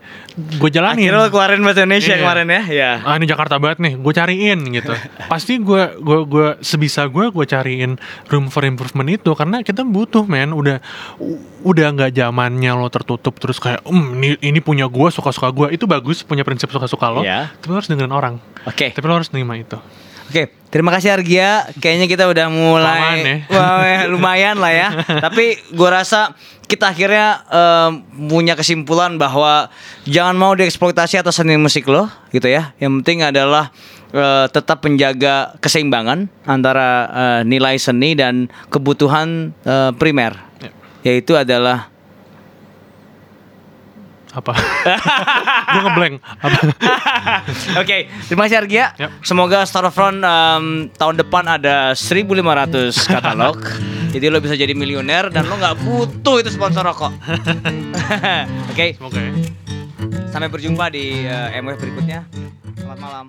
gue 0.57 0.69
jalanin 0.69 1.07
Akhirnya 1.07 1.19
lo 1.19 1.29
keluarin 1.29 1.61
bahasa 1.61 1.81
Indonesia 1.81 2.09
Iya. 2.09 2.19
kemarin 2.19 2.47
ya. 2.47 2.61
Ya. 2.67 2.91
ah 2.99 3.13
ini 3.13 3.25
Jakarta 3.25 3.57
banget 3.57 3.77
nih 3.79 3.93
gue 3.95 4.13
cariin 4.13 4.59
gitu 4.71 4.93
pasti 5.31 5.53
gue 5.57 5.81
gue 5.95 6.19
gue 6.25 6.47
sebisa 6.59 7.05
gue 7.05 7.29
gue 7.29 7.45
cariin 7.45 8.01
room 8.27 8.47
for 8.47 8.61
improvement 8.63 9.07
itu 9.07 9.29
karena 9.31 9.61
kita 9.61 9.81
butuh 9.83 10.25
men 10.25 10.51
udah 10.51 10.81
udah 11.61 11.87
nggak 11.91 12.11
zamannya 12.11 12.71
lo 12.73 12.89
tertutup 12.89 13.37
terus 13.37 13.57
kayak 13.57 13.85
um 13.85 14.13
ini 14.15 14.35
ini 14.41 14.59
punya 14.59 14.85
gue 14.85 15.07
suka 15.09 15.29
suka 15.29 15.47
gue 15.49 15.71
itu 15.71 15.85
bagus 15.85 16.21
punya 16.21 16.41
prinsip 16.41 16.67
suka 16.67 16.85
suka 16.85 17.07
lo 17.09 17.21
Iya. 17.21 17.53
tapi 17.53 17.69
lo 17.69 17.77
harus 17.77 17.87
dengerin 17.87 18.11
orang 18.11 18.35
Oke. 18.63 18.89
tapi 18.89 19.05
lo 19.05 19.15
harus 19.15 19.27
terima 19.27 19.53
itu 19.53 19.77
Oke, 20.33 20.49
terima 20.73 20.89
kasih 20.89 21.13
Argia. 21.13 21.69
Kayaknya 21.77 22.09
kita 22.09 22.25
udah 22.25 22.49
mulai 22.49 23.21
ya. 23.21 23.35
Wah, 23.53 23.85
eh, 23.85 24.09
lumayan 24.09 24.57
lah 24.57 24.73
ya. 24.73 24.89
Tapi 25.29 25.61
gua 25.77 26.01
rasa 26.01 26.33
kita 26.65 26.89
akhirnya 26.89 27.45
em, 27.53 28.01
punya 28.33 28.57
kesimpulan 28.57 29.21
bahwa 29.21 29.69
jangan 30.09 30.33
mau 30.33 30.57
dieksploitasi 30.57 31.21
atas 31.21 31.37
seni 31.37 31.53
musik 31.61 31.85
lo, 31.85 32.09
gitu 32.33 32.49
ya. 32.49 32.73
Yang 32.81 33.05
penting 33.05 33.29
adalah 33.29 33.69
eh, 34.09 34.49
tetap 34.49 34.81
menjaga 34.81 35.53
keseimbangan 35.61 36.25
antara 36.49 36.89
eh, 37.13 37.41
nilai 37.45 37.77
seni 37.77 38.17
dan 38.17 38.49
kebutuhan 38.73 39.53
eh, 39.69 39.93
primer, 40.01 40.33
Ya. 40.57 40.73
yaitu 41.13 41.37
adalah 41.37 41.92
apa 44.33 44.53
gue 45.73 45.81
ngeblank 45.85 46.15
apa 46.41 46.57
Oke, 47.81 48.09
terima 48.29 48.45
kasih 48.45 48.57
Argia. 48.65 48.85
Yap. 48.97 49.09
Semoga 49.25 49.65
Storefront 49.65 50.21
em, 50.21 50.65
tahun 50.95 51.15
depan 51.19 51.43
ada 51.45 51.91
1500 51.97 52.93
katalog. 53.09 53.57
Jadi 54.13 54.25
lo 54.29 54.37
bisa 54.37 54.53
jadi 54.53 54.77
miliuner 54.77 55.33
dan 55.33 55.49
lo 55.49 55.57
nggak 55.57 55.81
butuh 55.81 56.37
itu 56.37 56.53
sponsor 56.53 56.85
rokok. 56.85 57.09
Oke, 58.71 58.93
semoga 58.93 59.17
ya 59.17 59.33
sampai 60.33 60.49
berjumpa 60.49 60.89
di 60.89 61.29
eh, 61.29 61.61
MWF 61.61 61.77
berikutnya. 61.77 62.25
Selamat 62.73 62.99
malam. 62.99 63.25